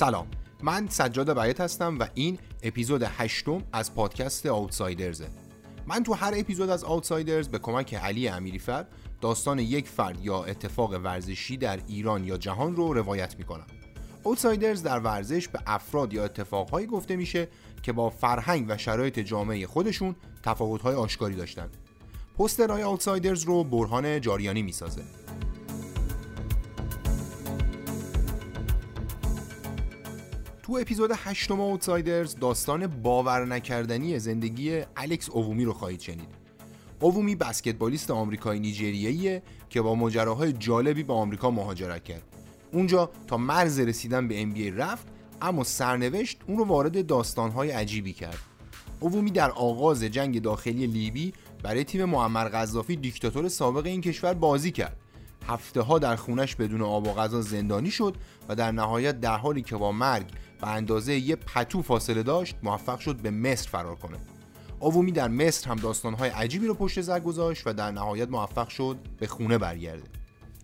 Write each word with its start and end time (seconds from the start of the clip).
سلام. 0.00 0.26
من 0.62 0.88
سجاد 0.88 1.40
بیت 1.40 1.60
هستم 1.60 1.98
و 1.98 2.06
این 2.14 2.38
اپیزود 2.62 3.02
هشتم 3.02 3.62
از 3.72 3.94
پادکست 3.94 4.46
آوتسایدرزه 4.46 5.28
من 5.86 6.02
تو 6.02 6.14
هر 6.14 6.32
اپیزود 6.36 6.70
از 6.70 6.84
آوتسایدرز 6.84 7.48
به 7.48 7.58
کمک 7.58 7.94
علی 7.94 8.28
امیریفر 8.28 8.86
داستان 9.20 9.58
یک 9.58 9.88
فرد 9.88 10.24
یا 10.24 10.44
اتفاق 10.44 10.92
ورزشی 10.92 11.56
در 11.56 11.80
ایران 11.86 12.24
یا 12.24 12.36
جهان 12.36 12.76
رو 12.76 12.92
روایت 12.92 13.38
می‌کنم. 13.38 13.66
آوتسایدرز 14.24 14.82
در 14.82 14.98
ورزش 14.98 15.48
به 15.48 15.58
افراد 15.66 16.12
یا 16.12 16.24
اتفاقهایی 16.24 16.86
گفته 16.86 17.16
میشه 17.16 17.48
که 17.82 17.92
با 17.92 18.10
فرهنگ 18.10 18.66
و 18.68 18.78
شرایط 18.78 19.18
جامعه 19.18 19.66
خودشون 19.66 20.16
تفاوت‌های 20.42 20.94
آشکاری 20.94 21.34
داشتن. 21.34 21.68
پسترهای 22.38 22.82
آوتسایدرز 22.82 23.42
رو 23.42 23.64
برهان 23.64 24.20
جاریانی 24.20 24.62
می‌سازه. 24.62 25.02
تو 30.70 30.78
اپیزود 30.80 31.10
هشتم 31.14 31.60
اوتسایدرز 31.60 32.34
داستان 32.34 32.86
باور 32.86 33.44
نکردنی 33.44 34.18
زندگی 34.18 34.82
الکس 34.96 35.30
اوومی 35.30 35.64
رو 35.64 35.72
خواهید 35.72 36.00
شنید. 36.00 36.28
اوومی 37.00 37.34
بسکتبالیست 37.34 38.10
آمریکایی 38.10 38.60
نیجریه‌ایه 38.60 39.42
که 39.70 39.82
با 39.82 39.94
ماجراهای 39.94 40.52
جالبی 40.52 41.02
به 41.02 41.12
آمریکا 41.12 41.50
مهاجرت 41.50 42.04
کرد. 42.04 42.22
اونجا 42.72 43.10
تا 43.26 43.36
مرز 43.36 43.80
رسیدن 43.80 44.28
به 44.28 44.44
NBA 44.44 44.78
رفت 44.78 45.06
اما 45.42 45.64
سرنوشت 45.64 46.38
اون 46.46 46.58
رو 46.58 46.64
وارد 46.64 47.06
داستانهای 47.06 47.70
عجیبی 47.70 48.12
کرد. 48.12 48.38
اوومی 49.00 49.30
در 49.30 49.50
آغاز 49.50 50.04
جنگ 50.04 50.42
داخلی 50.42 50.86
لیبی 50.86 51.32
برای 51.62 51.84
تیم 51.84 52.04
معمر 52.04 52.48
قذافی 52.48 52.96
دیکتاتور 52.96 53.48
سابق 53.48 53.86
این 53.86 54.00
کشور 54.00 54.34
بازی 54.34 54.70
کرد 54.70 54.96
هفته 55.48 55.80
ها 55.80 55.98
در 55.98 56.16
خونش 56.16 56.56
بدون 56.56 56.82
آب 56.82 57.06
و 57.06 57.12
غذا 57.12 57.40
زندانی 57.40 57.90
شد 57.90 58.16
و 58.48 58.54
در 58.54 58.72
نهایت 58.72 59.20
در 59.20 59.36
حالی 59.36 59.62
که 59.62 59.76
با 59.76 59.92
مرگ 59.92 60.26
به 60.60 60.68
اندازه 60.68 61.14
یه 61.14 61.36
پتو 61.36 61.82
فاصله 61.82 62.22
داشت 62.22 62.56
موفق 62.62 62.98
شد 62.98 63.16
به 63.16 63.30
مصر 63.30 63.68
فرار 63.68 63.96
کنه. 63.96 64.18
آوومی 64.80 65.12
در 65.12 65.28
مصر 65.28 65.70
هم 65.70 65.76
داستانهای 65.76 66.30
عجیبی 66.30 66.66
رو 66.66 66.74
پشت 66.74 67.00
سر 67.00 67.20
گذاشت 67.20 67.66
و 67.66 67.72
در 67.72 67.90
نهایت 67.90 68.28
موفق 68.28 68.68
شد 68.68 68.98
به 69.18 69.26
خونه 69.26 69.58
برگرده. 69.58 70.02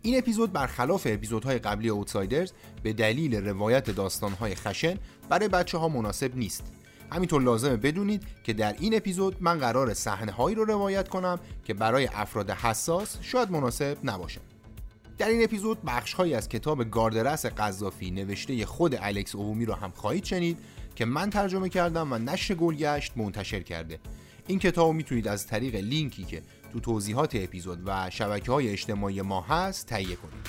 این 0.03 0.19
اپیزود 0.19 0.53
برخلاف 0.53 1.06
اپیزودهای 1.11 1.58
قبلی 1.58 1.88
اوتسایدرز 1.88 2.53
به 2.83 2.92
دلیل 2.92 3.34
روایت 3.34 3.91
داستانهای 3.91 4.55
خشن 4.55 4.97
برای 5.28 5.48
بچه 5.48 5.78
ها 5.78 5.88
مناسب 5.88 6.36
نیست. 6.36 6.64
همینطور 7.12 7.42
لازمه 7.42 7.77
بدونید 7.77 8.22
که 8.44 8.53
در 8.53 8.77
این 8.78 8.97
اپیزود 8.97 9.36
من 9.41 9.58
قرار 9.58 9.94
صحنه 9.94 10.33
هایی 10.33 10.56
رو 10.56 10.64
روایت 10.64 11.08
کنم 11.08 11.41
که 11.64 11.75
برای 11.75 12.08
افراد 12.12 12.50
حساس 12.50 13.19
شاید 13.20 13.50
مناسب 13.50 13.98
نباشه. 14.05 14.41
در 15.19 15.28
این 15.28 15.45
اپیزود 15.45 15.83
بخشهایی 15.86 16.34
از 16.34 16.48
کتاب 16.48 16.91
گاردرس 16.91 17.47
قذافی 17.47 18.11
نوشته 18.11 18.67
خود 18.67 18.95
الکس 19.00 19.34
اوومی 19.34 19.64
رو 19.64 19.75
هم 19.75 19.91
خواهید 19.91 20.25
شنید 20.25 20.59
که 20.95 21.05
من 21.05 21.31
ترجمه 21.31 21.69
کردم 21.69 22.12
و 22.12 22.19
نشر 22.19 22.55
گلگشت 22.55 23.12
منتشر 23.17 23.61
کرده. 23.61 23.98
این 24.47 24.59
کتاب 24.59 24.94
می‌تونید 24.94 25.28
از 25.28 25.47
طریق 25.47 25.75
لینکی 25.75 26.25
که 26.25 26.42
تو 26.72 26.81
توضیحات 26.81 27.34
اپیزود 27.34 27.83
و 27.87 28.11
شبکه 28.11 28.53
های 28.53 28.69
اجتماعی 28.69 29.22
ما 29.22 29.41
هست 29.41 29.87
تهیه 29.87 30.17
کنید. 30.17 30.47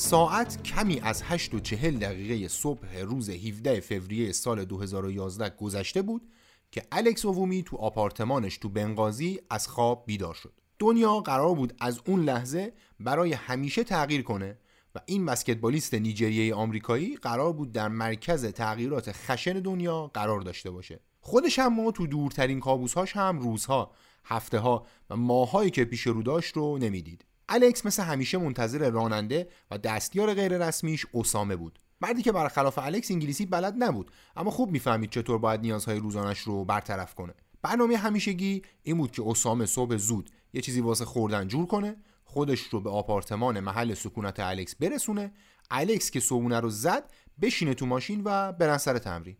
ساعت 0.00 0.62
کمی 0.62 1.00
از 1.00 1.22
8 1.22 1.54
و 1.54 1.60
40 1.60 1.98
دقیقه 1.98 2.48
صبح 2.48 2.98
روز 2.98 3.30
17 3.30 3.80
فوریه 3.80 4.32
سال 4.32 4.64
2011 4.64 5.50
گذشته 5.56 6.02
بود 6.02 6.28
که 6.70 6.82
الکس 6.92 7.24
اوومی 7.24 7.62
تو 7.62 7.76
آپارتمانش 7.76 8.58
تو 8.58 8.68
بنغازی 8.68 9.40
از 9.50 9.68
خواب 9.68 10.04
بیدار 10.06 10.34
شد. 10.34 10.52
دنیا 10.78 11.20
قرار 11.20 11.54
بود 11.54 11.74
از 11.80 12.00
اون 12.06 12.24
لحظه 12.24 12.72
برای 13.00 13.32
همیشه 13.32 13.84
تغییر 13.84 14.22
کنه 14.22 14.58
و 14.94 15.00
این 15.06 15.26
بسکتبالیست 15.26 15.94
نیجریه 15.94 16.54
آمریکایی 16.54 17.16
قرار 17.16 17.52
بود 17.52 17.72
در 17.72 17.88
مرکز 17.88 18.44
تغییرات 18.44 19.12
خشن 19.12 19.52
دنیا 19.52 20.10
قرار 20.14 20.40
داشته 20.40 20.70
باشه. 20.70 21.00
خودش 21.20 21.58
هم 21.58 21.74
ما 21.74 21.90
تو 21.90 22.06
دورترین 22.06 22.60
کابوسهاش 22.60 23.16
هم 23.16 23.38
روزها، 23.38 23.92
هفته 24.24 24.58
ها 24.58 24.86
و 25.10 25.16
ماهایی 25.16 25.70
که 25.70 25.84
پیش 25.84 26.00
رو 26.00 26.22
داشت 26.22 26.56
رو 26.56 26.78
نمی‌دید. 26.78 27.24
الکس 27.52 27.86
مثل 27.86 28.02
همیشه 28.02 28.38
منتظر 28.38 28.90
راننده 28.90 29.48
و 29.70 29.78
دستیار 29.78 30.34
غیر 30.34 30.66
رسمیش 30.66 31.06
اسامه 31.14 31.56
بود. 31.56 31.78
مردی 32.00 32.22
که 32.22 32.32
برخلاف 32.32 32.78
الکس 32.78 33.10
انگلیسی 33.10 33.46
بلد 33.46 33.74
نبود 33.78 34.10
اما 34.36 34.50
خوب 34.50 34.70
می‌فهمید 34.70 35.10
چطور 35.10 35.38
باید 35.38 35.60
نیازهای 35.60 35.98
روزانش 35.98 36.38
رو 36.38 36.64
برطرف 36.64 37.14
کنه. 37.14 37.34
برنامه 37.62 37.96
همیشگی 37.96 38.62
این 38.82 38.96
بود 38.96 39.10
که 39.10 39.22
اسامه 39.26 39.66
صبح 39.66 39.96
زود 39.96 40.30
یه 40.52 40.60
چیزی 40.60 40.80
واسه 40.80 41.04
خوردن 41.04 41.48
جور 41.48 41.66
کنه 41.66 41.96
خودش 42.24 42.60
رو 42.60 42.80
به 42.80 42.90
آپارتمان 42.90 43.60
محل 43.60 43.94
سکونت 43.94 44.40
الکس 44.40 44.74
برسونه 44.74 45.32
الکس 45.70 46.10
که 46.10 46.20
صبونه 46.20 46.60
رو 46.60 46.70
زد 46.70 47.10
بشینه 47.42 47.74
تو 47.74 47.86
ماشین 47.86 48.22
و 48.24 48.52
برن 48.52 48.78
سر 48.78 48.98
تمرین. 48.98 49.36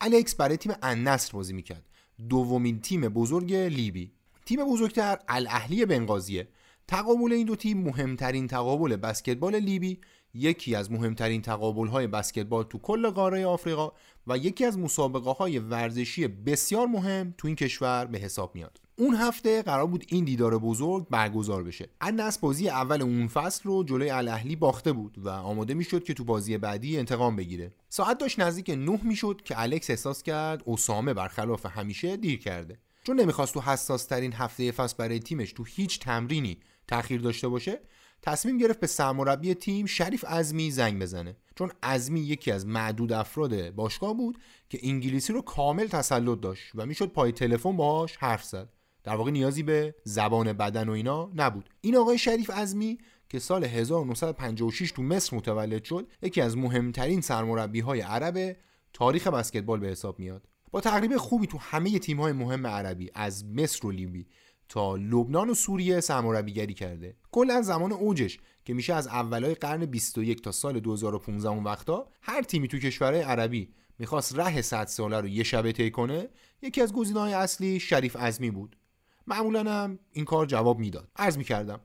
الکس 0.00 0.34
برای 0.34 0.56
تیم 0.56 0.72
النصر 0.82 1.32
بازی 1.32 1.52
می‌کرد. 1.52 1.88
دومین 2.28 2.80
تیم 2.80 3.00
بزرگ 3.00 3.54
لیبی. 3.54 4.12
تیم 4.46 4.64
بزرگتر 4.64 5.18
الاهلی 5.28 5.86
بنغازیه. 5.86 6.48
تقابل 6.90 7.32
این 7.32 7.46
دو 7.46 7.56
تیم 7.56 7.82
مهمترین 7.82 8.46
تقابل 8.46 8.96
بسکتبال 8.96 9.56
لیبی 9.56 10.00
یکی 10.34 10.74
از 10.74 10.92
مهمترین 10.92 11.42
تقابل 11.42 11.86
های 11.86 12.06
بسکتبال 12.06 12.64
تو 12.64 12.78
کل 12.78 13.10
قاره 13.10 13.46
آفریقا 13.46 13.92
و 14.26 14.36
یکی 14.36 14.64
از 14.64 14.78
مسابقه 14.78 15.30
های 15.30 15.58
ورزشی 15.58 16.28
بسیار 16.28 16.86
مهم 16.86 17.34
تو 17.38 17.46
این 17.46 17.56
کشور 17.56 18.04
به 18.04 18.18
حساب 18.18 18.54
میاد. 18.54 18.80
اون 18.96 19.14
هفته 19.14 19.62
قرار 19.62 19.86
بود 19.86 20.04
این 20.08 20.24
دیدار 20.24 20.58
بزرگ 20.58 21.08
برگزار 21.08 21.64
بشه. 21.64 21.88
النصر 22.00 22.38
بازی 22.40 22.68
اول 22.68 23.02
اون 23.02 23.28
فصل 23.28 23.62
رو 23.64 23.84
جلوی 23.84 24.10
الاهلی 24.10 24.56
باخته 24.56 24.92
بود 24.92 25.18
و 25.18 25.28
آماده 25.28 25.74
می‌شد 25.74 26.04
که 26.04 26.14
تو 26.14 26.24
بازی 26.24 26.58
بعدی 26.58 26.98
انتقام 26.98 27.36
بگیره. 27.36 27.72
ساعت 27.88 28.18
داشت 28.18 28.40
نزدیک 28.40 28.70
نه 28.70 29.00
می‌شد 29.02 29.40
که 29.44 29.60
الکس 29.62 29.90
احساس 29.90 30.22
کرد 30.22 30.62
اسامه 30.66 31.14
برخلاف 31.14 31.66
همیشه 31.66 32.16
دیر 32.16 32.38
کرده. 32.38 32.78
چون 33.04 33.20
نمی‌خواست 33.20 33.54
تو 33.54 33.60
حساس 33.60 34.04
ترین 34.04 34.32
هفته 34.32 34.72
فصل 34.72 34.96
برای 34.98 35.18
تیمش 35.18 35.52
تو 35.52 35.64
هیچ 35.64 36.00
تمرینی 36.00 36.58
تاخیر 36.90 37.20
داشته 37.20 37.48
باشه 37.48 37.80
تصمیم 38.22 38.58
گرفت 38.58 38.80
به 38.80 38.86
سرمربی 38.86 39.54
تیم 39.54 39.86
شریف 39.86 40.24
ازمی 40.28 40.70
زنگ 40.70 41.02
بزنه. 41.02 41.36
چون 41.54 41.70
ازمی 41.82 42.20
یکی 42.20 42.50
از 42.50 42.66
معدود 42.66 43.12
افراد 43.12 43.70
باشگاه 43.70 44.14
بود 44.14 44.38
که 44.68 44.78
انگلیسی 44.82 45.32
رو 45.32 45.42
کامل 45.42 45.86
تسلط 45.86 46.40
داشت 46.40 46.72
و 46.74 46.86
می‌شد 46.86 47.08
پای 47.08 47.32
تلفن 47.32 47.76
باهاش 47.76 48.16
حرف 48.16 48.44
زد. 48.44 48.68
در 49.04 49.16
واقع 49.16 49.30
نیازی 49.30 49.62
به 49.62 49.94
زبان 50.04 50.52
بدن 50.52 50.88
و 50.88 50.92
اینا 50.92 51.30
نبود. 51.34 51.70
این 51.80 51.96
آقای 51.96 52.18
شریف 52.18 52.50
ازمی 52.54 52.98
که 53.28 53.38
سال 53.38 53.64
1956 53.64 54.92
تو 54.92 55.02
مصر 55.02 55.36
متولد 55.36 55.84
شد 55.84 56.08
یکی 56.22 56.40
از 56.40 56.56
مهمترین 56.56 57.20
سرمربی 57.20 57.80
های 57.80 58.00
عرب 58.00 58.56
تاریخ 58.92 59.26
بسکتبال 59.26 59.80
به 59.80 59.88
حساب 59.88 60.18
میاد. 60.18 60.48
با 60.70 60.80
تقریب 60.80 61.16
خوبی 61.16 61.46
تو 61.46 61.58
همه 61.58 61.98
تیم 61.98 62.20
های 62.20 62.32
مهم 62.32 62.66
عربی 62.66 63.10
از 63.14 63.44
مصر 63.44 63.86
و 63.86 63.90
لیبی. 63.90 64.26
تا 64.70 64.96
لبنان 64.96 65.50
و 65.50 65.54
سوریه 65.54 66.00
سرمربیگری 66.00 66.74
کرده. 66.74 67.16
کلا 67.30 67.62
زمان 67.62 67.92
اوجش 67.92 68.38
که 68.64 68.74
میشه 68.74 68.94
از 68.94 69.06
اولای 69.06 69.54
قرن 69.54 69.86
21 69.86 70.42
تا 70.42 70.52
سال 70.52 70.80
2015 70.80 71.48
اون 71.48 71.64
وقتا 71.64 72.08
هر 72.22 72.42
تیمی 72.42 72.68
تو 72.68 72.78
کشورهای 72.78 73.22
عربی 73.22 73.74
می‌خواست 73.98 74.38
ره 74.38 74.62
100 74.62 74.86
ساله 74.86 75.20
رو 75.20 75.28
یه 75.28 75.42
شبه 75.42 75.72
طی 75.72 75.90
کنه 75.90 76.28
یکی 76.62 76.82
از 76.82 76.92
گزینه‌های 76.92 77.32
اصلی 77.32 77.80
شریف 77.80 78.16
ازمی 78.16 78.50
بود. 78.50 78.76
معمولا 79.26 79.72
هم 79.72 79.98
این 80.12 80.24
کار 80.24 80.46
جواب 80.46 80.78
می‌داد. 80.78 81.08
عرض 81.16 81.38
می‌کردم 81.38 81.80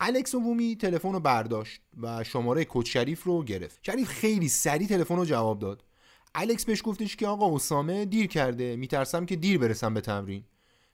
الکس 0.00 0.34
وومی 0.34 0.76
تلفن 0.76 1.12
رو 1.12 1.20
برداشت 1.20 1.82
و 2.02 2.24
شماره 2.24 2.64
کوچ 2.64 2.92
شریف 2.92 3.22
رو 3.22 3.44
گرفت. 3.44 3.78
شریف 3.82 4.08
خیلی 4.08 4.48
سریع 4.48 4.88
تلفن 4.88 5.16
رو 5.16 5.24
جواب 5.24 5.58
داد. 5.58 5.84
الکس 6.34 6.64
بهش 6.64 6.82
گفتش 6.84 7.16
که 7.16 7.26
آقا 7.26 7.54
اسامه 7.56 8.04
دیر 8.04 8.26
کرده 8.26 8.76
میترسم 8.76 9.26
که 9.26 9.36
دیر 9.36 9.58
برسم 9.58 9.94
به 9.94 10.00
تمرین. 10.00 10.44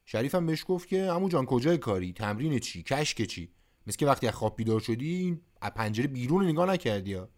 شریفم 0.07 0.47
بهش 0.47 0.65
گفت 0.69 0.89
که 0.89 1.11
عمو 1.11 1.29
جان 1.29 1.47
کجای 1.47 1.79
کاری؟ 1.79 2.13
تمرین 2.13 2.59
چی؟ 2.59 2.83
کشک 2.83 3.23
چی؟ 3.23 3.51
مثل 3.87 3.97
که 3.97 4.07
وقتی 4.07 4.27
از 4.27 4.35
خواب 4.35 4.57
بیدار 4.57 4.81
شدی 4.81 5.41
از 5.61 5.71
پنجره 5.71 6.07
بیرون 6.07 6.49
نگاه 6.49 6.71
نکردی 6.71 7.11
یا 7.11 7.29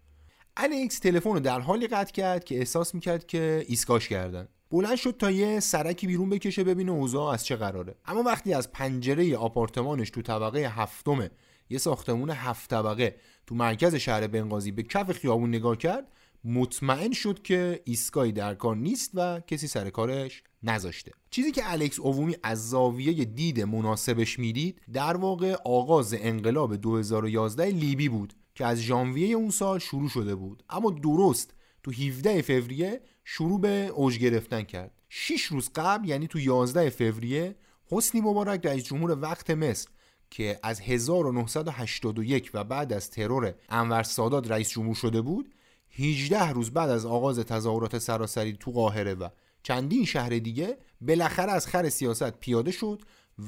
الکس 0.57 0.99
تلفن 0.99 1.29
رو 1.29 1.39
در 1.39 1.59
حالی 1.59 1.87
قطع 1.87 2.11
کرد 2.11 2.43
که 2.43 2.57
احساس 2.57 2.95
می‌کرد 2.95 3.27
که 3.27 3.65
ایسکاش 3.67 4.09
کردن. 4.09 4.47
بلند 4.71 4.95
شد 4.95 5.15
تا 5.19 5.31
یه 5.31 5.59
سرکی 5.59 6.07
بیرون 6.07 6.29
بکشه 6.29 6.63
ببینه 6.63 6.91
اوضاع 6.91 7.33
از 7.33 7.45
چه 7.45 7.55
قراره. 7.55 7.95
اما 8.05 8.23
وقتی 8.23 8.53
از 8.53 8.71
پنجره 8.71 9.37
آپارتمانش 9.37 10.09
تو 10.09 10.21
طبقه 10.21 10.59
هفتم 10.59 11.29
یه 11.69 11.77
ساختمون 11.77 12.29
هفت 12.29 12.69
طبقه 12.69 13.15
تو 13.47 13.55
مرکز 13.55 13.95
شهر 13.95 14.27
بنغازی 14.27 14.71
به 14.71 14.83
کف 14.83 15.11
خیابون 15.11 15.49
نگاه 15.49 15.77
کرد 15.77 16.07
مطمئن 16.43 17.11
شد 17.11 17.41
که 17.41 17.81
ایستگاهی 17.83 18.31
در 18.31 18.55
کار 18.55 18.75
نیست 18.75 19.11
و 19.13 19.39
کسی 19.39 19.67
سر 19.67 19.89
کارش 19.89 20.43
نذاشته. 20.63 21.11
چیزی 21.29 21.51
که 21.51 21.71
الکس 21.71 21.99
اوومی 21.99 22.35
از 22.43 22.69
زاویه 22.69 23.25
دید 23.25 23.61
مناسبش 23.61 24.39
می‌دید 24.39 24.81
در 24.93 25.17
واقع 25.17 25.55
آغاز 25.65 26.15
انقلاب 26.19 26.75
2011 26.75 27.65
لیبی 27.65 28.09
بود 28.09 28.33
که 28.55 28.65
از 28.65 28.77
ژانویه 28.77 29.35
اون 29.35 29.49
سال 29.49 29.79
شروع 29.79 30.09
شده 30.09 30.35
بود. 30.35 30.63
اما 30.69 30.91
درست 30.91 31.53
تو 31.83 31.91
17 31.91 32.41
فوریه 32.41 33.01
شروع 33.23 33.61
به 33.61 33.91
اوج 33.95 34.17
گرفتن 34.17 34.61
کرد. 34.61 34.91
6 35.09 35.43
روز 35.43 35.69
قبل 35.75 36.09
یعنی 36.09 36.27
تو 36.27 36.39
11 36.39 36.89
فوریه 36.89 37.55
حسنی 37.91 38.21
مبارک 38.21 38.65
رئیس 38.65 38.83
جمهور 38.83 39.19
وقت 39.21 39.49
مصر 39.49 39.89
که 40.29 40.59
از 40.63 40.81
1981 40.81 42.51
و 42.53 42.63
بعد 42.63 42.93
از 42.93 43.09
ترور 43.09 43.53
انور 43.69 44.03
سادات 44.03 44.51
رئیس 44.51 44.69
جمهور 44.69 44.95
شده 44.95 45.21
بود 45.21 45.53
18 45.91 46.49
روز 46.49 46.71
بعد 46.71 46.89
از 46.89 47.05
آغاز 47.05 47.39
تظاهرات 47.39 47.97
سراسری 47.97 48.53
تو 48.53 48.71
قاهره 48.71 49.13
و 49.13 49.29
چندین 49.63 50.05
شهر 50.05 50.29
دیگه 50.29 50.77
بالاخره 51.01 51.51
از 51.51 51.67
خر 51.67 51.89
سیاست 51.89 52.31
پیاده 52.31 52.71
شد 52.71 53.01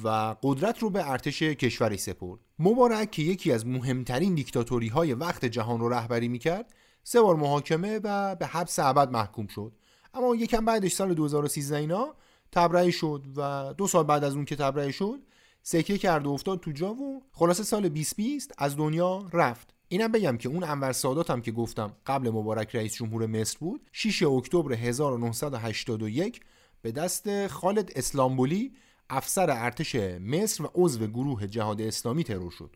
و 0.04 0.36
قدرت 0.44 0.80
رو 0.80 0.90
به 0.90 1.10
ارتش 1.12 1.44
کشوری 1.44 1.98
سپرد. 1.98 2.40
مبارک 2.60 3.12
که 3.12 3.22
یکی 3.22 3.52
از 3.52 3.68
مهمترین 3.68 4.36
دیکتاتوری 4.36 4.88
های 4.88 5.13
وقت 5.13 5.46
جهان 5.46 5.80
رو 5.80 5.90
رهبری 5.90 6.28
می‌کرد 6.28 6.74
سه 7.04 7.22
بار 7.22 7.36
محاکمه 7.36 8.00
و 8.04 8.36
به 8.36 8.46
حبس 8.46 8.80
ابد 8.80 9.12
محکوم 9.12 9.48
شد. 9.48 9.74
اما 10.13 10.36
یکم 10.36 10.66
بعدش 10.66 10.94
سال 10.94 11.13
2013 11.13 11.78
اینا 11.78 12.16
تبرئه 12.52 12.92
شد 12.92 13.25
و 13.36 13.74
دو 13.78 13.88
سال 13.88 14.04
بعد 14.04 14.24
از 14.24 14.36
اون 14.36 14.46
که 14.46 14.56
تبرئه 14.56 14.92
شد 14.92 15.19
سکه 15.63 15.98
کرد 15.98 16.25
و 16.25 16.30
افتاد 16.30 16.60
تو 16.60 16.72
جا 16.72 16.94
و 16.94 17.24
خلاصه 17.31 17.63
سال 17.63 17.90
2020 17.90 18.52
از 18.58 18.78
دنیا 18.78 19.25
رفت. 19.34 19.74
اینم 19.91 20.11
بگم 20.11 20.38
که 20.38 20.49
اون 20.49 20.63
انور 20.63 20.91
سادات 20.91 21.29
هم 21.29 21.41
که 21.41 21.51
گفتم 21.51 21.95
قبل 22.05 22.29
مبارک 22.29 22.75
رئیس 22.75 22.95
جمهور 22.95 23.25
مصر 23.25 23.57
بود 23.59 23.89
6 23.91 24.23
اکتبر 24.23 24.73
1981 24.73 26.41
به 26.81 26.91
دست 26.91 27.47
خالد 27.47 27.91
اسلامبولی 27.95 28.73
افسر 29.09 29.49
ارتش 29.49 29.95
مصر 29.95 30.63
و 30.63 30.71
عضو 30.75 31.07
گروه 31.07 31.47
جهاد 31.47 31.81
اسلامی 31.81 32.23
ترور 32.23 32.51
شد. 32.51 32.75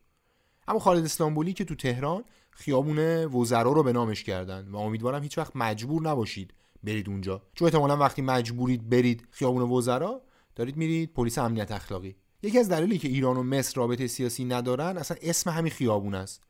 اما 0.67 0.79
خالد 0.79 1.03
اسلامبولی 1.03 1.53
که 1.53 1.65
تو 1.65 1.75
تهران 1.75 2.23
خیابون 2.51 3.25
وزرا 3.25 3.71
رو 3.71 3.83
به 3.83 3.93
نامش 3.93 4.23
کردن 4.23 4.67
و 4.67 4.77
امیدوارم 4.77 5.23
هیچ 5.23 5.37
وقت 5.37 5.55
مجبور 5.55 6.01
نباشید 6.01 6.53
برید 6.83 7.09
اونجا. 7.09 7.41
چون 7.53 7.65
احتمالا 7.65 7.97
وقتی 7.97 8.21
مجبورید 8.21 8.89
برید 8.89 9.27
خیابون 9.31 9.61
وزرا 9.61 10.21
دارید 10.55 10.77
میرید 10.77 11.13
پلیس 11.13 11.37
امنیت 11.37 11.71
اخلاقی. 11.71 12.15
یکی 12.43 12.59
از 12.59 12.69
دلایلی 12.69 12.97
که 12.97 13.07
ایران 13.07 13.37
و 13.37 13.43
مصر 13.43 13.75
رابطه 13.75 14.07
سیاسی 14.07 14.45
ندارن 14.45 14.97
اصلا 14.97 15.17
اسم 15.21 15.49
همین 15.49 15.71
خیابون 15.71 16.15
است. 16.15 16.43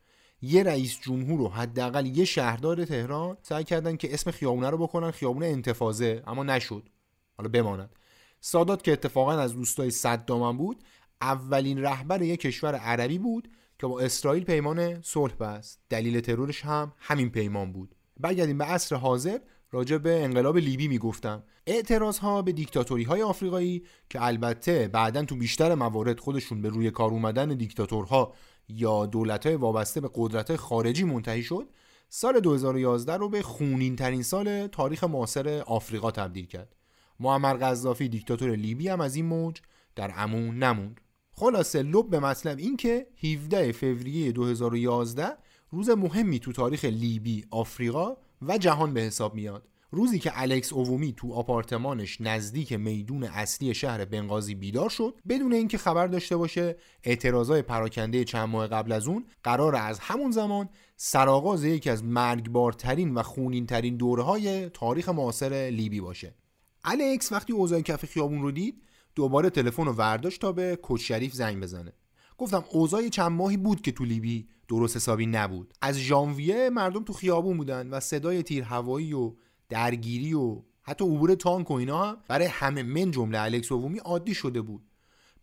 یه 0.45 0.63
رئیس 0.63 0.99
جمهور 1.01 1.39
رو 1.39 1.47
حداقل 1.47 2.05
یه 2.05 2.25
شهردار 2.25 2.85
تهران 2.85 3.37
سعی 3.41 3.63
کردن 3.63 3.95
که 3.95 4.13
اسم 4.13 4.31
خیابونه 4.31 4.69
رو 4.69 4.77
بکنن 4.77 5.11
خیابون 5.11 5.43
انتفاضه 5.43 6.23
اما 6.27 6.43
نشد. 6.43 6.89
حالا 7.37 7.49
بماند. 7.49 7.95
سادات 8.39 8.83
که 8.83 8.91
اتفاقا 8.91 9.31
از 9.31 9.53
دوستای 9.53 9.91
صدام 9.91 10.57
بود 10.57 10.83
اولین 11.21 11.81
رهبر 11.81 12.21
یک 12.21 12.39
کشور 12.39 12.75
عربی 12.75 13.17
بود 13.17 13.49
که 13.79 13.87
با 13.87 13.99
اسرائیل 13.99 14.43
پیمان 14.43 15.01
صلح 15.01 15.33
بست. 15.33 15.79
دلیل 15.89 16.19
ترورش 16.19 16.61
هم 16.61 16.93
همین 16.97 17.29
پیمان 17.29 17.71
بود. 17.71 17.95
برگردیم 18.19 18.57
به 18.57 18.65
عصر 18.65 18.95
حاضر 18.95 19.37
راجع 19.71 19.97
به 19.97 20.23
انقلاب 20.23 20.57
لیبی 20.57 20.87
می‌گفتم. 20.87 21.43
اعتراض 21.67 22.17
ها 22.17 22.41
به 22.41 22.51
دیکتاتوری 22.51 23.03
های 23.03 23.21
آفریقایی 23.21 23.83
که 24.09 24.23
البته 24.23 24.87
بعدا 24.87 25.25
تو 25.25 25.35
بیشتر 25.35 25.75
موارد 25.75 26.19
خودشون 26.19 26.61
به 26.61 26.69
روی 26.69 26.91
کار 26.91 27.09
اومدن 27.09 27.49
دیکتاتورها 27.49 28.33
یا 28.67 29.05
دولت 29.05 29.45
های 29.45 29.55
وابسته 29.55 30.01
به 30.01 30.09
قدرت 30.15 30.55
خارجی 30.55 31.03
منتهی 31.03 31.43
شد 31.43 31.69
سال 32.09 32.39
2011 32.39 33.17
رو 33.17 33.29
به 33.29 33.41
خونین 33.41 33.95
ترین 33.95 34.23
سال 34.23 34.67
تاریخ 34.67 35.03
معاصر 35.03 35.63
آفریقا 35.67 36.11
تبدیل 36.11 36.45
کرد 36.45 36.75
معمر 37.19 37.53
قذافی 37.53 38.09
دیکتاتور 38.09 38.55
لیبی 38.55 38.87
هم 38.87 39.01
از 39.01 39.15
این 39.15 39.25
موج 39.25 39.61
در 39.95 40.13
امون 40.15 40.57
نموند 40.57 41.01
خلاصه 41.31 41.83
لب 41.83 42.09
به 42.09 42.19
مطلب 42.19 42.57
این 42.57 42.77
که 42.77 43.07
17 43.23 43.71
فوریه 43.71 44.31
2011 44.31 45.37
روز 45.71 45.89
مهمی 45.89 46.39
تو 46.39 46.51
تاریخ 46.51 46.85
لیبی، 46.85 47.45
آفریقا 47.51 48.17
و 48.41 48.57
جهان 48.57 48.93
به 48.93 49.01
حساب 49.01 49.35
میاد. 49.35 49.67
روزی 49.95 50.19
که 50.19 50.31
الکس 50.41 50.73
اوومی 50.73 51.13
تو 51.17 51.33
آپارتمانش 51.33 52.21
نزدیک 52.21 52.73
میدون 52.73 53.23
اصلی 53.23 53.73
شهر 53.73 54.05
بنغازی 54.05 54.55
بیدار 54.55 54.89
شد 54.89 55.15
بدون 55.29 55.53
اینکه 55.53 55.77
خبر 55.77 56.07
داشته 56.07 56.37
باشه 56.37 56.75
اعتراضای 57.03 57.61
پراکنده 57.61 58.23
چند 58.23 58.49
ماه 58.49 58.67
قبل 58.67 58.91
از 58.91 59.07
اون 59.07 59.25
قرار 59.43 59.75
از 59.75 59.99
همون 59.99 60.31
زمان 60.31 60.69
سرآغاز 60.95 61.63
یکی 61.63 61.89
از 61.89 62.03
مرگبارترین 62.03 63.13
و 63.13 63.23
خونینترین 63.23 63.97
دوره 63.97 64.23
های 64.23 64.69
تاریخ 64.69 65.09
معاصر 65.09 65.69
لیبی 65.73 66.01
باشه. 66.01 66.35
الکس 66.83 67.31
وقتی 67.31 67.53
اوضاع 67.53 67.81
کف 67.81 68.05
خیابون 68.05 68.41
رو 68.41 68.51
دید 68.51 68.81
دوباره 69.15 69.49
تلفن 69.49 69.85
رو 69.85 69.93
ورداشت 69.93 70.41
تا 70.41 70.51
به 70.51 70.75
کوچ 70.75 71.07
شریف 71.07 71.33
زنگ 71.33 71.63
بزنه. 71.63 71.93
گفتم 72.37 72.63
اوضاع 72.71 73.09
چند 73.09 73.31
ماهی 73.31 73.57
بود 73.57 73.81
که 73.81 73.91
تو 73.91 74.05
لیبی 74.05 74.47
درست 74.67 74.95
حسابی 74.95 75.25
نبود. 75.25 75.73
از 75.81 75.97
ژانویه 75.97 76.69
مردم 76.69 77.03
تو 77.03 77.13
خیابون 77.13 77.57
بودن 77.57 77.89
و 77.89 77.99
صدای 77.99 78.43
تیر 78.43 78.63
هوایی 78.63 79.13
و 79.13 79.33
درگیری 79.69 80.33
و 80.33 80.61
حتی 80.81 81.05
عبور 81.05 81.35
تانک 81.35 81.71
و 81.71 81.73
اینا 81.73 82.17
برای 82.27 82.45
همه 82.45 82.83
من 82.83 83.11
جمله 83.11 83.41
الکس 83.41 83.71
اوومی 83.71 83.99
عادی 83.99 84.33
شده 84.33 84.61
بود. 84.61 84.83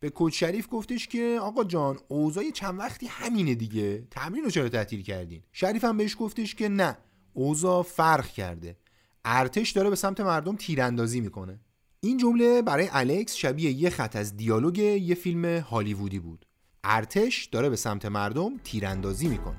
به 0.01 0.11
کوچ 0.11 0.41
شریف 0.41 0.69
گفتش 0.71 1.09
که 1.09 1.39
آقا 1.43 1.65
جان 1.65 1.99
اوضاع 2.09 2.51
چند 2.51 2.79
وقتی 2.79 3.07
همینه 3.07 3.55
دیگه؟ 3.55 4.07
تمرین 4.11 4.45
رو 4.45 4.51
چرا 4.51 4.69
تعطیل 4.69 5.03
کردین؟ 5.03 5.43
شریف 5.53 5.85
هم 5.85 5.97
بهش 5.97 6.17
گفتش 6.19 6.55
که 6.55 6.69
نه 6.69 6.99
اوضاع 7.33 7.83
فرق 7.83 8.27
کرده. 8.27 8.77
ارتش 9.25 9.71
داره 9.71 9.91
به 9.91 9.97
سمت 9.97 10.21
مردم 10.21 10.57
تیراندازی 10.57 11.21
می‌کنه. 11.21 11.61
این 12.01 12.17
جمله 12.17 12.63
برای 12.63 12.89
الکس 12.93 13.35
شبیه 13.35 13.71
یه 13.71 13.91
خط 13.91 14.17
از 14.17 14.37
دیالوگ 14.37 14.79
یه 14.79 15.15
فیلم 15.15 15.45
هالیوودی 15.45 16.19
بود. 16.19 16.47
ارتش 16.85 17.45
داره 17.45 17.69
به 17.69 17.77
سمت 17.77 18.07
مردم 18.07 18.59
تیراندازی 18.65 19.29
می‌کنه. 19.29 19.57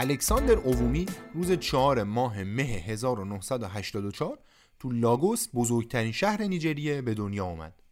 الکساندر 0.00 0.58
اوومی 0.58 1.06
روز 1.34 1.52
4 1.52 2.02
ماه 2.02 2.44
مه 2.44 2.62
1984 2.62 4.38
تو 4.78 4.90
لاگوس 4.90 5.48
بزرگترین 5.54 6.12
شهر 6.12 6.42
نیجریه 6.42 7.02
به 7.02 7.14
دنیا 7.14 7.44
آمد. 7.44 7.82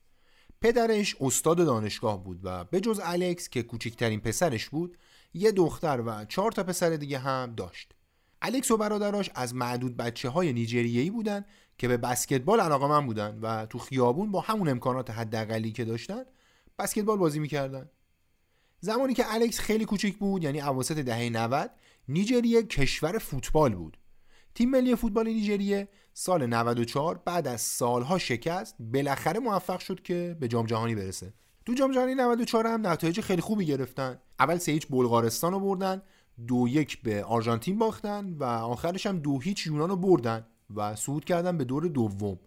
پدرش 0.60 1.16
استاد 1.20 1.56
دانشگاه 1.56 2.24
بود 2.24 2.40
و 2.42 2.64
به 2.64 2.80
جز 2.80 3.00
الکس 3.04 3.48
که 3.48 3.62
کوچکترین 3.62 4.20
پسرش 4.20 4.68
بود 4.68 4.98
یه 5.34 5.52
دختر 5.52 6.02
و 6.06 6.24
چهار 6.24 6.52
تا 6.52 6.62
پسر 6.62 6.90
دیگه 6.90 7.18
هم 7.18 7.54
داشت. 7.56 7.94
الکس 8.42 8.70
و 8.70 8.76
برادراش 8.76 9.30
از 9.34 9.54
معدود 9.54 9.96
بچه 9.96 10.28
های 10.28 10.52
نیجریه‌ای 10.52 11.10
بودن 11.10 11.44
که 11.78 11.88
به 11.88 11.96
بسکتبال 11.96 12.60
علاقه 12.60 12.86
من 12.86 13.06
بودن 13.06 13.38
و 13.42 13.66
تو 13.66 13.78
خیابون 13.78 14.30
با 14.30 14.40
همون 14.40 14.68
امکانات 14.68 15.10
حداقلی 15.10 15.72
که 15.72 15.84
داشتن 15.84 16.22
بسکتبال 16.78 17.18
بازی 17.18 17.38
می‌کردن. 17.38 17.90
زمانی 18.80 19.14
که 19.14 19.24
الکس 19.34 19.58
خیلی 19.58 19.84
کوچیک 19.84 20.18
بود 20.18 20.44
یعنی 20.44 20.60
اواسط 20.60 20.98
دهه 20.98 21.30
90 21.30 21.70
نیجریه 22.08 22.62
کشور 22.62 23.18
فوتبال 23.18 23.74
بود. 23.74 23.96
تیم 24.54 24.70
ملی 24.70 24.96
فوتبال 24.96 25.26
نیجریه 25.26 25.88
سال 26.14 26.46
94 26.46 27.22
بعد 27.24 27.48
از 27.48 27.60
سالها 27.60 28.18
شکست 28.18 28.76
بالاخره 28.78 29.40
موفق 29.40 29.80
شد 29.80 30.02
که 30.02 30.36
به 30.40 30.48
جام 30.48 30.66
جهانی 30.66 30.94
برسه. 30.94 31.32
تو 31.66 31.74
جام 31.74 31.92
جهانی 31.92 32.14
94 32.14 32.66
هم 32.66 32.86
نتایج 32.86 33.20
خیلی 33.20 33.42
خوبی 33.42 33.66
گرفتن. 33.66 34.18
اول 34.40 34.58
سه 34.58 34.72
هیچ 34.72 34.86
بلغارستان 34.86 35.52
رو 35.52 35.60
بردن 35.60 36.02
دو 36.46 36.68
یک 36.68 37.02
به 37.02 37.24
آرژانتین 37.24 37.78
باختن 37.78 38.36
و 38.38 38.44
آخرش 38.44 39.06
هم 39.06 39.18
دو 39.18 39.40
هیچ 39.40 39.66
یونان 39.66 39.88
رو 39.88 39.96
بردن 39.96 40.46
و 40.74 40.96
صعود 40.96 41.24
کردن 41.24 41.58
به 41.58 41.64
دور 41.64 41.88
دوم. 41.88 42.38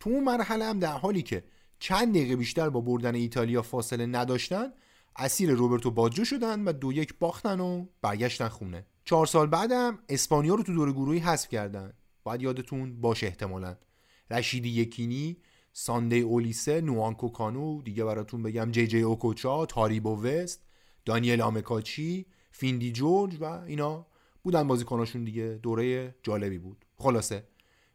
تو 0.00 0.10
اون 0.10 0.24
مرحله 0.24 0.64
هم 0.64 0.78
در 0.78 0.92
حالی 0.92 1.22
که 1.22 1.44
چند 1.78 2.14
دقیقه 2.14 2.36
بیشتر 2.36 2.70
با 2.70 2.80
بردن 2.80 3.14
ایتالیا 3.14 3.62
فاصله 3.62 4.06
نداشتن 4.06 4.72
اسیر 5.18 5.50
روبرتو 5.50 5.90
باجو 5.90 6.24
شدن 6.24 6.64
و 6.64 6.72
دو 6.72 6.92
یک 6.92 7.18
باختن 7.18 7.60
و 7.60 7.86
برگشتن 8.02 8.48
خونه. 8.48 8.86
چهار 9.04 9.26
سال 9.26 9.46
بعدم 9.46 9.98
اسپانیا 10.08 10.54
رو 10.54 10.62
تو 10.62 10.74
دور 10.74 10.92
گروهی 10.92 11.18
حذف 11.18 11.48
کردن. 11.48 11.92
باید 12.24 12.42
یادتون 12.42 13.00
باشه 13.00 13.26
احتمالا. 13.26 13.76
رشیدی 14.30 14.68
یکینی 14.68 15.36
ساندی 15.72 16.20
اولیسه 16.20 16.80
نوانکو 16.80 17.28
کانو 17.28 17.82
دیگه 17.82 18.04
براتون 18.04 18.42
بگم 18.42 18.70
جی 18.70 18.86
جی 18.86 19.00
اوکوچا 19.00 19.66
تاریبو 19.66 20.22
وست 20.22 20.60
دانیل 21.04 21.42
آمکاچی 21.42 22.26
فیندی 22.50 22.92
جورج 22.92 23.36
و 23.40 23.44
اینا 23.44 24.06
بودن 24.42 24.66
بازیکناشون 24.66 25.24
دیگه. 25.24 25.60
دوره 25.62 26.14
جالبی 26.22 26.58
بود. 26.58 26.84
خلاصه 26.96 27.48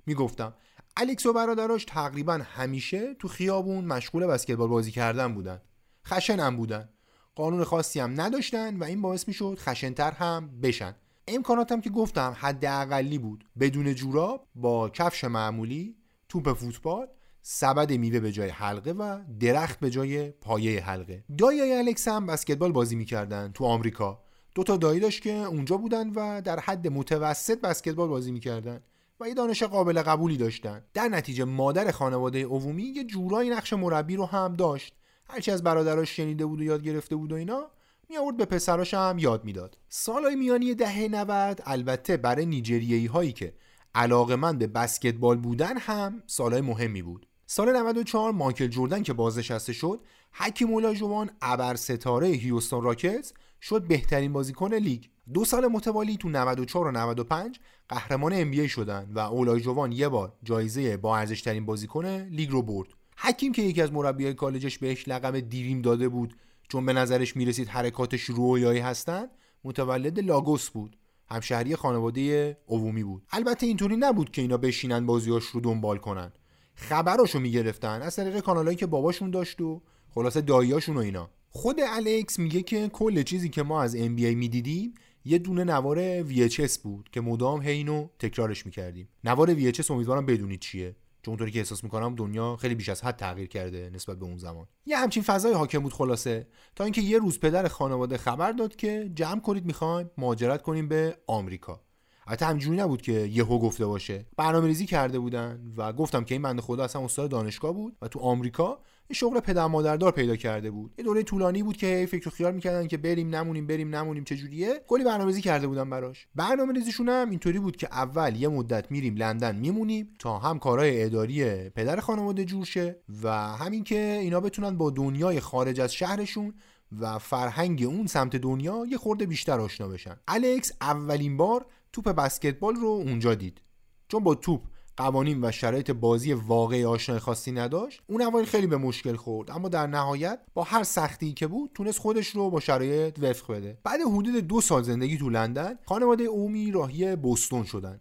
می‌گفتم 0.06 0.53
الکس 0.98 1.25
و 1.25 1.34
برادراش 1.34 1.86
تقریبا 1.86 2.34
همیشه 2.34 3.13
تو 3.13 3.27
خیابون 3.27 3.86
مشغول 3.86 4.27
بسکتبال 4.27 4.68
بازی 4.68 4.92
کردن 4.92 5.34
بودن. 5.34 5.62
خشن 6.06 6.56
بودن. 6.56 6.89
قانون 7.36 7.63
خاصی 7.63 8.00
هم 8.00 8.22
نداشتن 8.22 8.78
و 8.78 8.84
این 8.84 9.02
باعث 9.02 9.28
می‌شد 9.28 9.58
خشنتر 9.60 10.12
هم 10.12 10.50
بشن. 10.62 10.96
امکاناتم 11.28 11.82
که 11.82 11.90
گفتم 11.90 12.36
حد 12.40 12.66
اقلی 12.66 13.18
بود. 13.18 13.46
بدون 13.60 13.96
جوراب 13.96 14.48
با 14.56 14.90
کفش 14.90 15.24
معمولی 15.24 15.96
توپ 16.30 16.54
فوتبال 16.54 17.08
سبد 17.42 17.92
میوه 17.92 18.20
به 18.20 18.32
جای 18.32 18.50
حلقه 18.50 18.92
و 18.92 19.20
درخت 19.40 19.80
به 19.80 19.90
جای 19.90 20.32
پایه 20.32 20.82
حلقه. 20.82 21.24
دایای 21.38 21.74
الکس 21.74 22.08
هم 22.08 22.25
بسکتبال 22.25 22.72
بازی 22.72 22.96
می‌کردن 22.96 23.52
تو 23.54 23.66
آمریکا. 23.66 24.24
دو 24.56 24.63
تا 24.63 24.78
دایی 24.78 25.00
داشت 25.00 25.22
که 25.22 25.34
اونجا 25.34 25.78
بودن 25.78 26.10
و 26.10 26.42
در 26.42 26.60
حد 26.60 26.88
متوسط 26.88 27.62
بسکتبال 27.62 28.10
بازی 28.10 28.32
می‌کردن 28.32 28.80
و 29.20 29.28
یه 29.28 29.34
دانش 29.34 29.63
قابل 29.63 30.02
قبولی 30.02 30.38
داشتن. 30.38 30.84
در 30.94 31.08
نتیجه 31.08 31.44
مادر 31.44 31.92
خانواده 31.92 32.40
اوومی 32.40 32.84
یه 32.84 33.04
جورایی 33.04 33.50
نقش 33.50 33.74
مربی 33.74 34.16
رو 34.16 34.25
هم 34.25 34.54
داشت. 34.54 34.96
هرچی 35.30 35.51
از 35.51 35.63
برادراش 35.63 36.15
شنیده 36.15 36.46
بود 36.46 36.60
و 36.60 36.63
یاد 36.63 36.84
گرفته 36.84 37.15
بود 37.15 37.32
و 37.32 37.36
اینا 37.36 37.72
می 38.10 38.18
آورد 38.18 38.38
به 38.38 38.46
پسراش 38.46 38.94
هم 38.94 39.20
یاد 39.20 39.46
می‌داد. 39.46 39.77
سالهای 39.89 40.36
میانی 40.36 40.75
دهه 40.75 41.08
90 41.08 41.62
البته 41.65 42.18
برای 42.18 42.46
نیجریه‌ای 42.46 43.06
هایی 43.06 43.32
که 43.32 43.53
علاقمند 43.96 44.60
به 44.60 44.68
بسکتبال 44.68 45.38
بودن 45.38 45.77
هم 45.77 46.24
سالهای 46.27 46.62
مهمی 46.62 47.01
بود. 47.01 47.27
سال 47.46 47.77
94 47.77 48.32
مایکل 48.32 48.68
جردن 48.68 49.03
که 49.03 49.13
بازنشسته 49.13 49.74
شد 49.74 50.00
حکیم 50.32 50.72
اولاجوان 50.72 51.30
ابر 51.42 51.75
ستاره 51.75 52.27
هیوستون 52.27 52.84
راکتس 52.84 53.34
شد 53.62 53.88
بهترین 53.88 54.34
بازیکن 54.34 54.74
لیگ. 54.74 55.03
دو 55.34 55.46
سال 55.46 55.68
متوالی 55.68 56.18
تو 56.18 56.30
94 56.30 56.88
و 56.88 56.92
95 56.92 57.60
قهرمان 57.89 58.34
ای 58.34 58.70
شدن 58.70 59.12
و 59.15 59.20
اولاجوان 59.20 59.92
یه 59.92 60.10
بار 60.10 60.34
جایزه 60.44 60.98
با 60.98 61.18
ارزش 61.18 61.42
ترین 61.42 61.65
بازیکن 61.65 62.06
لیگ 62.06 62.50
رو 62.50 62.62
برد. 62.62 62.88
حکیم 63.17 63.51
که 63.51 63.62
یکی 63.62 63.82
از 63.82 63.93
مربیای 63.93 64.34
کالجش 64.34 64.77
بهش 64.77 65.08
لقب 65.08 65.39
دیریم 65.39 65.82
داده 65.82 66.10
بود 66.10 66.36
چون 66.70 66.86
به 66.86 66.93
نظرش 66.93 67.36
می‌رسید 67.36 67.67
حرکاتش 67.67 68.24
رویایی 68.24 68.79
هستن 68.79 69.25
متولد 69.63 70.20
لاگوس 70.20 70.70
بود. 70.70 70.98
همشهری 71.29 71.75
خانواده 71.75 72.58
عمومی 72.67 73.03
بود. 73.03 73.24
البته 73.32 73.65
اینطوری 73.65 73.96
نبود 73.96 74.32
که 74.32 74.41
اینا 74.41 74.58
بشینن 74.58 75.05
بازیاش 75.05 75.43
رو 75.43 75.62
دنبال 75.62 75.98
کنن. 75.98 76.32
خبراشو 76.75 77.39
می‌گرفتن 77.39 78.01
از 78.01 78.15
طریق 78.15 78.39
کانالایی 78.39 78.77
که 78.77 78.86
باباشون 78.86 79.32
داشت 79.32 79.62
و 79.62 79.82
خلاصه 80.10 80.41
داییاشون 80.41 80.98
و 80.98 81.00
اینا. 81.00 81.29
خود 81.50 81.79
الکس 81.89 82.39
میگه 82.39 82.62
که 82.62 82.89
کل 82.89 83.24
چیزی 83.24 83.50
که 83.50 83.63
ما 83.63 83.82
از 83.82 83.96
NBA 83.96 84.36
می‌دیدیم 84.36 84.93
یه 85.25 85.38
دونه 85.38 85.63
نوار 85.63 86.24
VHS 86.24 86.77
بود 86.77 87.10
که 87.12 87.22
مدام 87.22 87.62
هینو 87.62 88.08
تکرارش 88.20 88.65
می‌کردیم. 88.65 89.10
نوار 89.24 89.55
VHS 89.55 89.91
امیدوارم 89.91 90.25
بدونید 90.25 90.60
چیه. 90.60 90.96
چون 91.24 91.32
اونطوری 91.32 91.51
که 91.51 91.60
احساس 91.60 91.84
می‌کنم 91.84 92.15
دنیا 92.15 92.56
خیلی 92.56 92.75
بیش 92.75 92.89
از 92.89 93.03
حد 93.03 93.15
تغییر 93.15 93.48
کرده 93.48 93.89
نسبت 93.94 94.20
به 94.20 94.25
اون 94.25 94.38
زمان. 94.38 94.68
یه 94.86 94.98
همچین 94.98 95.24
فضای 95.24 95.53
حاکم 95.53 95.80
بود 95.80 95.94
خلاصه. 95.94 96.48
تا 96.75 96.84
اینکه 96.84 97.01
یه 97.01 97.18
روز 97.18 97.39
پدر 97.39 97.68
خانواده 97.68 98.18
خبر 98.18 98.51
داد 98.51 98.75
که 98.75 99.12
جمع 99.15 99.39
کنید 99.39 99.65
می‌خوایم 99.65 100.10
مهاجرت 100.18 100.62
کنیم 100.62 100.88
به 100.88 101.18
آمریکا. 101.27 101.82
البته 102.27 102.46
همجوری 102.46 102.77
نبود 102.77 103.01
که 103.01 103.12
یهو 103.12 103.60
گفته 103.60 103.86
باشه. 103.86 104.25
برنامه 104.38 104.68
ریزی 104.68 104.86
کرده 104.86 105.20
بودن 105.20 105.74
و 105.77 105.94
گفتم 105.94 106.24
که 106.24 106.36
این 106.36 106.42
بنده 106.42 106.62
خدا 106.62 106.84
اصلا 106.84 107.06
استاد 107.06 107.32
دانشگاه 107.32 107.72
بود 107.72 107.98
و 108.01 108.08
تو 108.08 108.20
آمریکا 108.20 108.80
یه 109.10 109.16
شغل 109.16 109.40
پدر 109.40 109.68
مادردار 109.68 110.12
پیدا 110.12 110.36
کرده 110.36 110.72
بود. 110.72 110.94
یه 110.98 111.04
دوره 111.04 111.24
طولانی 111.24 111.64
بود 111.64 111.78
که 111.78 112.08
فکر 112.12 112.28
و 112.28 112.32
خیال 112.32 112.54
می‌کردن 112.56 112.88
که 112.88 112.98
بریم 112.98 113.36
نمونیم 113.36 113.68
بریم 113.68 113.96
نمونیم 113.96 114.24
چجوریه 114.24 114.84
کلی 114.88 115.04
برنامه‌ریزی 115.04 115.42
کرده 115.42 115.68
بودن 115.68 115.90
براش. 115.90 116.28
برنامه‌ریزیشون 116.36 117.10
هم 117.10 117.30
اینطوری 117.30 117.60
بود 117.60 117.78
که 117.78 117.88
اول 117.92 118.36
یه 118.36 118.48
مدت 118.48 118.92
میریم 118.92 119.16
لندن 119.16 119.56
میمونیم 119.56 120.14
تا 120.20 120.40
هم 120.40 120.60
کارهای 120.60 121.04
اداری 121.04 121.70
پدر 121.70 122.00
خانواده 122.00 122.46
جور 122.46 122.66
شه 122.66 123.00
و 123.24 123.30
همین 123.32 123.84
که 123.84 124.20
اینا 124.22 124.40
بتونن 124.40 124.78
با 124.78 124.90
دنیای 124.90 125.40
خارج 125.40 125.80
از 125.80 125.94
شهرشون 125.94 126.54
و 127.00 127.20
فرهنگ 127.20 127.84
اون 127.84 128.08
سمت 128.08 128.36
دنیا 128.36 128.86
یه 128.90 128.98
خورده 128.98 129.26
بیشتر 129.26 129.60
آشنا 129.60 129.88
بشن. 129.88 130.16
الکس 130.28 130.72
اولین 130.82 131.38
بار 131.38 131.66
توپ 131.94 132.10
بسکتبال 132.10 132.76
رو 132.76 132.88
اونجا 132.88 133.36
دید. 133.36 133.62
چون 134.08 134.24
با 134.24 134.36
توپ 134.36 134.62
قوانین 134.98 135.46
و 135.46 135.52
شرایط 135.52 135.92
بازی 135.92 136.34
واقعی 136.34 136.86
آشنای 136.86 137.20
خاصی 137.20 137.52
نداشت 137.52 138.02
اون 138.08 138.22
اول 138.22 138.44
خیلی 138.44 138.68
به 138.68 138.78
مشکل 138.78 139.16
خورد. 139.16 139.52
اما 139.52 139.70
در 139.70 139.88
نهایت 139.88 140.40
با 140.54 140.64
هر 140.64 140.84
سختی 140.84 141.34
که 141.34 141.48
بود 141.48 141.72
تونست 141.74 142.00
خودش 142.00 142.28
رو 142.28 142.50
با 142.50 142.60
شرایط 142.60 143.20
وفق 143.20 143.54
بده. 143.54 143.78
بعد 143.84 144.00
حدود 144.02 144.36
دو 144.36 144.62
سال 144.62 144.84
زندگی 144.84 145.18
تو 145.18 145.30
لندن 145.30 145.76
خانواده 145.86 146.24
اومی 146.24 146.72
راهی 146.72 147.16
بوستون 147.16 147.64
شدن. 147.64 148.00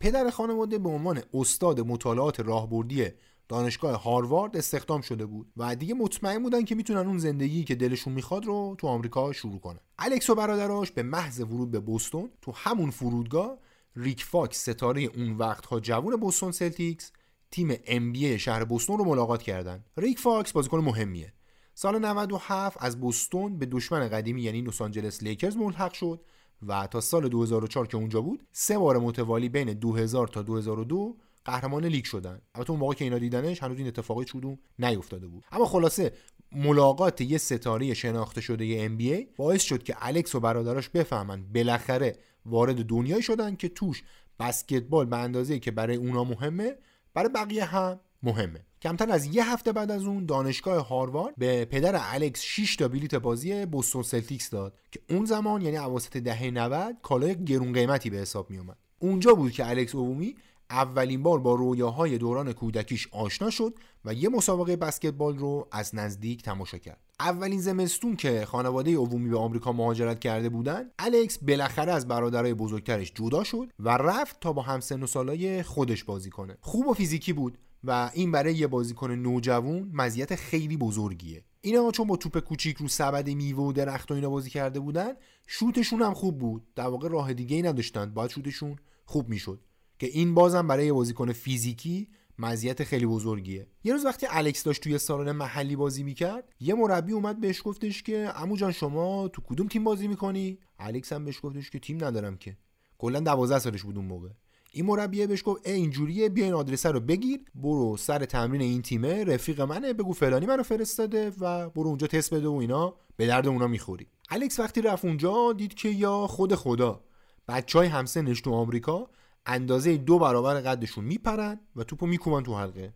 پدر 0.00 0.30
خانواده 0.30 0.78
به 0.78 0.88
عنوان 0.88 1.22
استاد 1.34 1.80
مطالعات 1.80 2.40
راهبردی 2.40 3.06
دانشگاه 3.48 4.02
هاروارد 4.02 4.56
استخدام 4.56 5.00
شده 5.00 5.26
بود 5.26 5.52
و 5.56 5.76
دیگه 5.76 5.94
مطمئن 5.94 6.42
بودن 6.42 6.64
که 6.64 6.74
می‌تونن 6.74 7.06
اون 7.06 7.18
زندگی 7.18 7.64
که 7.64 7.74
دلشون 7.74 8.12
می‌خواد 8.12 8.44
رو 8.44 8.74
تو 8.78 8.86
آمریکا 8.86 9.32
شروع 9.32 9.58
کنن. 9.58 9.80
الکس 9.98 10.30
و 10.30 10.34
برادراش 10.34 10.90
به 10.90 11.02
محض 11.02 11.40
ورود 11.40 11.70
به 11.70 11.80
بوستون 11.80 12.30
تو 12.42 12.52
همون 12.54 12.90
فرودگاه 12.90 13.58
ریک 13.96 14.24
فاکس 14.24 14.70
ستاره 14.70 15.02
اون 15.02 15.32
وقتها 15.32 15.80
جوون 15.80 16.16
بوستون 16.16 16.52
سلتیکس 16.52 17.12
تیم 17.50 17.76
ام 17.86 18.36
شهر 18.36 18.64
بوستون 18.64 18.98
رو 18.98 19.04
ملاقات 19.04 19.42
کردن. 19.42 19.84
ریک 19.96 20.18
فاکس 20.18 20.52
بازیکن 20.52 20.78
مهمیه. 20.78 21.32
سال 21.74 21.98
97 21.98 22.76
از 22.80 23.00
بوستون 23.00 23.58
به 23.58 23.66
دشمن 23.66 24.08
قدیمی 24.08 24.42
یعنی 24.42 24.62
لس 24.62 24.82
آنجلس 24.82 25.22
لیکرز 25.22 25.56
ملحق 25.56 25.92
شد 25.92 26.20
و 26.66 26.86
تا 26.86 27.00
سال 27.00 27.28
2004 27.28 27.86
که 27.86 27.96
اونجا 27.96 28.20
بود 28.20 28.46
سه 28.52 28.78
بار 28.78 28.98
متوالی 28.98 29.48
بین 29.48 29.72
2000 29.72 30.28
تا 30.28 30.42
2002 30.42 31.16
قهرمان 31.44 31.84
لیگ 31.84 32.04
شدن. 32.04 32.40
البته 32.54 32.70
اون 32.70 32.80
موقع 32.80 32.94
که 32.94 33.04
اینا 33.04 33.18
دیدنش 33.18 33.62
هنوز 33.62 33.78
این 33.78 33.86
اتفاقی 33.86 34.24
چودون 34.24 34.58
نیفتاده 34.78 35.26
بود. 35.26 35.44
اما 35.52 35.66
خلاصه 35.66 36.12
ملاقات 36.52 37.20
یه 37.20 37.38
ستاره 37.38 37.94
شناخته 37.94 38.40
شده 38.40 38.88
NBA 38.88 39.36
باعث 39.36 39.62
شد 39.62 39.82
که 39.82 39.96
الکس 40.00 40.34
و 40.34 40.40
برادراش 40.40 40.88
بفهمن 40.88 41.44
بالاخره 41.54 42.16
وارد 42.46 42.84
دنیایی 42.84 43.22
شدن 43.22 43.56
که 43.56 43.68
توش 43.68 44.02
بسکتبال 44.40 45.06
به 45.06 45.16
اندازه 45.16 45.58
که 45.58 45.70
برای 45.70 45.96
اونا 45.96 46.24
مهمه 46.24 46.76
برای 47.14 47.28
بقیه 47.28 47.64
هم 47.64 48.00
مهمه. 48.22 48.60
کمتر 48.82 49.10
از 49.10 49.26
یه 49.26 49.52
هفته 49.52 49.72
بعد 49.72 49.90
از 49.90 50.04
اون 50.04 50.26
دانشگاه 50.26 50.88
هاروارد 50.88 51.34
به 51.38 51.64
پدر 51.64 51.94
الکس 51.98 52.40
6 52.40 52.76
تا 52.76 52.88
بلیت 52.88 53.14
بازی 53.14 53.66
بوستون 53.66 54.02
سلتیکس 54.02 54.50
داد 54.50 54.78
که 54.90 55.00
اون 55.10 55.24
زمان 55.24 55.62
یعنی 55.62 55.76
اواسط 55.76 56.16
دهه 56.16 56.50
90 56.50 56.96
کالای 57.02 57.44
گرون 57.44 57.72
قیمتی 57.72 58.10
به 58.10 58.16
حساب 58.16 58.50
می 58.50 58.58
اومد 58.58 58.76
اونجا 58.98 59.34
بود 59.34 59.52
که 59.52 59.68
الکس 59.68 59.94
اوومی 59.94 60.36
اولین 60.74 61.22
بار 61.22 61.38
با 61.38 61.54
رویاهای 61.54 62.18
دوران 62.18 62.52
کودکیش 62.52 63.08
آشنا 63.12 63.50
شد 63.50 63.74
و 64.04 64.14
یه 64.14 64.28
مسابقه 64.28 64.76
بسکتبال 64.76 65.38
رو 65.38 65.68
از 65.72 65.94
نزدیک 65.94 66.42
تماشا 66.42 66.78
کرد. 66.78 67.00
اولین 67.20 67.60
زمستون 67.60 68.16
که 68.16 68.44
خانواده 68.46 68.96
عمومی 68.96 69.30
به 69.30 69.38
آمریکا 69.38 69.72
مهاجرت 69.72 70.20
کرده 70.20 70.48
بودن، 70.48 70.90
الکس 70.98 71.38
بالاخره 71.38 71.92
از 71.92 72.08
برادرای 72.08 72.54
بزرگترش 72.54 73.12
جدا 73.14 73.44
شد 73.44 73.72
و 73.78 73.88
رفت 73.88 74.40
تا 74.40 74.52
با 74.52 74.62
همسن 74.62 75.02
و 75.02 75.06
سالای 75.06 75.62
خودش 75.62 76.04
بازی 76.04 76.30
کنه. 76.30 76.56
خوب 76.60 76.86
و 76.86 76.94
فیزیکی 76.94 77.32
بود 77.32 77.58
و 77.84 78.10
این 78.14 78.32
برای 78.32 78.54
یه 78.54 78.66
بازیکن 78.66 79.10
نوجوان 79.10 79.90
مزیت 79.92 80.34
خیلی 80.34 80.76
بزرگیه. 80.76 81.44
اینا 81.60 81.90
چون 81.90 82.06
با 82.06 82.16
توپ 82.16 82.38
کوچیک 82.38 82.76
رو 82.76 82.88
سبد 82.88 83.28
میوه 83.28 83.64
و 83.64 83.72
درخت 83.72 84.10
و 84.10 84.14
اینا 84.14 84.30
بازی 84.30 84.50
کرده 84.50 84.80
بودن، 84.80 85.12
شوتشون 85.46 86.02
هم 86.02 86.14
خوب 86.14 86.38
بود. 86.38 86.62
در 86.74 86.86
واقع 86.86 87.08
راه 87.08 87.34
دیگه 87.34 87.56
ای 87.56 87.62
نداشتن، 87.62 88.14
شوتشون 88.28 88.76
خوب 89.04 89.28
می‌شد. 89.28 89.60
که 89.98 90.06
این 90.06 90.34
بازم 90.34 90.66
برای 90.66 90.92
بازیکن 90.92 91.32
فیزیکی 91.32 92.08
مزیت 92.38 92.84
خیلی 92.84 93.06
بزرگیه. 93.06 93.66
یه 93.84 93.92
روز 93.92 94.04
وقتی 94.04 94.26
الکس 94.30 94.62
داشت 94.62 94.82
توی 94.82 94.98
سالن 94.98 95.32
محلی 95.32 95.76
بازی 95.76 96.02
می‌کرد 96.02 96.48
یه 96.60 96.74
مربی 96.74 97.12
اومد 97.12 97.40
بهش 97.40 97.62
گفتش 97.64 98.02
که 98.02 98.26
عمو 98.26 98.56
جان 98.56 98.72
شما 98.72 99.28
تو 99.28 99.42
کدوم 99.42 99.68
تیم 99.68 99.84
بازی 99.84 100.08
می‌کنی؟ 100.08 100.58
الکس 100.78 101.12
هم 101.12 101.24
بهش 101.24 101.40
گفتش 101.42 101.70
که 101.70 101.78
تیم 101.78 102.04
ندارم 102.04 102.36
که. 102.36 102.56
کلا 102.98 103.20
12 103.20 103.58
سالش 103.58 103.82
بود 103.82 103.96
اون 103.96 104.06
موقع. 104.06 104.28
این 104.72 104.86
مربیه 104.86 105.26
بهش 105.26 105.42
گفت 105.44 105.66
ای 105.66 105.72
اینجوریه 105.72 106.28
بیا 106.28 106.44
این 106.44 106.54
آدرس 106.54 106.86
رو 106.86 107.00
بگیر 107.00 107.40
برو 107.54 107.96
سر 107.96 108.24
تمرین 108.24 108.60
این 108.60 108.82
تیمه 108.82 109.24
رفیق 109.24 109.60
منه 109.60 109.92
بگو 109.92 110.12
فلانی 110.12 110.46
منو 110.46 110.62
فرستاده 110.62 111.32
و 111.40 111.70
برو 111.70 111.88
اونجا 111.88 112.06
تست 112.06 112.34
بده 112.34 112.48
و 112.48 112.52
اینا 112.54 112.94
به 113.16 113.26
درد 113.26 113.46
اونا 113.46 113.66
می‌خوری. 113.66 114.06
الکس 114.30 114.60
وقتی 114.60 114.82
رفت 114.82 115.04
اونجا 115.04 115.52
دید 115.52 115.74
که 115.74 115.88
یا 115.88 116.26
خود 116.26 116.54
خدا 116.54 117.04
بچه 117.48 117.78
های 117.78 117.88
همسنش 117.88 118.40
تو 118.40 118.52
آمریکا 118.52 119.10
اندازه 119.46 119.96
دو 119.96 120.18
برابر 120.18 120.60
قدشون 120.60 121.04
میپرن 121.04 121.60
و 121.76 121.84
توپو 121.84 122.06
میکوبن 122.06 122.42
تو 122.42 122.58
حلقه. 122.58 122.94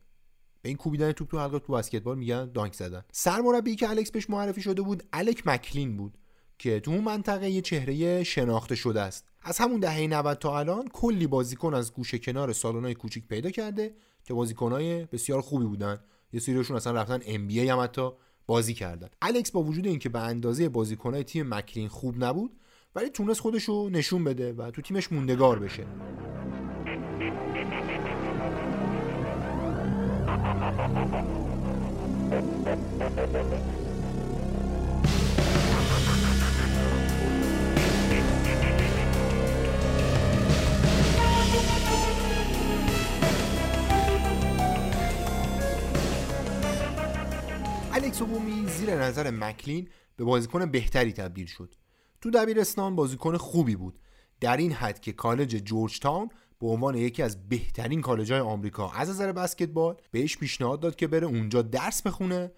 به 0.62 0.68
این 0.68 0.76
کوبیدن 0.76 1.12
توپ 1.12 1.30
تو 1.30 1.38
حلقه 1.38 1.58
تو 1.58 1.72
بسکتبال 1.72 2.18
میگن 2.18 2.50
دانک 2.52 2.74
زدن. 2.74 3.04
سرمربی 3.12 3.76
که 3.76 3.90
الکس 3.90 4.10
بهش 4.10 4.30
معرفی 4.30 4.60
شده 4.60 4.82
بود 4.82 5.02
الک 5.12 5.46
مکلین 5.46 5.96
بود 5.96 6.18
که 6.58 6.80
تو 6.80 6.90
اون 6.90 7.04
منطقه 7.04 7.50
یه 7.50 7.60
چهره 7.60 8.24
شناخته 8.24 8.74
شده 8.74 9.00
است. 9.00 9.24
از 9.42 9.58
همون 9.58 9.80
دهه 9.80 10.06
90 10.06 10.38
تا 10.38 10.58
الان 10.58 10.88
کلی 10.88 11.26
بازیکن 11.26 11.74
از 11.74 11.92
گوشه 11.92 12.18
کنار 12.18 12.52
سالن‌های 12.52 12.94
کوچیک 12.94 13.28
پیدا 13.28 13.50
کرده 13.50 13.94
که 14.24 14.34
بازیکنای 14.34 15.04
بسیار 15.04 15.40
خوبی 15.40 15.64
بودن. 15.64 15.98
یه 16.32 16.40
سریشون 16.40 16.76
اصلا 16.76 16.92
رفتن 16.92 17.20
ام 17.26 17.46
بی 17.46 17.68
هم 17.68 17.80
حتی 17.80 18.10
بازی 18.46 18.74
کردن. 18.74 19.08
الکس 19.22 19.50
با 19.50 19.62
وجود 19.62 19.86
اینکه 19.86 20.08
به 20.08 20.20
اندازه 20.20 20.68
بازیکنای 20.68 21.24
تیم 21.24 21.54
مکلین 21.54 21.88
خوب 21.88 22.24
نبود 22.24 22.56
ولی 22.94 23.10
تونست 23.10 23.40
خودشو 23.40 23.88
نشون 23.92 24.24
بده 24.24 24.52
و 24.52 24.70
تو 24.70 24.82
تیمش 24.82 25.12
موندگار 25.12 25.58
بشه. 25.58 25.86
الکس 47.92 48.22
بومی 48.22 48.66
زیر 48.68 48.94
نظر 48.94 49.30
مکلین 49.30 49.88
به 50.16 50.24
بازیکن 50.24 50.66
بهتری 50.66 51.12
تبدیل 51.12 51.46
شد. 51.46 51.74
تو 52.20 52.30
دبیرستان 52.30 52.96
بازیکن 52.96 53.36
خوبی 53.36 53.76
بود. 53.76 53.98
در 54.40 54.56
این 54.56 54.72
حد 54.72 55.00
که 55.00 55.12
کالج 55.12 55.56
جورج 55.56 55.98
تاون 55.98 56.28
به 56.60 56.66
عنوان 56.66 56.94
یکی 56.94 57.22
از 57.22 57.48
بهترین 57.48 58.00
کالج‌های 58.00 58.40
آمریکا 58.40 58.90
از 58.90 59.10
نظر 59.10 59.32
بسکتبال 59.32 59.96
بهش 60.10 60.36
پیشنهاد 60.36 60.80
داد 60.80 60.96
که 60.96 61.06
بره 61.06 61.26
اونجا 61.26 61.62
درس 61.62 62.02
بخونه 62.02 62.52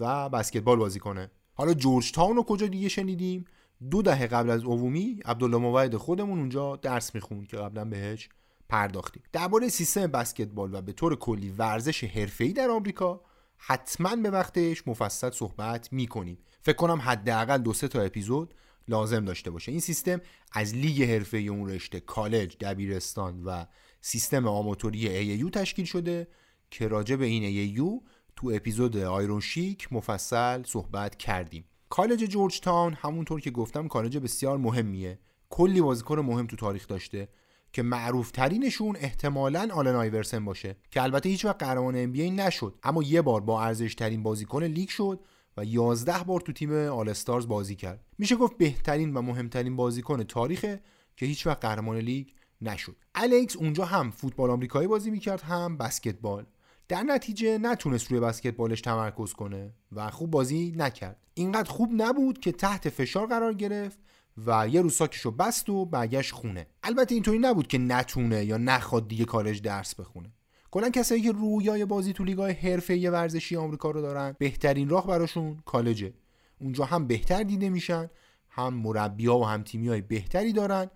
و 0.00 0.28
بسکتبال 0.28 0.78
بازی 0.78 0.98
کنه. 0.98 1.30
حالا 1.54 1.74
جورج 1.74 2.12
تاون 2.12 2.36
رو 2.36 2.42
کجا 2.42 2.66
دیگه 2.66 2.88
شنیدیم؟ 2.88 3.44
دو 3.90 4.02
دهه 4.02 4.26
قبل 4.26 4.50
از 4.50 4.64
عمومی 4.64 5.20
عبدالله 5.24 5.56
موعد 5.56 5.96
خودمون 5.96 6.38
اونجا 6.38 6.76
درس 6.76 7.14
می‌خوند 7.14 7.46
که 7.46 7.56
قبلا 7.56 7.84
بهش 7.84 8.28
پرداختیم. 8.68 9.22
درباره 9.32 9.68
سیستم 9.68 10.06
بسکتبال 10.06 10.74
و 10.74 10.82
به 10.82 10.92
طور 10.92 11.16
کلی 11.16 11.50
ورزش 11.50 12.04
حرفه‌ای 12.04 12.52
در 12.52 12.70
آمریکا 12.70 13.20
حتما 13.56 14.16
به 14.16 14.30
وقتش 14.30 14.88
مفصل 14.88 15.30
صحبت 15.30 15.92
می‌کنیم. 15.92 16.38
فکر 16.62 16.76
کنم 16.76 17.00
حداقل 17.00 17.58
دو 17.58 17.72
سه 17.72 17.88
تا 17.88 18.00
اپیزود 18.00 18.54
لازم 18.88 19.24
داشته 19.24 19.50
باشه. 19.50 19.72
این 19.72 19.80
سیستم 19.80 20.20
از 20.52 20.74
لیگ 20.74 21.02
حرفه‌ای 21.02 21.48
اون 21.48 21.68
رشته 21.68 22.00
کالج 22.00 22.56
دبیرستان 22.60 23.42
و 23.44 23.64
سیستم 24.00 24.46
آماتوری 24.48 25.08
AAU 25.08 25.50
تشکیل 25.50 25.84
شده 25.84 26.28
که 26.70 26.88
راجع 26.88 27.16
به 27.16 27.24
این 27.24 27.42
AAU 27.42 28.00
تو 28.36 28.52
اپیزود 28.54 28.96
آیرون 28.96 29.40
شیک 29.40 29.92
مفصل 29.92 30.62
صحبت 30.62 31.16
کردیم. 31.16 31.64
کالج 31.90 32.24
جورج 32.24 32.60
تاون 32.60 32.94
همونطور 32.94 33.40
که 33.40 33.50
گفتم 33.50 33.88
کالج 33.88 34.18
بسیار 34.18 34.58
مهمیه. 34.58 35.18
کلی 35.50 35.80
بازیکن 35.80 36.18
مهم 36.18 36.46
تو 36.46 36.56
تاریخ 36.56 36.86
داشته 36.86 37.28
که 37.72 37.82
معروف 37.82 38.30
ترینشون 38.30 38.96
احتمالا 38.96 39.68
آلن 39.72 39.94
آیورسن 39.94 40.44
باشه 40.44 40.76
که 40.90 41.02
البته 41.02 41.28
هیچ 41.28 41.44
وقت 41.44 41.62
قهرمانم 41.62 42.40
نشد. 42.40 42.78
اما 42.82 43.02
یه 43.02 43.22
بار 43.22 43.40
با 43.40 43.62
ارزش 43.62 43.94
ترین 43.94 44.22
بازیکن 44.22 44.64
لیگ 44.64 44.88
شد 44.88 45.20
و 45.56 45.64
11 45.64 46.24
بار 46.24 46.40
تو 46.40 46.52
تیم 46.52 46.72
آل 46.72 47.08
استارز 47.08 47.48
بازی 47.48 47.76
کرد. 47.76 48.04
میشه 48.18 48.36
گفت 48.36 48.58
بهترین 48.58 49.14
و 49.14 49.22
مهمترین 49.22 49.76
بازیکن 49.76 50.22
تاریخه 50.22 50.80
که 51.16 51.26
هیچ 51.26 51.46
وقت 51.46 51.60
قهرمان 51.60 51.96
لیگ 51.96 52.28
نشد. 52.60 52.96
الکس 53.14 53.56
اونجا 53.56 53.84
هم 53.84 54.10
فوتبال 54.10 54.50
آمریکایی 54.50 54.88
بازی 54.88 55.10
می‌کرد 55.10 55.40
هم 55.40 55.76
بسکتبال. 55.76 56.46
در 56.88 57.02
نتیجه 57.02 57.58
نتونست 57.58 58.10
روی 58.10 58.20
بسکتبالش 58.20 58.80
تمرکز 58.80 59.32
کنه 59.32 59.74
و 59.92 60.10
خوب 60.10 60.30
بازی 60.30 60.74
نکرد. 60.76 61.26
اینقدر 61.34 61.70
خوب 61.70 61.90
نبود 61.96 62.38
که 62.38 62.52
تحت 62.52 62.88
فشار 62.88 63.26
قرار 63.26 63.54
گرفت 63.54 63.98
و 64.46 64.68
یه 64.68 64.82
روز 64.82 64.94
ساکشو 64.94 65.30
بست 65.30 65.68
و 65.68 65.84
برگشت 65.84 66.32
خونه. 66.32 66.66
البته 66.82 67.14
اینطوری 67.14 67.38
نبود 67.38 67.66
که 67.66 67.78
نتونه 67.78 68.44
یا 68.44 68.56
نخواد 68.56 69.08
دیگه 69.08 69.24
کالج 69.24 69.62
درس 69.62 69.94
بخونه. 69.94 70.32
کلا 70.76 70.90
کسایی 70.90 71.22
که 71.22 71.32
رویای 71.32 71.84
بازی 71.84 72.12
تو 72.12 72.24
لیگای 72.24 72.52
حرفه‌ای 72.52 73.08
ورزشی 73.08 73.56
آمریکا 73.56 73.90
رو 73.90 74.00
دارن. 74.00 74.36
بهترین 74.38 74.88
راه 74.88 75.06
براشون 75.06 75.56
کالجه. 75.64 76.14
اونجا 76.60 76.84
هم 76.84 77.06
بهتر 77.06 77.42
دیده 77.42 77.68
میشن 77.68 78.10
هم 78.48 78.74
مربی‌ها 78.74 79.38
و 79.38 79.44
هم 79.44 79.62
تیمی‌های 79.62 80.00
بهتری 80.00 80.52
دارن 80.52 80.90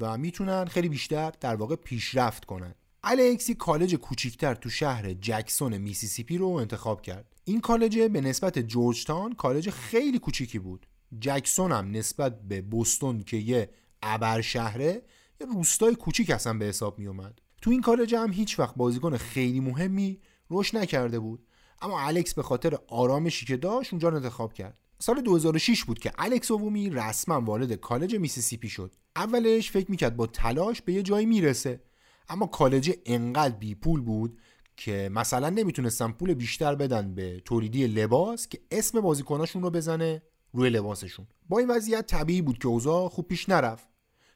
و 0.00 0.18
می‌تونن 0.18 0.64
خیلی 0.64 0.88
بیشتر 0.88 1.32
در 1.40 1.54
واقع 1.54 1.76
پیشرفت 1.76 2.44
کنن. 2.44 2.74
الکس 3.04 3.37
یه 3.37 3.54
کالج 3.54 3.94
کوچیکتر 3.94 4.54
تو 4.54 4.70
شهر 4.70 5.12
جکسون 5.12 5.78
میسیسیپی 5.78 6.38
رو 6.38 6.48
انتخاب 6.48 7.02
کرد. 7.02 7.36
این 7.44 7.60
کالج 7.60 7.98
به 7.98 8.20
نسبت 8.20 8.58
جورج 8.58 9.00
تاون 9.00 9.32
کالج 9.32 9.70
خیلی 9.70 10.18
کوچیکی 10.18 10.58
بود. 10.58 10.86
جکسون 11.20 11.72
هم 11.72 11.90
نسبت 11.90 12.42
به 12.42 12.62
بوستون 12.62 13.22
که 13.22 13.36
یه 13.36 13.70
ابر 14.02 14.40
شهره 14.40 15.02
یه 15.40 15.46
روستای 15.46 15.94
کوچیک 15.94 16.30
اصلا 16.30 16.54
به 16.54 16.64
حساب 16.64 16.98
می 16.98 17.06
اومد 17.06 17.41
تو 17.62 17.70
این 17.70 17.80
کالج 17.80 18.14
هم 18.14 18.32
هیچ 18.32 18.58
وقت 18.58 18.74
بازیکن 18.74 19.16
خیلی 19.16 19.60
مهمی 19.60 20.20
رشد 20.50 20.78
نکرده 20.78 21.18
بود. 21.18 21.46
اما 21.82 22.00
الکس 22.00 22.34
به 22.34 22.42
خاطر 22.42 22.78
آرامشی 22.88 23.46
که 23.46 23.56
داشت 23.56 23.92
اونجا 23.92 24.10
انتخاب 24.10 24.52
کرد. 24.52 24.78
سال 24.98 25.20
2006 25.20 25.84
بود 25.84 25.98
که 25.98 26.12
الکس 26.18 26.50
اوومی 26.50 26.90
رسما 26.90 27.40
وارد 27.40 27.72
کالج 27.72 28.14
میسیسیپی 28.14 28.68
شد. 28.68 28.94
اولش 29.16 29.70
فکر 29.70 29.90
می‌کرد 29.90 30.16
با 30.16 30.26
تلاش 30.26 30.82
به 30.82 30.92
یه 30.92 31.02
جایی 31.02 31.26
می‌رسه. 31.26 31.82
اما 32.28 32.46
کالج 32.46 32.92
انقدر 33.06 33.54
بی 33.54 33.74
پول 33.74 34.00
بود 34.00 34.38
که 34.76 35.10
مثلا 35.12 35.50
نمی‌تونستن 35.50 36.12
پول 36.12 36.34
بیشتر 36.34 36.74
بدن 36.74 37.14
به 37.14 37.42
تولیدی 37.44 37.86
لباس 37.86 38.48
که 38.48 38.60
اسم 38.70 39.00
بازیکناشون 39.00 39.62
رو 39.62 39.70
بزنه 39.70 40.22
روی 40.52 40.70
لباسشون. 40.70 41.26
با 41.48 41.58
این 41.58 41.70
وضعیت 41.70 42.06
طبیعی 42.06 42.42
بود 42.42 42.58
که 42.58 42.68
اوضاع 42.68 43.08
خوب 43.08 43.28
پیش 43.28 43.48
نرفت. 43.48 43.91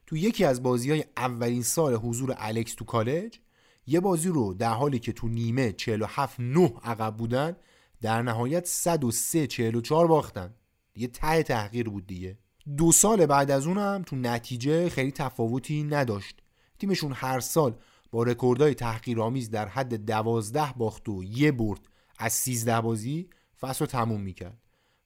تو 0.07 0.16
یکی 0.16 0.45
از 0.45 0.62
بازی 0.62 0.90
های 0.90 1.05
اولین 1.16 1.62
سال 1.62 1.95
حضور 1.95 2.35
الکس 2.38 2.75
تو 2.75 2.85
کالج 2.85 3.38
یه 3.87 4.01
بازی 4.01 4.29
رو 4.29 4.55
در 4.55 4.73
حالی 4.73 4.99
که 4.99 5.12
تو 5.12 5.29
نیمه 5.29 5.73
47 5.73 6.40
9 6.40 6.73
عقب 6.83 7.16
بودن 7.16 7.57
در 8.01 8.23
نهایت 8.23 8.66
103 8.66 9.47
44 9.47 10.07
باختن. 10.07 10.55
یه 10.97 11.07
ته 11.07 11.42
تحقیر 11.42 11.88
بود 11.88 12.07
دیگه. 12.07 12.38
دو 12.77 12.92
سال 12.92 13.27
بعد 13.27 13.51
از 13.51 13.66
اونم 13.66 14.03
تو 14.07 14.16
نتیجه 14.16 14.88
خیلی 14.88 15.12
تفاوتی 15.12 15.83
نداشت. 15.83 16.42
تیمشون 16.79 17.12
هر 17.12 17.40
سال 17.40 17.77
با 18.11 18.23
رکوردهای 18.23 18.75
تحقیرآمیز 18.75 19.51
در 19.51 19.69
حد 19.69 20.07
12 20.07 20.73
باخت 20.77 21.09
و 21.09 21.25
یه 21.25 21.53
برد 21.53 21.81
از 22.19 22.33
13 22.33 22.81
بازی 22.81 23.31
فصل 23.61 23.81
رو 23.81 23.87
تموم 23.87 24.21
می‌کرد. 24.21 24.59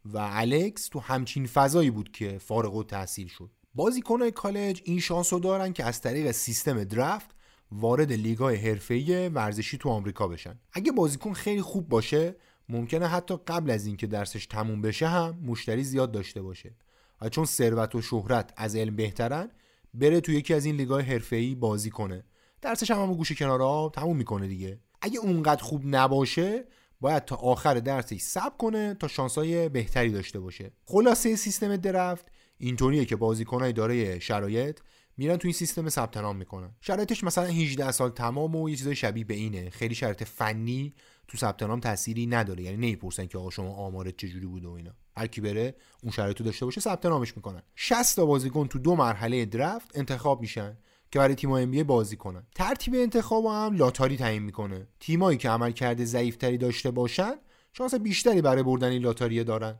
و 0.04 0.18
الکس 0.18 0.88
تو 0.88 1.00
همچین 1.00 1.46
فضایی 1.46 1.90
بود 1.90 2.12
که 2.12 2.38
فارغ 2.38 2.74
و 2.74 2.84
تحصیل 2.84 3.28
شد. 3.28 3.50
بازیکنهای 3.74 4.30
کالج 4.30 4.82
این 4.84 5.00
شانس 5.00 5.32
رو 5.32 5.38
دارن 5.38 5.72
که 5.72 5.84
از 5.84 6.00
طریق 6.00 6.30
سیستم 6.30 6.84
درفت 6.84 7.30
وارد 7.72 8.12
لیگای 8.12 8.56
حرفه‌ای 8.56 9.28
ورزشی 9.28 9.78
تو 9.78 9.88
آمریکا 9.88 10.28
بشن. 10.28 10.58
اگه 10.72 10.92
بازیکن 10.92 11.32
خیلی 11.32 11.62
خوب 11.62 11.88
باشه 11.88 12.36
ممکنه 12.68 13.06
حتی 13.06 13.36
قبل 13.46 13.70
از 13.70 13.86
اینکه 13.86 14.06
درسش 14.06 14.46
تموم 14.46 14.82
بشه 14.82 15.08
هم 15.08 15.38
مشتری 15.46 15.84
زیاد 15.84 16.12
داشته 16.12 16.42
باشه. 16.42 16.74
و 17.20 17.28
چون 17.28 17.44
ثروت 17.44 17.94
و 17.94 18.02
شهرت 18.02 18.52
از 18.56 18.76
علم 18.76 18.96
بهترن 18.96 19.50
بره 19.94 20.20
تو 20.20 20.32
یکی 20.32 20.54
از 20.54 20.64
این 20.64 20.76
لیگای 20.76 21.02
حرفه‌ای 21.02 21.54
بازی 21.54 21.90
کنه. 21.90 22.24
درسش 22.62 22.90
هم, 22.90 23.02
هم 23.02 23.14
گوشه 23.14 23.34
کنارا 23.34 23.92
تموم 23.94 24.16
می‌کنه 24.16 24.48
دیگه. 24.48 24.80
اگه 25.00 25.18
اونقدر 25.18 25.62
خوب 25.62 25.82
نباشه 25.84 26.64
باید 27.00 27.24
تا 27.24 27.36
آخر 27.36 27.74
درسش 27.74 28.20
صبر 28.20 28.56
کنه 28.58 28.94
تا 28.94 29.08
شانسای 29.08 29.68
بهتری 29.68 30.10
داشته 30.10 30.40
باشه. 30.40 30.72
خلاصه 30.84 31.36
سیستم 31.36 31.76
درفت 31.76 32.26
اینطوریه 32.60 33.04
که 33.04 33.16
بازیکنای 33.16 33.72
دارای 33.72 34.20
شرایط 34.20 34.78
میرن 35.16 35.36
تو 35.36 35.48
این 35.48 35.52
سیستم 35.52 35.88
ثبت 35.88 36.16
نام 36.16 36.36
می‌کنن. 36.36 36.70
شرایطش 36.80 37.24
مثلا 37.24 37.44
18 37.44 37.90
سال 37.90 38.10
تمام 38.10 38.56
و 38.56 38.70
یه 38.70 38.76
چیزای 38.76 38.96
شبیه 38.96 39.24
به 39.24 39.34
اینه. 39.34 39.70
خیلی 39.70 39.94
شرایط 39.94 40.24
فنی 40.24 40.94
تو 41.28 41.38
ثبت 41.38 41.62
نام 41.62 41.80
تأثیری 41.80 42.26
نداره. 42.26 42.62
یعنی 42.62 42.76
نمی‌پرسن 42.76 43.26
که 43.26 43.38
آقا 43.38 43.50
شما 43.50 43.74
آمارت 43.74 44.16
چجوری 44.16 44.46
بوده 44.46 44.68
و 44.68 44.70
اینا. 44.70 44.90
هر 45.16 45.26
کی 45.26 45.40
بره 45.40 45.74
اون 46.02 46.12
شرایطو 46.12 46.44
داشته 46.44 46.64
باشه 46.64 46.80
ثبت 46.80 47.06
نامش 47.06 47.36
می‌کنن. 47.36 47.62
60 47.74 48.16
تا 48.16 48.26
بازیکن 48.26 48.66
تو 48.66 48.78
دو 48.78 48.96
مرحله 48.96 49.44
درفت 49.44 49.98
انتخاب 49.98 50.40
میشن 50.40 50.78
که 51.10 51.18
برای 51.18 51.34
تیم 51.34 51.52
ام 51.52 51.82
بازی 51.82 52.16
کنن. 52.16 52.46
ترتیب 52.54 52.94
انتخاب 52.94 53.44
هم 53.46 53.76
لاتاری 53.76 54.16
تعیین 54.16 54.42
می‌کنه. 54.42 54.88
تیمایی 55.00 55.38
که 55.38 55.50
عملکرد 55.50 56.04
ضعیفتری 56.04 56.58
داشته 56.58 56.90
باشن 56.90 57.32
شانس 57.72 57.94
بیشتری 57.94 58.42
برای 58.42 58.62
بردن 58.62 58.88
این 58.88 59.02
لاتاری 59.02 59.44
دارن. 59.44 59.78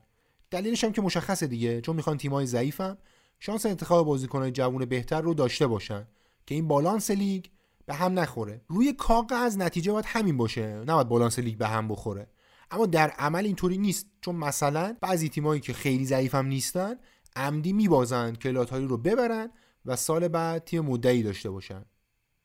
دلیلش 0.51 0.85
هم 0.85 0.93
که 0.93 1.03
مشخصه 1.03 1.47
دیگه 1.47 1.81
چون 1.81 1.97
می‌خوان 1.97 2.19
تیمای 2.19 2.47
ضعیفم. 2.47 2.99
شانس 3.41 3.67
انتخاب 3.67 4.07
بازیکنهای 4.07 4.51
جوون 4.51 4.85
بهتر 4.85 5.21
رو 5.21 5.35
داشته 5.35 5.67
باشن 5.67 6.07
که 6.47 6.55
این 6.55 6.69
بالانس 6.69 7.11
لیگ 7.11 7.45
به 7.87 7.95
هم 7.95 8.19
نخوره. 8.19 8.61
روی 8.69 8.93
کاغذ 8.93 9.57
نتیجه 9.57 9.93
باید 9.93 10.05
همین 10.09 10.37
باشه. 10.37 10.67
نباید 10.67 11.09
بالانس 11.09 11.39
لیگ 11.39 11.59
به 11.59 11.69
هم 11.69 11.89
بخوره. 11.89 12.27
اما 12.71 12.87
در 12.87 13.11
عمل 13.11 13.45
اینطوری 13.45 13.79
نیست 13.79 14.07
چون 14.21 14.35
مثلا 14.37 14.97
بعضی 15.01 15.29
تیمایی 15.29 15.61
که 15.61 15.73
خیلی 15.73 16.05
ضعیفم 16.05 16.47
نیستن 16.47 16.95
عمدی 17.37 17.73
میبازن 17.73 18.33
که 18.33 18.51
لاتاری 18.51 18.87
رو 18.87 18.97
ببرن 18.97 19.51
و 19.87 19.97
سال 19.97 20.29
بعد 20.29 20.65
تیم 20.65 20.85
مدعی 20.85 21.23
داشته 21.23 21.51
باشن. 21.51 21.85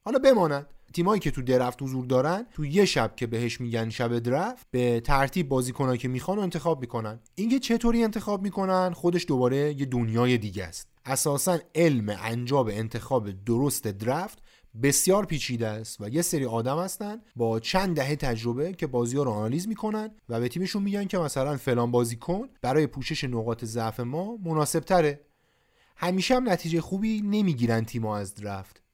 حالا 0.01 0.19
بماند. 0.19 0.67
تیمایی 0.95 1.19
که 1.19 1.31
تو 1.31 1.41
درفت 1.41 1.81
حضور 1.81 2.05
دارن 2.05 2.45
تو 2.53 2.65
یه 2.65 2.85
شب 2.85 3.15
که 3.15 3.27
بهش 3.27 3.61
میگن 3.61 3.89
شب 3.89 4.19
درفت 4.19 4.67
به 4.71 4.99
ترتیب 4.99 5.49
بازیکنایی 5.49 5.97
که 5.97 6.07
می‌خوان 6.07 6.39
انتخاب 6.39 6.81
می‌کنن. 6.81 7.19
اینکه 7.35 7.59
چطوری 7.59 8.03
انتخاب 8.03 8.41
می‌کنن 8.41 8.93
خودش 8.93 9.25
دوباره 9.27 9.57
یه 9.57 9.85
دنیای 9.85 10.37
دیگه 10.37 10.63
است. 10.63 10.87
اساسا 11.05 11.59
علم 11.75 12.17
انجاب 12.23 12.67
انتخاب 12.67 13.43
درست 13.45 13.87
درفت 13.87 14.39
بسیار 14.83 15.25
پیچیده 15.25 15.67
است 15.67 16.01
و 16.01 16.09
یه 16.09 16.21
سری 16.21 16.45
آدم 16.45 16.79
هستن 16.79 17.21
با 17.35 17.59
چند 17.59 17.95
دهه 17.95 18.15
تجربه 18.15 18.73
که 18.73 18.87
بازی 18.87 19.17
ها 19.17 19.23
رو 19.23 19.31
آنالیز 19.31 19.67
می‌کنن 19.67 20.09
و 20.29 20.39
به 20.39 20.47
تیمشون 20.47 20.83
میگن 20.83 21.05
که 21.05 21.17
مثلا 21.17 21.57
فلان 21.57 21.91
بازیکن 21.91 22.49
برای 22.61 22.87
پوشش 22.87 23.23
نقاط 23.23 23.65
ضعف 23.65 23.99
ما 23.99 24.37
مناسب 24.43 24.79
تره 24.79 25.21
همیشه 25.95 26.35
هم 26.35 26.49
نتیجه 26.49 26.81
خوبی 26.81 27.21
نمی‌گیرن 27.21 27.85
تیما 27.85 28.17
از 28.17 28.35
درفت. 28.35 28.84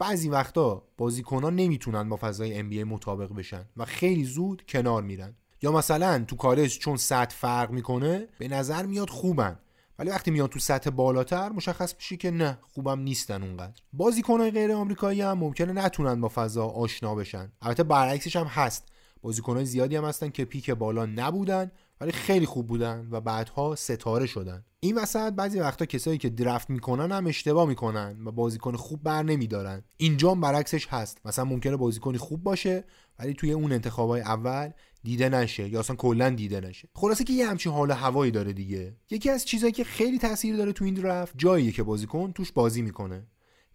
بعضی 0.00 0.28
وقتا 0.28 0.82
بازیکنان 0.98 1.56
نمی‌تونن 1.56 2.08
با 2.08 2.16
فضای 2.16 2.62
NBA 2.62 2.84
مطابق 2.86 3.32
بشن 3.32 3.64
و 3.76 3.84
خیلی 3.84 4.24
زود 4.24 4.62
کنار 4.68 5.02
میرن. 5.02 5.34
یا 5.62 5.72
مثلا 5.72 6.24
تو 6.24 6.36
کالج 6.36 6.78
چون 6.78 6.96
سطح 6.96 7.36
فرق 7.36 7.70
می‌کنه 7.70 8.28
به 8.38 8.48
نظر 8.48 8.86
میاد 8.86 9.10
خوبن. 9.10 9.58
ولی 9.98 10.10
وقتی 10.10 10.30
میاد 10.30 10.50
تو 10.50 10.58
سطح 10.58 10.90
بالاتر 10.90 11.48
مشخص 11.48 11.94
میشه 11.94 12.16
که 12.16 12.30
نه 12.30 12.58
خوبم 12.62 13.00
نیستن 13.00 13.42
اونقدر. 13.42 13.80
بازیکنهای 13.92 14.50
غیر 14.50 14.72
آمریکایی 14.72 15.20
هم 15.20 15.38
ممکنه 15.38 15.72
نتونن 15.72 16.20
با 16.20 16.28
فضا 16.28 16.66
آشنا 16.66 17.14
بشن. 17.14 17.52
البته 17.62 17.82
برعکسش 17.82 18.36
هم 18.36 18.46
هست. 18.46 18.88
بازیکنهای 19.22 19.64
زیادی 19.64 19.96
هم 19.96 20.04
هستن 20.04 20.28
که 20.28 20.44
پیک 20.44 20.70
بالا 20.70 21.06
نبودن 21.06 21.70
ولی 22.00 22.12
خیلی 22.12 22.46
خوب 22.46 22.66
بودن 22.66 23.08
و 23.10 23.20
بعدها 23.20 23.74
ستاره 23.74 24.26
شدن. 24.26 24.64
این 24.80 24.98
وسط 24.98 25.32
بعضی 25.32 25.60
وقتا 25.60 25.86
کسایی 25.86 26.18
که 26.18 26.28
درفت 26.28 26.70
می‌کنن 26.70 27.12
هم 27.12 27.26
اشتباه 27.26 27.68
می‌کنن 27.68 28.16
و 28.24 28.32
بازیکن 28.32 28.76
خوب 28.76 29.02
بر 29.02 29.22
نمیدارن. 29.22 29.84
اینجا 29.96 30.34
برعکسش 30.34 30.86
هست. 30.86 31.18
مثلا 31.24 31.44
ممکنه 31.44 31.76
بازیکنی 31.76 32.18
خوب 32.18 32.42
باشه 32.42 32.84
ولی 33.18 33.34
توی 33.34 33.52
اون 33.52 33.72
انتخابای 33.72 34.20
اول 34.20 34.70
دیده 35.02 35.28
نشه 35.28 35.68
یا 35.68 35.80
اصلا 35.80 35.96
کلا 35.96 36.30
دیده 36.30 36.60
نشه. 36.60 36.88
خلاصه 36.94 37.24
که 37.24 37.32
یه 37.32 37.46
همچین 37.46 37.72
حال 37.72 37.90
هوایی 37.90 38.32
داره 38.32 38.52
دیگه. 38.52 38.96
یکی 39.10 39.30
از 39.30 39.44
چیزایی 39.44 39.72
که 39.72 39.84
خیلی 39.84 40.18
تاثیر 40.18 40.56
داره 40.56 40.72
تو 40.72 40.84
این 40.84 40.94
درفت 40.94 41.34
جاییه 41.36 41.72
که 41.72 41.82
بازیکن 41.82 42.32
توش 42.32 42.52
بازی 42.52 42.82
می‌کنه. 42.82 43.26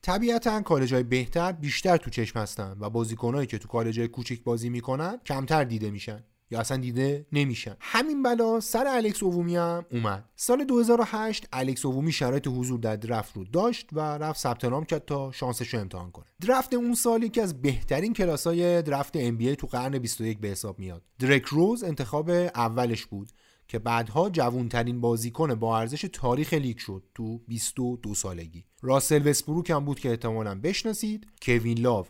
طبیعتا 0.02 0.62
کالج 0.62 0.94
های 0.94 1.04
بهتر 1.04 1.52
بیشتر 1.52 1.98
تو 1.98 2.10
چشم 2.10 2.40
هستن 2.40 2.78
و 2.80 2.90
بازیکنهایی 2.90 3.48
که 3.48 3.58
تو 3.58 3.68
کالج 3.68 4.00
های 4.00 4.08
کوچیک 4.08 4.44
بازی 4.44 4.70
می‌کنن 4.70 5.18
کمتر 5.26 5.64
دیده 5.64 5.92
میشن. 5.92 6.24
یا 6.52 6.60
اصلا 6.60 6.78
دیده 6.78 7.26
نمیشن 7.32 7.76
همین 7.80 8.24
بلا 8.24 8.60
سر 8.60 8.88
الکس 8.88 9.24
اوومی 9.24 9.56
هم 9.56 9.86
اومد. 9.92 10.30
سال 10.36 10.64
2008 10.64 11.48
الکس 11.54 11.86
اوومی 11.86 12.12
شرایط 12.12 12.48
حضور 12.48 12.80
در 12.80 12.96
درفت 12.96 13.38
رو 13.38 13.44
داشت 13.44 13.90
و 13.92 14.00
رفت 14.00 14.40
ثبت 14.40 14.66
نام 14.66 14.86
کرد 14.86 15.06
تا 15.06 15.32
شانسش 15.32 15.74
رو 15.74 15.80
امتحان 15.80 16.12
کنه. 16.12 16.26
درفت 16.42 16.74
اون 16.74 16.96
سال 16.96 17.24
یکی 17.24 17.42
از 17.42 17.62
بهترین 17.62 18.14
کلاسای 18.14 18.82
درفت 18.82 19.30
NBA 19.30 19.56
تو 19.58 19.68
قرن 19.68 20.00
21 20.00 20.40
به 20.40 20.48
حساب 20.48 20.80
میاد. 20.80 21.04
درک 21.20 21.46
روز 21.46 21.84
انتخاب 21.84 22.30
اولش 22.30 23.06
بود 23.06 23.30
که 23.68 23.80
بعدها 23.80 24.30
جوونترین 24.30 25.02
بازیکن 25.02 25.56
با 25.56 25.80
ارزش 25.80 26.06
تاریخ 26.14 26.54
لیگ 26.54 26.78
شد 26.78 27.04
تو 27.16 27.38
22 27.48 28.16
سالگی. 28.16 28.66
راسل 28.82 29.30
وسبروک 29.30 29.70
هم 29.70 29.86
بود 29.86 30.00
که 30.00 30.10
احتمالا 30.10 30.56
بشناسید. 30.56 31.28
کوین 31.42 31.80
لاو 31.80 32.06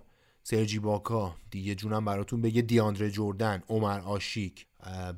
سرج 0.47 0.79
ایباکا 0.79 1.35
دیگه 1.51 1.75
جونم 1.75 2.05
براتون 2.05 2.41
بگه 2.41 2.61
دیاندره 2.61 3.11
جردن 3.11 3.63
عمر 3.69 3.99
آشیک 3.99 4.67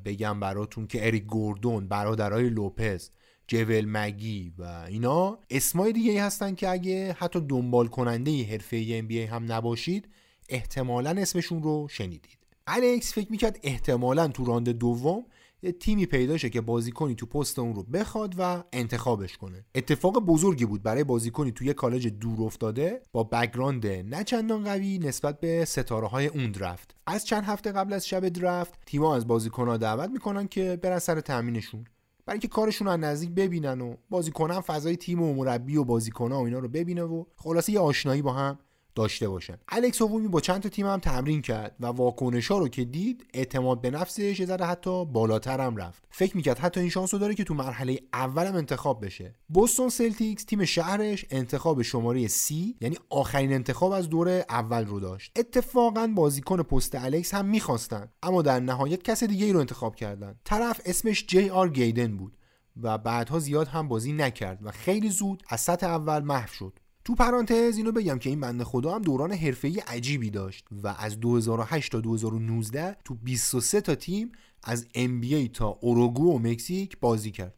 بگم 0.04 0.40
براتون 0.40 0.86
که 0.86 1.06
اریک 1.06 1.24
گوردون 1.24 1.88
برادرای 1.88 2.48
لوپز 2.48 3.10
جاول 3.48 3.84
مگی 3.88 4.52
و 4.58 4.62
اینا. 4.62 5.38
اسمای 5.50 5.92
دیگه 5.92 6.10
ای 6.10 6.18
هستن 6.18 6.54
که 6.54 6.68
اگه 6.68 7.12
حتی 7.12 7.40
دنبال 7.40 7.86
کننده 7.86 8.44
حرفه 8.44 8.76
ای 8.76 9.24
هم 9.24 9.52
نباشید 9.52 10.08
احتمالا 10.48 11.10
اسمشون 11.10 11.62
رو 11.62 11.88
شنیدید. 11.90 12.38
الکس 12.66 13.12
فکر 13.12 13.30
می‌کرد 13.30 13.58
احتمالا 13.62 14.28
تو 14.28 14.44
راند 14.44 14.68
دوم 14.68 15.24
یه 15.62 15.72
تیمی 15.72 16.06
پیدا 16.06 16.36
شه 16.36 16.50
که 16.50 16.60
بازیکنی 16.60 17.14
تو 17.14 17.26
پست 17.26 17.58
اون 17.58 17.74
رو 17.74 17.82
بخواد 17.82 18.34
و 18.38 18.64
انتخابش 18.72 19.36
کنه. 19.36 19.64
اتفاق 19.74 20.18
بزرگی 20.18 20.64
بود 20.64 20.82
برای 20.82 21.04
بازیکنی 21.04 21.52
تو 21.52 21.64
یه 21.64 21.72
کالج 21.72 22.08
دور 22.08 22.42
افتاده. 22.42 23.02
با 23.12 23.24
background 23.24 23.86
نه 23.86 24.24
چندان 24.24 24.64
قوی 24.64 24.98
نسبت 24.98 25.40
به 25.40 25.64
ستاره 25.64 26.06
های 26.06 26.26
اون 26.26 26.52
draft. 26.52 26.94
از 27.06 27.26
چند 27.26 27.44
هفته 27.44 27.72
قبل 27.72 27.92
از 27.92 28.08
شب 28.08 28.28
draft 28.28 28.74
تیم‌ها 28.86 29.16
از 29.16 29.26
بازیکنها 29.26 29.76
دعوت 29.76 30.10
می‌کنن 30.10 30.48
که 30.48 30.78
برن 30.82 30.98
سر 30.98 31.20
تمرینشون 31.20 31.84
برای 32.26 32.34
اینکه 32.34 32.48
کارشون 32.48 32.86
رو 32.86 32.92
از 32.92 33.00
نزدیک 33.00 33.30
ببینن 33.30 33.80
و 33.80 33.94
بازیکنان 34.10 34.60
فضای 34.60 34.96
تیم 34.96 35.22
و 35.22 35.34
مربی 35.34 35.76
و 35.76 35.84
بازیکنها 35.84 36.40
و 36.40 36.44
اینا 36.44 36.58
رو 36.58 36.68
ببینه 36.68 37.02
و 37.02 37.24
خلاصه 37.36 37.72
یه 37.72 37.80
آشنایی 37.80 38.22
با 38.22 38.32
هم 38.32 38.58
داشته 38.98 39.28
باشن. 39.28 39.58
الکس 39.68 40.02
اوومی 40.02 40.28
با 40.28 40.40
چند 40.40 40.62
تا 40.62 40.68
تیم 40.68 40.86
هم 40.86 40.98
تمرین 40.98 41.42
کرد 41.42 41.76
و 41.80 41.86
واکنش 41.86 42.50
ها 42.50 42.58
رو 42.58 42.68
که 42.68 42.84
دید 42.84 43.26
اعتماد 43.34 43.80
به 43.80 43.90
نفسش 43.90 44.40
یه 44.40 44.54
حتی 44.54 45.04
بالاتر 45.04 45.60
هم 45.60 45.76
رفت. 45.76 46.04
فکر 46.10 46.36
می‌کرد 46.36 46.58
حتی 46.58 46.80
این 46.80 46.88
شانس 46.88 47.14
رو 47.14 47.20
داره 47.20 47.34
که 47.34 47.44
تو 47.44 47.54
مرحله 47.54 48.00
اولم 48.12 48.56
انتخاب 48.56 49.04
بشه. 49.04 49.34
بوستون 49.48 49.88
سلتیکس 49.88 50.44
تیم 50.44 50.64
شهرش 50.64 51.24
انتخاب 51.30 51.82
شماره 51.82 52.26
سی 52.26 52.76
یعنی 52.80 52.96
آخرین 53.10 53.52
انتخاب 53.52 53.92
از 53.92 54.08
دور 54.08 54.28
اول 54.48 54.86
رو 54.86 55.00
داشت. 55.00 55.32
اتفاقا 55.36 56.12
بازیکن 56.14 56.62
پست 56.62 56.94
الکس 56.94 57.34
هم 57.34 57.46
می‌خواستن 57.46 58.08
اما 58.22 58.42
در 58.42 58.60
نهایت 58.60 59.02
کس 59.02 59.24
دیگه 59.24 59.46
ای 59.46 59.52
رو 59.52 59.60
انتخاب 59.60 59.96
کردن. 59.96 60.34
طرف 60.44 60.80
اسمش 60.84 61.26
جی 61.26 61.50
آر 61.50 61.68
گیدن 61.68 62.16
بود 62.16 62.36
و 62.82 62.98
بعدها 62.98 63.38
زیاد 63.38 63.68
هم 63.68 63.88
بازی 63.88 64.12
نکرد 64.12 64.58
و 64.62 64.70
خیلی 64.70 65.10
زود 65.10 65.42
از 65.48 65.60
سطح 65.60 65.86
اول 65.86 66.22
محو 66.22 66.48
شد. 66.48 66.78
تو 67.08 67.14
پرانتز 67.14 67.76
اینو 67.76 67.92
بگم 67.92 68.18
که 68.18 68.30
این 68.30 68.40
بنده 68.40 68.64
خدا 68.64 68.94
هم 68.94 69.02
دوران 69.02 69.32
حرفه‌ای 69.32 69.78
عجیبی 69.78 70.30
داشت 70.30 70.64
و 70.82 70.94
از 70.98 71.20
2008 71.20 71.92
تا 71.92 72.00
2019 72.00 72.96
تو 73.04 73.14
23 73.14 73.80
تا 73.80 73.94
تیم 73.94 74.32
از 74.62 74.86
NBA 74.94 75.50
تا 75.52 75.68
اوروگوئه 75.68 76.32
و 76.32 76.38
مکزیک 76.38 76.98
بازی 77.00 77.30
کرد. 77.30 77.54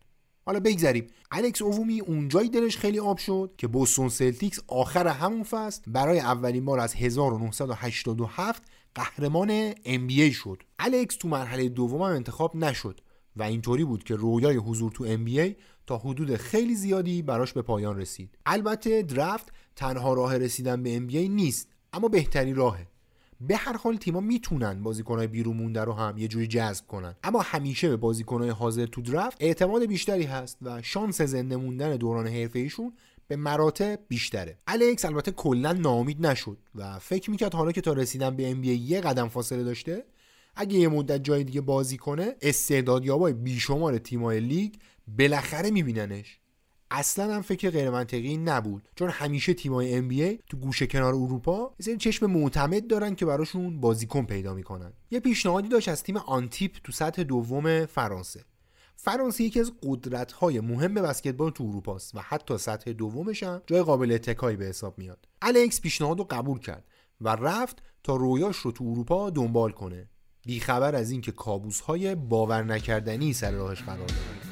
حالا 0.46 0.60
بگذریم. 0.60 1.06
الکس 1.30 1.62
اوومی 1.62 2.00
اونجایی 2.00 2.48
دلش 2.50 2.76
خیلی 2.76 2.98
آب 2.98 3.18
شد 3.18 3.54
که 3.58 3.66
بوستون 3.66 4.08
سلتیکس 4.08 4.60
آخر 4.66 5.06
همون 5.06 5.42
فصل 5.42 5.82
برای 5.86 6.20
اولین 6.20 6.64
بار 6.64 6.80
از 6.80 6.94
1987 6.94 8.62
قهرمان 8.94 9.72
NBA 9.72 10.32
شد. 10.32 10.62
الکس 10.78 11.16
تو 11.16 11.28
مرحله 11.28 11.68
دوم 11.68 12.00
انتخاب 12.00 12.56
نشد 12.56 13.00
و 13.36 13.42
اینطوری 13.42 13.84
بود 13.84 14.04
که 14.04 14.14
رویای 14.14 14.56
حضور 14.56 14.92
تو 14.92 15.16
NBA 15.16 15.54
تا 15.90 15.98
حدود 15.98 16.36
خیلی 16.36 16.74
زیادی 16.74 17.22
براش 17.22 17.52
به 17.52 17.62
پایان 17.62 17.98
رسید. 17.98 18.38
البته 18.46 19.02
درفت 19.02 19.52
تنها 19.76 20.14
راه 20.14 20.38
رسیدن 20.38 20.82
به 20.82 20.98
NBA 20.98 21.30
نیست 21.30 21.68
اما 21.92 22.08
بهترین 22.08 22.56
راهه. 22.56 22.86
به 23.40 23.56
هر 23.56 23.76
حال 23.76 23.96
تیما 23.96 24.20
می‌تونن 24.20 24.82
بازیکنهای 24.82 25.26
بیرون 25.26 25.56
مونده 25.56 25.84
رو 25.84 25.92
هم 25.92 26.18
یه 26.18 26.28
جوری 26.28 26.46
جذب 26.46 26.86
کنن. 26.86 27.14
اما 27.22 27.40
همیشه 27.40 27.88
به 27.88 27.96
بازیکنهای 27.96 28.50
حاضر 28.50 28.86
تو 28.86 29.02
درفت 29.02 29.36
اعتماد 29.40 29.84
بیشتری 29.84 30.24
هست 30.24 30.58
و 30.62 30.82
شانس 30.82 31.20
زنده 31.20 31.56
موندن 31.56 31.96
دوران 31.96 32.26
ایشون 32.26 32.92
به 33.28 33.36
مراتب 33.36 33.98
بیشتره. 34.08 34.58
الکس 34.66 35.04
البته 35.04 35.30
کلا 35.30 35.72
ناامید 35.72 36.26
نشد 36.26 36.58
و 36.74 36.98
فکر 36.98 37.30
می‌کرد 37.30 37.54
حالا 37.54 37.72
که 37.72 37.80
تا 37.80 37.92
رسیدن 37.92 38.36
به 38.36 38.52
NBA 38.54 38.66
یه 38.66 39.00
قدم 39.00 39.28
فاصله 39.28 39.64
داشته 39.64 40.04
اگه 40.56 40.78
یه 40.78 40.88
مدت 40.88 41.24
جای 41.24 41.44
دیگه 41.44 41.60
بازی 41.60 41.96
کنه 41.96 42.36
استعدادیابای 42.42 43.32
بیشمار 43.32 43.98
تیمای 43.98 44.40
لیگ 44.40 44.74
بالاخره 45.18 45.70
میبیننش. 45.70 46.40
اصلا 46.90 47.34
هم 47.34 47.42
فکر 47.42 47.70
غیر 47.70 47.90
منطقی 47.90 48.36
نبود. 48.36 48.88
چون 48.96 49.10
همیشه 49.10 49.54
تیمای 49.54 50.00
NBA 50.00 50.42
تو 50.50 50.56
گوشه 50.56 50.86
کنار 50.86 51.14
اروپا 51.14 51.74
مثل 51.80 51.96
چشم 51.96 52.26
معتمد 52.26 52.86
دارن 52.86 53.14
که 53.14 53.26
براشون 53.26 53.80
بازیکن 53.80 54.24
پیدا 54.24 54.54
می‌کنن. 54.54 54.92
یه 55.10 55.20
پیشنهادی 55.20 55.68
داشت 55.68 55.88
از 55.88 56.02
تیم 56.02 56.16
آنتیپ 56.16 56.76
تو 56.84 56.92
سطح 56.92 57.22
دوم 57.22 57.86
فرانسه. 57.86 58.44
فرانسه 58.96 59.44
یکی 59.44 59.60
از 59.60 59.72
قدرت 59.82 60.32
های 60.32 60.60
مهم 60.60 60.94
بسکتبال 60.94 61.50
تو 61.50 61.64
اروپا 61.64 61.96
است 61.96 62.14
و 62.14 62.18
حتی 62.20 62.58
سطح 62.58 62.92
دومش 62.92 63.42
هم 63.42 63.62
جای 63.66 63.82
قابل 63.82 64.12
اتکایی 64.12 64.56
به 64.56 64.64
حساب 64.64 64.98
میاد. 64.98 65.28
الکس 65.42 65.80
پیشنهاد 65.80 66.18
رو 66.18 66.26
قبول 66.30 66.58
کرد 66.58 66.84
و 67.20 67.28
رفت 67.28 67.82
تا 68.02 68.16
رویاش 68.16 68.56
رو 68.56 68.72
تو 68.72 68.84
اروپا 68.84 69.30
دنبال 69.30 69.72
کنه. 69.72 70.08
بیخبر 70.46 70.94
از 70.94 71.10
اینکه 71.10 71.32
کابوس 71.32 71.80
های 71.80 72.14
باور 72.14 72.62
نکردنی 72.62 73.32
سر 73.32 73.50
راهش 73.50 73.82
قرار 73.82 74.06
دارن 74.06 74.49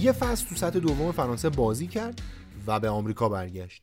یه 0.00 0.12
فصل 0.12 0.46
تو 0.46 0.54
سطح 0.54 0.78
دوم 0.78 1.12
فرانسه 1.12 1.48
بازی 1.48 1.86
کرد 1.86 2.22
و 2.66 2.80
به 2.80 2.88
آمریکا 2.88 3.28
برگشت. 3.28 3.82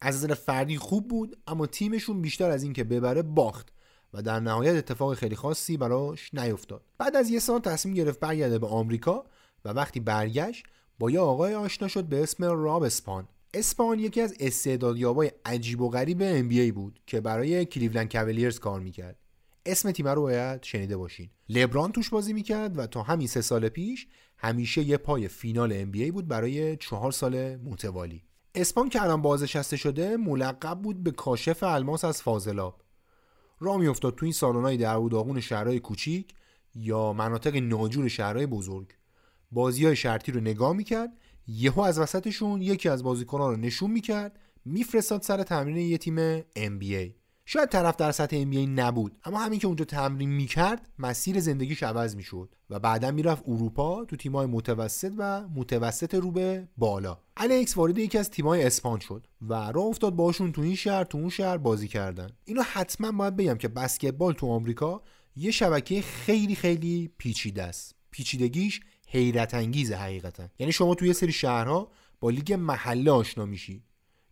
از 0.00 0.16
نظر 0.16 0.34
فردی 0.34 0.78
خوب 0.78 1.08
بود 1.08 1.36
اما 1.46 1.66
تیمشون 1.66 2.22
بیشتر 2.22 2.50
از 2.50 2.62
اینکه 2.62 2.84
ببره 2.84 3.22
باخت 3.22 3.68
و 4.14 4.22
در 4.22 4.40
نهایت 4.40 4.74
اتفاق 4.74 5.14
خیلی 5.14 5.36
خاصی 5.36 5.76
براش 5.76 6.34
نیفتاد. 6.34 6.82
بعد 6.98 7.16
از 7.16 7.30
یه 7.30 7.38
سال 7.38 7.60
تصمیم 7.60 7.94
گرفت 7.94 8.20
برگرده 8.20 8.58
به 8.58 8.66
آمریکا 8.66 9.24
و 9.64 9.68
وقتی 9.68 10.00
برگشت 10.00 10.64
با 10.98 11.10
یه 11.10 11.20
آقای 11.20 11.54
آشنا 11.54 11.88
شد 11.88 12.04
به 12.04 12.22
اسم 12.22 12.44
راب 12.44 12.82
اسپان. 12.82 13.28
اسپان 13.54 13.98
یکی 13.98 14.20
از 14.20 14.34
استعدادیابای 14.40 15.30
عجیب 15.44 15.80
و 15.80 15.90
غریب 15.90 16.48
NBA 16.48 16.72
بود 16.72 17.00
که 17.06 17.20
برای 17.20 17.64
کلیولند 17.64 18.12
کولیرز 18.12 18.58
کار 18.58 18.80
می‌کرد. 18.80 19.16
اسم 19.66 19.90
تیم 19.90 20.08
رو 20.08 20.22
باید 20.22 20.62
شنیده 20.62 20.96
باشین. 20.96 21.30
لبران 21.48 21.92
توش 21.92 22.10
بازی 22.10 22.32
می‌کرد 22.32 22.78
و 22.78 22.86
تا 22.86 23.02
همین 23.02 23.26
سه 23.26 23.40
سال 23.40 23.68
پیش 23.68 24.06
همیشه 24.38 24.82
یه 24.82 24.96
پای 24.96 25.28
فینال 25.28 25.84
NBA 25.84 26.12
بود 26.12 26.28
برای 26.28 26.76
چهار 26.76 27.12
سال 27.12 27.56
متوالی. 27.56 28.22
اسپان 28.54 28.88
که 28.88 29.02
الان 29.02 29.22
بازنشسته 29.22 29.76
شده 29.76 30.16
ملقب 30.16 30.82
بود 30.82 31.02
به 31.02 31.10
کاشف 31.10 31.62
الماس 31.62 32.04
از 32.04 32.22
فاضلاب. 32.22 32.82
را 33.60 33.76
میافتاد 33.76 34.14
تو 34.14 34.26
این 34.26 34.32
سالن‌های 34.32 34.76
در 34.76 34.98
و 34.98 35.40
شهرهای 35.40 35.80
کوچیک 35.80 36.34
یا 36.74 37.12
مناطق 37.12 37.56
ناجور 37.56 38.08
شهرهای 38.08 38.46
بزرگ. 38.46 38.88
بازی 39.50 39.84
های 39.84 39.96
شرطی 39.96 40.32
رو 40.32 40.40
نگاه 40.40 40.72
می‌کرد 40.72 41.10
یهو 41.46 41.80
از 41.80 41.98
وسطشون 41.98 42.62
یکی 42.62 42.88
از 42.88 43.02
بازیکنان 43.02 43.50
رو 43.50 43.56
نشون 43.56 43.90
می‌کرد 43.90 44.38
میفرستاد 44.64 45.22
سر 45.22 45.42
تمرین 45.42 45.76
یه 45.76 45.98
تیم 45.98 46.40
NBA 46.40 47.23
شاید 47.46 47.68
طرف 47.68 47.96
در 47.96 48.12
سطح 48.12 48.44
NBA 48.44 48.56
نبود 48.56 49.16
اما 49.24 49.38
همین 49.38 49.58
که 49.58 49.66
اونجا 49.66 49.84
تمرین 49.84 50.30
می‌کرد 50.30 50.88
مسیر 50.98 51.40
زندگیش 51.40 51.82
عوض 51.82 52.16
می‌شد 52.16 52.54
و 52.70 52.78
بعدا 52.78 53.10
می‌رفت 53.10 53.42
اروپا 53.48 54.04
تو 54.04 54.16
تیمای 54.16 54.46
متوسط 54.46 55.12
و 55.18 55.48
متوسط 55.48 56.14
رو 56.14 56.30
به 56.30 56.68
بالا. 56.76 57.18
الکس 57.36 57.76
وارد 57.76 57.98
یکی 57.98 58.18
از 58.18 58.30
تیمای 58.30 58.64
اسپان 58.64 59.00
شد 59.00 59.26
و 59.42 59.54
راه 59.54 59.84
افتاد 59.84 60.14
باشون 60.16 60.52
تو 60.52 60.60
این 60.60 60.74
شهر 60.74 61.04
تو 61.04 61.18
اون 61.18 61.28
شهر 61.28 61.56
بازی 61.56 61.88
کردن. 61.88 62.30
اینو 62.44 62.62
حتما 62.62 63.12
باید 63.12 63.36
بگم 63.36 63.54
که 63.54 63.68
بسکتبال 63.68 64.32
تو 64.32 64.46
آمریکا 64.46 65.02
یه 65.36 65.50
شبکه 65.50 66.02
خیلی 66.02 66.54
خیلی 66.54 67.10
پیچیده 67.18 67.62
است. 67.62 67.94
پیچیدگیش 68.10 68.80
حیرت 69.08 69.54
انگیزه 69.54 69.94
حقیقتا. 69.96 70.48
یعنی 70.58 70.72
شما 70.72 70.94
توی 70.94 71.12
سری 71.12 71.32
شهرها 71.32 71.90
با 72.20 72.30
لیگ 72.30 72.52
محله 72.52 73.10
آشنا 73.10 73.46
میشی. 73.46 73.82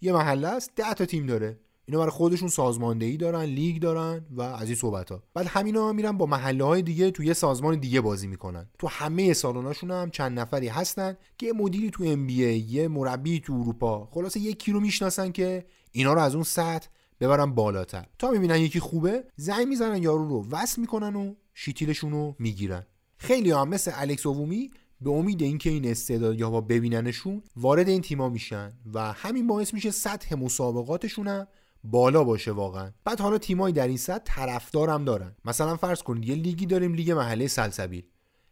یه 0.01 0.13
محله 0.13 0.49
است 0.49 0.73
ده 0.77 0.95
تا 0.95 1.05
تیم 1.05 1.27
داره. 1.27 1.59
اینا 1.93 2.01
برای 2.01 2.11
خودشون 2.11 2.49
سازماندهی 2.49 3.17
دارن 3.17 3.43
لیگ 3.43 3.83
دارن 3.83 4.27
و 4.31 4.43
از 4.43 4.67
این 4.67 4.75
صحبت 4.75 5.11
ها 5.11 5.23
بعد 5.35 5.47
همینا 5.47 5.93
میرن 5.93 6.13
با 6.13 6.27
محله 6.27 6.65
های 6.65 6.83
دیگه 6.83 7.11
توی 7.11 7.27
یه 7.27 7.33
سازمان 7.33 7.79
دیگه 7.79 8.01
بازی 8.01 8.27
می‌کنن. 8.27 8.69
تو 8.79 8.87
همه 8.87 9.33
سالوناشون 9.33 9.91
هم 9.91 10.11
چند 10.11 10.39
نفری 10.39 10.69
هستن 10.69 11.17
که 11.39 11.47
یه 11.47 11.53
مدیری 11.53 11.91
تو 11.91 12.05
ام 12.05 12.29
یه 12.29 12.89
مربی 12.89 13.41
تو 13.41 13.53
اروپا. 13.53 14.09
خلاصه 14.11 14.41
یکی 14.41 14.73
رو 14.73 14.81
می‌شناسن 14.81 15.33
که 15.33 15.65
اینا 15.91 16.13
رو 16.13 16.21
از 16.21 16.35
اون 16.35 16.45
سطح 16.45 16.89
ببرن 17.21 17.55
بالاتر. 17.55 18.07
تا 18.19 18.31
می‌بینن 18.31 18.57
یکی 18.57 18.81
خوبه 18.81 19.25
زنگ 19.37 19.67
می‌زنن 19.67 20.03
یارو 20.03 20.29
رو 20.29 20.47
وصل 20.51 20.81
می‌کنن 20.81 21.17
و 21.17 21.35
شیتیلشون 21.55 22.11
رو 22.11 22.37
می‌گیرن. 22.39 22.87
خیلی 23.17 23.51
هم 23.51 23.69
مثل 23.69 23.91
الکس 23.95 24.27
اوومی 24.27 24.71
به 25.01 25.11
امید 25.11 25.43
اینکه 25.43 25.71
این 25.71 25.91
استعداد 25.91 26.41
یا 26.41 26.51
با 26.51 26.61
ببیننشون 26.61 27.43
وارد 27.57 27.89
این 27.89 28.03
تیما 28.03 28.29
میشن 28.29 28.73
و 28.95 29.13
همین 29.13 29.47
باعث 29.47 29.75
میشه 29.75 29.91
سطح 29.91 30.35
مسابقاتشون 30.35 31.29
هم 31.29 31.47
بالا 31.85 32.25
باشه 32.25 32.53
واقعا. 32.53 32.93
بعد 33.05 33.21
حالا 33.21 33.39
تیمایی 33.39 33.75
در 33.75 33.89
این 33.89 33.97
سطح 33.97 34.23
طرفدارم 34.25 35.05
دارن. 35.05 35.37
مثلا 35.45 35.77
فرض 35.77 36.03
کنید 36.03 36.29
یه 36.29 36.35
لیگی 36.35 36.67
داریم 36.67 36.95
لیگ 36.95 37.11
محله 37.11 37.47
سلسبیل. 37.47 38.05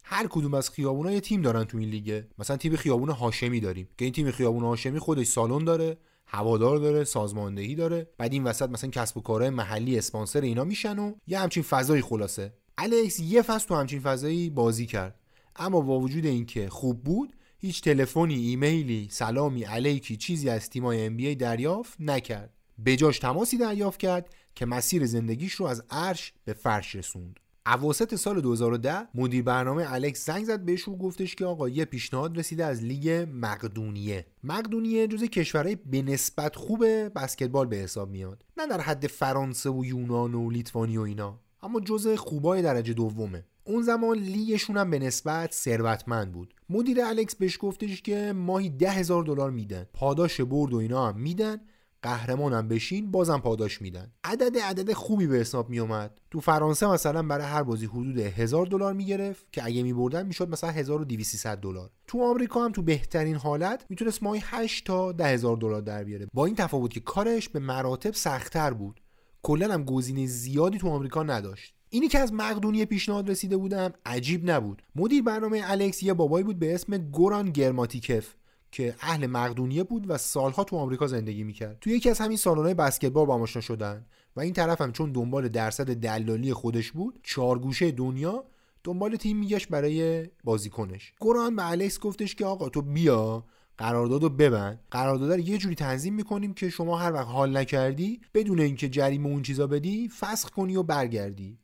هر 0.05 0.27
کدوم 0.27 0.55
از 0.55 0.71
خیابونا 0.71 1.13
یه 1.13 1.21
تیم 1.21 1.43
دارن 1.43 1.65
تو 1.65 1.79
این 1.79 1.89
لیگه. 1.89 2.29
مثلا 2.39 2.57
تیم 2.57 2.77
خیابون 2.77 3.09
هاشمی 3.09 3.61
داریم. 3.61 3.89
که 3.99 4.05
این 4.05 4.15
تیم 4.15 4.31
خیابون 4.31 4.65
هاشمی 4.65 4.99
خودش 4.99 5.27
سالن 5.27 5.65
داره 5.65 5.99
هوادار 6.27 6.79
داره 6.79 7.05
سازماندهی 7.05 7.75
داره. 7.75 8.11
بعد 8.19 8.33
این 8.33 8.45
وسط 8.45 8.69
مثلا 8.71 8.91
کسب 8.91 9.17
و 9.17 9.21
کارهای 9.21 9.51
محلی 9.51 9.99
اسپانسر 9.99 10.41
اینا 10.41 10.65
میشن 10.65 10.99
و 10.99 11.13
یه 11.27 11.39
همچین 11.39 11.63
فضایی 11.63 12.03
خلاصه. 12.03 12.53
الکس 12.79 13.21
یه 13.21 13.43
فصل 13.43 13.69
تو 13.69 13.75
همچین 13.75 14.01
فضایی 14.01 14.51
بازی 14.51 14.87
کرد. 14.87 15.21
اما 15.57 15.81
با 15.81 16.01
وجود 16.01 16.27
اینکه 16.27 16.69
خوب 16.69 17.05
بود 17.05 17.37
هیچ 17.59 17.83
تلفنی 17.83 18.35
ایمیلی 18.35 19.09
سلامی 19.11 19.63
علیکی 19.63 20.17
چیزی 20.17 20.49
از 20.49 20.71
تیمای 20.71 21.07
ام 21.07 21.35
دریافت 21.35 22.01
نکرد. 22.01 22.60
بجاش 22.87 23.19
تماسی 23.19 23.59
دریافت 23.59 24.01
کرد 24.01 24.35
که 24.55 24.67
مسیر 24.67 25.07
زندگیش 25.07 25.53
رو 25.53 25.67
از 25.67 25.83
عرش 25.91 26.33
به 26.45 26.53
فرش 26.53 26.95
رسوند. 26.95 27.41
اواسط 27.67 28.15
سال 28.15 28.41
2010 28.41 29.09
مدیر 29.15 29.43
برنامه 29.43 29.93
الکس 29.93 30.27
زنگ 30.27 30.45
زد 30.45 30.61
بهش 30.61 30.89
و 30.89 30.97
گفتش 30.97 31.35
که 31.35 31.45
آقا 31.45 31.69
یه 31.69 31.85
پیشنهاد 31.85 32.39
رسیده 32.39 32.65
از 32.65 32.83
لیگ 32.85 33.29
مقدونیه. 33.33 34.27
مقدونیه 34.45 35.07
جز 35.07 35.25
کشورهای 35.25 35.75
به 35.75 36.03
نسبت 36.03 36.57
خوب 36.57 36.85
بسکتبال 37.19 37.67
به 37.67 37.77
حساب 37.77 38.11
میاد. 38.11 38.45
نه 38.57 38.67
در 38.67 38.81
حد 38.81 39.07
فرانسه 39.07 39.71
و 39.71 39.85
یونان 39.85 40.35
و 40.35 40.51
لیتوانی 40.51 40.99
و 40.99 41.01
اینا 41.01 41.41
اما 41.63 41.81
جز 41.81 42.09
خوبای 42.09 42.63
درجه 42.63 42.93
دومه. 42.93 43.45
اون 43.65 43.83
زمان 43.83 44.19
لیگشون 44.19 44.77
هم 44.77 44.91
به 44.91 44.99
نسبت 44.99 45.53
ثروتمند 45.53 46.33
بود. 46.33 46.55
مدیر 46.71 47.03
الکس 47.03 47.35
بهش 47.35 47.59
گفتش 47.61 48.03
که 48.03 48.33
ماهی 48.33 48.71
ده 48.71 48.91
هزار 48.91 49.25
دلار 49.25 49.51
میدن. 49.51 49.87
پاداش 49.93 50.41
برد 50.41 50.75
و 50.75 50.77
اینا 50.77 51.09
هم 51.09 51.21
میدن. 51.21 51.61
قهرمانم 52.03 52.69
بشین 52.69 53.11
بازم 53.11 53.39
پاداش 53.39 53.83
میدن. 53.83 54.13
عدد 54.25 54.59
عدد 54.59 54.93
خوبی 54.93 55.27
به 55.27 55.37
حساب 55.37 55.71
میومد. 55.71 56.21
تو 56.31 56.41
فرانسه 56.41 56.87
مثلا 56.87 57.23
برای 57.23 57.47
هر 57.47 57.63
بازی 57.63 57.87
حدود 57.87 58.19
هزار 58.19 58.67
دلار 58.67 58.93
می‌گرفت 58.93 59.53
که 59.53 59.65
اگه 59.65 59.83
میبردن 59.83 60.27
می‌شد 60.27 60.49
مثلا 60.49 60.71
1200 60.71 61.47
دلار. 61.47 61.91
تو 62.07 62.23
آمریکا 62.23 62.65
هم 62.65 62.73
تو 62.73 62.83
بهترین 62.83 63.37
حالت 63.37 63.87
می‌تونست 63.89 64.23
ماهی 64.23 64.41
8 64.45 64.87
تا 64.87 65.13
10000 65.13 65.57
دلار 65.57 65.81
در 65.81 66.05
بیاره. 66.05 66.27
با 66.35 66.47
این 66.47 66.55
تفاوت 66.55 66.91
که 66.91 67.01
کارش 67.01 67.49
به 67.49 67.59
مراتب 67.59 68.15
سختتر 68.15 68.73
بود. 68.73 69.01
کلا 69.43 69.75
هم 69.75 69.85
گزینه 69.85 70.27
زیادی 70.27 70.79
تو 70.79 70.89
آمریکا 70.89 71.23
نداشت. 71.23 71.75
اینی 71.93 72.09
که 72.09 72.19
از 72.19 72.33
مقدونیه 72.33 72.85
پیشنهاد 72.85 73.31
رسیده 73.31 73.57
بودم 73.57 73.93
عجیب 74.07 74.51
نبود. 74.51 74.83
مدیر 74.97 75.23
برنامه 75.23 75.63
الکس 75.65 76.03
یه 76.03 76.15
بابایی 76.15 76.45
بود 76.45 76.59
به 76.59 76.75
اسم 76.75 76.99
گوران 76.99 77.51
گرماتیکف. 77.51 78.35
که 78.73 78.95
اهل 79.01 79.27
مقدونیه 79.27 79.85
بود 79.85 80.11
و 80.11 80.19
سالها 80.19 80.65
تو 80.65 80.77
آمریکا 80.77 81.07
زندگی 81.07 81.45
می‌کرد. 81.45 81.79
تو 81.81 81.91
یکی 81.91 82.11
از 82.11 82.19
همین 82.19 82.37
سالن‌های 82.37 82.75
بسکتبال 82.75 83.27
با 83.27 83.35
آشنا 83.35 83.63
شدن 83.63 84.07
و 84.37 84.41
این 84.41 84.53
طرف 84.53 84.81
هم 84.81 84.93
چون 84.93 85.13
دنبال 85.13 85.49
درصد 85.49 85.95
دلالی 85.95 86.53
خودش 86.53 86.93
بود 86.93 87.21
چارگوشه 87.23 87.91
دنیا 87.91 88.45
دنبال 88.85 89.17
تیم 89.17 89.37
میگشت 89.39 89.69
برای 89.69 90.27
بازیکنش. 90.45 91.13
گوران 91.21 91.57
به 91.57 91.71
الکس 91.71 92.01
گفتش 92.01 92.35
که 92.35 92.47
آقا 92.47 92.69
تو 92.69 92.83
بیا 92.83 93.45
قراردادو 93.79 94.29
ببند. 94.29 94.81
قرارداد 94.91 95.33
رو 95.33 95.39
یه 95.39 95.59
جوری 95.59 95.75
تنظیم 95.75 96.15
می‌کنیم 96.15 96.55
که 96.55 96.71
شما 96.71 96.99
هر 96.99 97.13
وقت 97.13 97.27
حال 97.27 97.57
نکردی 97.57 98.21
بدون 98.35 98.61
اینکه 98.61 98.89
جریمه 98.89 99.29
اون 99.29 99.43
چیزا 99.43 99.67
بدی 99.67 100.09
فسخ 100.09 100.51
کنی 100.51 100.77
و 100.77 100.83
برگردی. 100.83 101.59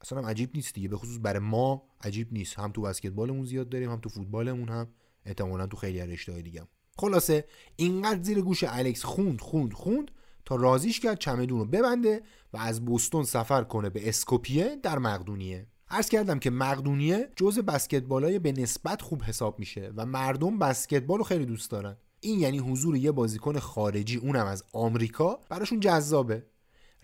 اصلا 0.00 0.18
هم 0.18 0.26
عجیب 0.26 0.50
نیست 0.54 0.74
دیگه. 0.74 0.88
به 0.88 0.96
خصوص 0.96 1.18
برای 1.22 1.38
ما 1.38 1.82
عجیب 2.04 2.32
نیست. 2.32 2.58
هم 2.58 2.72
تو 2.72 2.82
بسکتبالمون 2.82 3.44
زیاد 3.44 3.68
داریم 3.68 3.90
هم 3.90 4.00
تو 4.00 4.08
فوتبالمون 4.08 4.68
هم. 4.68 4.88
احتمالا 5.28 5.66
تو 5.66 5.76
خیلی 5.76 6.00
رشته‌های 6.00 6.42
دیگه 6.42 6.62
خلاصه 6.98 7.44
اینقدر 7.76 8.22
زیر 8.22 8.40
گوش 8.40 8.64
الکس 8.68 9.04
خوند 9.04 9.40
خوند 9.40 9.72
خوند 9.72 10.10
تا 10.44 10.56
رازیش 10.56 11.00
کرد 11.00 11.18
چمدون 11.18 11.58
رو 11.58 11.64
ببنده 11.64 12.22
و 12.52 12.56
از 12.56 12.84
بوستون 12.84 13.24
سفر 13.24 13.64
کنه 13.64 13.90
به 13.90 14.08
اسکوپیه 14.08 14.76
در 14.82 14.98
مقدونیه. 14.98 15.66
عرض 15.90 16.08
کردم 16.08 16.38
که 16.38 16.50
مقدونیه 16.50 17.28
جز 17.36 17.58
بسکتبالای 17.58 18.38
به 18.38 18.52
نسبت 18.52 19.02
خوب 19.02 19.22
حساب 19.22 19.58
میشه 19.58 19.92
و 19.96 20.06
مردم 20.06 20.58
بسکتبال 20.58 21.18
رو 21.18 21.24
خیلی 21.24 21.46
دوست 21.46 21.70
دارن. 21.70 21.96
این 22.20 22.40
یعنی 22.40 22.58
حضور 22.58 22.96
یه 22.96 23.12
بازیکن 23.12 23.58
خارجی 23.58 24.16
اونم 24.16 24.46
از 24.46 24.64
آمریکا 24.72 25.40
براشون 25.48 25.80
جذابه. 25.80 26.46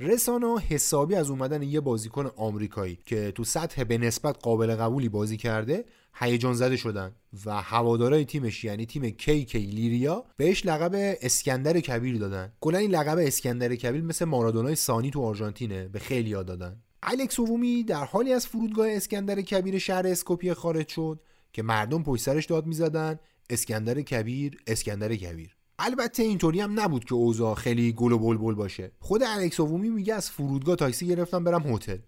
رسانه 0.01 0.59
حسابی 0.59 1.15
از 1.15 1.31
اومدن 1.31 1.63
یه 1.63 1.81
بازیکن 1.81 2.27
آمریکایی 2.37 2.99
که 3.07 3.33
تو 3.33 3.45
سطح 3.45 3.85
به 3.85 3.99
نسبت 3.99 4.37
قابل 4.43 4.75
قبولی 4.75 5.09
بازی 5.09 5.37
کرده 5.37 5.85
هیجان 6.15 6.55
زده 6.55 6.77
شدن 6.77 7.13
و 7.47 7.63
هوادارای 7.63 8.25
تیمش 8.25 8.65
یعنی 8.65 8.87
تیم 8.87 9.11
کی 9.11 9.45
کی 9.45 9.59
لیریا 9.59 10.25
بهش 10.37 10.67
لقب 10.67 11.17
اسکندر 11.23 11.81
کبیر 11.81 12.19
دادن. 12.19 12.53
کلا 12.61 12.79
این 12.79 12.91
لقب 12.91 13.19
اسکندر 13.19 13.75
کبیر 13.75 14.03
مثل 14.03 14.25
مارادونای 14.25 14.75
سانی 14.75 15.11
تو 15.11 15.23
آرژانتینه 15.23 15.89
به 15.89 15.99
خیلی 15.99 16.31
یاد 16.31 16.47
دادن. 16.47 16.83
الکس 17.03 17.41
اوومی 17.41 17.83
در 17.83 18.05
حالی 18.05 18.33
از 18.33 18.47
فرودگاه 18.47 18.89
اسکندر 18.91 19.41
کبیر 19.41 19.79
شهر 19.79 20.07
اسکوپیه 20.07 20.55
خارج 20.55 20.89
شد 20.89 21.21
که 21.53 21.63
مردم 21.63 22.03
پشت 22.03 22.49
داد 22.49 22.67
می‌زدن 22.67 23.19
اسکندر 23.51 24.01
کبیر 24.03 24.59
اسکندر 24.67 25.17
کبیر. 25.17 25.57
البته 25.79 26.23
اینطوری 26.23 26.61
هم 26.61 26.81
نبود 26.81 27.05
که 27.05 27.15
اوضاع 27.15 27.55
خیلی 27.55 27.93
گل 27.93 28.13
و 28.13 28.19
بلبل 28.19 28.55
باشه. 28.55 28.93
خود 29.01 29.23
الکس 29.23 29.61
اوومی 29.61 29.91
میگه 29.91 30.15
از 30.15 30.31
فرودگاه 30.31 30.77
تاکسی 30.77 31.07
گرفتم 31.07 31.45
برم 31.45 31.63
هتل. 31.63 31.99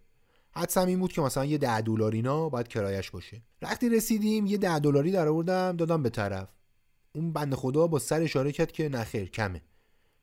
حدسم 0.56 0.86
این 0.86 1.00
بود 1.00 1.12
که 1.12 1.20
مثلا 1.20 1.44
یه 1.44 1.58
ده 1.58 1.80
دلارینا 1.80 2.48
باید 2.48 2.68
کرایش 2.68 3.10
باشه. 3.10 3.42
وقتی 3.62 3.88
رسیدیم 3.88 4.46
یه 4.46 4.58
ده 4.58 4.78
دلاری 4.78 5.10
در 5.12 5.28
آوردم 5.28 5.76
دادم 5.76 6.02
به 6.02 6.10
طرف. 6.10 6.48
اون 7.14 7.32
بند 7.32 7.54
خدا 7.54 7.86
با 7.86 7.98
سر 7.98 8.20
اشاره 8.20 8.52
کرد 8.52 8.72
که 8.72 8.88
نخیر 8.88 9.30
کمه. 9.30 9.62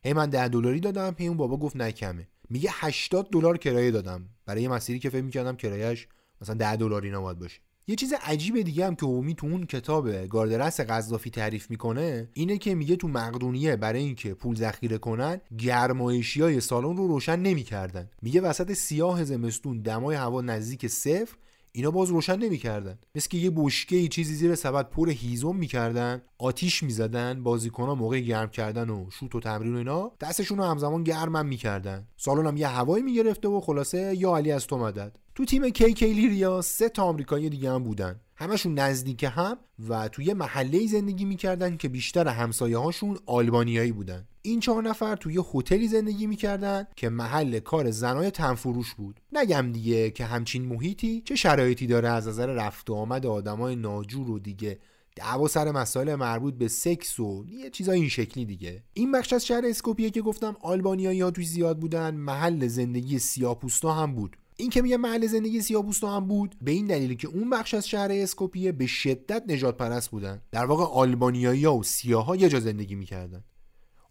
هی 0.04 0.14
من 0.14 0.30
ده 0.30 0.48
دلاری 0.48 0.80
دادم 0.80 1.16
هی 1.18 1.28
اون 1.28 1.38
بابا 1.38 1.58
گفت 1.58 1.76
نه 1.76 1.92
کمه. 1.92 2.28
میگه 2.50 2.70
80 2.74 3.30
دلار 3.30 3.58
کرایه 3.58 3.92
دادم. 3.92 4.30
برای 4.46 4.62
یه 4.62 4.70
مسیری 4.70 5.00
که 5.00 5.10
فکر 5.10 5.22
می‌کردم 5.22 5.56
کرایش 5.56 6.08
مثلا 6.42 6.56
10 6.56 6.76
دلاری 6.76 7.12
باید 7.12 7.40
باشه. 7.40 7.62
یه 7.88 7.96
چیز 7.96 8.14
عجیب 8.24 8.62
دیگه 8.62 8.86
هم 8.86 8.96
که 8.96 9.06
اومی 9.06 9.36
تو 9.36 9.48
اون 9.48 9.66
کتاب 9.66 10.26
گاردرس 10.26 10.80
قذافی 10.80 11.30
تعریف 11.30 11.70
می‌کنه 11.70 12.30
اینه 12.34 12.58
که 12.58 12.76
میگه 12.76 12.96
تو 12.96 13.08
مقدونیه 13.08 13.76
برای 13.76 14.00
اینکه 14.00 14.34
پول 14.34 14.56
ذخیره 14.56 14.98
کنن 14.98 15.42
گرمایشی 15.58 16.42
های 16.42 16.60
سالن 16.60 16.98
رو 16.98 17.08
روشن 17.08 17.40
نمی‌کردن. 17.40 18.10
میگه 18.22 18.42
وسط 18.42 18.74
سیاه 18.74 19.24
زمستون 19.24 19.82
دمای 19.82 20.16
هوا 20.16 20.42
نزدیک 20.42 20.88
صفر 20.88 21.36
اینا 21.76 21.92
باز 21.92 22.10
روشن 22.10 22.36
نمی‌کردن. 22.36 22.98
مثل 23.16 23.30
که 23.30 23.38
یه 23.38 23.52
بشکه 23.56 24.08
چیزی 24.08 24.34
زیر 24.36 24.56
سبد 24.56 24.90
پر 24.90 25.10
هیزم 25.10 25.56
می‌کردن 25.56 26.22
آتیش 26.38 26.84
می‌زدن 26.84 27.44
بازیکنها 27.44 27.96
موقع 27.96 28.20
گرم 28.20 28.50
کردن 28.50 28.90
و 28.90 29.10
شوت 29.10 29.36
و 29.36 29.40
تمرین 29.40 29.74
و 29.74 29.78
اینا 29.78 30.12
دستشون 30.20 30.58
رو 30.58 30.64
همزمان 30.64 31.04
گرمم 31.04 31.46
می‌کردن. 31.46 32.08
سالن 32.18 32.48
هم 32.48 32.58
یه 32.58 32.68
هوایی 32.68 33.04
می‌گرفته 33.04 33.48
و 33.48 33.60
خلاصه 33.62 34.16
یا 34.18 34.38
علی 34.38 34.52
از 34.52 34.68
تو 34.68 34.78
مدد. 34.78 35.20
تو 35.36 35.46
تیم 35.46 35.70
کی 35.70 35.94
کی 35.94 36.14
لیریا 36.14 36.62
سه 36.62 36.90
تا 36.90 37.04
آمریکایی 37.04 37.50
دیگه 37.50 37.72
هم 37.72 37.84
بودن. 37.84 38.20
همشون 38.36 38.80
نزدیک 38.80 39.24
هم 39.24 39.58
و 39.90 40.08
توی 40.08 40.34
محله 40.34 40.88
زندگی 40.88 41.26
می‌کردن 41.26 41.78
که 41.78 41.90
بیشتر 41.90 42.28
همسایه 42.28 42.78
هاشون 42.78 43.18
آلبانیایی 43.26 43.92
بودن. 43.92 44.28
این 44.42 44.60
چهار 44.60 44.84
نفر 44.84 45.16
توی 45.16 45.40
هتلی 45.54 45.88
زندگی 45.88 46.28
می‌کردن 46.28 46.88
که 46.96 47.10
محل 47.10 47.60
کار 47.60 47.92
زنای 47.92 48.32
تنفروش 48.32 48.94
بود. 48.94 49.20
نگم 49.34 49.72
دیگه 49.72 50.12
که 50.12 50.26
همچین 50.26 50.66
محیطی 50.66 51.22
چه 51.26 51.36
شرایطی 51.36 51.88
داره 51.88 52.10
از 52.10 52.28
نظر 52.28 52.46
رفت 52.46 52.90
و 52.90 52.94
آمد 52.94 53.26
آدمای 53.26 53.76
ناجور 53.76 54.30
و 54.30 54.40
دیگه. 54.40 54.80
دعوا 55.16 55.48
سر 55.48 55.72
مسائل 55.72 56.16
مربوط 56.16 56.54
به 56.54 56.68
سکس 56.68 57.20
و 57.20 57.46
یه 57.48 57.70
چیزای 57.70 58.00
این 58.00 58.10
شکلی 58.10 58.46
دیگه. 58.46 58.84
این 58.94 59.12
بخش 59.12 59.34
از 59.34 59.46
شهر 59.46 59.66
اسکوپیه 59.66 60.10
که 60.10 60.22
گفتم 60.22 60.56
آلبانیایی 60.62 61.22
ها 61.22 61.32
توش 61.32 61.48
زیاد 61.48 61.80
بودن 61.80 62.16
محل 62.16 62.68
زندگی 62.68 63.20
سیاپوستا 63.20 63.94
هم 63.94 64.16
بود. 64.16 64.38
این 64.58 64.70
که 64.70 64.82
میگه 64.82 64.98
محل 64.98 65.28
زندگی 65.28 65.62
سیاپوستا 65.62 66.16
هم 66.16 66.28
بود 66.28 66.56
به 66.62 66.72
این 66.72 66.88
دلیلی 66.88 67.16
که 67.16 67.28
اون 67.28 67.50
بخش 67.50 67.74
از 67.74 67.88
شهر 67.88 68.10
اسکوپیه 68.12 68.72
به 68.72 68.86
شدت 68.86 69.44
نجات 69.48 69.78
پرست 69.78 70.12
بودن. 70.12 70.42
در 70.52 70.66
واقع 70.66 70.84
آلبانیایی 70.84 71.66
ها 71.66 71.76
و 71.76 71.84
سیاها 71.84 72.36
یه 72.36 72.50
جا 72.50 72.60
زندگی 72.60 72.96
می‌کردن. 72.96 73.44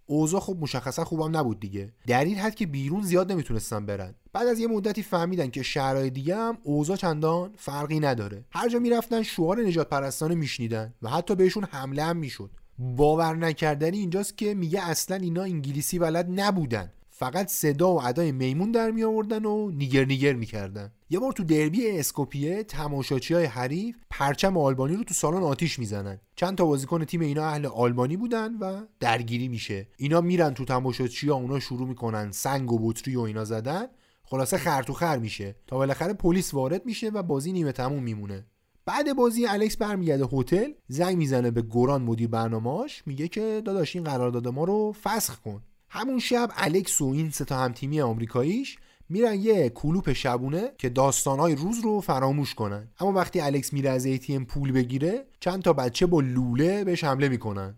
اوضاع 0.07 0.41
خب 0.41 0.57
مشخصا 0.61 1.05
خوبم 1.05 1.37
نبود 1.37 1.61
دیگه. 1.61 1.93
در 2.07 2.25
این 2.25 2.39
حد 2.39 2.55
که 2.55 2.67
بیرون 2.67 3.03
زیاد 3.03 3.33
نمی‌تونستن 3.33 3.87
برن. 3.87 4.15
بعد 4.33 4.47
از 4.47 4.59
یه 4.59 4.67
مدتی 4.67 5.03
فهمیدن 5.03 5.51
که 5.51 5.63
شهرهای 5.63 6.11
دیگه 6.11 6.37
هم 6.37 6.59
اوضاع 6.63 6.97
چندان 6.97 7.53
فرقی 7.57 8.01
نداره. 8.01 8.45
هر 8.51 8.69
جا 8.69 8.79
می‌رفتن 8.79 9.23
شعار 9.23 9.61
نجات 9.61 9.89
پرستانه 9.89 10.35
میشنیدن 10.35 10.95
و 11.03 11.09
حتی 11.09 11.35
بهشون 11.35 11.65
حمله 11.65 12.03
هم 12.03 12.17
می‌شد. 12.17 12.51
باور 12.79 13.37
نکردنی 13.37 13.99
اینجاست 13.99 14.39
که 14.39 14.55
میگه 14.55 14.89
اصلا 14.89 15.17
اینا 15.17 15.43
انگلیسی 15.43 15.99
بلد 15.99 16.41
نبودن. 16.41 16.93
فقط 17.14 17.48
صدا 17.48 17.94
و 17.94 18.03
ادای 18.07 18.33
میمون 18.33 18.72
در 18.72 18.90
می 18.90 19.05
آوردن 19.05 19.44
و 19.44 19.70
نیگر 19.70 20.05
نیگر 20.05 20.33
می‌کردن 20.33 20.92
یه 21.11 21.18
بار 21.18 21.33
تو 21.33 21.44
دربی 21.44 21.98
اسکوپیه 21.98 22.64
تماشاچی 22.64 23.35
های 23.35 23.44
حریف 23.44 23.96
پرچم 24.11 24.57
آلبانی 24.57 24.96
رو 24.96 25.05
تو 25.05 25.14
سالن 25.14 25.42
آتیش 25.42 25.79
می‌زنن 25.79 26.20
چند 26.37 26.59
تا 26.59 26.64
بازیکن 26.64 27.05
تیم 27.05 27.20
اینا 27.20 27.44
اهل 27.44 27.66
آلبانی 27.66 28.16
بودن 28.16 28.55
و 28.55 28.81
درگیری 29.01 29.48
میشه. 29.48 29.88
اینا 29.96 30.20
میرن 30.20 30.55
تو 30.55 30.64
تماشاچی 30.64 31.29
ها 31.29 31.35
اونا 31.35 31.61
شروع 31.61 31.88
می‌کنن 31.88 32.31
سنگ 32.31 32.72
و 32.72 32.79
بطری 32.79 33.16
و 33.16 33.20
اینا 33.20 33.44
زدن. 33.44 33.87
خلاصه 34.25 34.57
خر 34.57 34.83
تو 34.83 34.92
خر 34.92 35.18
میشه. 35.18 35.57
تا 35.66 35.77
بالاخره 35.77 36.12
پلیس 36.12 36.55
وارد 36.55 36.87
میشه 36.87 37.09
و 37.09 37.22
بازی 37.22 37.53
نیمه 37.53 37.72
تموم 37.72 38.03
میمونه. 38.03 38.46
بعد 38.87 39.16
بازی 39.16 39.46
الکس 39.46 39.77
برمیگرده 39.77 40.25
هتل 40.33 40.72
زنگ 40.88 41.16
می‌زنه 41.16 41.51
به 41.51 41.62
گوران 41.62 42.03
مدیر 42.03 42.29
برنامه‌اش 42.29 43.03
میگه 43.07 43.29
که 43.29 43.62
داداش 43.64 43.96
این 43.96 44.05
قرارداد 44.05 44.48
ما 44.48 44.64
رو 44.64 44.94
فسخ 45.03 45.40
کن. 45.40 45.62
همون 45.95 46.19
شب 46.19 46.51
الکس 46.57 47.01
و 47.01 47.05
این 47.05 47.31
سه 47.31 47.45
تا 47.45 47.57
همتیمی 47.57 48.01
آمریکاییش 48.01 48.77
میرن 49.09 49.35
یه 49.35 49.69
کلوپ 49.69 50.13
شبونه 50.13 50.73
که 50.79 50.89
داستانهای 50.89 51.55
روز 51.55 51.81
رو 51.81 52.01
فراموش 52.01 52.55
کنن. 52.55 52.89
اما 53.01 53.13
وقتی 53.13 53.41
الکس 53.41 53.73
میره 53.73 53.91
از 53.91 54.07
ATM 54.07 54.45
پول 54.49 54.73
بگیره 54.73 55.27
چند 55.41 55.63
تا 55.63 55.73
بچه 55.73 56.07
با 56.07 56.21
لوله 56.21 56.85
بهش 56.85 57.05
حمله 57.05 57.29
می‌کنن. 57.29 57.75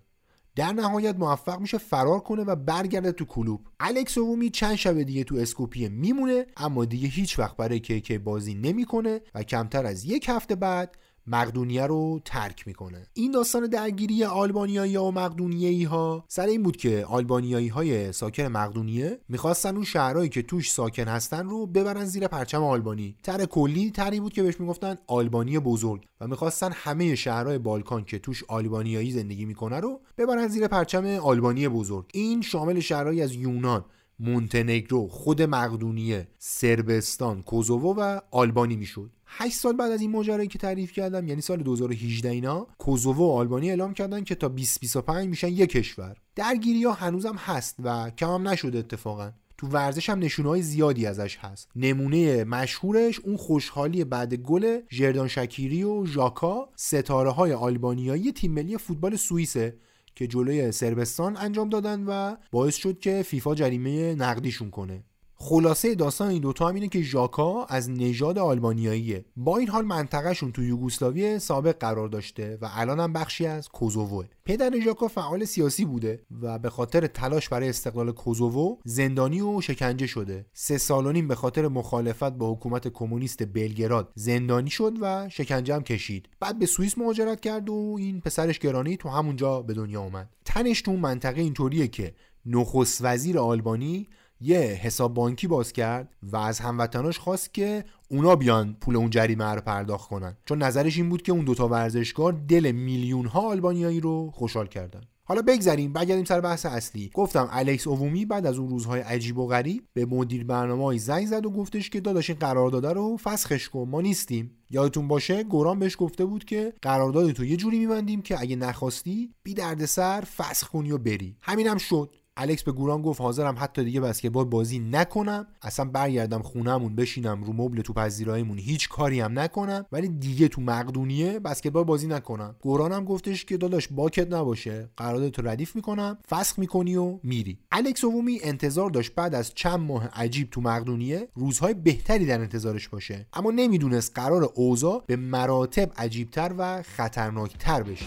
در 0.56 0.72
نهایت 0.72 1.16
موفق 1.16 1.60
میشه 1.60 1.78
فرار 1.78 2.20
کنه 2.20 2.42
و 2.42 2.56
برگرده 2.56 3.12
تو 3.12 3.24
کلوب 3.24 3.60
الکس 3.80 4.18
اوومی 4.18 4.50
چند 4.50 4.74
شب 4.74 5.02
دیگه 5.02 5.24
تو 5.24 5.36
اسکوپیه 5.36 5.88
میمونه 5.88 6.46
اما 6.56 6.84
دیگه 6.84 7.08
هیچ 7.08 7.38
وقت 7.38 7.56
برای 7.56 7.80
کیکی 7.80 8.18
بازی 8.18 8.54
نمی‌کنه 8.54 9.20
و 9.34 9.42
کمتر 9.42 9.86
از 9.86 10.04
یک 10.04 10.28
هفته 10.28 10.54
بعد 10.54 10.96
مقدونیه 11.26 11.86
رو 11.86 12.20
ترک 12.24 12.66
می‌کنه. 12.66 13.06
این 13.14 13.30
داستان 13.30 13.66
درگیری 13.66 14.24
آلبانیایی 14.24 14.96
ها 14.96 15.04
و 15.04 15.12
مقدونیایی 15.12 15.84
ها 15.84 16.24
سر 16.28 16.46
این 16.46 16.62
بود 16.62 16.76
که 16.76 17.04
آلبانیایی 17.08 17.68
های 17.68 18.12
ساکن 18.12 18.42
مقدونیه 18.42 19.20
می‌خواستن 19.28 19.74
اون 19.74 19.84
شهرهایی 19.84 20.28
که 20.28 20.42
توش 20.42 20.72
ساکن 20.72 21.08
هستن 21.08 21.48
رو 21.48 21.66
ببرن 21.66 22.04
زیر 22.04 22.28
پرچم 22.28 22.64
آلبانی. 22.64 23.16
تر 23.22 23.44
کلی 23.44 23.90
تری 23.90 24.20
بود 24.20 24.32
که 24.32 24.42
بهش 24.42 24.60
می‌گفتن 24.60 24.96
آلبانی 25.06 25.58
بزرگ 25.58 26.06
و 26.20 26.26
می‌خواستن 26.26 26.70
همه 26.72 27.14
شهرهای 27.14 27.58
بالکان 27.58 28.04
که 28.04 28.18
توش 28.18 28.44
آلبانیایی 28.48 29.10
زندگی 29.10 29.44
می‌کنه 29.44 29.80
رو 29.80 30.00
ببرن 30.18 30.48
زیر 30.48 30.68
پرچم 30.68 31.06
آلبانی 31.06 31.68
بزرگ. 31.68 32.04
این 32.14 32.42
شامل 32.42 32.80
شهرهایی 32.80 33.22
از 33.22 33.34
یونان 33.34 33.84
مونتنگرو 34.18 35.08
خود 35.08 35.42
مقدونیه 35.42 36.28
سربستان 36.38 37.42
کوزوو 37.42 37.94
و 37.98 38.20
آلبانی 38.30 38.76
می‌شد. 38.76 39.10
8 39.26 39.54
سال 39.54 39.76
بعد 39.76 39.92
از 39.92 40.00
این 40.00 40.10
ماجرایی 40.10 40.48
که 40.48 40.58
تعریف 40.58 40.92
کردم 40.92 41.28
یعنی 41.28 41.40
سال 41.40 41.62
2018 41.62 42.28
اینا 42.28 42.66
کوزوو 42.78 43.14
و 43.14 43.32
آلبانی 43.32 43.70
اعلام 43.70 43.94
کردن 43.94 44.24
که 44.24 44.34
تا 44.34 44.48
2025 44.48 45.28
میشن 45.28 45.48
یک 45.48 45.70
کشور. 45.70 46.16
درگیری 46.34 46.84
ها 46.84 46.92
هنوزم 46.92 47.36
هست 47.36 47.76
و 47.84 48.10
کم 48.10 48.28
هم 48.28 48.48
نشده 48.48 48.78
اتفاقا. 48.78 49.32
تو 49.56 49.66
ورزش 49.66 50.10
هم 50.10 50.18
نشونه 50.18 50.48
های 50.48 50.62
زیادی 50.62 51.06
ازش 51.06 51.36
هست. 51.36 51.70
نمونه 51.76 52.44
مشهورش 52.44 53.20
اون 53.20 53.36
خوشحالی 53.36 54.04
بعد 54.04 54.34
گل 54.34 54.80
ژردان 54.90 55.28
شکیری 55.28 55.82
و 55.82 56.06
ژاکا 56.06 56.68
ستاره 56.76 57.30
های 57.30 57.52
آلبانیایی 57.52 58.32
تیم 58.32 58.52
ملی 58.52 58.78
فوتبال 58.78 59.16
سوئیسه 59.16 59.76
که 60.14 60.26
جلوی 60.26 60.72
سربستان 60.72 61.36
انجام 61.36 61.68
دادن 61.68 62.04
و 62.04 62.36
باعث 62.52 62.76
شد 62.76 62.98
که 62.98 63.22
فیفا 63.22 63.54
جریمه 63.54 64.14
نقدیشون 64.14 64.70
کنه. 64.70 65.04
خلاصه 65.46 65.94
داستان 65.94 66.28
این 66.28 66.42
دوتا 66.42 66.68
هم 66.68 66.74
اینه 66.74 66.88
که 66.88 67.02
ژاکا 67.02 67.64
از 67.64 67.90
نژاد 67.90 68.38
آلبانیاییه 68.38 69.24
با 69.36 69.58
این 69.58 69.68
حال 69.68 69.84
منطقهشون 69.84 70.52
تو 70.52 70.62
یوگسلاوی 70.62 71.38
سابق 71.38 71.78
قرار 71.78 72.08
داشته 72.08 72.58
و 72.62 72.68
الان 72.74 73.00
هم 73.00 73.12
بخشی 73.12 73.46
از 73.46 73.68
کوزووه. 73.68 74.26
پدر 74.44 74.80
ژاکا 74.80 75.08
فعال 75.08 75.44
سیاسی 75.44 75.84
بوده 75.84 76.22
و 76.42 76.58
به 76.58 76.70
خاطر 76.70 77.06
تلاش 77.06 77.48
برای 77.48 77.68
استقلال 77.68 78.12
کوزوو 78.12 78.78
زندانی 78.84 79.40
و 79.40 79.60
شکنجه 79.60 80.06
شده. 80.06 80.46
سه 80.52 80.78
سال 80.78 81.06
و 81.06 81.12
نیم 81.12 81.28
به 81.28 81.34
خاطر 81.34 81.68
مخالفت 81.68 82.32
با 82.32 82.52
حکومت 82.52 82.88
کمونیست 82.88 83.42
بلگراد 83.42 84.12
زندانی 84.14 84.70
شد 84.70 84.92
و 85.00 85.28
شکنجه 85.28 85.74
هم 85.74 85.82
کشید. 85.82 86.28
بعد 86.40 86.58
به 86.58 86.66
سوئیس 86.66 86.98
مهاجرت 86.98 87.40
کرد 87.40 87.68
و 87.68 87.96
این 87.98 88.20
پسرش 88.20 88.58
گرانی 88.58 88.96
تو 88.96 89.08
همونجا 89.08 89.62
به 89.62 89.74
دنیا 89.74 90.00
اومد. 90.00 90.30
تنش 90.44 90.82
تو 90.82 90.92
منطقه 90.92 91.40
اینطوریه 91.40 91.88
که 91.88 92.14
نخست 92.46 92.98
وزیر 93.04 93.38
آلبانی 93.38 94.08
یه 94.44 94.58
حساب 94.58 95.14
بانکی 95.14 95.46
باز 95.46 95.72
کرد 95.72 96.08
و 96.22 96.36
از 96.36 96.60
هموطناش 96.60 97.18
خواست 97.18 97.54
که 97.54 97.84
اونا 98.10 98.36
بیان 98.36 98.76
پول 98.80 98.96
اون 98.96 99.10
جریمه 99.10 99.44
رو 99.44 99.60
پرداخت 99.60 100.08
کنن. 100.08 100.36
چون 100.44 100.62
نظرش 100.62 100.96
این 100.96 101.08
بود 101.08 101.22
که 101.22 101.32
اون 101.32 101.44
دوتا 101.44 101.68
ورزشکار 101.68 102.32
دل 102.48 102.72
میلیون 102.72 103.26
ها 103.26 103.40
آلبانیایی 103.40 104.00
رو 104.00 104.30
خوشحال 104.30 104.66
کردن. 104.66 105.00
حالا 105.26 105.42
بگذریم 105.42 105.92
برگردیم 105.92 106.24
سر 106.24 106.40
بحث 106.40 106.66
اصلی. 106.66 107.10
گفتم 107.14 107.48
الکس 107.52 107.86
اوومی 107.86 108.24
بعد 108.24 108.46
از 108.46 108.58
اون 108.58 108.68
روزهای 108.68 109.00
عجیب 109.00 109.38
و 109.38 109.46
غریب 109.46 109.84
به 109.92 110.06
مدیر 110.06 110.44
برنامه 110.44 110.98
زنگ 110.98 111.26
زد 111.26 111.46
و 111.46 111.50
گفتش 111.50 111.90
که 111.90 112.00
داداش 112.00 112.30
این 112.30 112.38
قرارداد 112.38 112.86
رو 112.86 113.16
فسخش 113.16 113.68
کن 113.68 113.88
ما 113.88 114.00
نیستیم. 114.00 114.50
یادتون 114.70 115.08
باشه 115.08 115.44
گوران 115.44 115.78
بهش 115.78 115.96
گفته 115.98 116.24
بود 116.24 116.44
که 116.44 116.72
قرارداد 116.82 117.32
تو 117.32 117.44
یه 117.44 117.56
جوری 117.56 117.78
میبندیم 117.78 118.22
که 118.22 118.40
اگه 118.40 118.56
نخواستی 118.56 119.34
بی 119.42 119.54
دردسر 119.54 120.20
فسخ 120.20 120.68
کنی 120.68 120.92
و 120.92 120.98
بری. 120.98 121.36
همینم 121.40 121.78
شد. 121.78 122.10
الکس 122.36 122.62
به 122.62 122.72
گوران 122.72 123.02
گفت 123.02 123.20
حاضرم 123.20 123.54
حتی 123.58 123.84
دیگه 123.84 124.00
بسکتبال 124.00 124.44
بازی 124.44 124.78
نکنم. 124.78 125.46
اصلا 125.62 125.84
برگردم 125.84 126.42
خونهمون 126.42 126.96
بشینم 126.96 127.44
رو 127.44 127.52
مبل 127.52 127.80
تو 127.80 127.92
پذیراییمون 127.92 128.58
هیچ 128.58 128.88
کاری 128.88 129.20
هم 129.20 129.38
نکنم. 129.38 129.86
ولی 129.92 130.08
دیگه 130.08 130.48
تو 130.48 130.60
مقدونیه 130.60 131.38
بسکتبال 131.38 131.84
بازی 131.84 132.06
نکنم. 132.06 132.56
گوران 132.60 132.92
هم 132.92 133.04
گفتش 133.04 133.44
که 133.44 133.56
داداش 133.56 133.88
باکت 133.88 134.32
نباشه. 134.32 134.88
قرارداد 134.96 135.30
تو 135.30 135.42
ردیف 135.42 135.76
می‌کنم. 135.76 136.18
فسخ 136.30 136.58
می‌کنی 136.58 136.96
و 136.96 137.18
میری. 137.22 137.58
الکس 137.72 138.04
اوومی 138.04 138.38
انتظار 138.42 138.90
داشت 138.90 139.14
بعد 139.14 139.34
از 139.34 139.54
چند 139.54 139.80
ماه 139.80 140.08
عجیب 140.12 140.50
تو 140.50 140.60
مقدونیه 140.60 141.28
روزهای 141.34 141.74
بهتری 141.74 142.26
در 142.26 142.40
انتظارش 142.40 142.88
باشه. 142.88 143.26
اما 143.32 143.50
نمی‌دونست 143.50 144.12
قرار 144.14 144.50
اوضاع 144.54 145.04
به 145.06 145.16
مراتب 145.16 145.92
عجیبتر 145.96 146.54
و 146.58 146.82
خطرناکتر 146.82 147.82
بشه. 147.82 148.06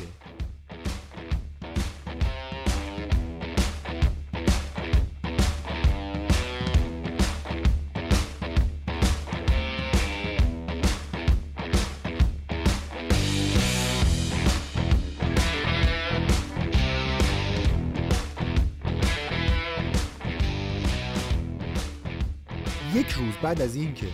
بعد 23.47 23.61
از 23.61 23.75
اینکه 23.75 24.07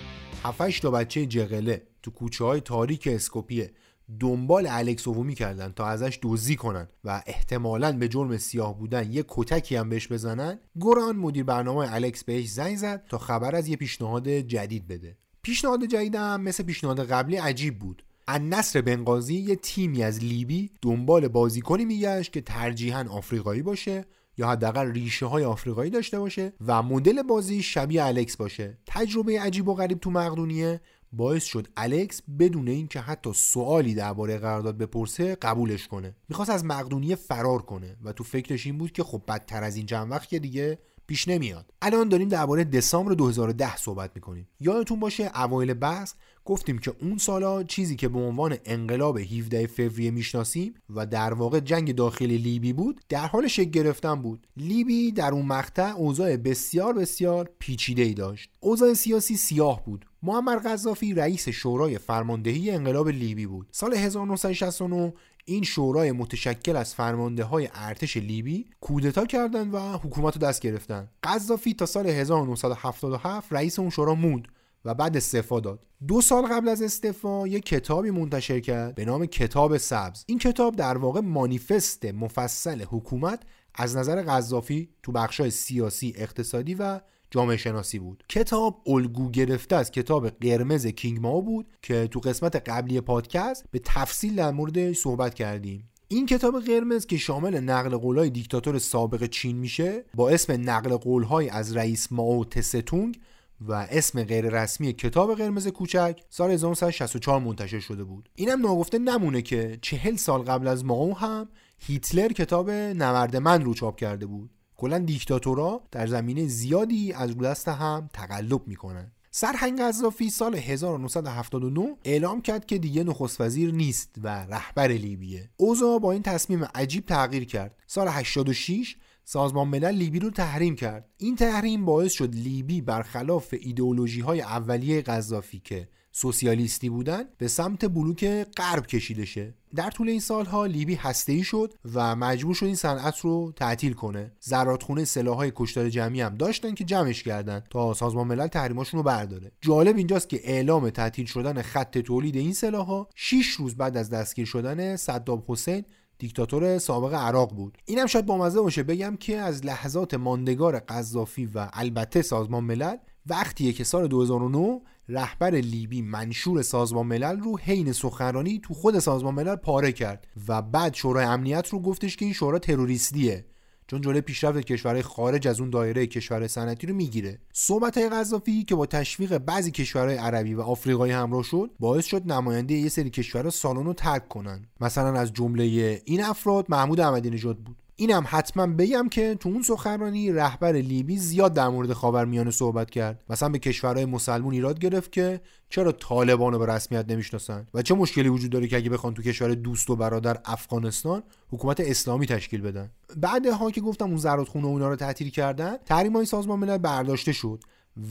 7 0.44 0.82
تا 0.82 0.92
بچه 0.92 1.26
جغله 1.26 1.82
تو 2.04 2.12
کوچه 2.12 2.46
های 2.46 2.62
تاریک 2.62 3.08
اسکوپیه 3.12 3.72
دنبال 4.20 4.68
الکس 4.70 5.08
اوومی 5.08 5.36
کردن 5.36 5.72
تا 5.72 5.86
ازش 5.86 6.20
دزدی 6.22 6.56
کنن 6.56 6.88
و 7.04 7.24
احتمالا 7.26 7.92
به 7.92 8.08
جرم 8.08 8.38
سیاه 8.38 8.78
بودن 8.78 9.12
یه 9.12 9.26
کتکی 9.28 9.76
هم 9.76 9.90
بهش 9.90 10.08
بزنن 10.08 10.60
گوران 10.80 11.16
مدیر 11.16 11.44
برنامه 11.44 11.94
الکس 11.94 12.24
بهش 12.24 12.50
زنگ 12.50 12.78
زد 12.78 13.06
تا 13.10 13.18
خبر 13.18 13.56
از 13.56 13.68
یه 13.68 13.76
پیشنهاد 13.76 14.30
جدید 14.30 14.88
بده. 14.88 15.18
پیشنهاد 15.42 15.86
جدید 15.86 16.16
هم 16.16 16.42
مثل 16.42 16.64
پیشنهاد 16.64 17.08
قبلی 17.08 17.36
عجیب 17.36 17.80
بود. 17.80 18.04
نصر 18.28 18.82
بنغازی 18.82 19.36
یه 19.36 19.56
تیمی 19.56 20.04
از 20.04 20.24
لیبی 20.24 20.72
دنبال 20.82 21.28
بازیکنی 21.28 21.86
میگشت 21.86 22.34
که 22.34 22.42
ترجیحاً 22.42 23.06
آفریقایی 23.10 23.62
باشه 23.62 24.06
یا 24.38 24.48
حداقل 24.50 24.92
ریشه 24.92 25.26
های 25.26 25.44
آفریقایی 25.44 25.92
داشته 25.92 26.20
باشه 26.20 26.54
و 26.68 26.84
مدل 26.84 27.22
بازی 27.22 27.64
شبیه 27.64 28.06
الکس 28.06 28.38
باشه. 28.38 28.78
تجربه 28.86 29.42
عجیب 29.42 29.68
و 29.68 29.74
غریب 29.74 30.00
تو 30.00 30.12
مقدونیه 30.12 30.82
باعث 31.12 31.44
شد 31.44 31.68
الکس 31.78 32.22
بدون 32.40 32.68
اینکه 32.68 33.00
حتی 33.00 33.34
سوالی 33.34 33.96
درباره 33.96 34.38
قرارداد 34.38 34.78
بپرسه 34.78 35.36
قبولش 35.36 35.88
کنه. 35.88 36.16
می‌خواست 36.30 36.52
از 36.52 36.66
مقدونیه 36.66 37.16
فرار 37.16 37.62
کنه 37.62 37.98
و 38.04 38.12
تو 38.12 38.24
فکرش 38.24 38.66
این 38.66 38.78
بود 38.78 38.92
که 38.92 39.04
خب 39.04 39.22
بدتر 39.28 39.64
از 39.64 39.76
این 39.76 39.86
چند 39.86 40.12
وقت 40.12 40.30
که 40.30 40.40
دیگه 40.40 40.80
پیش 41.08 41.28
نمیاد. 41.28 41.74
الان 41.82 42.10
داریم 42.10 42.28
درباره 42.28 42.64
دسامبر 42.64 43.14
2010 43.14 43.78
صحبت 43.78 44.12
می‌کنیم. 44.16 44.48
یادتون 44.60 45.00
باشه 45.00 45.32
اوایل 45.36 45.74
بحث 45.74 46.14
گفتیم 46.46 46.78
که 46.78 46.94
اون 47.02 47.18
سالا 47.18 47.64
چیزی 47.64 47.96
که 47.96 48.08
به 48.08 48.20
عنوان 48.20 48.58
انقلاب 48.66 49.18
17 49.18 49.68
فوریه 49.68 50.12
می‌شناسیم 50.12 50.74
و 50.96 51.06
در 51.06 51.34
واقع 51.34 51.60
جنگ 51.60 51.96
داخلی 51.96 52.38
لیبی 52.38 52.74
بود 52.74 53.02
در 53.10 53.28
حال 53.28 53.48
شکل 53.48 53.70
گرفتن 53.70 54.16
بود. 54.16 54.48
لیبی 54.58 55.12
در 55.12 55.32
اون 55.32 55.46
مقطع 55.46 55.96
اوضاع 55.96 56.38
بسیار 56.38 56.94
بسیار 56.94 57.50
پیچیده 57.60 58.02
ای 58.02 58.14
داشت. 58.14 58.50
اوضاع 58.60 58.94
سیاسی 58.94 59.38
سیاه 59.38 59.86
بود. 59.86 60.06
معمر 60.24 60.56
قذافی 60.56 61.14
رئیس 61.14 61.50
شورای 61.50 61.98
فرماندهی 61.98 62.72
انقلاب 62.72 63.10
لیبی 63.10 63.46
بود. 63.46 63.68
سال 63.72 63.94
1969 63.94 65.14
این 65.46 65.64
شورای 65.64 66.12
متشکل 66.12 66.76
از 66.76 66.96
فرمانده 66.96 67.44
های 67.44 67.70
ارتش 67.74 68.18
لیبی 68.18 68.66
کودتا 68.82 69.26
کردند 69.26 69.74
و 69.74 69.80
حکومت 69.80 70.34
رو 70.34 70.42
دست 70.42 70.62
گرفتن 70.62 71.10
قذافی 71.24 71.74
تا 71.74 71.86
سال 71.86 72.08
1977 72.08 73.54
رئیس 73.54 73.80
اون 73.80 73.90
شورا 73.90 74.16
موند 74.16 74.48
و 74.86 74.94
بعد 74.94 75.18
استعفا 75.18 75.60
داد. 75.60 75.88
دو 76.08 76.22
سال 76.22 76.46
قبل 76.46 76.70
از 76.70 76.82
استعفا 76.82 77.48
یک 77.48 77.66
کتابی 77.66 78.12
منتشر 78.12 78.60
کرد 78.60 78.96
به 78.96 79.06
نام 79.06 79.26
کتاب 79.26 79.78
سبز. 79.78 80.24
این 80.28 80.40
کتاب 80.40 80.76
در 80.76 80.98
واقع 80.98 81.20
مانیفست 81.20 82.06
مفصل 82.06 82.84
حکومت 82.84 83.44
از 83.76 83.98
نظر 83.98 84.22
قذافی 84.22 84.90
تو 85.04 85.12
بخشای 85.12 85.52
سیاسی 85.52 86.14
اقتصادی 86.18 86.76
و 86.76 87.00
جامعه 87.34 87.58
شناسی 87.58 88.00
بود. 88.00 88.24
کتاب 88.30 88.82
الگو 88.88 89.32
گرفته 89.32 89.76
از 89.76 89.92
کتاب 89.92 90.30
قرمز 90.30 90.88
کینگ 90.88 91.20
ماو 91.20 91.42
بود 91.42 91.68
که 91.82 92.08
تو 92.08 92.20
قسمت 92.20 92.70
قبلی 92.70 93.02
پادکست 93.02 93.66
به 93.72 93.80
تفصیل 93.84 94.36
در 94.36 94.52
موردش 94.52 94.98
صحبت 94.98 95.34
کردیم. 95.34 95.90
این 96.08 96.26
کتاب 96.26 96.60
قرمز 96.60 97.06
که 97.06 97.18
شامل 97.18 97.60
نقل 97.60 97.98
قولهای 97.98 98.30
دیکتاتور 98.30 98.80
سابق 98.80 99.26
چین 99.26 99.58
میشه 99.58 100.06
با 100.16 100.30
اسم 100.30 100.70
نقل 100.70 100.96
قولهای 100.96 101.50
از 101.50 101.78
رئیس 101.78 102.12
ماو 102.12 102.46
تستونگ 102.46 103.20
و 103.62 103.74
اسم 103.74 104.24
غیر 104.24 104.50
رسمی 104.50 104.94
کتاب 104.94 105.36
قرمز 105.36 105.68
کوچک 105.68 106.22
سال 106.30 106.52
1964 106.52 107.42
منتشر 107.42 107.80
شده 107.80 108.04
بود. 108.04 108.30
اینم 108.36 108.62
ناگفته 108.62 109.00
نمونه 109.00 109.42
که 109.42 109.80
چهل 109.82 110.16
سال 110.16 110.42
قبل 110.42 110.68
از 110.68 110.86
ماو 110.86 111.18
هم 111.18 111.50
هیتلر 111.78 112.28
کتاب 112.28 112.70
نورد 112.70 113.36
من 113.36 113.62
رو 113.62 113.74
چاپ 113.74 113.96
کرده 114.00 114.26
بود. 114.26 114.50
کلا 114.84 115.00
دیکتاتورا 115.00 115.82
در 115.92 116.08
زمینه 116.08 116.48
زیادی 116.48 117.14
از 117.14 117.32
رو 117.32 117.46
دست 117.46 117.68
هم 117.68 118.10
تقلب 118.14 118.68
می‌کنن. 118.68 119.12
سرهنگ 119.32 119.82
قذافی 119.82 120.30
سال 120.30 120.56
1979 120.56 121.96
اعلام 122.04 122.42
کرد 122.42 122.66
که 122.66 122.78
دیگه 122.78 123.04
نخست 123.04 123.42
وزیر 123.42 123.74
نیست 123.74 124.16
و 124.24 124.28
رهبر 124.28 124.88
لیبیه. 124.88 125.50
اوضاع 125.58 126.00
با 126.00 126.12
این 126.12 126.22
تصمیم 126.22 126.66
عجیب 126.76 127.06
تغییر 127.06 127.46
کرد. 127.46 127.76
سال 127.88 128.08
86 128.08 128.96
سازمان 129.26 129.68
ملل 129.68 129.96
لیبی 129.96 130.20
رو 130.20 130.30
تحریم 130.30 130.76
کرد. 130.76 131.10
این 131.18 131.36
تحریم 131.36 131.86
باعث 131.86 132.12
شد 132.12 132.36
لیبی 132.36 132.82
برخلاف 132.82 133.54
ایدئولوژی 133.60 134.22
های 134.22 134.42
اولیه 134.42 135.02
قذافی 135.02 135.60
که 135.60 135.90
سوسیالیستی 136.12 136.90
بودن 136.90 137.24
به 137.38 137.48
سمت 137.48 137.86
بلوک 137.86 138.26
غرب 138.58 138.88
کشیده 138.88 139.26
شه. 139.26 139.54
در 139.76 139.90
طول 139.90 140.10
این 140.10 140.20
سالها 140.20 140.66
لیبی 140.66 140.96
هسته‌ای 140.96 141.44
شد 141.44 141.74
و 141.94 142.16
مجبور 142.16 142.56
شد 142.56 142.66
این 142.66 142.76
صنعت 142.76 143.20
رو 143.20 143.54
تعطیل 143.56 143.94
کنه. 143.94 144.32
زراتخونه 144.40 145.06
سلاحهای 145.06 145.52
کشتار 145.56 145.90
جمعی 145.90 146.22
هم 146.22 146.36
داشتن 146.36 146.74
که 146.74 146.84
جمعش 146.84 147.24
کردن 147.24 147.64
تا 147.70 147.94
سازمان 147.94 148.28
ملل 148.28 148.48
تحریماشون 148.48 148.98
رو 148.98 149.04
برداره. 149.04 149.52
جالب 149.62 149.98
اینجاست 149.98 150.30
که 150.30 150.40
اعلام 150.44 150.90
تعطیل 150.90 151.26
شدن 151.26 151.62
خط 151.62 151.98
تولید 151.98 152.36
این 152.36 152.54
سلاحها 152.54 153.10
6 153.16 153.48
روز 153.48 153.76
بعد 153.76 153.98
از 153.98 154.10
دستگیر 154.10 154.46
شدن 154.46 154.96
صدام 154.96 155.44
حسین 155.48 155.86
دیکتاتور 156.18 156.78
سابق 156.78 157.14
عراق 157.14 157.54
بود. 157.56 157.78
اینم 157.86 158.06
شاید 158.06 158.26
با 158.26 158.38
مزه 158.38 158.62
باشه 158.62 158.84
بگم 158.84 159.16
که 159.16 159.38
از 159.38 159.66
لحظات 159.66 160.14
ماندگار 160.14 160.80
قذافی 160.80 161.46
و 161.46 161.70
البته 161.74 162.22
سازمان 162.22 162.64
ملل 162.64 162.96
وقتیه 163.26 163.74
که 163.74 163.84
سال 163.84 164.08
2009 164.08 164.82
رهبر 165.10 165.52
لیبی 165.52 166.02
منشور 166.02 166.62
سازمان 166.62 167.06
ملل 167.06 167.40
رو 167.40 167.58
حین 167.58 167.92
سخنرانی 167.92 168.60
تو 168.64 168.74
خود 168.74 169.00
سازمان 169.00 169.34
ملل 169.34 169.56
پاره 169.56 169.92
کرد 169.92 170.28
و 170.48 170.62
بعد 170.62 170.94
شورای 170.94 171.26
امنیت 171.26 171.68
رو 171.68 171.80
گفتش 171.80 172.18
که 172.18 172.26
این 172.26 172.34
شورا 172.34 172.60
تروریستیه. 172.60 173.46
چون 173.88 174.02
جلوی 174.02 174.22
پیشرفت 174.22 174.60
کشورهای 174.60 175.02
خارج 175.02 175.48
از 175.48 175.60
اون 175.60 175.70
دایره 175.70 176.08
کشور 176.08 176.48
صنعتی 176.48 176.88
رو 176.88 176.96
می‌گیره. 176.96 177.40
صحبت 177.54 177.98
های 177.98 178.10
قذافی 178.10 178.64
که 178.64 178.76
با 178.76 178.86
تشویق 178.86 179.38
بعضی 179.38 179.72
کشورهای 179.72 180.18
عربی 180.18 180.54
و 180.54 180.62
آفریقایی 180.62 181.14
همراه 181.14 181.44
شد 181.44 181.72
باعث 181.80 182.06
شد 182.06 182.32
نماینده 182.32 182.74
یه 182.74 182.90
سری 182.90 183.10
کشورها 183.10 183.50
سالن 183.50 183.86
رو 183.86 183.94
ترک 183.94 184.28
کنن. 184.28 184.66
مثلا 184.82 185.20
از 185.20 185.34
جمله 185.34 186.02
این 186.06 186.24
افراد 186.24 186.66
محمود 186.70 187.00
احمدی 187.00 187.30
نژاد 187.30 187.58
بود. 187.58 187.83
اینم 187.96 188.24
حتما 188.28 188.68
بگم 188.68 189.10
که 189.10 189.36
تو 189.36 189.50
اون 189.50 189.62
سخنرانی 189.62 190.32
رهبر 190.32 190.72
لیبی 190.72 191.18
زیاد 191.18 191.54
در 191.54 191.68
مورد 191.68 191.94
خاورمیانه 191.94 192.52
صحبت 192.52 192.90
کرد. 192.90 193.24
مثلا 193.30 193.50
به 193.50 193.60
کشورهای 193.60 194.06
مسلمون 194.06 194.54
ایراد 194.54 194.80
گرفت 194.80 195.12
که 195.12 195.42
چرا 195.70 195.92
طالبان 195.92 196.54
رو 196.54 196.60
به 196.60 196.66
رسمیت 196.66 197.06
نمی‌شناسن؟ 197.12 197.68
و 197.74 197.82
چه 197.82 197.96
مشکلی 197.96 198.30
وجود 198.30 198.52
داره 198.52 198.68
که 198.68 198.78
اگه 198.78 198.90
بخوان 198.90 199.14
تو 199.14 199.22
کشور 199.22 199.54
دوست 199.54 199.90
و 199.90 199.96
برادر 199.96 200.38
افغانستان 200.46 201.24
حکومت 201.52 201.80
اسلامی 201.80 202.26
تشکیل 202.26 202.62
بدن؟ 202.62 202.90
بعدها 203.18 203.72
که 203.72 203.82
گفتم 203.82 204.06
اون 204.06 204.18
زرادخونه 204.18 204.66
اونا 204.66 204.90
رو 204.90 204.96
تعطیل 204.96 205.30
کردن 205.30 205.78
تحریم 205.86 206.14
های 206.14 206.26
سازمان 206.26 206.60
ملل 206.60 206.78
برداشته 206.78 207.32
شد. 207.32 207.64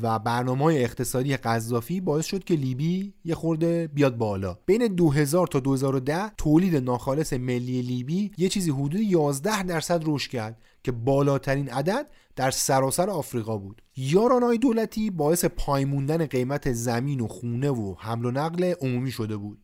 و 0.03 0.19
برنامه 0.19 0.65
های 0.65 0.85
اقتصادی 0.85 1.37
قذافی 1.37 2.01
باعث 2.01 2.27
شد 2.27 2.45
که 2.45 2.55
لیبی 2.55 3.15
یه 3.25 3.35
خورده 3.35 3.87
بیاد 3.95 4.17
بالا. 4.17 4.59
بین 4.67 4.87
2000 4.87 5.47
تا 5.47 5.61
2010 5.61 6.31
تولید 6.37 6.77
ناخالص 6.77 7.33
ملی 7.33 7.83
لیبی 7.83 8.31
یه 8.39 8.49
چیزی 8.49 8.71
حدود 8.71 9.01
11 9.01 9.63
درصد 9.63 10.03
رشد 10.07 10.31
کرد 10.31 10.63
که 10.83 10.93
بالاترین 10.93 11.69
عدد 11.69 12.07
در 12.37 12.51
سراسر 12.51 13.11
آفریقا 13.11 13.59
بود. 13.59 13.83
یارانهای 13.97 14.59
دولتی 14.59 15.11
باعث 15.11 15.45
پایموندن 15.45 16.27
قیمت 16.27 16.73
زمین 16.73 17.21
و 17.21 17.29
خونه 17.29 17.71
و 17.71 17.95
حمل 17.99 18.25
و 18.25 18.31
نقل 18.31 18.75
عمومی 18.81 19.11
شده 19.11 19.37
بود. 19.37 19.59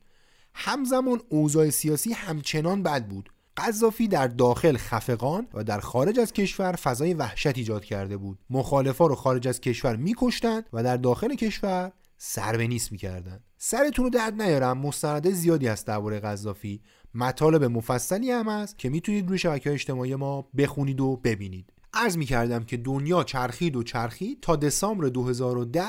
همزمان 0.54 1.20
اوضاع 1.28 1.70
سیاسی 1.70 2.12
همچنان 2.12 2.82
بد 2.82 3.08
بود. 3.08 3.28
قذافی 3.58 4.08
در 4.08 4.26
داخل 4.26 4.76
خفقان 4.76 5.46
و 5.54 5.64
در 5.64 5.80
خارج 5.80 6.18
از 6.18 6.32
کشور 6.32 6.72
فضای 6.72 7.14
وحشت 7.14 7.58
ایجاد 7.58 7.84
کرده 7.84 8.16
بود. 8.16 8.38
مخالفا 8.50 9.06
رو 9.06 9.14
خارج 9.14 9.48
از 9.48 9.60
کشور 9.60 9.96
میکشتند 9.96 10.64
و 10.72 10.82
در 10.82 10.96
داخل 10.96 11.34
کشور 11.34 11.92
سر 12.18 12.56
به 12.56 12.66
نیست 12.66 12.92
می‌کردند. 12.92 13.44
سرتون 13.58 14.04
رو 14.04 14.10
درد 14.10 14.42
نیارم 14.42 14.78
مستنده 14.78 15.30
زیادی 15.30 15.66
هست 15.66 15.86
درباره 15.86 16.20
قذافی. 16.20 16.82
مطالب 17.14 17.64
مفصلی 17.64 18.30
هم 18.30 18.48
هست 18.48 18.78
که 18.78 18.88
می‌تونید 18.88 19.28
روی 19.28 19.38
شبکه 19.38 19.72
اجتماعی 19.72 20.14
ما 20.14 20.48
بخونید 20.56 21.00
و 21.00 21.16
ببینید. 21.16 21.72
عرض 21.94 22.16
می‌کردم 22.16 22.64
که 22.64 22.76
دنیا 22.76 23.24
چرخید 23.24 23.76
و 23.76 23.82
چرخید 23.82 24.40
تا 24.40 24.56
دسامبر 24.56 25.08
2010 25.08 25.82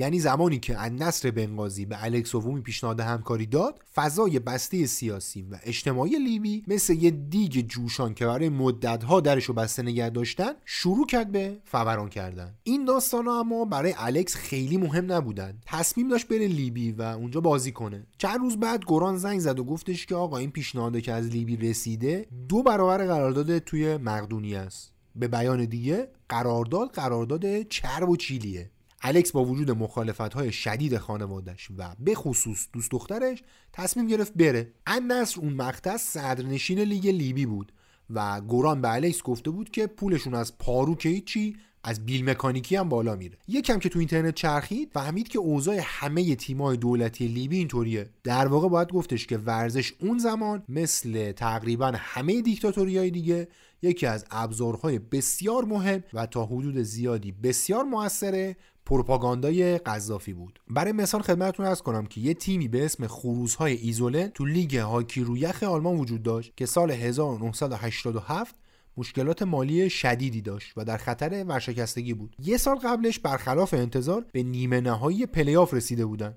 یعنی 0.00 0.20
زمانی 0.20 0.58
که 0.58 0.78
از 0.78 0.92
نصر 0.92 1.30
بنغازی 1.30 1.84
به 1.84 2.04
الکس 2.04 2.34
اوومی 2.34 2.60
پیشنهاد 2.60 3.00
همکاری 3.00 3.46
داد 3.46 3.80
فضای 3.94 4.38
بسته 4.38 4.86
سیاسی 4.86 5.42
و 5.42 5.58
اجتماعی 5.62 6.18
لیبی 6.18 6.64
مثل 6.66 6.94
یه 6.94 7.10
دیگ 7.10 7.66
جوشان 7.68 8.14
که 8.14 8.26
برای 8.26 8.48
مدتها 8.48 9.20
درش 9.20 9.44
رو 9.44 9.54
بسته 9.54 9.82
نگه 9.82 10.10
داشتن 10.10 10.52
شروع 10.64 11.06
کرد 11.06 11.32
به 11.32 11.58
فوران 11.64 12.08
کردن. 12.08 12.54
این 12.62 12.84
داستان 12.84 13.26
ها 13.26 13.40
اما 13.40 13.64
برای 13.64 13.94
الکس 13.98 14.34
خیلی 14.34 14.76
مهم 14.76 15.12
نبودن. 15.12 15.58
تصمیم 15.66 16.08
داشت 16.08 16.28
بره 16.28 16.46
لیبی 16.46 16.92
و 16.92 17.02
اونجا 17.02 17.40
بازی 17.40 17.72
کنه. 17.72 18.06
چند 18.18 18.40
روز 18.40 18.56
بعد 18.56 18.84
گوران 18.84 19.16
زنگ 19.16 19.40
زد 19.40 19.58
و 19.58 19.64
گفتش 19.64 20.06
که 20.06 20.14
آقا 20.14 20.38
این 20.38 20.50
پیشنهاده 20.50 21.00
که 21.00 21.12
از 21.12 21.26
لیبی 21.26 21.56
رسیده 21.56 22.26
دو 22.48 22.62
برابر 22.62 23.06
قرارداد 23.06 23.58
توی 23.58 23.96
مقدونی 23.96 24.54
است. 24.54 24.92
به 25.16 25.28
بیان 25.28 25.64
دیگه 25.64 26.08
قرارداد 26.28 26.90
قرارداد 26.90 27.62
چرب 27.62 28.08
و 28.08 28.16
چیلیه. 28.16 28.70
الکس 29.02 29.32
با 29.32 29.44
وجود 29.44 29.70
مخالفت 29.70 30.50
شدید 30.50 30.98
خانوادش 30.98 31.68
و 31.76 31.94
به 31.98 32.14
خصوص 32.14 32.66
دوست 32.72 32.90
دخترش 32.90 33.42
تصمیم 33.72 34.06
گرفت 34.06 34.34
بره. 34.34 34.72
ان 34.86 35.12
نصر 35.12 35.40
اون 35.40 35.52
مقطع 35.52 35.96
صدرنشین 35.96 36.78
لیگ 36.78 37.08
لیبی 37.08 37.46
بود 37.46 37.72
و 38.10 38.40
گوران 38.40 38.80
به 38.80 38.92
الکس 38.92 39.22
گفته 39.22 39.50
بود 39.50 39.70
که 39.70 39.86
پولشون 39.86 40.34
از 40.34 40.58
پارو 40.58 40.94
که 40.94 41.08
هیچی 41.08 41.56
از 41.84 42.06
بیل 42.06 42.30
مکانیکی 42.30 42.76
هم 42.76 42.88
بالا 42.88 43.16
میره. 43.16 43.38
یکم 43.48 43.78
که 43.78 43.88
تو 43.88 43.98
اینترنت 43.98 44.34
چرخید 44.34 44.90
فهمید 44.92 45.28
که 45.28 45.38
اوضاع 45.38 45.78
همه 45.82 46.34
تیمای 46.34 46.76
دولتی 46.76 47.28
لیبی 47.28 47.56
اینطوریه. 47.56 48.10
در 48.24 48.46
واقع 48.46 48.68
باید 48.68 48.92
گفتش 48.92 49.26
که 49.26 49.38
ورزش 49.38 49.92
اون 50.00 50.18
زمان 50.18 50.62
مثل 50.68 51.32
تقریبا 51.32 51.92
همه 51.96 52.42
دیکتاتوری 52.42 53.10
دیگه 53.10 53.48
یکی 53.82 54.06
از 54.06 54.24
ابزارهای 54.30 54.98
بسیار 54.98 55.64
مهم 55.64 56.04
و 56.12 56.26
تا 56.26 56.46
حدود 56.46 56.78
زیادی 56.78 57.32
بسیار 57.32 57.84
موثره 57.84 58.56
پروپاگاندای 58.90 59.78
قذافی 59.78 60.32
بود. 60.32 60.60
برای 60.70 60.92
مثال 60.92 61.22
خدمتتون 61.22 61.66
عرض 61.66 61.82
کنم 61.82 62.06
که 62.06 62.20
یه 62.20 62.34
تیمی 62.34 62.68
به 62.68 62.84
اسم 62.84 63.06
خروس‌های 63.06 63.72
ایزرلون 63.72 64.28
تو 64.28 64.44
لیگ 64.44 64.76
هاکی 64.76 65.20
رو 65.20 65.36
یخ 65.36 65.62
آلمان 65.62 65.96
وجود 65.96 66.22
داشت 66.22 66.52
که 66.56 66.66
سال 66.66 66.90
1987 66.90 68.54
مشکلات 68.96 69.42
مالی 69.42 69.90
شدیدی 69.90 70.40
داشت 70.40 70.72
و 70.76 70.84
در 70.84 70.96
خطر 70.96 71.44
ورشکستگی 71.44 72.14
بود. 72.14 72.36
یه 72.38 72.56
سال 72.56 72.76
قبلش 72.76 73.18
برخلاف 73.18 73.74
انتظار 73.74 74.26
به 74.32 74.42
نیمه 74.42 74.80
نهایی 74.80 75.26
پلیاف 75.26 75.74
رسیده 75.74 76.06
بودن. 76.06 76.36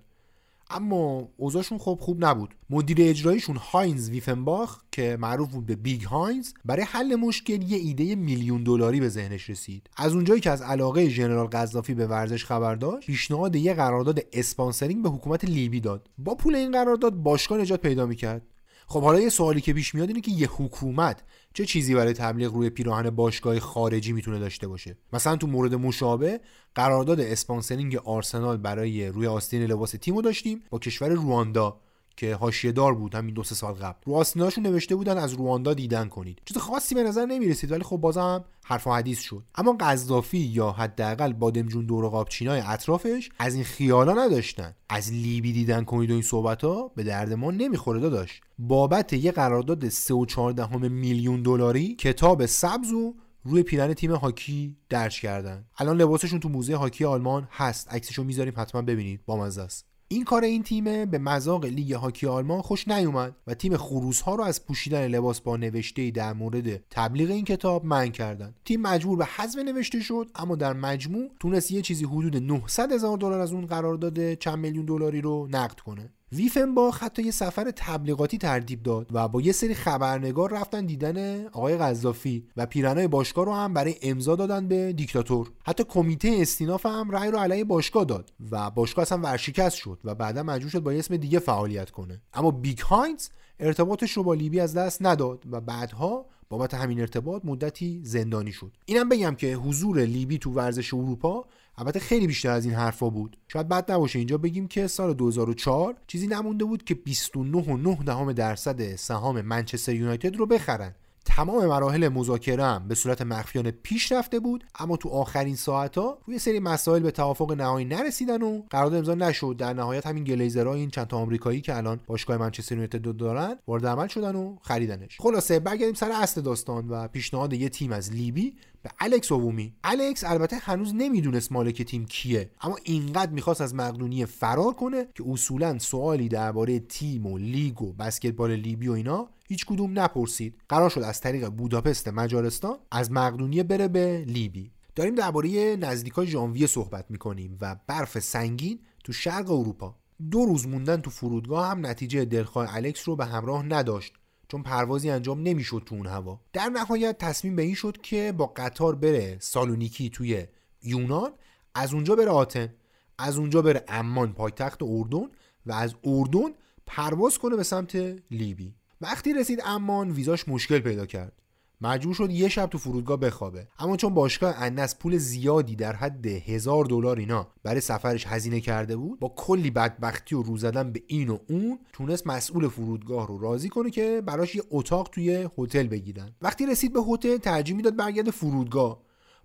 اما 0.70 1.30
اوضاعشون 1.38 1.78
خب 1.78 1.97
خوب 2.01 2.26
نبود. 2.26 2.55
مدیر 2.70 2.97
اجراییشون 2.99 3.55
هاینز 3.55 4.09
ویفنباخ 4.09 4.82
که 4.91 5.18
معروف 5.20 5.51
بود 5.51 5.66
به 5.66 5.76
بیگ 5.76 6.03
هاینز 6.03 6.53
برای 6.66 6.84
حل 6.84 7.16
مشکل 7.16 7.61
یه 7.61 7.78
ایده 7.78 8.16
میلیون 8.16 8.64
دلاری 8.64 8.99
به 8.99 9.09
ذهنش 9.09 9.49
رسید. 9.49 9.89
از 9.97 10.14
اونجایی 10.14 10.41
که 10.41 10.51
از 10.51 10.61
علاقه 10.61 11.09
ژنرال 11.09 11.47
قذافی 11.47 11.93
به 11.93 12.07
ورزش 12.07 12.45
خبر 12.45 12.76
داشت 12.76 13.07
پیشنهاد 13.07 13.55
یه 13.55 13.74
قرارداد 13.74 14.20
sponsoring 14.34 15.04
به 15.03 15.09
حکومت 15.09 15.45
لیبی 15.45 15.80
داد. 15.80 16.09
با 16.18 16.36
پول 16.36 16.55
این 16.55 16.72
قرارداد 16.72 17.14
باشگاه 17.14 17.57
نجات 17.57 17.82
پیدا 17.82 18.05
می‌کرد. 18.05 18.41
خب 18.88 19.02
حالا 19.02 19.20
یه 19.20 19.30
سوالی 19.30 19.62
که 19.62 19.74
پیش 19.74 19.96
میاد 19.96 20.08
اینه 20.08 20.22
که 20.22 20.32
یه 20.32 20.50
حکومت 20.52 21.24
چه 21.54 21.66
چیزی 21.66 21.96
برای 21.96 22.14
تبلیغ 22.14 22.54
روی 22.54 22.70
پیراهن 22.70 23.10
باشگاه 23.10 23.60
خارجی 23.60 24.14
می‌تونه 24.14 24.40
داشته 24.40 24.68
باشه؟ 24.68 24.98
مثلا 25.14 25.36
تو 25.36 25.48
مورد 25.48 25.76
مشابه 25.76 26.40
قرارداد 26.76 27.20
اسپانسرینگ 27.20 27.96
آرسنال 27.96 28.58
برای 28.58 29.08
روی 29.08 29.28
آستین 29.28 29.64
لباس 29.64 29.92
تیمو 29.92 30.22
داشتیم 30.22 30.64
با 30.70 30.80
کشور 30.80 31.10
رواندا. 31.10 31.80
که 32.18 32.36
حاشیه 32.36 32.72
دار 32.72 32.95
بود 32.95 33.16
همین 33.16 33.34
دو 33.34 33.43
سه 33.43 33.55
سال 33.55 33.74
قبل. 33.74 33.99
رو 34.05 34.14
آستیناشون 34.16 34.68
نوشته 34.68 34.95
بودن 34.95 35.18
از 35.18 35.34
رواندا 35.34 35.74
دیدن 35.74 36.07
کنید. 36.07 36.41
چیز 36.45 36.57
خاصی 36.57 36.95
به 36.95 37.03
نظر 37.03 37.26
نمی‌رسید 37.26 37.72
ولی 37.72 37.84
خب 37.84 37.97
بازم 37.97 38.45
حرف 38.66 38.88
و 38.88 38.91
حدیث 38.91 39.20
شد. 39.20 39.43
اما 39.55 39.74
قذافی 39.74 40.38
یا 40.38 40.72
حداقل 40.72 41.34
بادمجون 41.34 41.86
دور 41.86 42.07
قابچینای 42.09 42.61
اطرافش 42.66 43.30
از 43.39 43.55
این 43.55 43.64
خیالا 43.64 44.14
نداشتن. 44.14 44.76
از 44.89 45.14
لیبی 45.14 45.53
دیدن 45.53 45.84
کنید 45.84 46.09
و 46.09 46.14
این 46.14 46.22
صحبت 46.22 46.64
ها 46.64 46.91
به 46.95 47.03
درد 47.03 47.34
ما 47.34 47.51
نمی‌خوره 47.51 47.99
داداش. 47.99 48.41
بابت 48.59 49.14
یه 49.14 49.32
قرارداد 49.32 49.89
3.14 49.89 50.74
میلیون 50.74 51.41
دلاری 51.41 51.95
کتاب 51.95 52.45
سبز 52.45 52.91
و 52.91 53.16
روی 53.43 53.64
پیرن 53.64 53.93
تیم 53.93 54.11
هاکی 54.11 54.78
درج 54.89 55.22
کردن. 55.22 55.66
الان 55.78 55.97
لباسشون 55.97 56.39
تو 56.39 56.49
موزه 56.49 56.76
هاکی 56.76 57.05
آلمان 57.05 57.47
هست. 57.51 57.93
عکسشو 57.93 58.24
می‌ذاریم 58.24 58.53
حتما 58.57 58.82
ببینید. 58.82 59.26
با 59.26 59.45
است 59.45 59.93
این 60.14 60.24
کار 60.24 60.43
این 60.43 60.64
تیم 60.64 61.05
به 61.05 61.18
مذاق 61.18 61.66
لیگ 61.66 61.93
هاکی 61.93 62.28
آلمان 62.28 62.61
خوش 62.61 62.88
نیومد 62.88 63.36
و 63.47 63.53
تیم 63.53 63.78
خروس 63.78 64.22
ها 64.22 64.36
رو 64.36 64.43
از 64.43 64.66
پوشیدن 64.66 65.07
لباس 65.07 65.41
با 65.41 65.57
نوشته 65.57 66.11
در 66.11 66.34
مورد 66.34 66.89
تبلیغ 66.89 67.30
این 67.30 67.45
کتاب 67.45 67.86
منع 67.86 68.10
کردن 68.09 68.55
تیم 68.66 68.82
مجبور 68.82 69.18
به 69.18 69.26
حذف 69.26 69.59
نوشته 69.59 69.99
شد 69.99 70.32
اما 70.36 70.55
در 70.55 70.74
مجموع 70.74 71.30
تونست 71.39 71.72
یه 71.72 71.82
چیزی 71.82 72.05
حدود 72.05 72.38
900 72.38 72.91
هزار 72.91 73.18
دلار 73.18 73.39
از 73.39 73.53
اون 73.53 73.66
قرارداد 73.66 74.34
چند 74.34 74.57
میلیون 74.57 74.86
دلاری 74.86 75.22
رو 75.22 75.47
نقد 75.51 75.80
کنه. 75.80 76.09
ویفنباخ 76.36 77.04
حتی 77.04 77.24
یه 77.24 77.32
سفر 77.32 77.72
تبلیغاتی 77.76 78.38
ترتیب 78.38 78.84
داد 78.84 79.08
و 79.12 79.28
با 79.28 79.42
یه 79.42 79.52
سری 79.52 79.76
خبرنگار 79.76 80.54
رفتن 80.54 80.86
دیدن 80.86 81.46
آقای 81.46 81.78
قذافی 81.78 82.48
و 82.58 82.66
پیرنای 82.66 83.08
باشگاه 83.08 83.46
رو 83.46 83.54
هم 83.54 83.74
برای 83.74 83.96
امضا 84.02 84.36
دادن 84.36 84.68
به 84.68 84.94
دیکتاتور. 84.94 85.52
حتی 85.66 85.84
کمیته 85.84 86.38
استیناف 86.40 86.86
هم 86.86 87.12
رأی 87.12 87.32
رو 87.32 87.38
علیه 87.38 87.64
باشگاه 87.64 88.06
داد 88.06 88.34
و 88.52 88.72
باشگاه 88.72 89.02
اصلا 89.02 89.18
ورشکست 89.18 89.76
شد 89.76 90.00
و 90.04 90.16
بعدا 90.16 90.44
مجبور 90.44 90.70
شد 90.70 90.80
با 90.80 90.92
اسم 90.92 91.18
دیگه 91.18 91.40
فعالیت 91.40 91.92
کنه. 91.92 92.22
اما 92.34 92.52
بیگ 92.52 92.80
هاینز 92.80 93.28
ارتباطش 93.60 94.12
رو 94.12 94.24
با 94.24 94.34
لیبی 94.34 94.60
از 94.60 94.74
دست 94.74 95.02
نداد 95.02 95.44
و 95.52 95.62
بعدها 95.62 96.26
بابت 96.50 96.74
همین 96.74 97.00
ارتباط 97.00 97.42
مدتی 97.46 98.02
زندانی 98.04 98.52
شد. 98.52 98.72
اینم 98.86 99.10
بگم 99.10 99.36
که 99.36 99.54
حضور 99.54 100.00
لیبی 100.00 100.38
تو 100.38 100.52
ورزش 100.52 100.94
اروپا 100.94 101.46
البته 101.78 102.00
خیلی 102.00 102.28
بیشتر 102.28 102.50
از 102.50 102.66
این 102.66 102.74
حرفا 102.74 103.10
بود. 103.10 103.38
شاید 103.48 103.68
بد 103.68 103.92
نباشه 103.92 104.20
اینجا 104.20 104.38
بگیم 104.38 104.68
که 104.68 104.88
سال 104.88 105.14
2004 105.14 105.96
چیزی 106.08 106.28
نمونده 106.28 106.66
بود 106.66 106.84
که 106.84 107.00
29.9 107.10 108.34
درصد 108.34 108.96
سهام 108.96 109.42
منچستر 109.42 109.94
یونایتد 109.94 110.36
رو 110.36 110.46
بخرن. 110.46 110.96
تمام 111.26 111.66
مراحل 111.66 112.08
مذاکره 112.08 112.64
هم 112.64 112.88
به 112.88 112.96
صورت 112.96 113.22
مخفیانه 113.22 113.72
پیش 113.72 114.12
رفته 114.12 114.40
بود 114.40 114.64
اما 114.80 114.98
تو 114.98 115.10
آخرین 115.10 115.56
ساعت 115.56 115.98
ها 115.98 116.18
روی 116.26 116.40
سری 116.40 116.60
مسائل 116.60 117.02
به 117.02 117.12
توافق 117.12 117.52
نهایی 117.52 117.86
نرسیدن 117.86 118.42
و 118.42 118.62
قرارداد 118.70 119.00
امضا 119.00 119.16
نشد. 119.16 119.56
در 119.58 119.74
نهایت 119.74 120.08
همین 120.08 120.24
گلیزرها 120.24 120.74
این 120.74 120.90
چند 120.90 121.08
تا 121.08 121.18
آمریکایی 121.18 121.62
که 121.62 121.78
الان 121.78 122.00
باشگاه 122.08 122.38
منچستر 122.38 122.76
یونایتد 122.76 123.18
دارن 123.18 123.56
وارد 123.68 123.86
عمل 123.86 124.08
شدن 124.08 124.36
و 124.36 124.58
خریدنش. 124.62 125.18
خلاصه 125.20 125.60
برگردیم 125.60 125.94
سر 125.94 126.12
اصل 126.12 126.42
داستان 126.42 126.88
و 126.90 127.08
پیشنهاد 127.08 127.54
یه 127.54 127.70
تیم 127.70 127.92
از 127.92 128.14
لیبی 128.14 128.56
به 128.84 128.90
الکس 129.00 129.32
اوومی. 129.32 129.74
الکس 129.84 130.24
البته 130.24 130.56
هنوز 130.56 130.96
نمی‌دونست 130.96 131.52
مالک 131.52 131.82
تیم 131.82 132.06
کیه 132.06 132.52
اما 132.62 132.78
اینقدر 132.84 133.32
می‌خواست 133.32 133.62
از 133.62 133.76
مقدونیه 133.76 134.26
فرار 134.26 134.74
کنه 134.74 135.08
که 135.16 135.24
اصولا 135.28 135.80
سوالی 135.80 136.30
درباره 136.30 136.80
تیم 136.80 137.28
و 137.28 137.38
لیگ 137.38 137.82
و 137.82 137.94
بسکتبال 137.94 138.56
لیبی 138.56 138.88
و 138.88 138.92
اینا 138.92 139.30
هیچ 139.48 139.66
کدوم 139.66 140.00
نپرسید. 140.00 140.62
قرار 140.70 140.90
شد 140.90 141.02
از 141.02 141.22
طریق 141.22 141.50
بوداپست 141.50 142.08
مجارستان 142.08 142.78
از 142.92 143.12
مقدونیه 143.12 143.64
بره 143.64 143.88
به 143.88 144.26
لیبی. 144.28 144.72
داریم 144.96 145.16
درباره 145.16 145.76
نزدیکای 145.76 146.28
ژانویه 146.28 146.68
صحبت 146.68 147.06
می‌کنیم 147.10 147.58
و 147.62 147.76
برف 147.88 148.20
سنگین 148.20 148.80
تو 149.04 149.14
شرق 149.14 149.52
اروپا. 149.52 149.96
دو 150.32 150.46
روز 150.46 150.68
موندن 150.68 151.02
تو 151.02 151.10
فرودگاه 151.10 151.72
هم 151.72 151.86
نتیجه 151.86 152.26
دلخواه 152.26 152.76
الکس 152.76 153.08
رو 153.08 153.16
به 153.16 153.26
همراه 153.26 153.66
نداشت. 153.66 154.14
چون 154.54 154.64
پروازی 154.64 155.10
انجام 155.10 155.43
نمی‌شد 155.43 155.84
تو 155.86 155.95
اون 155.95 156.08
هوا. 156.08 156.39
در 156.54 156.70
نهایت 156.70 157.18
تصمیم 157.18 157.56
به 157.56 157.62
این 157.62 157.76
شد 157.76 157.97
که 158.01 158.34
با 158.38 158.45
قطار 158.45 158.95
بره 158.95 159.38
سالونیکی 159.39 160.10
توی 160.10 160.47
یونان 160.84 161.32
از 161.76 161.93
اونجا 161.93 162.16
بره 162.16 162.30
آتن 162.30 162.74
از 163.18 163.38
اونجا 163.38 163.62
بره 163.62 163.84
امان 163.88 164.34
پایتخت 164.34 164.84
اردن 164.84 165.26
و 165.66 165.72
از 165.72 165.95
اردن 166.04 166.49
پرواز 166.86 167.38
کنه 167.38 167.56
به 167.56 167.64
سمت 167.64 167.95
لیبی. 168.32 168.76
وقتی 169.01 169.34
رسید 169.34 169.62
امان 169.66 170.12
ویزاش 170.12 170.47
مشکل 170.47 170.80
پیدا 170.80 171.06
کرد. 171.06 171.43
مجبور 171.82 172.14
شد 172.14 172.32
یه 172.32 172.50
شب 172.50 172.66
تو 172.66 172.78
فرودگاه 172.78 173.18
بخوابه. 173.18 173.68
اما 173.80 173.98
چون 173.98 174.14
باشگاه 174.14 174.56
انس 174.58 174.96
پول 174.96 175.18
زیادی 175.18 175.76
در 175.76 175.94
حد 175.94 176.26
هزار 176.26 176.86
دلار 176.86 177.18
اینا 177.18 177.48
برای 177.64 177.82
سفرش 177.82 178.28
هزینه 178.28 178.60
کرده 178.60 178.96
بود 178.96 179.20
با 179.20 179.34
کلی 179.38 179.72
بدبختی 179.72 180.36
و 180.36 180.42
رو 180.42 180.58
زدن 180.58 180.92
به 180.92 181.04
این 181.08 181.30
و 181.30 181.38
اون 181.50 181.80
تونست 181.94 182.28
مسئول 182.28 182.68
فرودگاه 182.68 183.28
رو 183.28 183.38
راضی 183.38 183.70
کنه 183.70 183.90
که 183.90 184.22
براش 184.26 184.56
یه 184.56 184.64
اتاق 184.70 185.10
توی 185.12 185.50
هتل 185.58 185.88
بگیرن. 185.88 186.36
وقتی 186.42 186.66
رسید 186.66 186.94
به 186.94 187.00
هتل 187.08 187.38
ترجیح 187.38 187.76
می‌داد 187.76 187.96
برگرد 187.96 188.30
فرودگاه. 188.30 189.02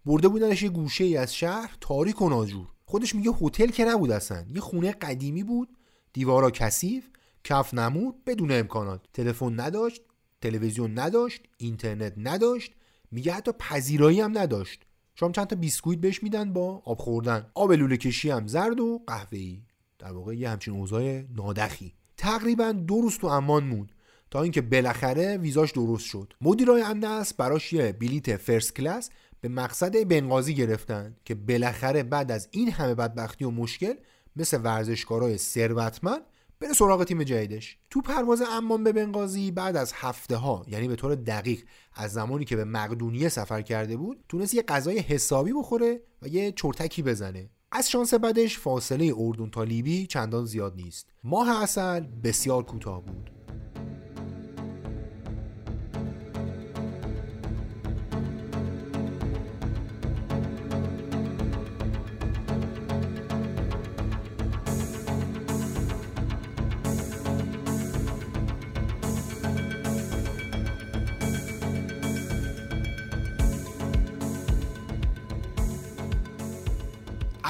برده 0.07 0.29
بودنش 0.29 0.63
یه 0.63 0.69
گوشه 0.69 1.05
ای 1.05 1.17
از 1.17 1.35
شهر 1.35 1.77
تاریک 1.81 2.23
و 2.23 2.29
ناجور. 2.29 2.67
خودش 2.85 3.15
میگه 3.15 3.31
هتل 3.43 3.67
که 3.67 3.85
نبود 3.85 4.11
اصلا. 4.11 4.45
یه 4.55 4.61
خونه 4.61 4.93
قدیمی 4.93 5.43
بود 5.43 5.69
دیوارا 6.13 6.51
کثیف 6.51 7.11
کف 7.45 7.75
نمور 7.75 8.25
بدون 8.25 8.53
امکانات. 8.53 9.01
تلفن 9.13 9.61
نداشت 9.61 10.03
تلویزیون 10.41 10.99
نداشت 10.99 11.43
اینترنت 11.57 12.15
نداشت 12.17 12.73
میگه 13.11 13.33
حتی 13.33 13.53
پذیرایی 13.59 14.21
هم 14.21 14.39
نداشت. 14.39 14.83
شام 15.15 15.33
چند 15.33 15.47
تا 15.47 15.57
بیسکویت 15.57 16.01
بهش 16.01 16.23
میدن 16.23 16.53
با 16.53 16.83
آب 16.85 16.99
خوردن. 16.99 17.47
آب 17.55 17.73
لوله 17.73 17.97
کشی 17.97 18.31
هم 18.31 18.47
زرد 18.47 18.81
و 18.81 19.03
قهوه‌ای. 19.07 19.63
در 19.99 20.13
واقع 20.13 20.37
یه 20.37 20.51
همچین 20.51 20.75
اوضاع 20.75 21.23
نادخی. 21.37 21.95
تقریبا 22.17 22.73
دو 22.73 23.01
روز 23.01 23.19
تو 23.19 23.27
امان 23.27 23.65
موند. 23.65 23.93
تا 24.31 24.43
اینکه 24.43 24.61
بالاخره 24.61 25.37
ویزاش 25.37 25.73
درست 25.73 26.05
شد. 26.05 26.33
مدیرای 26.41 26.83
النصر 26.83 27.35
براش 27.35 27.73
یه 27.73 27.93
بلیت 27.93 28.37
first 28.37 28.75
class 28.75 29.11
به 29.41 29.49
مقصد 29.49 30.09
بنغازی 30.09 30.55
گرفتن 30.55 31.17
که 31.25 31.35
بالاخره 31.35 32.03
بعد 32.03 32.33
از 32.33 32.49
این 32.51 32.71
همه 32.71 32.95
بدبختی 32.95 33.45
و 33.45 33.51
مشکل 33.51 33.95
مثل 34.37 34.61
ورزشکارای 34.63 35.39
ثروتمند 35.39 36.23
بره 36.61 36.73
سراغ 36.73 37.05
تیم 37.05 37.23
جدیدش. 37.23 37.79
تو 37.91 38.01
پرواز 38.01 38.43
امان 38.43 38.85
به 38.85 38.93
بنغازی 38.93 39.51
بعد 39.51 39.77
از 39.77 39.93
هفته 39.95 40.37
ها 40.37 40.65
یعنی 40.69 40.89
به 40.89 40.97
طور 40.97 41.15
دقیق 41.15 41.63
از 41.95 42.13
زمانی 42.13 42.45
که 42.45 42.57
به 42.57 42.65
مقدونیه 42.65 43.29
سفر 43.29 43.63
کرده 43.63 43.97
بود 43.97 44.25
تونست 44.29 44.55
یه 44.55 44.63
غذای 44.63 44.99
حسابی 44.99 45.53
بخوره 45.53 46.01
و 46.23 46.29
یه 46.29 46.53
چرتکی 46.53 47.03
بزنه. 47.03 47.51
از 47.73 47.91
شانس 47.91 48.15
بعدش 48.15 48.59
فاصله 48.59 49.15
اردن 49.19 49.51
تا 49.51 49.65
لیبی 49.65 50.07
چندان 50.07 50.45
زیاد 50.45 50.75
نیست. 50.77 51.11
ماه 51.25 51.63
اصل 51.63 52.01
بسیار 52.01 52.63
کوتاه 52.63 53.03
بود. 53.03 53.31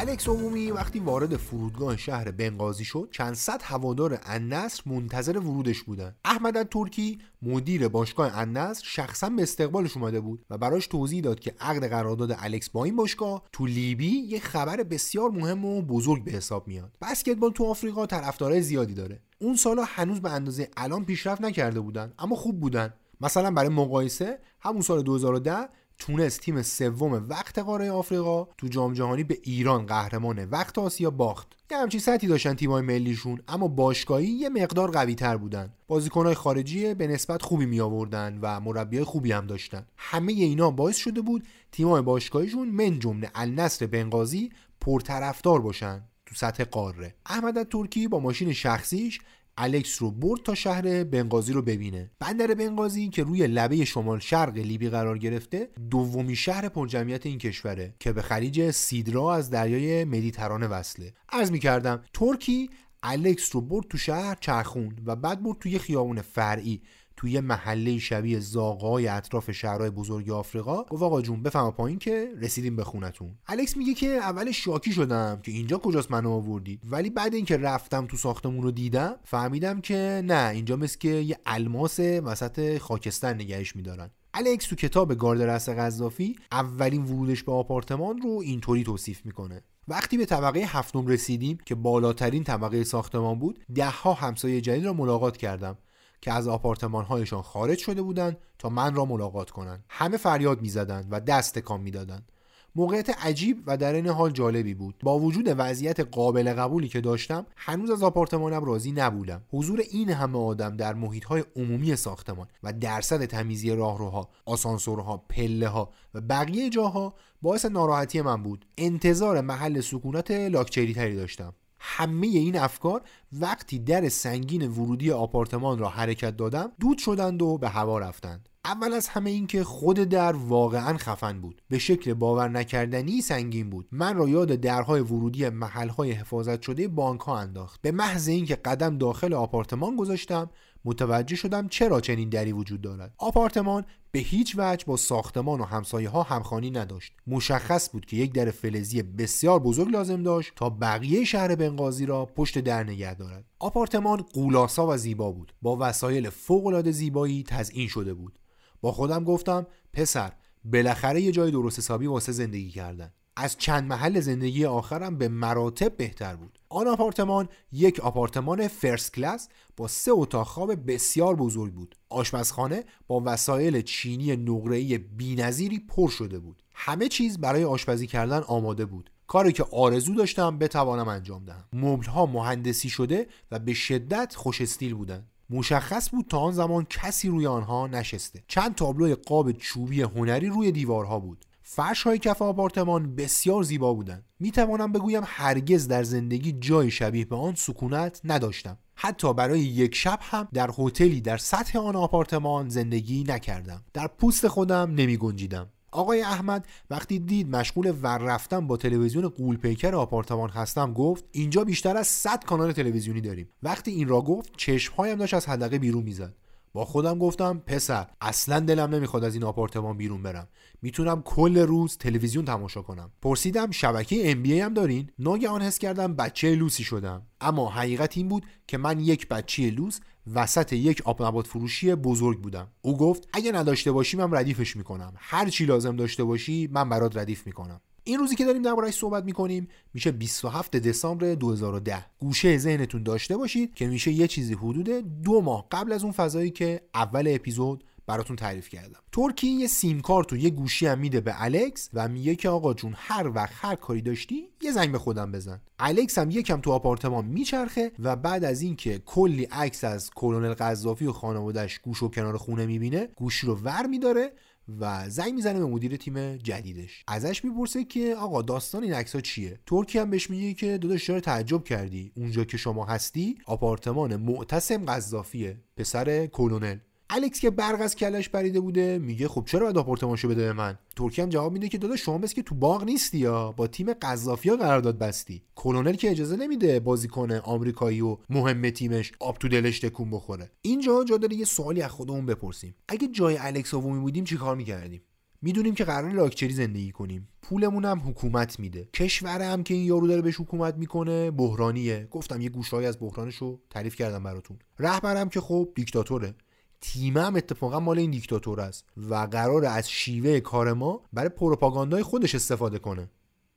الکس 0.00 0.28
عمومی 0.28 0.70
وقتی 0.70 0.98
وارد 0.98 1.36
فرودگاه 1.36 1.96
شهر 1.96 2.30
بنغازی 2.30 2.84
شد 2.84 3.08
چند 3.12 3.34
صد 3.34 3.62
هوادار 3.62 4.20
النصر 4.22 4.82
منتظر 4.86 5.38
ورودش 5.38 5.82
بودن. 5.82 6.14
احمد 6.24 6.68
ترکی 6.68 7.18
مدیر 7.42 7.88
باشگاه 7.88 8.38
النصر 8.38 8.84
شخصا 8.86 9.28
به 9.28 9.42
استقبالش 9.42 9.96
اومده 9.96 10.20
بود 10.20 10.44
و 10.50 10.58
براش 10.58 10.86
توضیح 10.86 11.20
داد 11.20 11.40
که 11.40 11.54
عقد 11.60 11.88
قرارداد 11.88 12.36
الکس 12.38 12.70
با 12.70 12.84
این 12.84 12.96
باشگاه 12.96 13.42
تو 13.52 13.66
لیبی 13.66 14.10
یه 14.10 14.40
خبر 14.40 14.82
بسیار 14.82 15.30
مهم 15.30 15.64
و 15.64 15.82
بزرگ 15.82 16.24
به 16.24 16.30
حساب 16.30 16.68
میاد. 16.68 16.96
بسکتبال 17.02 17.50
تو 17.50 17.64
آفریقا 17.64 18.06
طرفدارای 18.06 18.62
زیادی 18.62 18.94
داره. 18.94 19.22
اون 19.38 19.56
سالا 19.56 19.84
هنوز 19.86 20.20
به 20.20 20.30
اندازه 20.30 20.70
الان 20.76 21.04
پیشرفت 21.04 21.40
نکرده 21.40 21.80
بودن 21.80 22.12
اما 22.18 22.36
خوب 22.36 22.60
بودن. 22.60 22.94
مثلا 23.20 23.50
برای 23.50 23.68
مقایسه 23.68 24.38
همون 24.60 24.80
سال 24.80 25.02
2010 25.02 25.68
تونست 25.98 26.40
تیم 26.40 26.62
سوم 26.62 27.26
وقت 27.28 27.58
قاره 27.58 27.90
آفریقا 27.90 28.44
تو 28.44 28.68
جام 28.68 28.92
جهانی 28.92 29.24
به 29.24 29.38
ایران 29.42 29.86
قهرمان 29.86 30.44
وقت 30.44 30.78
آسیا 30.78 31.10
باخت. 31.10 31.56
یه 31.70 31.78
همچین 31.78 32.00
سطحی 32.00 32.28
داشتن 32.28 32.54
تیمای 32.54 32.82
ملیشون 32.82 33.42
اما 33.48 33.68
باشگاهی 33.68 34.26
یه 34.26 34.48
مقدار 34.48 34.90
قوی 34.90 35.14
تر 35.14 35.36
بودن. 35.36 35.72
بازیکنهای 35.88 36.34
خارجی 36.34 36.94
به 36.94 37.06
نسبت 37.06 37.42
خوبی 37.42 37.66
می 37.66 37.80
آوردن 37.80 38.38
و 38.42 38.60
مربیای 38.60 39.04
خوبی 39.04 39.32
هم 39.32 39.46
داشتن. 39.46 39.86
همه 39.96 40.32
اینا 40.32 40.70
باعث 40.70 40.96
شده 40.96 41.20
بود 41.20 41.48
تیمای 41.72 42.02
باشگاهیشون 42.02 42.68
من 42.68 42.98
جمله 42.98 43.30
النصر 43.34 43.86
بنغازی 43.86 44.50
پرطرفدار 44.80 45.60
باشن 45.60 46.02
تو 46.26 46.34
سطح 46.34 46.64
قاره. 46.64 47.14
احمد 47.26 47.68
ترکی 47.68 48.08
با 48.08 48.20
ماشین 48.20 48.52
شخصیش 48.52 49.20
الکس 49.60 50.02
رو 50.02 50.10
برد 50.10 50.42
تا 50.42 50.54
شهر 50.54 51.04
بنغازی 51.04 51.52
رو 51.52 51.62
ببینه. 51.62 52.10
بندر 52.18 52.54
بنغازی 52.54 53.08
که 53.08 53.22
روی 53.22 53.46
لبه 53.46 53.84
شمال 53.84 54.18
شرق 54.18 54.56
لیبی 54.56 54.88
قرار 54.88 55.18
گرفته 55.18 55.68
دومی 55.90 56.36
شهر 56.36 56.68
پرجمعیت 56.68 57.26
این 57.26 57.38
کشوره 57.38 57.94
که 58.00 58.12
به 58.12 58.22
خلیج 58.22 58.70
سیدرا 58.70 59.34
از 59.34 59.50
دریای 59.50 60.04
مدیترانه 60.04 60.66
وصله. 60.66 61.12
عرض 61.28 61.50
می‌کردم 61.50 62.02
ترکی 62.14 62.70
الکس 63.02 63.54
رو 63.54 63.60
برد 63.60 63.86
تو 63.88 63.98
شهر 63.98 64.36
چرخوند 64.40 65.02
و 65.06 65.16
بعد 65.16 65.42
برد 65.42 65.58
توی 65.58 65.78
خیابون 65.78 66.20
فرعی. 66.20 66.82
توی 67.18 67.40
محله 67.40 67.98
شبیه 67.98 68.38
زاغای 68.38 69.08
اطراف 69.08 69.50
شهرهای 69.50 69.90
بزرگ 69.90 70.30
آفریقا. 70.30 70.82
گفت 70.82 71.02
آقا 71.02 71.22
جون 71.22 71.42
بفهم 71.42 71.70
پایین 71.70 71.98
که 71.98 72.32
رسیدیم 72.40 72.76
به 72.76 72.84
خونتون. 72.84 73.34
الکس 73.46 73.76
میگه 73.76 73.94
که 73.94 74.06
اول 74.06 74.50
شاکی 74.50 74.92
شدم 74.92 75.40
که 75.42 75.52
اینجا 75.52 75.78
کجاست 75.78 76.10
منو 76.10 76.30
آوردید 76.30 76.80
ولی 76.90 77.10
بعد 77.10 77.34
اینکه 77.34 77.56
رفتم 77.56 78.06
تو 78.06 78.16
ساختمون 78.16 78.62
رو 78.62 78.70
دیدم 78.70 79.16
فهمیدم 79.24 79.80
که 79.80 80.22
نه 80.24 80.50
اینجا 80.54 80.76
مثل 80.76 80.98
که 80.98 81.08
یه 81.08 81.38
الماس 81.46 82.00
وسط 82.00 82.78
خاکستر 82.78 83.34
نگهش 83.34 83.76
میدارن. 83.76 84.10
الکس 84.34 84.66
تو 84.66 84.76
کتاب 84.76 85.14
گاردرس 85.14 85.68
قذافی 85.68 86.36
اولین 86.52 87.04
ورودش 87.04 87.42
به 87.42 87.52
آپارتمان 87.52 88.18
رو 88.22 88.30
اینطوری 88.44 88.84
توصیف 88.84 89.26
می‌کنه. 89.26 89.62
وقتی 89.88 90.16
به 90.16 90.26
طبقه 90.26 90.60
هفتم 90.60 91.06
رسیدیم 91.06 91.58
که 91.66 91.74
بالاترین 91.74 92.44
طبقه 92.44 92.84
ساختمان 92.84 93.38
بود 93.38 93.58
دهها 93.74 94.12
همسایه 94.12 94.60
جدید 94.60 94.84
را 94.84 94.92
ملاقات 94.92 95.36
کردم. 95.36 95.78
که 96.20 96.32
از 96.32 96.48
آپارتمانهایشان 96.48 97.42
خارج 97.42 97.78
شده 97.78 98.02
بودند 98.02 98.36
تا 98.58 98.68
من 98.68 98.94
را 98.94 99.04
ملاقات 99.04 99.50
کنند. 99.50 99.84
همه 99.88 100.16
فریاد 100.16 100.62
می‌زدند 100.62 101.08
و 101.10 101.20
دست 101.20 101.58
تکان 101.58 101.80
می‌دادند. 101.80 102.32
موقعیت 102.74 103.24
عجیب 103.24 103.62
و 103.66 103.76
در 103.76 103.92
این 103.92 104.08
حال 104.08 104.30
جالبی 104.30 104.74
بود. 104.74 104.94
با 105.02 105.18
وجود 105.18 105.54
وضعیت 105.58 106.00
قابل 106.00 106.52
قبولی 106.52 106.88
که 106.88 107.00
داشتم 107.00 107.46
هنوز 107.56 107.90
از 107.90 108.02
آپارتمانم 108.02 108.64
راضی 108.64 108.92
نبودم. 108.92 109.42
حضور 109.50 109.80
این 109.90 110.10
همه 110.10 110.38
آدم 110.38 110.76
در 110.76 110.94
محیط 110.94 111.24
های 111.24 111.44
عمومی 111.56 111.96
ساختمان 111.96 112.46
و 112.62 112.72
درصد 112.72 113.24
تمیزی 113.24 113.70
راهروها 113.70 114.28
آسانسورها 114.46 115.16
پله 115.16 115.68
ها 115.68 115.90
و 116.14 116.20
بقیه 116.20 116.70
جاها 116.70 117.14
باعث 117.42 117.64
ناراحتی 117.64 118.20
من 118.20 118.42
بود. 118.42 118.66
انتظار 118.78 119.40
محل 119.40 119.80
سکونت 119.80 120.30
لاکچری 120.30 120.94
تری 120.94 121.16
داشتم. 121.16 121.54
همه 121.80 122.26
این 122.26 122.58
افکار 122.58 123.02
وقتی 123.32 123.78
در 123.78 124.08
سنگین 124.08 124.68
ورودی 124.68 125.10
آپارتمان 125.10 125.78
را 125.78 125.88
حرکت 125.88 126.36
دادم 126.36 126.72
دود 126.80 126.98
شدند 126.98 127.42
و 127.42 127.58
به 127.58 127.68
هوا 127.68 127.98
رفتند. 127.98 128.48
اول 128.64 128.92
از 128.92 129.08
همه 129.08 129.30
این 129.30 129.46
که 129.46 129.64
خود 129.64 129.96
در 129.96 130.32
واقعا 130.32 130.96
خفن 130.96 131.40
بود. 131.40 131.62
به 131.68 131.78
شکل 131.78 132.14
باور 132.14 132.48
نکردنی 132.48 133.20
سنگین 133.20 133.70
بود. 133.70 133.88
من 133.92 134.16
را 134.16 134.28
یاد 134.28 134.48
درهای 134.52 135.00
ورودی 135.00 135.48
محلهای 135.48 136.12
حفاظت 136.12 136.62
شده 136.62 136.88
بانک 136.88 137.20
ها 137.20 137.38
انداخت. 137.38 137.82
به 137.82 137.90
محض 137.90 138.28
اینکه 138.28 138.56
قدم 138.56 138.98
داخل 138.98 139.34
آپارتمان 139.34 139.96
گذاشتم 139.96 140.50
متوجه 140.84 141.36
شدم 141.36 141.68
چرا 141.68 142.00
چنین 142.00 142.28
دری 142.28 142.52
وجود 142.52 142.80
دارد. 142.80 143.14
آپارتمان 143.18 143.84
به 144.10 144.18
هیچ 144.18 144.54
وجه 144.58 144.84
با 144.86 144.96
ساختمان 144.96 145.60
و 145.60 145.64
همسایه 145.64 146.08
ها 146.08 146.22
همخانی 146.22 146.70
نداشت. 146.70 147.12
مشخص 147.26 147.90
بود 147.90 148.06
که 148.06 148.16
یک 148.16 148.32
در 148.32 148.50
فلزی 148.50 149.02
بسیار 149.02 149.58
بزرگ 149.58 149.90
لازم 149.90 150.22
داشت 150.22 150.52
تا 150.56 150.70
بقیه 150.70 151.24
شهر 151.24 151.54
بنغازی 151.54 152.06
را 152.06 152.26
پشت 152.26 152.58
در 152.58 152.84
نگه 152.84 153.14
دارد. 153.14 153.44
آپارتمان 153.58 154.16
قولاسا 154.22 154.86
و 154.86 154.96
زیبا 154.96 155.32
بود. 155.32 155.52
با 155.62 155.76
وسایل 155.80 156.30
فوق 156.30 156.90
زیبایی 156.90 157.42
تزئین 157.42 157.88
شده 157.88 158.14
بود. 158.14 158.38
با 158.80 158.92
خودم 158.92 159.24
گفتم 159.24 159.66
پسر 159.92 160.32
بالاخره 160.64 161.20
یه 161.20 161.32
جای 161.32 161.50
درست 161.50 161.78
حسابی 161.78 162.06
واسه 162.06 162.32
زندگی 162.32 162.70
کردن. 162.70 163.12
از 163.40 163.56
چند 163.58 163.88
محل 163.88 164.20
زندگی 164.20 164.64
آخرم 164.64 165.18
به 165.18 165.28
مراتب 165.28 165.96
بهتر 165.96 166.36
بود. 166.36 166.58
آن 166.68 166.86
آپارتمان 166.86 167.48
یک 167.72 168.00
آپارتمان 168.00 168.68
فرست 168.68 169.14
کلاس 169.14 169.48
با 169.76 169.88
سه 169.88 170.10
اتاق 170.14 170.46
خواب 170.46 170.92
بسیار 170.92 171.36
بزرگ 171.36 171.72
بود. 171.72 171.96
آشپزخانه 172.08 172.84
با 173.06 173.22
وسایل 173.24 173.82
چینی 173.82 174.36
نقره‌ای 174.36 174.98
بی‌نظیری 174.98 175.78
پر 175.78 176.08
شده 176.08 176.38
بود. 176.38 176.62
همه 176.74 177.08
چیز 177.08 177.38
برای 177.38 177.64
آشپزی 177.64 178.06
کردن 178.06 178.38
آماده 178.38 178.84
بود. 178.84 179.10
کاری 179.26 179.52
که 179.52 179.64
آرزو 179.72 180.14
داشتم 180.14 180.58
بتوانم 180.58 181.08
انجام 181.08 181.44
دهم. 181.44 181.64
مبلها 181.72 182.26
مهندسی 182.26 182.88
شده 182.88 183.26
و 183.50 183.58
به 183.58 183.74
شدت 183.74 184.34
خوش 184.36 184.60
استیل 184.60 184.94
بودند 184.94 185.30
مشخص 185.50 186.10
بود 186.10 186.26
تا 186.28 186.38
آن 186.38 186.52
زمان 186.52 186.86
کسی 186.90 187.28
روی 187.28 187.46
آنها 187.46 187.86
نشسته. 187.86 188.42
چند 188.48 188.74
تابلو 188.74 189.14
قاب 189.26 189.52
چوبی 189.52 190.02
هنری 190.02 190.48
روی 190.48 190.72
دیوارها 190.72 191.18
بود. 191.18 191.44
فرش 191.70 192.02
های 192.02 192.18
کف 192.18 192.42
آپارتمان 192.42 193.14
بسیار 193.16 193.62
زیبا 193.62 193.94
بودند. 193.94 194.24
می 194.40 194.50
توانم 194.50 194.92
بگویم 194.92 195.22
هرگز 195.26 195.88
در 195.88 196.02
زندگی 196.02 196.52
جای 196.52 196.90
شبیه 196.90 197.24
به 197.24 197.36
آن 197.36 197.54
سکونت 197.54 198.20
نداشتم. 198.24 198.78
حتی 198.94 199.34
برای 199.34 199.60
یک 199.60 199.94
شب 199.94 200.18
هم 200.22 200.48
در 200.52 200.70
هتلی 200.78 201.20
در 201.20 201.36
سطح 201.36 201.78
آن 201.78 201.96
آپارتمان 201.96 202.68
زندگی 202.68 203.24
نکردم. 203.24 203.84
در 203.92 204.06
پوست 204.06 204.48
خودم 204.48 204.94
نمی 204.96 205.16
گنجیدم 205.16 205.68
آقای 205.92 206.22
احمد 206.22 206.66
وقتی 206.90 207.18
دید 207.18 207.56
مشغول 207.56 207.94
ور 208.02 208.18
رفتن 208.18 208.66
با 208.66 208.76
تلویزیون 208.76 209.28
قولپیکر 209.28 209.94
آپارتمان 209.94 210.50
هستم 210.50 210.92
گفت 210.92 211.24
اینجا 211.32 211.64
بیشتر 211.64 211.96
از 211.96 212.06
100 212.06 212.44
کانال 212.44 212.72
تلویزیونی 212.72 213.20
داریم. 213.20 213.48
وقتی 213.62 213.90
این 213.90 214.08
را 214.08 214.20
گفت 214.20 214.52
چشمهایم 214.56 215.18
داشت 215.18 215.34
از 215.34 215.48
حدقه 215.48 215.78
بیرون 215.78 216.02
می‌زد. 216.02 216.34
با 216.72 216.84
خودم 216.84 217.18
گفتم 217.18 217.62
پسر 217.66 218.06
اصلا 218.20 218.60
دلم 218.60 218.94
نمی‌خواد 218.94 219.24
از 219.24 219.34
این 219.34 219.44
آپارتمان 219.44 219.96
بیرون 219.96 220.22
برم. 220.22 220.48
می‌تونم 220.82 221.22
کل 221.22 221.58
روز 221.58 221.96
تلویزیون 221.96 222.44
تماشا 222.44 222.82
کنم. 222.82 223.10
پرسیدم 223.22 223.70
شبکه 223.70 224.30
ام 224.30 224.44
هم 224.44 224.74
دارین 224.74 225.10
ناگهان 225.18 225.62
حس 225.62 225.78
کردم 225.78 226.14
بچه 226.14 226.54
لوسی 226.54 226.84
شدم. 226.84 227.22
اما 227.40 227.70
حقیقت 227.70 228.16
این 228.16 228.28
بود 228.28 228.46
که 228.66 228.78
من 228.78 229.00
یک 229.00 229.28
بچه 229.28 229.70
لوس 229.70 230.00
وسط 230.34 230.72
یک 230.72 231.02
آب 231.04 231.42
فروشی 231.42 231.94
بزرگ 231.94 232.40
بودم. 232.40 232.68
او 232.82 232.96
گفت 232.96 233.28
اگه 233.32 233.52
نداشته 233.52 233.92
باشی 233.92 234.16
من 234.16 234.34
ردیفش 234.34 234.76
می‌کنم. 234.76 235.12
هر 235.16 235.48
چی 235.48 235.64
لازم 235.64 235.96
داشته 235.96 236.24
باشی 236.24 236.68
من 236.72 236.88
برات 236.88 237.16
ردیف 237.16 237.46
می‌کنم. 237.46 237.80
این 238.08 238.18
روزی 238.18 238.36
که 238.36 238.44
داریم 238.44 238.62
دربارهش 238.62 238.94
صحبت 238.94 239.24
می‌کنیم 239.24 239.68
میشه 239.94 240.12
27 240.12 240.76
دسامبر 240.76 241.34
2010 241.34 242.06
گوشه 242.18 242.58
ذهنتون 242.58 243.02
داشته 243.02 243.36
باشید 243.36 243.74
که 243.74 243.86
میشه 243.86 244.12
یه 244.12 244.26
چیزی 244.26 244.54
حدود 244.54 244.88
دو 245.22 245.40
ماه 245.40 245.66
قبل 245.70 245.92
از 245.92 246.02
اون 246.02 246.12
فضایی 246.12 246.50
که 246.50 246.80
اول 246.94 247.32
اپیزود 247.34 247.84
براتون 248.06 248.36
تعریف 248.36 248.68
کردم. 248.68 249.00
ترکی 249.12 249.46
یه 249.46 249.66
سیم 249.66 250.00
کارت 250.00 250.32
و 250.32 250.36
یه 250.36 250.50
گوشی 250.50 250.86
هم 250.86 250.98
میده 250.98 251.20
به 251.20 251.42
الکس 251.42 251.90
و 251.94 252.08
میگه 252.08 252.34
که 252.34 252.48
آقا 252.48 252.74
جون 252.74 252.92
هر 252.96 253.30
وقت 253.34 253.52
هر 253.54 253.74
کاری 253.74 254.02
داشتی 254.02 254.48
یه 254.62 254.72
زنگ 254.72 254.92
به 254.92 254.98
خودم 254.98 255.32
بزن. 255.32 255.60
الکس 255.78 256.18
هم 256.18 256.30
یکم 256.30 256.60
تو 256.60 256.72
آپارتمان 256.72 257.24
میچرخه 257.24 257.92
و 257.98 258.16
بعد 258.16 258.44
از 258.44 258.62
اینکه 258.62 258.98
کلی 259.06 259.44
عکس 259.44 259.84
از 259.84 260.10
کلونل 260.14 260.54
قذافی 260.54 261.06
و 261.06 261.12
خانوادهش 261.12 261.78
گوش 261.78 262.02
و 262.02 262.08
کنار 262.08 262.36
خونه 262.36 262.66
می‌بینه 262.66 263.08
گوشی 263.16 263.46
رو 263.46 263.54
ور 263.54 263.86
میداره 263.86 264.32
و 264.80 265.08
زنگ 265.08 265.34
می‌زنه 265.34 265.58
به 265.58 265.66
مدیر 265.66 265.96
تیم 265.96 266.36
جدیدش. 266.36 267.04
ازش 267.08 267.44
می‌پرسه 267.44 267.84
که 267.84 268.14
آقا 268.14 268.42
داستان 268.42 268.82
این 268.82 268.94
عکس 268.94 269.16
چیه؟ 269.16 269.60
ترکی 269.66 269.98
هم 269.98 270.10
بهش 270.10 270.30
میگه 270.30 270.54
که 270.54 270.78
داداش 270.78 271.06
چرا 271.06 271.20
تعجب 271.20 271.64
کردی؟ 271.64 272.12
اونجا 272.16 272.44
که 272.44 272.56
شما 272.56 272.84
هستی 272.84 273.38
آپارتمان 273.46 274.16
معتصم 274.16 274.84
قذافیه 274.84 275.60
پسر 275.76 276.26
کلونل. 276.26 276.78
الکس 277.10 277.40
که 277.40 277.50
برق 277.50 277.80
از 277.80 277.96
کلش 277.96 278.28
پریده 278.28 278.60
بوده 278.60 278.98
میگه 278.98 279.28
خب 279.28 279.44
چرا 279.46 279.60
باید 279.60 279.78
آپارتمانشو 279.78 280.28
بده 280.28 280.42
به 280.42 280.52
من؟ 280.52 280.78
ترکی 280.96 281.22
هم 281.22 281.28
جواب 281.28 281.52
میده 281.52 281.68
که 281.68 281.78
داداش 281.78 282.00
شما 282.00 282.18
بس 282.18 282.34
که 282.34 282.42
تو 282.42 282.54
باغ 282.54 282.84
نیستی 282.84 283.18
یا؟ 283.18 283.52
با 283.52 283.66
تیم 283.66 283.92
قذافیا 283.92 284.56
قرارداد 284.56 284.98
بستی. 284.98 285.42
کلونل 285.54 285.94
که 285.94 286.10
اجازه 286.10 286.36
نمیده 286.36 286.80
بازیکن 286.80 287.32
آمریکایی 287.32 288.00
و 288.00 288.16
مهم 288.30 288.70
تیمش 288.70 289.12
آب 289.20 289.38
تو 289.38 289.48
دلش 289.48 289.80
تکون 289.80 290.10
بخوره. 290.10 290.50
اینجا 290.62 291.04
جا 291.04 291.16
داره 291.16 291.36
یه 291.36 291.44
سوالی 291.44 291.82
از 291.82 291.90
خودمون 291.90 292.26
بپرسیم. 292.26 292.74
اگه 292.88 293.08
جای 293.08 293.38
الکس 293.40 293.74
آوومی 293.74 294.00
بودیم 294.00 294.24
چیکار 294.24 294.56
می‌کردیم؟ 294.56 295.02
می‌دونیم 295.42 295.74
که 295.74 295.84
قرار 295.84 296.12
لاکچری 296.12 296.52
زندگی 296.52 296.92
کنیم. 296.92 297.28
پولمون 297.42 297.84
هم 297.84 297.98
حکومت 297.98 298.60
میده. 298.60 298.88
کشور 298.94 299.42
هم 299.42 299.62
که 299.62 299.74
این 299.74 299.84
یارو 299.84 300.06
داره 300.06 300.22
بهش 300.22 300.40
حکومت 300.40 300.74
می‌کنه 300.76 301.30
بحرانیه. 301.30 302.08
گفتم 302.10 302.40
یه 302.40 302.48
گوشهایی 302.48 302.86
از 302.86 302.98
بحرانشو 303.00 303.60
تعریف 303.70 303.96
کردم 303.96 304.22
براتون. 304.22 304.58
رهبرم 304.78 305.28
که 305.28 305.40
خب 305.40 305.68
دیکتاتوره. 305.74 306.34
تیم 306.80 307.16
هم 307.16 307.36
اتفاقا 307.36 307.80
مال 307.80 307.98
این 307.98 308.10
دیکتاتور 308.10 308.60
است 308.60 308.84
و 308.96 309.14
قرار 309.14 309.64
از 309.64 309.90
شیوه 309.90 310.40
کار 310.40 310.72
ما 310.72 311.02
برای 311.12 311.28
پروپاگاندای 311.28 312.02
خودش 312.02 312.34
استفاده 312.34 312.78
کنه. 312.78 313.10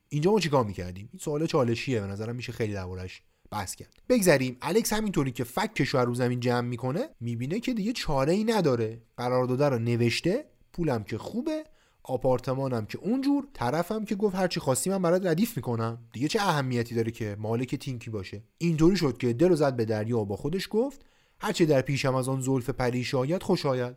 اینجا 0.10 0.32
ما 0.32 0.40
چیکار 0.40 0.66
می‌کردیم؟ 0.66 1.10
این 1.12 1.20
سوال 1.20 1.46
چالشیه 1.46 2.02
به 2.02 2.08
نظرم 2.08 2.36
میشه 2.36 2.52
خیلی 2.52 2.74
دربارش 2.74 3.22
بحث 3.52 3.76
کرد. 3.76 4.02
بگذریم. 4.10 4.58
الکس 4.62 4.94
همینطوری 4.94 5.32
که 5.32 5.44
فکش 5.44 5.90
رو 5.90 6.00
رو 6.00 6.14
زمین 6.14 6.40
جمع 6.40 6.68
می‌کنه 6.68 7.10
می‌بینه 7.20 7.60
که 7.60 7.74
دیگه 7.74 7.94
چاره 7.94 8.34
ای 8.34 8.44
نداره. 8.44 9.02
قرارداد 9.18 9.64
رو 9.64 9.80
نوشته 9.80 10.46
پولم 10.74 11.04
که 11.04 11.18
خوبه 11.18 11.64
آپارتمانم 12.04 12.86
که 12.86 12.98
اونجور 12.98 13.48
طرفم 13.54 14.06
که 14.06 14.16
گفت 14.16 14.36
هرچی 14.36 14.60
خواستی 14.60 14.90
من 14.90 15.02
برات 15.02 15.26
ردیف 15.26 15.58
می‌کنم. 15.58 15.98
دیگه 16.14 16.28
چه 16.28 16.42
اهمیتی 16.42 16.96
داره 16.96 17.12
که 17.12 17.36
مالک 17.40 17.76
تیم 17.76 17.93
کی 17.93 18.10
باشه؟ 18.10 18.44
اینطوری 18.58 18.98
شد 18.98 19.18
که 19.18 19.34
دل 19.34 19.56
زد 19.56 19.76
به 19.76 19.86
دریا 19.86 20.20
و 20.20 20.26
با 20.26 20.36
خودش 20.36 20.68
گفت 20.72 21.06
هرچه 21.44 21.66
در 21.66 21.82
پیشم 21.82 22.16
از 22.16 22.30
آن 22.30 22.42
زلف 22.42 22.70
پریش 22.70 23.16
آید 23.16 23.44
خوش 23.44 23.66
آید. 23.66 23.96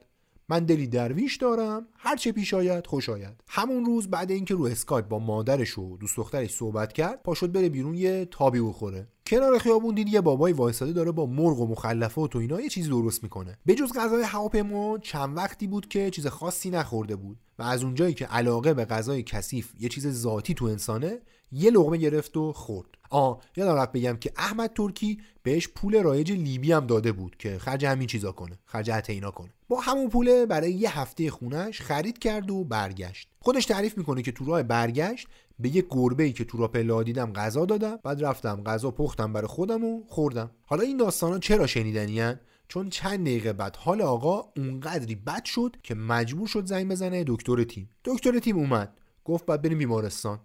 من 0.48 0.64
دلی 0.64 0.86
درویش 0.86 1.36
دارم 1.36 1.86
هر 1.96 2.16
چه 2.16 2.32
پیش 2.32 2.54
آید 2.54 2.86
خوش 2.86 3.08
آید. 3.08 3.42
همون 3.48 3.84
روز 3.84 4.10
بعد 4.10 4.30
اینکه 4.30 4.54
رو 4.54 4.64
اسکایپ 4.64 5.08
با 5.08 5.18
مادرش 5.18 5.78
و 5.78 5.96
دوست 5.96 6.16
دخترش 6.16 6.54
صحبت 6.54 6.92
کرد 6.92 7.22
پا 7.22 7.34
شد 7.34 7.52
بره 7.52 7.68
بیرون 7.68 7.94
یه 7.94 8.28
تابی 8.30 8.60
بخوره. 8.60 9.08
کنار 9.26 9.58
خیابون 9.58 9.94
دید 9.94 10.08
یه 10.08 10.20
بابایی 10.20 10.52
وایساده 10.52 10.92
داره 10.92 11.12
با 11.12 11.26
مرغ 11.26 11.60
و 11.60 11.66
مخلفات 11.66 12.36
و 12.36 12.38
اینا 12.38 12.60
یه 12.60 12.68
چیزی 12.68 12.88
درست 12.88 13.22
می‌کنه. 13.22 13.58
به 13.66 13.74
جز 13.74 13.92
غذای 13.92 14.22
هواپیما 14.22 14.98
چند 14.98 15.36
وقتی 15.36 15.66
بود 15.66 15.88
که 15.88 16.10
چیز 16.10 16.26
خاصی 16.26 16.70
نخورده 16.70 17.16
بود 17.16 17.38
و 17.58 17.62
از 17.62 17.84
اونجایی 17.84 18.14
که 18.14 18.26
علاقه 18.26 18.74
به 18.74 18.84
غذای 18.84 19.22
کثیف 19.22 19.72
یه 19.80 19.88
چیز 19.88 20.08
ذاتی 20.08 20.54
تو 20.54 20.64
انسانه 20.64 21.20
یه 21.54 21.70
لغمه 21.70 21.96
گرفت 21.96 22.36
و 22.36 22.52
خورد. 22.52 22.88
آ 23.10 23.34
یادم 23.56 23.74
رفت 23.74 23.92
بگم 23.92 24.16
که 24.16 24.32
احمد 24.36 24.72
ترکی 24.72 25.18
بهش 25.42 25.68
پول 25.68 26.02
رایج 26.02 26.32
لیبی 26.32 26.72
هم 26.72 26.86
داده 26.86 27.12
بود 27.12 27.36
که 27.36 27.58
خرج 27.58 27.84
همین 27.84 28.06
چیزا 28.06 28.32
کنه 28.32 28.58
خرج 28.64 28.90
اینا 29.08 29.30
کنه. 29.30 29.50
با 29.68 29.80
همون 29.80 30.08
پوله 30.08 30.46
برای 30.46 30.72
یه 30.72 30.98
هفته 31.00 31.30
خونش 31.30 31.80
خرید 31.80 32.18
کرد 32.18 32.50
و 32.50 32.64
برگشت. 32.64 33.28
خودش 33.40 33.66
تعریف 33.66 33.98
می‌کنه 33.98 34.22
که 34.22 34.32
تو 34.32 34.44
راه 34.44 34.62
برگشت 34.62 35.28
به 35.58 35.76
یه 35.76 35.86
گربه 35.90 36.22
ای 36.22 36.32
که 36.32 36.44
تو 36.44 36.58
را 36.58 36.68
پلا 36.68 37.02
دیدم 37.02 37.32
غذا 37.32 37.64
دادم 37.64 37.98
بعد 38.02 38.24
رفتم 38.24 38.62
غذا 38.62 38.90
پختم 38.90 39.32
برای 39.32 39.48
خودم 39.48 39.84
و 39.84 40.02
خوردم. 40.08 40.50
حالا 40.66 40.82
این 40.82 40.96
داستانا 40.96 41.38
چرا 41.38 41.66
شنیدنیان 41.66 42.40
چون 42.68 42.90
چند 42.90 43.20
دقیقه 43.20 43.52
بعد 43.52 43.76
حال 43.76 44.02
آقا 44.02 44.44
اونقدری 44.56 45.14
بد 45.14 45.44
شد 45.44 45.76
که 45.82 45.94
مجبور 45.94 46.48
شد 46.48 46.66
زنگ 46.66 46.88
بزنه 46.88 47.24
دکتر 47.26 47.64
تیم. 47.64 47.90
دکتر 48.04 48.38
تیم 48.38 48.56
اومد 48.56 48.98
گفت 49.24 49.46
بعد 49.46 49.62
بریم 49.62 49.78
بیمارستان. 49.78 50.40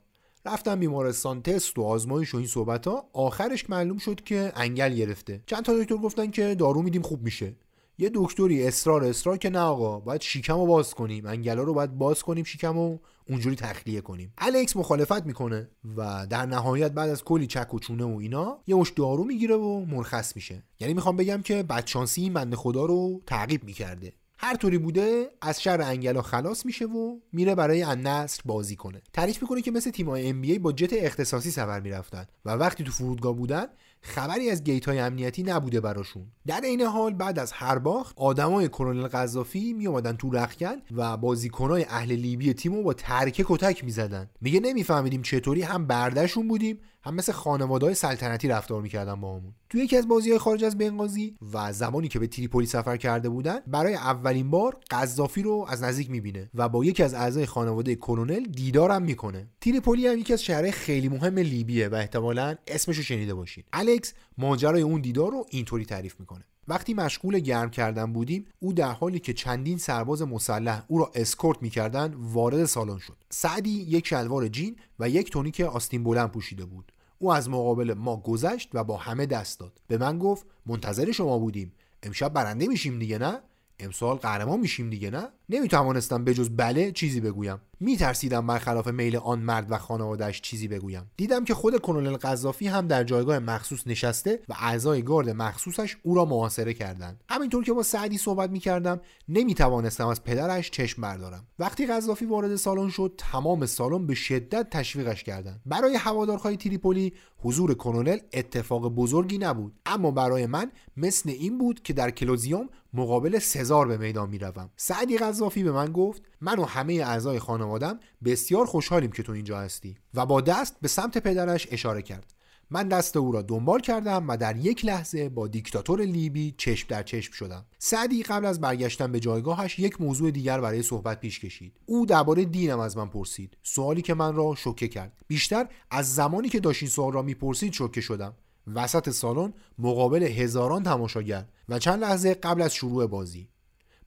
رفتم 0.46 0.80
بیمارستان 0.80 1.42
تست 1.42 1.80
و 1.80 1.84
آزمایش 1.84 2.34
و 2.34 2.38
این 2.38 2.48
صحبت 2.48 2.88
ها 2.88 3.10
آخرش 3.14 3.70
معلوم 3.70 3.98
شد 3.98 4.24
که 4.24 4.52
انگل 4.56 4.94
گرفته. 4.94 5.44
چند 5.46 5.64
تا 5.64 5.80
دکتر 5.80 5.96
گفتن 5.98 6.32
که 6.32 6.56
دارو 6.56 6.82
میدیم 6.82 7.02
خوب 7.02 7.22
میشه. 7.22 7.56
یه 7.98 8.12
دکتری 8.14 8.68
اصرار 8.68 9.04
اصرار 9.04 9.38
که 9.38 9.50
نه 9.50 9.60
آقا 9.60 10.00
باید 10.00 10.22
شیکم 10.22 10.58
رو 10.58 10.66
باز 10.66 10.94
کنیم. 10.94 11.26
انگلا 11.26 11.64
رو 11.64 11.74
باید 11.74 11.98
باز 11.98 12.24
کنیم 12.24 12.44
شیکم 12.44 12.78
رو 12.78 13.00
اونجوری 13.30 13.56
تخلیه 13.56 14.02
کنیم. 14.02 14.34
الکس 14.38 14.76
مخالفت 14.76 15.26
می‌کنه 15.26 15.70
و 15.98 16.28
در 16.30 16.46
نهایت 16.46 16.92
بعد 16.92 17.10
از 17.10 17.24
کلی 17.24 17.48
چک 17.48 17.74
و 17.74 17.80
چونه 17.80 18.04
و 18.04 18.18
اینا 18.18 18.60
یه 18.68 18.76
مش 18.76 18.90
دارو 18.90 19.24
می‌گیره 19.24 19.56
و 19.56 19.86
مرخص 19.86 20.36
میشه. 20.36 20.64
یعنی 20.80 20.94
می‌خوام 20.94 21.18
بگم 21.18 21.42
که 21.42 21.64
بدشانسی 21.64 22.22
این 22.22 22.34
بنده 22.34 22.56
خدا 22.56 22.86
رو 22.86 23.22
تعقیب 23.26 23.64
می‌کرده. 23.64 24.14
هر 24.42 24.56
طوری 24.56 24.78
بوده 24.78 25.30
از 25.42 25.62
شر 25.62 25.82
انگلا 25.82 26.22
خلاص 26.22 26.66
میشه 26.66 26.86
و 26.86 27.20
میره 27.34 27.56
برای 27.56 27.84
النصر 27.84 28.42
بازی 28.46 28.76
کنه. 28.76 29.02
تعریف 29.14 29.42
می‌کنه 29.42 29.62
که 29.62 29.72
مثل 29.72 29.92
تیم‌های 29.92 30.34
بی 30.34 30.60
با 30.60 30.72
جت 30.72 30.94
اختصاصی 30.94 31.52
سفر 31.52 31.80
می‌رفتن 31.80 32.26
و 32.46 32.50
وقتی 32.50 32.84
تو 32.84 32.92
فرودگاه 32.92 33.36
بودن 33.36 33.66
خبری 34.02 34.50
از 34.50 34.64
گیت 34.64 34.86
های 34.86 35.00
امنیتی 35.00 35.44
نبوده 35.44 35.82
براشون. 35.82 36.26
در 36.48 36.62
این 36.62 36.82
حال 36.82 37.14
بعد 37.14 37.40
از 37.40 37.52
هر 37.52 37.80
باخت 37.80 38.14
آدمای 38.18 38.68
کرونل 38.68 39.08
قذافی 39.08 39.74
می 39.74 39.88
اومدن 39.88 40.16
تو 40.16 40.30
رخکن 40.30 40.76
و 40.96 41.18
بازیکنای 41.18 41.86
اهل 41.90 42.12
لیبی 42.12 42.54
تیمو 42.54 42.84
با 42.84 42.94
ترکه 42.94 43.46
کتک 43.48 43.84
می‌زدن. 43.84 44.30
میگه 44.42 44.60
نمیفهمیدیم 44.60 45.22
چطوری 45.22 45.62
هم 45.62 45.88
بردشون 45.88 46.48
بودیم 46.48 46.80
هم 47.04 47.16
مثل 47.16 47.32
خانواده 47.32 47.86
های 47.86 47.95
سلطنتی 47.95 48.47
رفتار 48.47 48.82
می‌کردن 48.82 49.22
با 49.22 49.38
همون 49.38 49.54
تو 49.70 49.78
یکی 49.78 49.97
از 49.97 50.08
بازی 50.08 50.30
های 50.30 50.39
خارج 50.39 50.64
از 50.64 50.78
بنغازی 50.78 51.36
و 51.54 51.74
زمانی 51.74 52.08
که 52.08 52.20
به 52.20 52.28
تریپولی 52.28 52.66
سفر 52.68 52.97
کرده 52.97 53.30
بودن 53.30 53.60
برای 53.68 53.95
اولین 53.95 54.50
بار 54.50 54.78
قذافی 54.91 55.41
رو 55.41 55.66
از 55.70 55.84
نزدیک 55.84 56.10
می‌بینه 56.10 56.50
و 56.54 56.70
با 56.70 56.86
یکی 56.86 57.04
از 57.04 57.14
اعضای 57.14 57.45
خانواده 57.45 57.95
کرونل 57.95 58.43
دیدارم 58.43 59.02
می‌کنه. 59.02 59.47
تریپولی 59.62 60.08
هم 60.08 60.18
یکی 60.18 60.34
از 60.34 60.43
شهرهای 60.43 60.72
خیلی 60.72 61.10
مهم 61.10 61.39
لیبیه 61.39 61.88
و 61.88 61.95
احتمالا 61.95 62.56
اسمش 62.68 62.97
رو 62.97 63.04
شنیده 63.04 63.34
باشین. 63.34 63.64
الکس 63.74 64.14
ماجرای 64.38 64.82
اون 64.82 65.02
دیدار 65.02 65.32
رو 65.32 65.45
اینطوری 65.50 65.86
تعریف 65.86 66.20
می‌کنه. 66.20 66.45
وقتی 66.70 66.93
مشغول 66.93 67.39
گرم 67.39 67.70
کردن 67.70 68.13
بودیم 68.13 68.45
او 68.59 68.74
در 68.74 68.91
حالی 68.91 69.20
که 69.20 69.34
چندین 69.34 69.78
سرباز 69.78 70.22
مسلح 70.22 70.84
او 70.88 70.99
را 70.99 71.11
اسکورت 71.15 71.61
می‌کردند 71.61 72.15
وارد 72.20 72.65
سالن 72.65 72.97
شد. 72.97 73.17
سعدی 73.30 73.70
یک 73.70 74.07
شلوار 74.07 74.47
جین 74.47 74.76
و 74.99 75.09
یک 75.09 75.32
تونیک 75.32 75.61
آستین 75.61 76.03
بلند 76.03 76.32
پوشیده 76.32 76.65
بود. 76.65 76.91
او 77.20 77.34
از 77.34 77.49
مقابل 77.49 77.93
ما 77.93 78.17
گذشت 78.17 78.70
و 78.74 78.84
با 78.84 78.97
همه 78.97 79.26
دست 79.26 79.59
داد. 79.59 79.82
به 79.88 79.97
من 79.97 80.20
گفت 80.20 80.45
منتظر 80.65 81.11
شما 81.11 81.38
بودیم. 81.39 81.74
امشب 82.03 82.34
برنده 82.34 82.67
میشیم 82.67 82.99
دیگه 82.99 83.17
نه؟ 83.17 83.39
امسال 83.80 84.15
قهرمان 84.17 84.59
میشیم 84.59 84.89
دیگه 84.89 85.09
نه؟ 85.09 85.28
نمی‌توانستم 85.50 86.24
جز 86.24 86.50
بله 86.50 86.91
چیزی 86.91 87.22
بگویم. 87.22 87.62
میترسیدم 87.80 88.47
برخلاف 88.47 88.88
میل 88.88 89.18
آن 89.18 89.39
مرد 89.39 89.72
و 89.72 89.78
خانوادهش 89.78 90.41
چیزی 90.41 90.68
بگویم. 90.68 91.12
دیدم 91.18 91.45
که 91.45 91.54
خود 91.54 91.82
کنونل 91.82 92.18
قذافی 92.18 92.68
هم 92.68 92.88
در 92.88 93.04
جایگاه 93.04 93.39
مخصوص 93.39 93.88
نشسته 93.88 94.39
و 94.50 94.54
اعضای 94.60 95.02
گارد 95.02 95.30
مخصوصش 95.30 95.97
او 96.04 96.16
را 96.16 96.26
محاصره 96.26 96.74
کردند. 96.74 97.24
همینطور 97.30 97.64
که 97.64 97.74
با 97.74 97.84
سعدی 97.84 98.18
صحبت 98.18 98.50
می‌کردم 98.50 99.02
نمی‌توانستم 99.30 100.08
از 100.08 100.24
پدرش 100.24 100.72
چشم 100.72 101.02
بردارم. 101.02 101.47
وقتی 101.60 101.86
قذافی 101.86 102.26
وارد 102.26 102.56
سالن 102.56 102.89
شد 102.89 103.14
تمام 103.18 103.66
سالن 103.66 104.08
به 104.08 104.16
شدت 104.16 104.70
تشویقش 104.70 105.24
کردند. 105.24 105.62
برای 105.66 105.95
هوادارهای 105.95 106.58
تریپولی 106.58 107.14
حضور 107.38 107.74
کنونل 107.74 108.18
اتفاق 108.34 108.88
بزرگی 108.95 109.38
نبود. 109.38 109.74
اما 109.86 110.12
برای 110.12 110.45
من 110.45 110.72
مثل 110.97 111.30
این 111.30 111.58
بود 111.58 111.82
که 111.82 111.93
در 111.93 112.12
کلوزیوم 112.12 112.70
مقابل 112.93 113.39
سزار 113.39 113.88
به 113.88 113.97
میدان 113.97 114.30
می‌روم. 114.30 114.70
سعدی 114.76 115.18
قذافی 115.40 115.64
به 115.64 115.72
من 115.72 115.92
گفت 115.92 116.22
من 116.42 116.60
و 116.60 116.66
همه 116.66 116.94
اعضای 116.94 117.40
خانوادم 117.40 118.00
بسیار 118.26 118.66
خوشحالیم 118.66 119.12
که 119.12 119.24
تو 119.24 119.32
اینجا 119.32 119.60
هستی. 119.60 119.98
و 120.14 120.26
با 120.26 120.42
دست 120.42 120.76
به 120.82 120.88
سمت 120.88 121.18
پدرش 121.18 121.68
اشاره 121.72 122.02
کرد. 122.02 122.34
من 122.70 122.88
دست 122.88 123.18
او 123.18 123.32
را 123.32 123.42
دنبال 123.42 123.80
کردم 123.80 124.26
و 124.28 124.38
در 124.38 124.58
یک 124.58 124.86
لحظه 124.86 125.30
با 125.30 125.48
دیکتاتور 125.48 126.02
لیبی 126.02 126.56
چشم 126.58 126.88
در 126.90 127.04
چشم 127.04 127.34
شدم. 127.34 127.66
سعدی 127.78 128.24
قبل 128.24 128.46
از 128.46 128.62
برگشتن 128.62 129.12
به 129.12 129.20
جایگاهش 129.20 129.80
یک 129.80 130.02
موضوع 130.02 130.32
دیگر 130.32 130.62
برای 130.62 130.84
صحبت 130.84 131.20
پیش 131.20 131.40
کشید. 131.40 131.80
او 131.86 132.06
درباره 132.06 132.46
دینم 132.46 132.80
از 132.80 132.98
من 132.98 133.10
پرسید. 133.10 133.58
سوالی 133.64 134.02
که 134.02 134.14
من 134.14 134.36
را 134.36 134.56
شوکه 134.56 134.88
کرد. 134.88 135.22
بیشتر 135.28 135.68
از 135.92 136.16
زمانی 136.16 136.50
که 136.50 136.60
داشت 136.60 136.84
این 136.84 136.90
سوال 136.90 137.14
را 137.14 137.22
می‌پرسید 137.22 137.74
شوکه 137.74 138.02
شدم. 138.02 138.34
وسط 138.68 139.10
سالن 139.10 139.54
مقابل 139.80 140.24
هزاران 140.24 140.84
تماشاگر 140.84 141.46
و 141.70 141.80
چند 141.80 142.02
لحظه 142.02 142.34
قبل 142.34 142.62
از 142.62 142.74
شروع 142.74 143.06
بازی. 143.06 143.50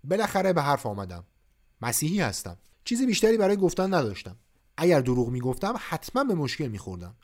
بالاخره 0.04 0.52
به 0.52 0.62
حرف 0.62 0.86
آمدم. 0.86 1.24
مسیحی 1.80 2.20
هستم. 2.20 2.58
چیزی 2.84 3.06
بیشتری 3.06 3.36
برای 3.36 3.56
گفتن 3.56 3.94
نداشتم. 3.94 4.36
اگر 4.76 5.00
دروغ 5.00 5.28
می‌گفتم 5.28 5.74
حتما 5.78 6.24
به 6.24 6.34
مشکل 6.34 6.68
میخوردم. 6.68 7.14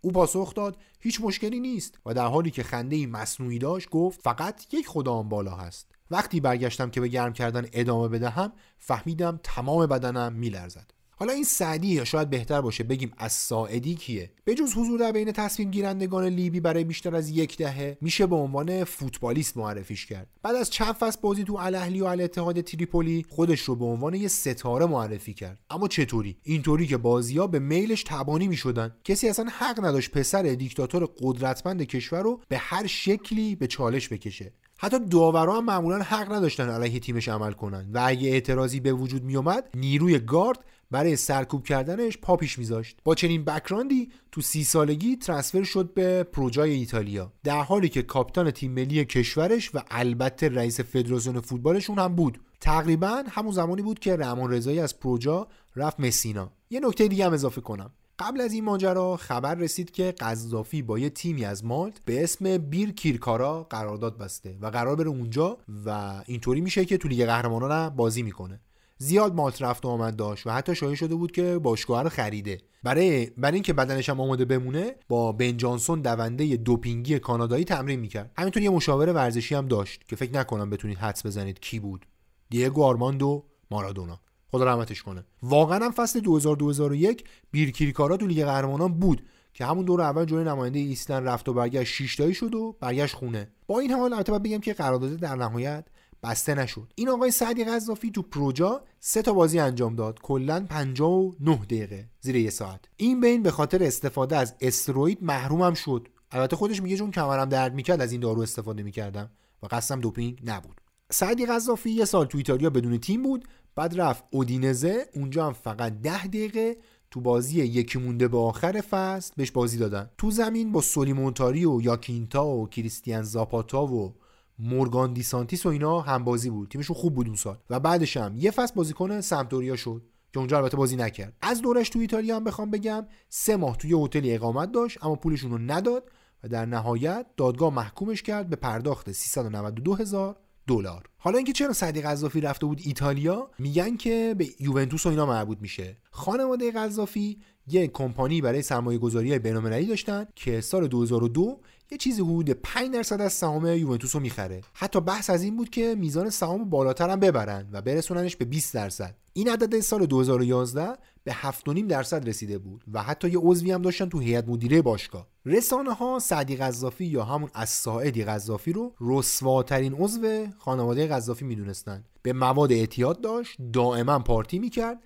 او 0.00 0.12
پاسخ 0.12 0.54
داد 0.54 0.76
هیچ 1.00 1.20
مشکلی 1.20 1.60
نیست. 1.60 1.98
و 2.06 2.14
در 2.14 2.26
حالی 2.26 2.50
که 2.50 2.62
خنده 2.62 3.06
مصنوعی 3.06 3.58
داشت 3.58 3.90
گفت 3.90 4.20
فقط 4.22 4.74
یک 4.74 4.86
خدا 4.88 5.12
آن 5.12 5.28
بالا 5.28 5.54
هست. 5.54 5.86
وقتی 6.10 6.40
برگشتم 6.40 6.90
که 6.90 7.00
به 7.00 7.08
گرم 7.08 7.32
کردن 7.32 7.66
ادامه 7.72 8.08
بدهم 8.08 8.52
فهمیدم 8.78 9.40
تمام 9.42 9.86
بدنم 9.86 10.32
میلرزد. 10.32 10.90
حالا 11.22 11.32
این 11.32 11.44
سعدی 11.44 11.88
یا 11.88 12.04
شاید 12.04 12.30
بهتر 12.30 12.60
باشه 12.60 12.84
بگیم 12.84 13.12
از 13.18 13.32
ساعدی 13.32 13.94
کیه؟ 13.94 14.30
به 14.44 14.54
جز 14.54 14.72
حضور 14.72 15.00
در 15.00 15.12
بین 15.12 15.32
تصمیم 15.32 15.70
گیرندگان 15.70 16.24
لیبی 16.24 16.60
برای 16.60 16.84
بیشتر 16.84 17.16
از 17.16 17.30
یک 17.30 17.56
دهه 17.56 17.98
میشه 18.00 18.26
به 18.26 18.36
عنوان 18.36 18.84
فوتبالیست 18.84 19.56
معرفیش 19.56 20.06
کرد. 20.06 20.26
بعد 20.42 20.56
از 20.56 20.70
چند 20.70 20.92
فصل 20.92 21.20
بازی 21.20 21.44
تو 21.44 21.56
الاهلی 21.56 22.00
و 22.00 22.04
الاتحاد 22.04 22.60
تریپولی 22.60 23.26
خودش 23.28 23.60
رو 23.60 23.76
به 23.76 23.84
عنوان 23.84 24.14
یه 24.14 24.28
ستاره 24.28 24.86
معرفی 24.86 25.34
کرد. 25.34 25.58
اما 25.70 25.88
چطوری؟ 25.88 26.36
اینطوری 26.42 26.86
که 26.86 26.96
بازیها 26.96 27.46
به 27.46 27.58
میلش 27.58 28.02
تبانی 28.02 28.48
می‌شدن. 28.48 28.96
کسی 29.04 29.28
اصلا 29.28 29.46
حق 29.58 29.84
نداشت 29.84 30.10
پسر 30.10 30.42
دیکتاتور 30.42 31.08
قدرتمند 31.20 31.82
کشور 31.82 32.22
رو 32.22 32.40
به 32.48 32.58
هر 32.58 32.86
شکلی 32.86 33.54
به 33.54 33.66
چالش 33.66 34.08
بکشه. 34.08 34.52
حتی 34.82 34.98
داورا 34.98 35.56
هم 35.56 35.64
معمولا 35.64 36.02
حق 36.02 36.32
نداشتن 36.32 36.70
علیه 36.70 37.00
تیمش 37.00 37.28
عمل 37.28 37.52
کنن. 37.52 37.90
و 37.94 38.02
اگه 38.06 38.28
اعتراضی 38.28 38.80
به 38.80 38.92
وجود 38.92 39.24
میومد 39.24 39.68
نیروی 39.74 40.18
گارد 40.18 40.58
برای 40.90 41.16
سرکوب 41.16 41.64
کردنش 41.64 42.18
پا 42.18 42.36
پیش 42.36 42.58
میذاشت. 42.58 42.96
با 43.04 43.14
چنین 43.14 43.44
بکراندی 43.44 44.10
تو 44.32 44.40
سی 44.40 44.64
سالگی 44.64 45.16
ترانسفر 45.16 45.62
شد 45.62 45.94
به 45.94 46.22
پروجای 46.22 46.70
ایتالیا. 46.70 47.32
در 47.44 47.62
حالی 47.62 47.88
که 47.88 48.02
کاپیتان 48.02 48.50
تیم 48.50 48.72
ملی 48.72 49.04
کشورش 49.04 49.74
و 49.74 49.80
البته 49.90 50.48
رئیس 50.48 50.80
فدراسیون 50.80 51.40
فوتبالشون 51.40 51.98
هم 51.98 52.14
بود. 52.14 52.40
تقریبا 52.60 53.24
همون 53.28 53.52
زمانی 53.52 53.82
بود 53.82 53.98
که 53.98 54.16
رحمان 54.16 54.52
رضایی 54.52 54.80
از 54.80 55.00
پروجا 55.00 55.48
رفت 55.76 56.00
مسینا 56.00 56.52
یه 56.70 56.80
نکته 56.80 57.08
دیگه 57.08 57.26
هم 57.26 57.32
اضافه 57.32 57.60
کنم. 57.60 57.90
قبل 58.22 58.40
از 58.40 58.52
این 58.52 58.64
ماجرا 58.64 59.16
خبر 59.16 59.54
رسید 59.54 59.90
که 59.90 60.12
قذافی 60.12 60.82
با 60.82 60.98
یه 60.98 61.10
تیمی 61.10 61.44
از 61.44 61.64
مالت 61.64 62.00
به 62.04 62.24
اسم 62.24 62.58
بیر 62.58 62.92
کیرکارا 62.92 63.66
قرارداد 63.70 64.18
بسته 64.18 64.58
و 64.60 64.66
قرار 64.66 64.96
بره 64.96 65.08
اونجا 65.08 65.58
و 65.86 66.22
اینطوری 66.26 66.60
میشه 66.60 66.84
که 66.84 66.98
تو 66.98 67.08
لیگ 67.08 67.26
قهرمانان 67.26 67.88
بازی 67.88 68.22
می‌کنه. 68.22 68.60
زیاد 68.98 69.34
مالت 69.34 69.62
رفت 69.62 69.84
و 69.84 69.88
آمد 69.88 70.16
داشت 70.16 70.46
و 70.46 70.50
حتی 70.50 70.74
شایع 70.74 70.94
شده 70.94 71.14
بود 71.14 71.32
که 71.32 71.58
باشگاه 71.58 72.02
رو 72.02 72.08
خریده. 72.08 72.58
برای 72.82 73.26
برای 73.26 73.54
اینکه 73.54 73.72
بدنش 73.72 74.08
هم 74.08 74.20
آماده 74.20 74.44
بمونه 74.44 74.94
با 75.08 75.32
بن 75.32 75.56
جانسون 75.56 76.00
دونده 76.00 76.56
دوپینگی 76.56 77.18
کانادایی 77.18 77.64
تمرین 77.64 78.00
می‌کرد. 78.00 78.30
همینطور 78.38 78.62
یه 78.62 78.70
مشاور 78.70 79.12
ورزشی 79.12 79.54
هم 79.54 79.68
داشت 79.68 80.08
که 80.08 80.16
فکر 80.16 80.32
نکنم 80.32 80.70
بتونید 80.70 80.98
حدس 80.98 81.26
بزنید 81.26 81.60
کی 81.60 81.80
بود. 81.80 82.06
دیگو 82.50 82.84
آرماندو 82.84 83.44
مارادونا. 83.70 84.20
خدا 84.52 84.64
رحمتش 84.64 85.02
کنه. 85.02 85.24
واقعا 85.42 85.84
هم 85.84 85.90
فصل 85.90 86.20
2000 86.20 86.56
2001 86.56 87.24
بیرکیریکارا 87.50 88.16
تو 88.16 88.26
لیگ 88.26 88.44
قهرمانان 88.44 88.92
بود 88.92 89.22
که 89.54 89.64
همون 89.64 89.84
دور 89.84 90.00
اول 90.00 90.24
جلوی 90.24 90.44
نماینده 90.44 90.78
ایسلند 90.78 91.28
رفت 91.28 91.48
و 91.48 91.52
برگشت 91.52 91.94
6 91.94 92.16
تایی 92.16 92.34
شد 92.34 92.54
و 92.54 92.76
برگشت 92.80 93.14
خونه. 93.14 93.50
با 93.66 93.80
این 93.80 93.90
حال 93.90 94.12
البته 94.12 94.38
بگم 94.38 94.58
که 94.58 94.72
قرارداد 94.72 95.16
در 95.16 95.36
نهایت 95.36 95.84
بسته 96.22 96.54
نشد. 96.54 96.92
این 96.94 97.08
آقای 97.08 97.30
سعدی 97.30 97.64
قذافی 97.64 98.10
تو 98.10 98.22
پروجا 98.22 98.84
سه 99.00 99.22
تا 99.22 99.32
بازی 99.32 99.58
انجام 99.58 99.96
داد. 99.96 100.20
کلا 100.22 100.66
59 100.68 101.56
دقیقه 101.56 102.08
زیر 102.20 102.36
یه 102.36 102.50
ساعت. 102.50 102.80
این 102.96 103.20
بین 103.20 103.42
به 103.42 103.50
خاطر 103.50 103.82
استفاده 103.82 104.36
از 104.36 104.54
استروید 104.60 105.18
محرومم 105.22 105.74
شد. 105.74 106.08
البته 106.30 106.56
خودش 106.56 106.82
میگه 106.82 106.96
چون 106.96 107.10
کمرم 107.10 107.48
درد 107.48 107.74
می‌کرد 107.74 108.00
از 108.00 108.12
این 108.12 108.20
دارو 108.20 108.40
استفاده 108.40 108.82
می‌کردم 108.82 109.30
و 109.62 109.66
قصدم 109.70 110.00
دوپینگ 110.00 110.42
نبود. 110.44 110.80
سعدی 111.10 111.46
قذافی 111.46 111.90
یه 111.90 112.04
سال 112.04 112.26
تو 112.26 112.38
ایتالیا 112.38 112.70
بدون 112.70 112.98
تیم 112.98 113.22
بود. 113.22 113.44
بعد 113.74 114.00
رفت 114.00 114.24
اودینزه 114.30 115.06
اونجا 115.14 115.46
هم 115.46 115.52
فقط 115.52 116.00
ده 116.00 116.26
دقیقه 116.26 116.76
تو 117.10 117.20
بازی 117.20 117.62
یکی 117.62 117.98
مونده 117.98 118.28
به 118.28 118.38
آخر 118.38 118.80
فصل 118.80 119.32
بهش 119.36 119.50
بازی 119.50 119.78
دادن. 119.78 120.10
تو 120.18 120.30
زمین 120.30 120.72
با 120.72 120.80
سولیمونتاری 120.80 121.64
و 121.64 121.80
یاکینتا 121.80 122.46
و 122.46 122.68
کریستیان 122.68 123.22
زاپاتا 123.22 123.86
و 123.86 124.14
مورگان 124.58 125.12
دیسانتیس 125.12 125.66
و 125.66 125.68
اینا 125.68 126.00
هم 126.00 126.24
بازی 126.24 126.50
بود. 126.50 126.68
تیمشون 126.68 126.96
خوب 126.96 127.14
بود 127.14 127.26
اون 127.26 127.36
سال. 127.36 127.58
و 127.70 127.80
بعدش 127.80 128.16
هم 128.16 128.36
یه 128.36 128.50
فصل 128.50 128.74
بازیکن 128.74 129.20
سمتوریا 129.20 129.76
شد 129.76 130.02
که 130.32 130.38
اونجا 130.38 130.56
البته 130.56 130.76
بازی 130.76 130.96
نکرد. 130.96 131.36
از 131.42 131.62
دورش 131.62 131.88
تو 131.88 131.98
ایتالیا 131.98 132.36
هم 132.36 132.44
بخوام 132.44 132.70
بگم 132.70 133.06
سه 133.28 133.56
ماه 133.56 133.76
توی 133.76 134.04
هتلی 134.04 134.34
اقامت 134.34 134.72
داشت 134.72 135.04
اما 135.04 135.16
پولشون 135.16 135.50
رو 135.50 135.58
نداد 135.58 136.10
و 136.44 136.48
در 136.48 136.66
نهایت 136.66 137.26
دادگاه 137.36 137.74
محکومش 137.74 138.22
کرد 138.22 138.48
به 138.48 138.56
پرداخت 138.56 139.12
392 139.12 139.94
هزار 139.94 140.36
دلار. 140.66 141.02
حالا 141.18 141.36
اینکه 141.36 141.52
چرا 141.52 141.72
صدی 141.72 142.00
قذافی 142.00 142.40
رفته 142.40 142.66
بود 142.66 142.80
ایتالیا؟ 142.84 143.50
میگن 143.58 143.96
که 143.96 144.34
به 144.38 144.48
یوونتوس 144.60 145.06
و 145.06 145.08
اینا 145.08 145.26
مربوط 145.26 145.58
میشه. 145.60 145.96
خانواده 146.10 146.72
قذافی 146.72 147.38
یه 147.66 147.88
کمپانی 147.88 148.40
برای 148.40 148.62
سرمایه 148.62 148.98
گذاری 148.98 149.38
بینالمللی 149.38 149.86
داشتن 149.86 150.26
که 150.36 150.60
سال 150.60 150.86
2002 150.86 151.60
یه 151.92 151.98
چیزی 151.98 152.22
حدود 152.22 152.50
5 152.50 152.94
درصد 152.94 153.20
از 153.20 153.32
سهام 153.32 153.66
یوونتوس 153.66 154.14
رو 154.14 154.22
می‌خره. 154.22 154.60
حتی 154.74 155.00
بحث 155.00 155.30
از 155.30 155.42
این 155.42 155.56
بود 155.56 155.70
که 155.70 155.94
میزان 155.98 156.30
سهام 156.30 156.70
بالاتر 156.70 157.10
هم 157.10 157.20
ببرن 157.20 157.68
و 157.72 157.82
برسوننش 157.82 158.36
به 158.36 158.44
20 158.44 158.74
درصد. 158.74 159.14
این 159.32 159.50
عدد 159.50 159.80
سال 159.80 160.06
2011 160.06 160.88
به 161.24 161.32
7.5 161.32 161.88
درصد 161.88 162.28
رسیده 162.28 162.58
بود 162.58 162.84
و 162.92 163.02
حتی 163.02 163.30
یه 163.30 163.38
عضوی 163.38 163.72
هم 163.72 163.82
داشتن 163.82 164.08
تو 164.08 164.18
هیئت 164.18 164.48
مدیره 164.48 164.82
باشگاه. 164.82 165.26
رسانه 165.46 165.92
ها 165.92 166.18
سعدی 166.18 166.56
قذافی 166.56 167.04
یا 167.04 167.24
همون 167.24 167.50
الساعدی 167.54 168.24
قذافی 168.24 168.72
رو 168.72 168.94
رسواترین 169.00 169.94
عضو 169.94 170.46
خانواده 170.58 171.06
قذافی 171.06 171.44
می‌دونستن. 171.44 172.04
به 172.22 172.32
مواد 172.32 172.72
اعتیاد 172.72 173.20
داشت 173.20 173.56
دائما 173.72 174.18
پارتی 174.18 174.58
می‌کرد 174.58 174.98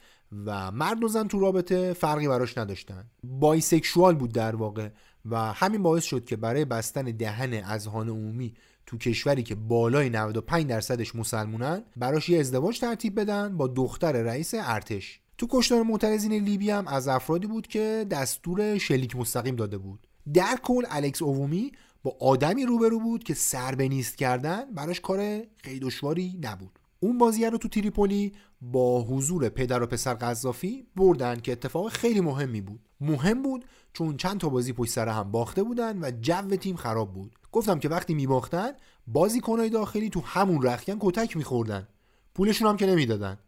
و 0.46 0.70
مرد 0.70 1.04
و 1.04 1.08
زن 1.08 1.28
تو 1.28 1.40
رابطه 1.40 1.92
فرقی 1.92 2.28
براش 2.28 2.58
نداشتن. 2.58 3.10
بایسکشوال 3.24 4.14
بود 4.14 4.32
در 4.32 4.56
واقع. 4.56 4.88
و 5.30 5.52
همین 5.52 5.82
باعث 5.82 6.04
شد 6.04 6.24
که 6.24 6.36
برای 6.36 6.64
بستن 6.64 7.02
دهن 7.02 7.52
اذهان 7.52 8.08
عمومی 8.08 8.54
تو 8.86 8.98
کشوری 8.98 9.42
که 9.42 9.54
بالای 9.54 10.10
95 10.10 10.66
درصدش 10.66 11.14
مسلمونن 11.16 11.82
براش 11.96 12.28
یه 12.28 12.40
ازدواج 12.40 12.80
ترتیب 12.80 13.20
بدن 13.20 13.56
با 13.56 13.66
دختر 13.66 14.12
رئیس 14.12 14.54
ارتش. 14.54 15.20
تو 15.38 15.46
کشتار 15.50 15.82
معترضین 15.82 16.32
لیبی 16.32 16.70
هم 16.70 16.88
از 16.88 17.08
افرادی 17.08 17.46
بود 17.46 17.66
که 17.66 18.06
دستور 18.10 18.78
شلیک 18.78 19.16
مستقیم 19.16 19.56
داده 19.56 19.78
بود. 19.78 20.06
در 20.34 20.58
کل 20.62 20.82
الکس 20.88 21.22
اوومی 21.22 21.72
با 22.02 22.16
آدمی 22.20 22.66
روبرو 22.66 23.00
بود 23.00 23.24
که 23.24 23.34
سر 23.34 23.74
به 23.74 23.88
نیست 23.88 24.16
کردن 24.16 24.64
براش 24.74 25.00
کار 25.00 25.42
خیلی 25.56 25.80
دشواری 25.80 26.38
نبود. 26.42 26.78
اون 27.00 27.18
بازی 27.18 27.44
رو 27.44 27.58
تو 27.58 27.68
تریپولی 27.68 28.32
با 28.60 29.02
حضور 29.02 29.48
پدر 29.48 29.82
و 29.82 29.86
پسر 29.86 30.14
قذافی 30.14 30.86
بردن 30.96 31.40
که 31.40 31.52
اتفاق 31.52 31.88
خیلی 31.88 32.20
مهمی 32.20 32.60
بود. 32.60 32.80
مهم 33.00 33.42
بود 33.42 33.64
چون 33.96 34.16
چند 34.16 34.40
تا 34.40 34.48
بازی 34.48 34.72
پشت 34.72 34.90
سر 34.90 35.08
هم 35.08 35.30
باخته 35.30 35.62
بودن 35.62 35.98
و 36.04 36.10
جو 36.20 36.56
تیم 36.56 36.76
خراب 36.76 37.12
بود. 37.12 37.36
گفتم 37.52 37.78
که 37.78 37.88
وقتی 37.88 38.14
میباختن 38.14 38.72
بازیکنای 39.06 39.70
داخلی 39.70 40.10
تو 40.10 40.20
همون 40.20 40.62
رخکن 40.62 40.96
کتک 41.00 41.36
میخوردن. 41.36 41.88
پولشون 42.34 42.68
هم 42.68 42.76
که 42.76 42.86
نمی‌دادن. 42.86 43.38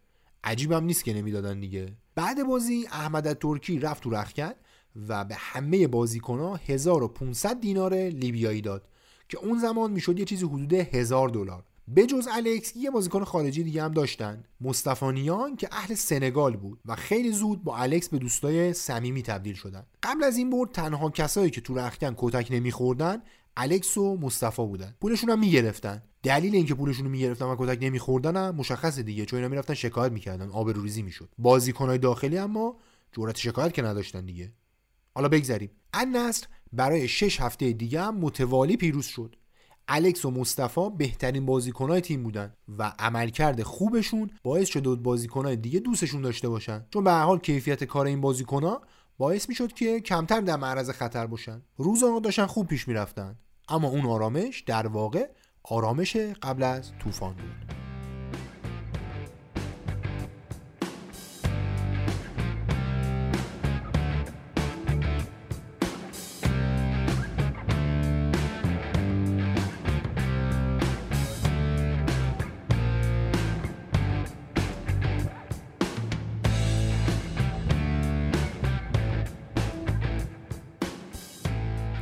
عجیبم 0.45 0.85
نیست 0.85 1.05
که 1.05 1.15
نمی‌دادن 1.15 1.61
دیگه. 1.61 1.97
بعد 2.15 2.47
بازی 2.47 2.87
احمد 2.93 3.33
ترکی 3.33 3.79
رفت 3.79 4.03
تو 4.03 4.11
رخکن 4.11 4.51
و 5.09 5.25
به 5.25 5.35
همه 5.35 5.87
بازیکنها 5.87 6.61
1500 6.67 7.61
دینار 7.61 7.95
لیبیایی 7.95 8.61
داد 8.61 8.89
که 9.29 9.39
اون 9.39 9.59
زمان 9.59 9.91
می‌شد 9.91 10.19
یه 10.19 10.25
چیزی 10.25 10.47
حدود 10.47 10.73
1000 10.73 11.29
دلار. 11.29 11.65
بجز 11.97 12.29
الکس 12.33 12.77
یه 12.77 12.91
بازیکن 12.91 13.25
خارجی 13.25 13.63
دیگه 13.63 13.83
هم 13.83 13.93
داشتن. 13.93 14.45
مصطفانیان 14.61 15.57
که 15.57 15.69
اهل 15.73 15.95
سنگال 15.95 16.57
بود 16.57 16.81
و 16.87 16.97
خیلی 16.97 17.33
زود 17.33 17.65
با 17.65 17.77
الکس 17.77 18.09
به 18.09 18.19
دوستای 18.19 18.73
صمیمی 18.73 19.23
تبدیل 19.23 19.55
شدن. 19.55 19.87
قبل 20.03 20.25
از 20.25 20.37
این 20.37 20.51
برد 20.51 20.73
تنها 20.73 21.11
کسایی 21.11 21.51
که 21.51 21.61
تو 21.61 21.75
رخکن 21.75 22.15
کتک 22.17 22.49
نمیخوردن 22.51 23.23
الکس 23.57 23.97
و 23.97 24.17
مصطفی 24.17 24.67
بودن. 24.67 24.95
پولشون 25.01 25.31
هم 25.31 25.39
می‌گرفتن. 25.39 26.03
دلیل 26.23 26.55
اینکه 26.55 26.75
پولشون 26.75 27.05
رو 27.05 27.11
می‌گرفتن 27.11 27.45
و 27.45 27.57
کتک 27.59 27.79
نمیخوردن 27.83 28.37
هم 28.37 28.55
مشخصه 28.55 29.03
دیگه 29.03 29.25
چون 29.25 29.37
اینا 29.37 29.49
می‌رفتن 29.49 29.75
شکایت 29.75 30.13
می‌کردن 30.13 30.51
آبروریزی 30.51 31.03
می‌شد. 31.03 31.29
بازیکنهای 31.39 31.99
داخلی 31.99 32.39
اما 32.39 32.77
جرأت 33.13 33.37
شکایت 33.37 33.75
که 33.75 33.83
نداشتن 33.83 34.25
دیگه. 34.25 34.53
حالا 35.15 35.29
بگذریم. 35.29 35.71
النصر 35.93 36.47
برای 36.73 37.09
6 37.09 37.41
هفته 37.41 37.73
دیگه 37.73 38.03
هم 38.03 38.17
متوالی 38.17 38.77
پیروز 38.77 39.07
شد. 39.07 39.37
الکس 39.89 40.25
و 40.25 40.31
مصطفی 40.31 40.91
بهترین 40.99 41.47
بازیکنهای 41.47 42.01
تیم 42.01 42.23
بودن 42.23 42.53
و 42.79 42.93
عملکرد 42.99 43.63
خوبشون 43.63 44.31
باعث 44.43 44.69
شده 44.69 44.89
بود 44.89 45.03
بازیکنهای 45.03 45.57
دیگه 45.57 45.81
دوستشون 45.81 46.23
داشته 46.23 46.49
باشن. 46.49 46.87
چون 46.91 47.05
به 47.05 47.13
حال 47.13 47.39
کیفیت 47.39 47.85
کار 47.85 48.07
این 48.07 48.21
بازیکنها 48.21 48.83
باعث 49.19 49.49
می‌شد 49.49 49.73
که 49.73 50.01
کمتر 50.01 50.41
در 50.41 50.57
معرض 50.57 50.91
خطر 50.91 51.27
باشن. 51.27 51.63
روز 51.77 52.05
داشتن 52.23 52.47
خوب 52.47 52.67
پیش 52.67 52.89
می‌رفتن 52.89 53.37
اما 53.69 53.89
اون 53.89 54.07
آرامش 54.07 54.61
در 54.61 54.87
واقع 54.87 55.29
آرامش 55.63 56.17
قبل 56.17 56.63
از 56.63 56.93
طوفان 56.99 57.35
بود. 57.35 57.88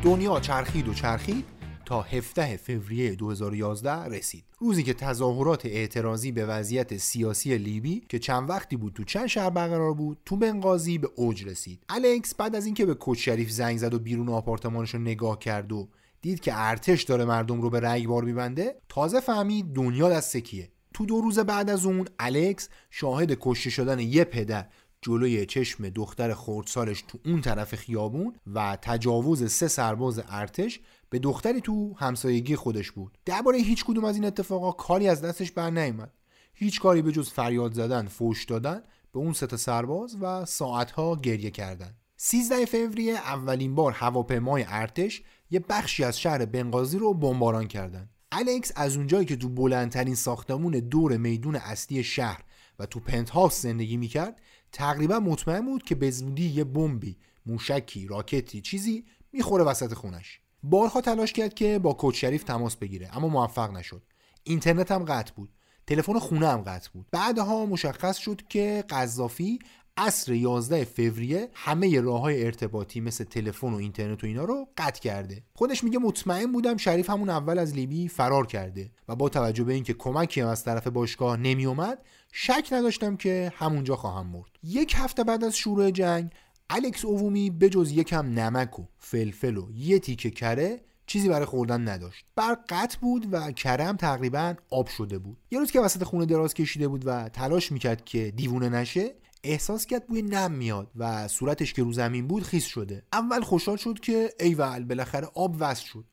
دنیا 0.06 0.40
چرخید 0.40 0.88
و 0.88 0.94
چرخید 0.94 1.44
تا 1.84 2.02
17 2.02 2.56
فوریه 2.56 3.14
2011 3.14 3.92
رسید. 3.92 4.44
روزی 4.58 4.82
که 4.82 4.94
تظاهرات 4.94 5.66
اعتراضی 5.66 6.32
به 6.32 6.46
وضعیت 6.46 6.96
سیاسی 6.96 7.58
لیبی 7.58 8.02
که 8.08 8.18
چند 8.18 8.50
وقتی 8.50 8.76
بود 8.76 8.92
تو 8.92 9.04
چند 9.04 9.26
شهر 9.26 9.50
برقرار 9.50 9.94
بود 9.94 10.18
تو 10.24 10.36
بنغازی 10.36 10.98
به 10.98 11.08
اوج 11.14 11.44
رسید. 11.44 11.82
الکس 11.88 12.34
بعد 12.34 12.56
از 12.56 12.66
اینکه 12.66 12.86
به 12.86 12.94
کوچ 12.94 13.24
شریف 13.24 13.50
زنگ 13.50 13.78
زد 13.78 13.94
و 13.94 13.98
بیرون 13.98 14.28
آپارتمانش 14.28 14.94
رو 14.94 15.00
نگاه 15.00 15.38
کرد 15.38 15.72
و 15.72 15.88
دید 16.22 16.40
که 16.40 16.52
ارتش 16.54 17.02
داره 17.02 17.24
مردم 17.24 17.60
رو 17.60 17.70
به 17.70 17.80
رگبار 17.80 18.24
میبنده 18.24 18.76
تازه 18.88 19.20
فهمید 19.20 19.72
دنیا 19.72 20.08
دست 20.08 20.36
کیه. 20.36 20.70
تو 20.94 21.06
دو 21.06 21.20
روز 21.20 21.38
بعد 21.38 21.70
از 21.70 21.86
اون 21.86 22.08
الکس 22.18 22.68
شاهد 22.90 23.36
کشته 23.40 23.70
شدن 23.70 23.98
یه 23.98 24.24
پدر 24.24 24.66
جلوی 25.06 25.46
چشم 25.46 25.88
دختر 25.88 26.34
خردسالش 26.34 27.04
تو 27.08 27.18
اون 27.24 27.40
طرف 27.40 27.74
خیابون 27.74 28.34
و 28.54 28.78
تجاوز 28.82 29.52
سه 29.52 29.68
سرباز 29.68 30.22
ارتش 30.28 30.80
به 31.10 31.18
دختری 31.18 31.60
تو 31.60 31.94
همسایگی 31.96 32.56
خودش 32.56 32.90
بود. 32.90 33.18
درباره 33.24 33.58
هیچ 33.58 33.84
کدوم 33.84 34.04
از 34.04 34.14
این 34.14 34.24
اتفاقا 34.24 34.72
کاری 34.72 35.08
از 35.08 35.22
دستش 35.22 35.52
بر 35.52 35.70
نیامد 35.70 36.12
هیچ 36.54 36.80
کاری 36.80 37.02
به 37.02 37.12
جز 37.12 37.30
فریاد 37.30 37.72
زدن 37.72 38.06
فوش 38.06 38.44
دادن 38.44 38.82
به 39.12 39.18
اون 39.18 39.32
سه 39.32 39.56
سرباز 39.56 40.16
و 40.20 40.44
ساعتها 40.44 41.16
گریه 41.16 41.50
کردن. 41.50 41.94
13 42.16 42.64
فوریه 42.64 43.14
اولین 43.14 43.74
بار 43.74 43.92
هواپیمای 43.92 44.64
ارتش 44.68 45.22
یه 45.50 45.64
بخشی 45.68 46.04
از 46.04 46.20
شهر 46.20 46.44
بنغازی 46.44 46.98
رو 46.98 47.14
بمباران 47.14 47.68
کردند. 47.68 48.10
الکس 48.32 48.72
از 48.76 48.96
اونجایی 48.96 49.26
که 49.26 49.36
تو 49.36 49.48
بلندترین 49.48 50.14
ساختمون 50.14 50.72
دور 50.72 51.16
میدون 51.16 51.56
اصلی 51.56 52.04
شهر 52.04 52.42
و 52.78 52.86
تو 52.86 53.00
پنت 53.00 53.30
هاوس 53.30 53.62
زندگی 53.62 53.96
می‌کرد 53.96 54.40
تقریبا 54.76 55.18
مطمئن 55.18 55.66
بود 55.66 55.82
که 55.82 55.94
به 55.94 56.10
زودی 56.10 56.48
یه 56.48 56.64
بمبی 56.64 57.16
موشکی 57.46 58.06
راکتی 58.06 58.60
چیزی 58.60 59.04
می‌خوره 59.32 59.64
وسط 59.64 59.94
خونش. 59.94 60.40
بارها 60.62 61.00
تلاش 61.00 61.32
کرد 61.32 61.54
که 61.54 61.78
با 61.78 61.92
کوچ 61.92 62.20
شریف 62.20 62.44
تماس 62.44 62.76
بگیره 62.76 63.16
اما 63.16 63.28
موفق 63.28 63.70
نشد. 63.70 64.02
اینترنت 64.42 64.92
هم 64.92 65.04
قطع 65.04 65.32
بود. 65.34 65.52
تلفن 65.86 66.18
خونه 66.18 66.48
هم 66.48 66.60
قطع 66.60 66.90
بود. 66.92 67.06
بعدها 67.12 67.66
مشخص 67.66 68.16
شد 68.16 68.42
که 68.48 68.84
قذافی 68.90 69.58
عصر 69.98 70.32
11 70.32 70.84
فوریه 70.84 71.48
همه 71.54 72.00
راه 72.00 72.20
های 72.20 72.44
ارتباطی 72.44 73.00
مثل 73.00 73.24
تلفن 73.24 73.72
و 73.72 73.76
اینترنت 73.76 74.24
و 74.24 74.26
اینا 74.26 74.44
رو 74.44 74.68
قطع 74.76 75.00
کرده. 75.00 75.42
خودش 75.54 75.84
میگه 75.84 75.98
مطمئن 75.98 76.52
بودم 76.52 76.76
شریف 76.76 77.10
همون 77.10 77.30
اول 77.30 77.58
از 77.58 77.74
لیبی 77.74 78.08
فرار 78.08 78.46
کرده 78.46 78.90
و 79.08 79.16
با 79.16 79.28
توجه 79.28 79.64
به 79.64 79.72
اینکه 79.72 79.94
کمکی 79.94 80.40
هم 80.40 80.48
از 80.48 80.64
طرف 80.64 80.86
باشگاه 80.86 81.36
نمیومد 81.36 81.98
شک 82.32 82.68
نداشتم 82.72 83.16
که 83.16 83.52
همونجا 83.56 83.96
خواهم 83.96 84.26
مرد. 84.26 84.50
یک 84.62 84.94
هفته 84.96 85.24
بعد 85.24 85.44
از 85.44 85.56
شروع 85.56 85.90
جنگ 85.90 86.30
الکس 86.70 87.04
اوومی 87.04 87.50
به 87.50 87.68
جز 87.68 87.92
یکم 87.92 88.26
نمک 88.26 88.78
و 88.78 88.82
فلفل 88.98 89.56
و 89.56 89.72
یه 89.74 89.98
تیکه 89.98 90.30
کره 90.30 90.80
چیزی 91.06 91.28
برای 91.28 91.46
خوردن 91.46 91.88
نداشت. 91.88 92.24
برق 92.36 92.58
قطع 92.68 92.98
بود 92.98 93.28
و 93.32 93.52
کرم 93.52 93.96
تقریبا 93.96 94.54
آب 94.70 94.88
شده 94.88 95.18
بود. 95.18 95.38
یه 95.50 95.58
روز 95.58 95.70
که 95.70 95.80
وسط 95.80 96.04
خونه 96.04 96.26
دراز 96.26 96.54
کشیده 96.54 96.88
بود 96.88 97.02
و 97.06 97.28
تلاش 97.28 97.72
می‌کرد 97.72 98.04
که 98.04 98.30
دیوونه 98.30 98.68
نشه 98.68 99.14
احساس 99.46 99.86
کرد 99.86 100.06
بوی 100.06 100.22
نم 100.22 100.52
میاد 100.52 100.90
و 100.96 101.28
صورتش 101.28 101.72
که 101.72 101.82
رو 101.82 101.92
زمین 101.92 102.26
بود 102.26 102.42
خیس 102.42 102.64
شده. 102.64 103.02
اول 103.12 103.40
خوشحال 103.40 103.76
شد 103.76 104.00
که 104.00 104.34
ایول 104.40 104.84
بالاخره 104.84 105.28
آب 105.34 105.56
وصل 105.60 105.84
شد. 105.84 106.04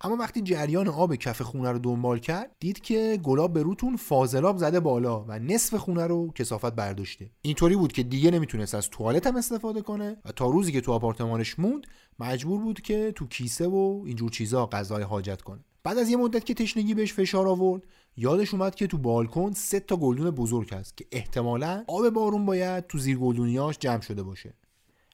اما 0.00 0.16
وقتی 0.16 0.42
جریان 0.42 0.88
آب 0.88 1.14
کف 1.14 1.42
خونه 1.42 1.72
رو 1.72 1.78
دنبال 1.78 2.18
کرد 2.18 2.50
دید 2.60 2.80
که 2.80 3.20
گلاب 3.22 3.52
به 3.52 3.62
روتون 3.62 3.96
فاضلاب 3.96 4.56
زده 4.56 4.80
بالا 4.80 5.24
و 5.28 5.38
نصف 5.38 5.74
خونه 5.74 6.06
رو 6.06 6.32
کسافت 6.32 6.72
برداشته. 6.72 7.30
اینطوری 7.42 7.76
بود 7.76 7.92
که 7.92 8.02
دیگه 8.02 8.30
نمی‌تونست 8.30 8.74
از 8.74 8.90
توالت 8.90 9.26
هم 9.26 9.36
استفاده 9.36 9.82
کنه 9.82 10.16
و 10.24 10.32
تا 10.32 10.46
روزی 10.46 10.72
که 10.72 10.80
تو 10.80 10.92
آپارتمانش 10.92 11.58
موند 11.58 11.86
مجبور 12.18 12.60
بود 12.60 12.80
که 12.80 13.12
تو 13.16 13.26
کیسه 13.26 13.66
و 13.66 14.02
اینجور 14.06 14.30
چیزا 14.30 14.66
غذای 14.66 15.02
حاجت 15.02 15.42
کنه. 15.42 15.60
بعد 15.82 15.98
از 15.98 16.10
یه 16.10 16.16
مدت 16.16 16.44
که 16.44 16.54
تشنگی 16.54 16.94
بهش 16.94 17.12
فشار 17.12 17.48
آورد 17.48 17.82
یادش 18.16 18.54
اومد 18.54 18.74
که 18.74 18.86
تو 18.86 18.98
بالکن 18.98 19.52
سه 19.52 19.80
تا 19.80 19.96
گلدون 19.96 20.30
بزرگ 20.30 20.74
هست 20.74 20.96
که 20.96 21.06
احتمالا 21.12 21.84
آب 21.88 22.10
بارون 22.10 22.46
باید 22.46 22.86
تو 22.86 22.98
زیر 22.98 23.18
گلدونیاش 23.18 23.78
جمع 23.78 24.00
شده 24.00 24.22
باشه. 24.22 24.54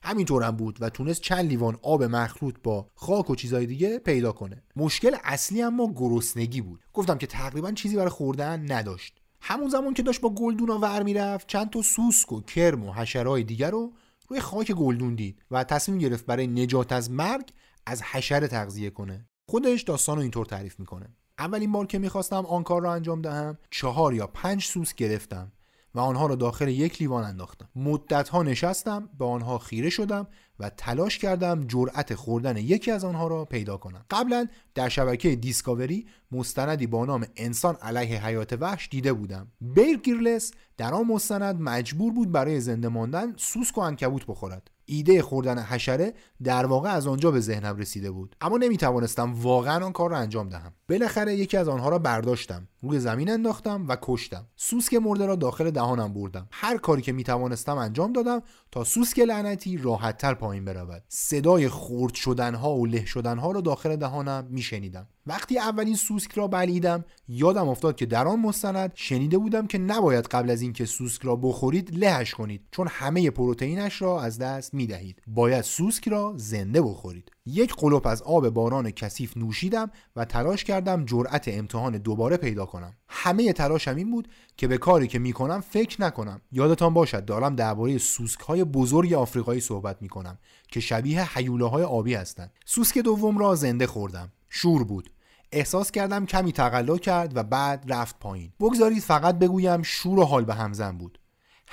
همینطورم 0.03 0.51
بود 0.51 0.77
و 0.81 0.89
تونست 0.89 1.21
چند 1.21 1.45
لیوان 1.45 1.79
آب 1.81 2.03
مخلوط 2.03 2.55
با 2.63 2.87
خاک 2.95 3.29
و 3.29 3.35
چیزای 3.35 3.65
دیگه 3.65 3.99
پیدا 3.99 4.31
کنه. 4.31 4.63
مشکل 4.75 5.15
اصلی 5.23 5.61
اما 5.61 5.93
گرسنگی 5.95 6.61
بود. 6.61 6.83
گفتم 6.93 7.17
که 7.17 7.27
تقریبا 7.27 7.71
چیزی 7.71 7.95
برای 7.95 8.09
خوردن 8.09 8.71
نداشت. 8.71 9.21
همون 9.41 9.69
زمان 9.69 9.93
که 9.93 10.03
داشت 10.03 10.21
با 10.21 10.29
گلدونا 10.29 10.79
ور 10.79 11.03
می‌رفت 11.03 11.47
چند 11.47 11.69
تا 11.69 11.81
سوسک 11.81 12.31
و 12.31 12.41
کرم 12.41 12.83
و 12.83 12.93
حشرهای 12.93 13.43
دیگر 13.43 13.71
رو 13.71 13.93
روی 14.27 14.39
خاک 14.39 14.71
گلدون 14.71 15.15
دید 15.15 15.41
و 15.51 15.63
تصمیم 15.63 15.97
گرفت 15.97 16.25
برای 16.25 16.47
نجات 16.47 16.91
از 16.91 17.11
مرگ 17.11 17.49
از 17.85 18.01
حشره 18.03 18.47
تغذیه 18.47 18.89
کنه. 18.89 19.25
خودش 19.49 19.81
داستان 19.81 20.15
رو 20.15 20.21
اینطور 20.21 20.45
تعریف 20.45 20.79
می‌کنه. 20.79 21.15
اولین 21.43 21.71
بار 21.71 21.85
که 21.85 21.99
می‌خواستم 21.99 22.45
آن 22.45 22.63
کار 22.63 22.81
رو 22.81 22.89
انجام 22.89 23.21
دهم 23.21 23.57
چهار 23.71 24.13
یا 24.13 24.27
پنج 24.27 24.63
سوس 24.63 24.93
گرفتم 24.93 25.51
و 25.95 25.99
آنها 25.99 26.25
را 26.25 26.35
داخل 26.35 26.67
یک 26.67 27.01
لیوان 27.01 27.23
انداختم. 27.23 27.69
مدت 27.75 28.29
ها 28.29 28.43
نشستم 28.43 29.09
به 29.19 29.25
آنها 29.25 29.57
خیره 29.57 29.89
شدم 29.89 30.27
و 30.59 30.69
تلاش 30.69 31.17
کردم 31.17 31.67
جرأت 31.67 32.15
خوردن 32.15 32.57
یکی 32.57 32.91
از 32.91 33.03
آنها 33.05 33.27
را 33.27 33.45
پیدا 33.45 33.77
کنم. 33.77 34.05
قبلا 34.09 34.47
در 34.75 34.89
شبکه 34.89 35.35
دیسکاوری 35.35 36.07
مستندی 36.31 36.87
با 36.87 37.05
نام 37.05 37.25
انسان 37.35 37.75
علیه 37.75 38.25
حیات 38.25 38.53
وحش 38.53 38.89
دیده 38.91 39.13
بودم. 39.13 39.47
بیر 39.61 39.97
گیرلس 39.97 40.51
در 40.77 40.93
آن 40.93 41.07
مستند 41.07 41.61
مجبور 41.61 42.13
بود 42.13 42.31
برای 42.31 42.59
زنده 42.59 42.87
ماندن 42.87 43.33
سوسک 43.37 43.77
و 43.77 43.81
انکبوت 43.81 44.25
بخورد. 44.25 44.71
ایده 44.85 45.21
خوردن 45.21 45.59
حشره 45.59 46.13
در 46.43 46.65
واقع 46.65 46.89
از 46.89 47.07
آنجا 47.07 47.31
به 47.31 47.39
ذهنم 47.39 47.77
رسیده 47.77 48.11
بود. 48.11 48.35
اما 48.41 48.57
نمی 48.57 48.77
توانستم 48.77 49.33
واقعا 49.33 49.85
آن 49.85 49.91
کار 49.91 50.09
را 50.09 50.17
انجام 50.17 50.49
دهم. 50.49 50.73
بالاخره 50.89 51.35
یکی 51.35 51.57
از 51.57 51.67
آنها 51.67 51.89
را 51.89 51.99
برداشتم. 51.99 52.67
روی 52.83 52.99
زمین 52.99 53.29
انداختم 53.29 53.85
و 53.87 53.97
کشتم. 54.01 54.47
سوسک 54.55 54.93
مرده 54.93 55.25
را 55.25 55.35
داخل 55.35 55.71
دهانم 55.71 56.13
بردم. 56.13 56.47
هر 56.51 56.77
کاری 56.77 57.01
که 57.01 57.11
می 57.11 57.23
توانستم 57.23 57.77
انجام 57.77 58.13
دادم 58.13 58.41
تا 58.71 58.83
سوسک 58.83 59.19
لعنتی 59.19 59.77
راحتتر 59.77 60.33
پایین 60.33 60.65
برود. 60.65 61.03
صدای 61.07 61.69
خرد 61.69 62.13
شدنها 62.13 62.75
و 62.75 62.85
له 62.85 63.05
شدنها 63.05 63.51
را 63.51 63.61
داخل 63.61 63.95
دهانم 63.95 64.47
میشنیدم. 64.49 65.07
وقتی 65.27 65.59
اولین 65.59 65.95
سوسک 65.95 66.31
را 66.31 66.47
بلیدم 66.47 67.05
یادم 67.27 67.69
افتاد 67.69 67.95
که 67.95 68.05
در 68.05 68.27
آن 68.27 68.39
مستند 68.39 68.91
شنیده 68.95 69.37
بودم 69.37 69.67
که 69.67 69.77
نباید 69.77 70.25
قبل 70.25 70.49
از 70.49 70.61
اینکه 70.61 70.85
سوسک 70.85 71.21
را 71.21 71.35
بخورید 71.35 71.97
لهش 71.97 72.33
کنید 72.33 72.61
چون 72.71 72.87
همه 72.89 73.29
پروتئینش 73.29 74.01
را 74.01 74.21
از 74.21 74.39
دست 74.39 74.73
می 74.73 74.87
دهید 74.87 75.21
باید 75.27 75.61
سوسک 75.61 76.07
را 76.07 76.33
زنده 76.37 76.81
بخورید. 76.81 77.31
یک 77.45 77.73
قلوپ 77.73 78.07
از 78.07 78.21
آب 78.21 78.49
باران 78.49 78.91
کثیف 78.91 79.37
نوشیدم 79.37 79.91
و 80.15 80.25
تلاش 80.25 80.63
کردم 80.63 81.05
جرأت 81.05 81.47
امتحان 81.47 81.97
دوباره 81.97 82.37
پیدا 82.37 82.65
کنم. 82.65 82.93
همه 83.07 83.53
تلاشم 83.53 83.95
این 83.95 84.11
بود 84.11 84.27
که 84.57 84.67
به 84.67 84.77
کاری 84.77 85.07
که 85.07 85.19
می‌کنم 85.19 85.61
فکر 85.61 86.01
نکنم. 86.01 86.41
یادتان 86.51 86.93
باشد 86.93 87.25
دارم 87.25 87.55
درباره 87.55 87.97
سوسک 87.97 88.39
های 88.39 88.63
بزرگ 88.63 89.13
آفریقایی 89.13 89.61
صحبت 89.61 90.01
می‌کنم 90.01 90.37
که 90.67 90.79
شبیه 90.79 91.37
حیوله 91.37 91.65
های 91.65 91.83
آبی 91.83 92.13
هستند. 92.13 92.51
سوسک 92.65 92.97
دوم 92.97 93.37
را 93.37 93.55
زنده 93.55 93.87
خوردم. 93.87 94.31
شور 94.49 94.83
بود. 94.83 95.09
احساس 95.51 95.91
کردم 95.91 96.25
کمی 96.25 96.51
تقلا 96.51 96.97
کرد 96.97 97.37
و 97.37 97.43
بعد 97.43 97.85
رفت 97.87 98.19
پایین. 98.19 98.51
بگذارید 98.59 99.03
فقط 99.03 99.39
بگویم 99.39 99.81
شور 99.81 100.19
و 100.19 100.23
حال 100.23 100.45
به 100.45 100.53
همزن 100.53 100.97
بود. 100.97 101.19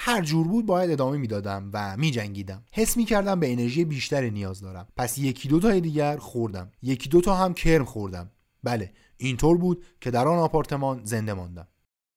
هر 0.02 0.22
جور 0.22 0.48
بود 0.48 0.66
باید 0.66 0.90
ادامه 0.90 1.16
می‌دادم 1.16 1.70
و 1.72 1.96
میجنگیدم. 1.96 2.64
حس 2.72 2.96
می‌کردم 2.96 3.40
به 3.40 3.52
انرژی 3.52 3.84
بیشتر 3.84 4.30
نیاز 4.30 4.60
دارم. 4.60 4.88
پس 4.96 5.18
یکی 5.18 5.48
دو 5.48 5.60
تا 5.60 5.78
دیگر 5.78 6.16
خوردم. 6.16 6.70
یکی 6.82 7.08
دو 7.08 7.20
تا 7.20 7.34
هم 7.34 7.54
کرم 7.54 7.84
خوردم. 7.84 8.30
بله 8.62 8.92
اینطور 9.16 9.58
بود 9.58 9.84
که 10.00 10.10
در 10.10 10.28
آن 10.28 10.38
آپارتمان 10.38 11.00
زنده 11.04 11.34
ماندم. 11.34 11.68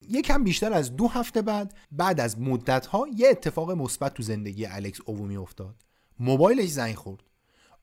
یکم 0.10 0.44
بیشتر 0.44 0.74
از 0.74 0.96
دو 0.96 1.08
هفته 1.08 1.42
بعد 1.42 1.78
بعد 1.92 2.20
از 2.20 2.40
مدت 2.40 2.86
ها 2.86 3.06
یه 3.16 3.28
اتفاق 3.30 3.72
مثبت 3.72 4.14
تو 4.14 4.24
زندگی 4.24 4.66
الکس 4.66 5.00
اوومی 5.06 5.38
افتاد. 5.38 5.76
موبایلش 6.20 6.70
زنگ 6.70 6.96
خورد. 6.96 7.24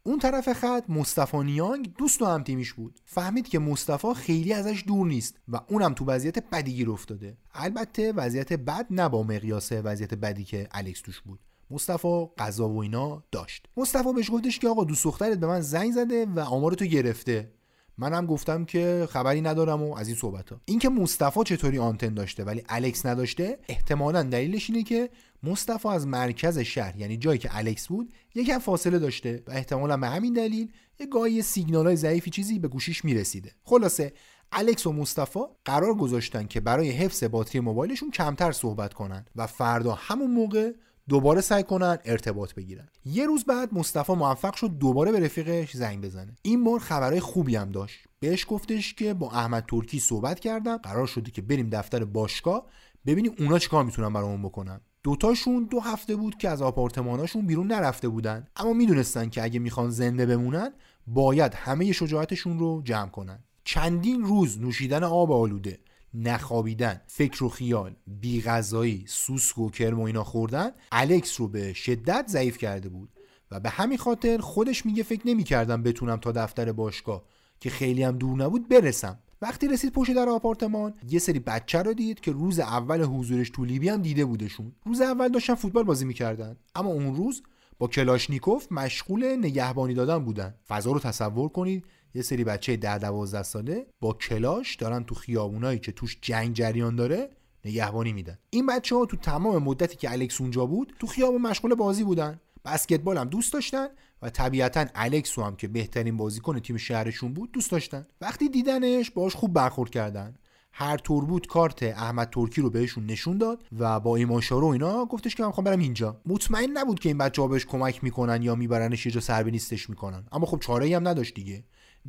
اون 0.02 0.18
طرف 0.18 0.52
خط 0.52 0.84
مصطفی 0.88 1.38
نیانگ 1.38 1.94
دوست 1.98 2.22
و 2.22 2.26
همتیمیش 2.26 2.72
بود. 2.72 3.00
فهمید 3.04 3.48
که 3.48 3.58
مصطفی 3.58 4.14
خیلی 4.14 4.52
ازش 4.52 4.84
دور 4.86 5.06
نیست 5.06 5.36
و 5.48 5.60
اونم 5.68 5.94
تو 5.94 6.04
وضعیت 6.04 6.50
بدی 6.50 6.74
گیر 6.74 6.90
افتاده. 6.90 7.36
البته 7.54 8.12
وضعیت 8.12 8.52
بد 8.52 8.86
نه 8.90 9.08
با 9.08 9.22
مقیاس 9.22 9.72
وضعیت 9.72 10.14
بدی 10.14 10.44
که 10.44 10.68
الکس 10.70 11.00
توش 11.00 11.20
بود. 11.20 11.40
مصطفی 11.70 12.26
غذا 12.38 12.68
و 12.68 12.82
اینا 12.82 13.22
داشت. 13.32 13.66
مصطفی 13.76 14.12
بهش 14.12 14.30
گفتش 14.30 14.58
که 14.58 14.68
آقا 14.68 14.84
دوست 14.84 15.04
دخترت 15.04 15.38
به 15.38 15.46
من 15.46 15.60
زنگ 15.60 15.92
زده 15.92 16.26
و 16.26 16.40
آمارتو 16.40 16.84
گرفته. 16.84 17.52
منم 17.98 18.26
گفتم 18.26 18.64
که 18.64 19.08
خبری 19.10 19.40
ندارم 19.40 19.82
و 19.82 19.96
از 19.96 20.08
این 20.08 20.16
صحبت 20.16 20.50
ها 20.50 20.60
اینکه 20.64 20.88
مصطفی 20.88 21.40
چطوری 21.44 21.78
آنتن 21.78 22.14
داشته 22.14 22.44
ولی 22.44 22.62
الکس 22.68 23.06
نداشته 23.06 23.58
احتمالا 23.68 24.22
دلیلش 24.22 24.70
اینه 24.70 24.82
که 24.82 25.10
مصطفی 25.42 25.88
از 25.88 26.06
مرکز 26.06 26.58
شهر 26.58 26.96
یعنی 26.96 27.16
جایی 27.16 27.38
که 27.38 27.48
الکس 27.52 27.88
بود 27.88 28.12
یکم 28.34 28.58
فاصله 28.58 28.98
داشته 28.98 29.42
و 29.46 29.50
احتمالا 29.50 29.96
به 29.96 30.08
همین 30.08 30.32
دلیل 30.32 30.72
یه 31.00 31.06
گاهی 31.06 31.42
سیگنال 31.42 31.86
های 31.86 31.96
ضعیفی 31.96 32.30
چیزی 32.30 32.58
به 32.58 32.68
گوشیش 32.68 33.04
می‌رسیده. 33.04 33.52
خلاصه 33.64 34.12
الکس 34.52 34.86
و 34.86 34.92
مصطفی 34.92 35.40
قرار 35.64 35.94
گذاشتن 35.94 36.46
که 36.46 36.60
برای 36.60 36.90
حفظ 36.90 37.24
باتری 37.24 37.60
موبایلشون 37.60 38.10
کمتر 38.10 38.52
صحبت 38.52 38.94
کنن 38.94 39.24
و 39.36 39.46
فردا 39.46 39.94
همون 39.94 40.30
موقع 40.30 40.72
دوباره 41.08 41.40
سعی 41.40 41.62
کنن 41.62 41.98
ارتباط 42.04 42.54
بگیرن. 42.54 42.88
یه 43.04 43.26
روز 43.26 43.44
بعد 43.44 43.74
مصطفی 43.74 44.12
موفق 44.12 44.54
شد 44.54 44.78
دوباره 44.78 45.12
به 45.12 45.20
رفیقش 45.20 45.76
زنگ 45.76 46.04
بزنه. 46.04 46.36
این 46.42 46.64
بار 46.64 46.78
خبرهای 46.78 47.20
خوبی 47.20 47.56
هم 47.56 47.70
داشت. 47.70 47.98
بهش 48.20 48.46
گفتش 48.48 48.94
که 48.94 49.14
با 49.14 49.30
احمد 49.30 49.64
ترکی 49.68 50.00
صحبت 50.00 50.40
کردم 50.40 50.76
قرار 50.76 51.06
شده 51.06 51.30
که 51.30 51.42
بریم 51.42 51.68
دفتر 51.70 52.04
باشگاه 52.04 52.66
ببینیم 53.06 53.32
اونا 53.38 53.58
چیکار 53.58 53.84
می‌تونن 53.84 54.12
برامون 54.12 54.42
بکنن. 54.42 54.80
دوتاشون 55.02 55.64
دو 55.64 55.80
هفته 55.80 56.16
بود 56.16 56.38
که 56.38 56.48
از 56.48 56.62
آپارتماناشون 56.62 57.46
بیرون 57.46 57.66
نرفته 57.66 58.08
بودن. 58.08 58.48
اما 58.56 58.72
می‌دونستن 58.72 59.28
که 59.28 59.42
اگه 59.42 59.58
می‌خوان 59.58 59.90
زنده 59.90 60.26
بمونن 60.26 60.72
باید 61.06 61.54
همه 61.54 61.92
شجاعتشون 61.92 62.58
رو 62.58 62.82
جمع 62.84 63.08
کنن. 63.08 63.44
چندین 63.64 64.24
روز 64.24 64.60
نوشیدن 64.60 65.04
آب 65.04 65.32
آلوده 65.32 65.78
نخوابیدن 66.14 67.00
فکر 67.06 67.44
و 67.44 67.48
خیال 67.48 67.96
بیغذایی 68.06 69.04
سوسک 69.08 69.58
و 69.58 69.70
کرم 69.70 70.00
و 70.00 70.04
اینا 70.04 70.24
خوردن 70.24 70.70
الکس 70.92 71.40
رو 71.40 71.48
به 71.48 71.72
شدت 71.72 72.24
ضعیف 72.28 72.58
کرده 72.58 72.88
بود. 72.88 73.10
و 73.50 73.60
به 73.60 73.68
همین 73.68 73.98
خاطر 73.98 74.38
خودش 74.38 74.86
میگه 74.86 75.02
فکر 75.02 75.28
نمی‌کردم 75.28 75.82
بتونم 75.82 76.16
تا 76.16 76.32
دفتر 76.32 76.72
باشگاه 76.72 77.24
که 77.60 77.70
خیلی 77.70 78.02
هم 78.02 78.18
دور 78.18 78.36
نبود 78.36 78.68
برسم. 78.68 79.18
وقتی 79.42 79.68
رسید 79.68 79.92
پشت 79.92 80.12
در 80.12 80.28
آپارتمان 80.28 80.94
یه 81.08 81.18
سری 81.18 81.38
بچه 81.38 81.82
رو 81.82 81.94
دید 81.94 82.20
که 82.20 82.32
روز 82.32 82.58
اول 82.58 83.02
حضورش 83.02 83.50
تو 83.50 83.64
لیبی 83.64 83.88
هم 83.88 84.02
دیده 84.02 84.24
بودشون. 84.24 84.72
روز 84.86 85.00
اول 85.00 85.28
داشتن 85.28 85.54
فوتبال 85.54 85.84
بازی 85.84 86.04
می‌کردن. 86.04 86.56
اما 86.74 86.90
اون 86.90 87.16
روز 87.16 87.42
با 87.78 87.88
کلاشنیکوف 87.88 88.72
مشغول 88.72 89.36
نگهبانی 89.36 89.94
دادن 89.94 90.18
بودن. 90.18 90.54
فضا 90.68 90.92
رو 90.92 91.00
تصور 91.00 91.48
کنید 91.48 91.84
یه 92.14 92.22
سری 92.22 92.44
بچه 92.44 92.76
ده 92.76 92.98
دوازده 92.98 93.42
ساله 93.42 93.86
با 94.00 94.12
کلاش 94.12 94.76
دارن 94.76 95.04
تو 95.04 95.14
خیابونایی 95.14 95.78
که 95.78 95.92
توش 95.92 96.18
جنگ 96.22 96.54
جریان 96.54 96.96
داره 96.96 97.30
نگهبانی 97.64 98.12
میدن. 98.12 98.38
این 98.50 98.66
بچه 98.66 98.96
ها 98.96 99.06
تو 99.06 99.16
تمام 99.16 99.62
مدتی 99.62 99.96
که 99.96 100.12
الکس 100.12 100.40
اونجا 100.40 100.66
بود 100.66 100.94
تو 100.98 101.06
خیابون 101.06 101.42
مشغول 101.42 101.74
بازی 101.74 102.04
بودن. 102.04 102.40
بسکتبال 102.64 103.18
هم 103.18 103.28
دوست 103.28 103.52
داشتن. 103.52 103.88
و 104.22 104.30
طبیعتا 104.30 104.86
الکس 104.94 105.38
هم 105.38 105.56
که 105.56 105.68
بهترین 105.68 106.16
بازیکن 106.16 106.58
تیم 106.58 106.76
شهرشون 106.76 107.34
بود 107.34 107.52
دوست 107.52 107.70
داشتن. 107.70 108.06
وقتی 108.20 108.48
دیدنش 108.48 109.10
باش 109.10 109.34
خوب 109.34 109.52
برخورد 109.52 109.90
کردن. 109.90 110.34
هر 110.72 110.96
طور 110.96 111.24
بود 111.24 111.46
کارت 111.46 111.82
احمد 111.82 112.30
ترکی 112.30 112.60
رو 112.60 112.70
بهشون 112.70 113.06
نشون 113.06 113.38
داد 113.38 113.64
و 113.78 114.00
با 114.00 114.16
ایما 114.16 114.40
و 114.40 114.45
اشاره 114.45 114.62
و 114.62 114.66
اینا 114.66 115.04
گفتش 115.04 115.34
که 115.34 115.42
من 115.42 115.46
می‌خوام 115.46 115.64
برم 115.64 115.78
اینجا. 115.78 116.20
مطمئن 116.26 116.70
نبود 116.70 117.00
که 117.00 117.08
این 117.08 117.18
بچه‌ها 117.18 117.48
بهش 117.48 117.66
کمک 117.66 118.04
می‌کنن 118.04 118.42
یا 118.42 118.54
میبرنش 118.54 119.06
یه 119.06 119.12
جا 119.12 119.20
سر 119.20 119.31
به 119.31 119.42
نیستش 119.42 119.90
می‌کنن. 119.90 120.24
اما 120.32 120.46
خب 120.46 120.58
چاره 120.58 120.96
هم 120.96 121.08
نداشت 121.08 121.34
دیگه. 121.34 121.64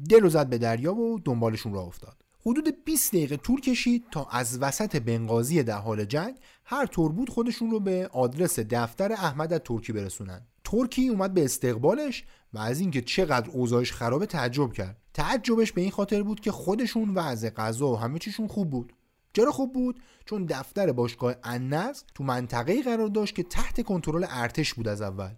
دل 0.09 0.25
و 0.25 0.29
زد 0.29 0.49
به 0.49 0.57
دریا 0.57 0.95
و 0.95 1.19
دنبالشون 1.19 1.73
راه 1.73 1.85
افتاد. 1.85 2.17
حدود 2.45 2.83
20 2.85 3.11
دقیقه 3.11 3.37
طول 3.37 3.61
کشید 3.61 4.03
تا 4.11 4.27
از 4.31 4.61
وسط 4.61 4.95
بنغازی 4.95 5.63
در 5.63 5.77
حال 5.77 6.05
جنگ 6.05 6.35
هر 6.65 6.85
طور 6.85 7.11
بود 7.11 7.29
خودشون 7.29 7.71
رو 7.71 7.79
به 7.79 8.09
آدرس 8.13 8.59
دفتر 8.59 9.11
احمد 9.11 9.57
ترکی 9.57 9.93
برسونن. 9.93 10.47
ترکی 10.63 11.07
اومد 11.07 11.33
به 11.33 11.45
استقبالش 11.45 12.23
و 12.53 12.59
از 12.59 12.79
اینکه 12.79 13.01
چقدر 13.01 13.49
اوضاعش 13.49 13.91
خرابه 13.91 14.25
تعجب 14.25 14.73
کرد. 14.73 14.97
تعجبش 15.13 15.71
به 15.71 15.81
این 15.81 15.91
خاطر 15.91 16.23
بود 16.23 16.39
که 16.39 16.51
خودشون 16.51 17.09
وضع 17.09 17.49
غذا 17.49 17.87
و 17.87 17.99
همه 17.99 18.19
چیشون 18.19 18.47
خوب 18.47 18.69
بود. 18.69 18.93
چرا 19.33 19.51
خوب 19.51 19.73
بود؟ 19.73 19.99
چون 20.25 20.45
دفتر 20.45 20.91
باشگاه 20.91 21.35
انز 21.43 22.03
تو 22.15 22.23
منطقه 22.23 22.81
قرار 22.81 23.07
داشت 23.07 23.35
که 23.35 23.43
تحت 23.43 23.81
کنترل 23.81 24.25
ارتش 24.29 24.73
بود 24.73 24.87
از 24.87 25.01
اول 25.01 25.31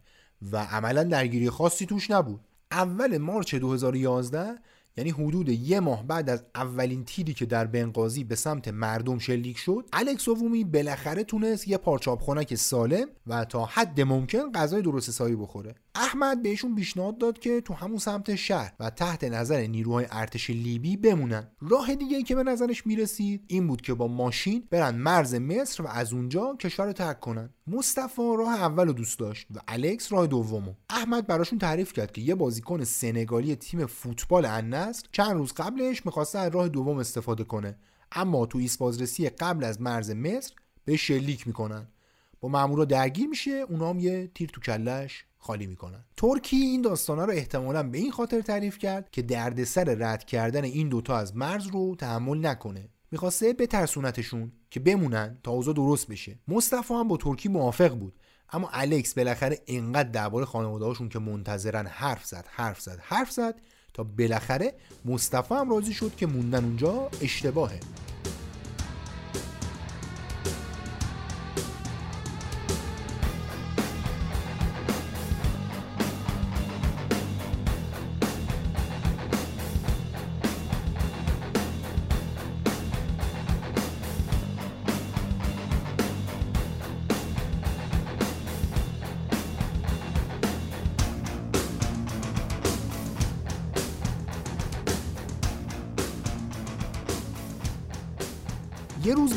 و 0.51 0.57
عملا 0.57 1.03
درگیری 1.03 1.49
خاصی 1.49 1.85
توش 1.85 2.11
نبود. 2.11 2.41
اول 2.71 3.17
مارچ 3.17 3.55
2011 3.55 4.59
یعنی 4.97 5.09
حدود 5.09 5.49
یه 5.49 5.79
ماه 5.79 6.07
بعد 6.07 6.29
از 6.29 6.43
اولین 6.55 7.05
تیری 7.05 7.33
که 7.33 7.45
در 7.45 7.65
بنغازی 7.65 8.23
به 8.23 8.35
سمت 8.35 8.67
مردم 8.67 9.17
شلیک 9.17 9.57
شد 9.57 9.89
الکس 9.93 10.27
اوومی 10.27 10.63
بالاخره 10.63 11.23
تونست 11.23 11.67
یه 11.67 11.77
پارچاب 11.77 12.19
خونک 12.19 12.55
سالم 12.55 13.07
و 13.27 13.45
تا 13.45 13.65
حد 13.65 14.01
ممکن 14.01 14.51
غذای 14.51 14.81
درست 14.81 15.09
حسابی 15.09 15.35
بخوره. 15.35 15.75
احمد 15.95 16.41
بهشون 16.41 16.75
پیشنهاد 16.75 17.17
داد 17.17 17.39
که 17.39 17.61
تو 17.61 17.73
همون 17.73 17.97
سمت 17.97 18.35
شهر 18.35 18.73
و 18.79 18.89
تحت 18.89 19.23
نظر 19.23 19.61
نیروهای 19.67 20.05
ارتش 20.11 20.49
لیبی 20.49 20.97
بمونن. 20.97 21.47
راه 21.61 21.95
دیگه 21.95 22.23
که 22.23 22.35
به 22.35 22.43
نظرش 22.43 22.87
می‌رسید 22.87 23.43
این 23.47 23.67
بود 23.67 23.81
که 23.81 23.93
با 23.93 24.07
ماشین 24.07 24.63
برن 24.69 24.95
مرز 24.95 25.35
مصر 25.35 25.83
و 25.83 25.87
از 25.87 26.13
اونجا 26.13 26.55
کشور 26.59 26.85
رو 26.85 26.93
ترک 26.93 27.19
کنن. 27.19 27.49
مصطفی 27.67 28.21
راه 28.37 28.53
اول 28.53 28.87
رو 28.87 28.93
دوست 28.93 29.19
داشت 29.19 29.47
و 29.55 29.59
الکس 29.67 30.13
راه 30.13 30.27
دومو. 30.27 30.73
احمد 30.89 31.27
براشون 31.27 31.59
تعریف 31.59 31.93
کرد 31.93 32.11
که 32.11 32.21
یه 32.21 32.35
بازیکن 32.35 32.83
سنگالی 32.83 33.55
تیم 33.55 33.85
فوتبال 33.85 34.45
النصر 34.83 35.03
چند 35.11 35.31
روز 35.31 35.53
قبلش 35.53 36.05
می‌خواسته 36.05 36.39
از 36.39 36.53
راه 36.53 36.69
دوم 36.69 36.97
استفاده 36.97 37.43
کنه. 37.43 37.75
اما 38.11 38.45
تو 38.45 38.57
ایست 38.57 38.79
بازرسی 38.79 39.29
قبل 39.29 39.63
از 39.63 39.81
مرز 39.81 40.11
مصر 40.11 40.53
به 40.85 40.95
شلیک 40.95 41.47
می‌کنن. 41.47 41.87
با 42.41 42.49
مامورا 42.49 42.85
درگیر 42.85 43.27
میشه 43.27 43.51
اونا 43.51 43.89
هم 43.89 43.99
یه 43.99 44.31
تیر 44.35 44.49
تو 44.49 44.61
کلش 44.61 45.25
خالی 45.39 45.67
می‌کنن. 45.67 46.05
ترکی 46.17 46.55
این 46.55 46.81
داستانا 46.81 47.25
رو 47.25 47.33
احتمالا 47.33 47.83
به 47.83 47.97
این 47.97 48.11
خاطر 48.11 48.41
تعریف 48.41 48.77
کرد 48.77 49.11
که 49.11 49.21
دردسر 49.21 49.83
رد 49.83 50.23
کردن 50.23 50.63
این 50.63 50.89
دوتا 50.89 51.17
از 51.17 51.35
مرز 51.35 51.67
رو 51.67 51.95
تحمل 51.95 52.45
نکنه. 52.45 52.89
می‌خواسته 53.11 53.53
بترسونتشون 53.53 54.51
که 54.69 54.79
بمونن 54.79 55.37
تا 55.43 55.51
اوضاع 55.51 55.73
درست 55.73 56.07
بشه. 56.07 56.39
مصطفی 56.47 56.93
هم 56.93 57.07
با 57.07 57.17
ترکی 57.17 57.49
موافق 57.49 57.95
بود. 57.95 58.13
اما 58.49 58.69
الکس 58.73 59.13
بالاخره 59.13 59.59
انقدر 59.67 60.09
درباره 60.09 60.45
خانواده‌هاشون 60.45 61.09
که 61.09 61.19
منتظرن 61.19 61.87
حرف 61.87 62.25
زد 62.25 62.45
حرف 62.49 62.81
زد 62.81 62.99
حرف 63.01 63.31
زد 63.31 63.61
تا 63.93 64.03
بالاخره 64.03 64.73
مصطفی 65.05 65.53
هم 65.53 65.69
راضی 65.69 65.93
شد 65.93 66.15
که 66.15 66.27
موندن 66.27 66.63
اونجا 66.63 67.09
اشتباهه. 67.21 67.79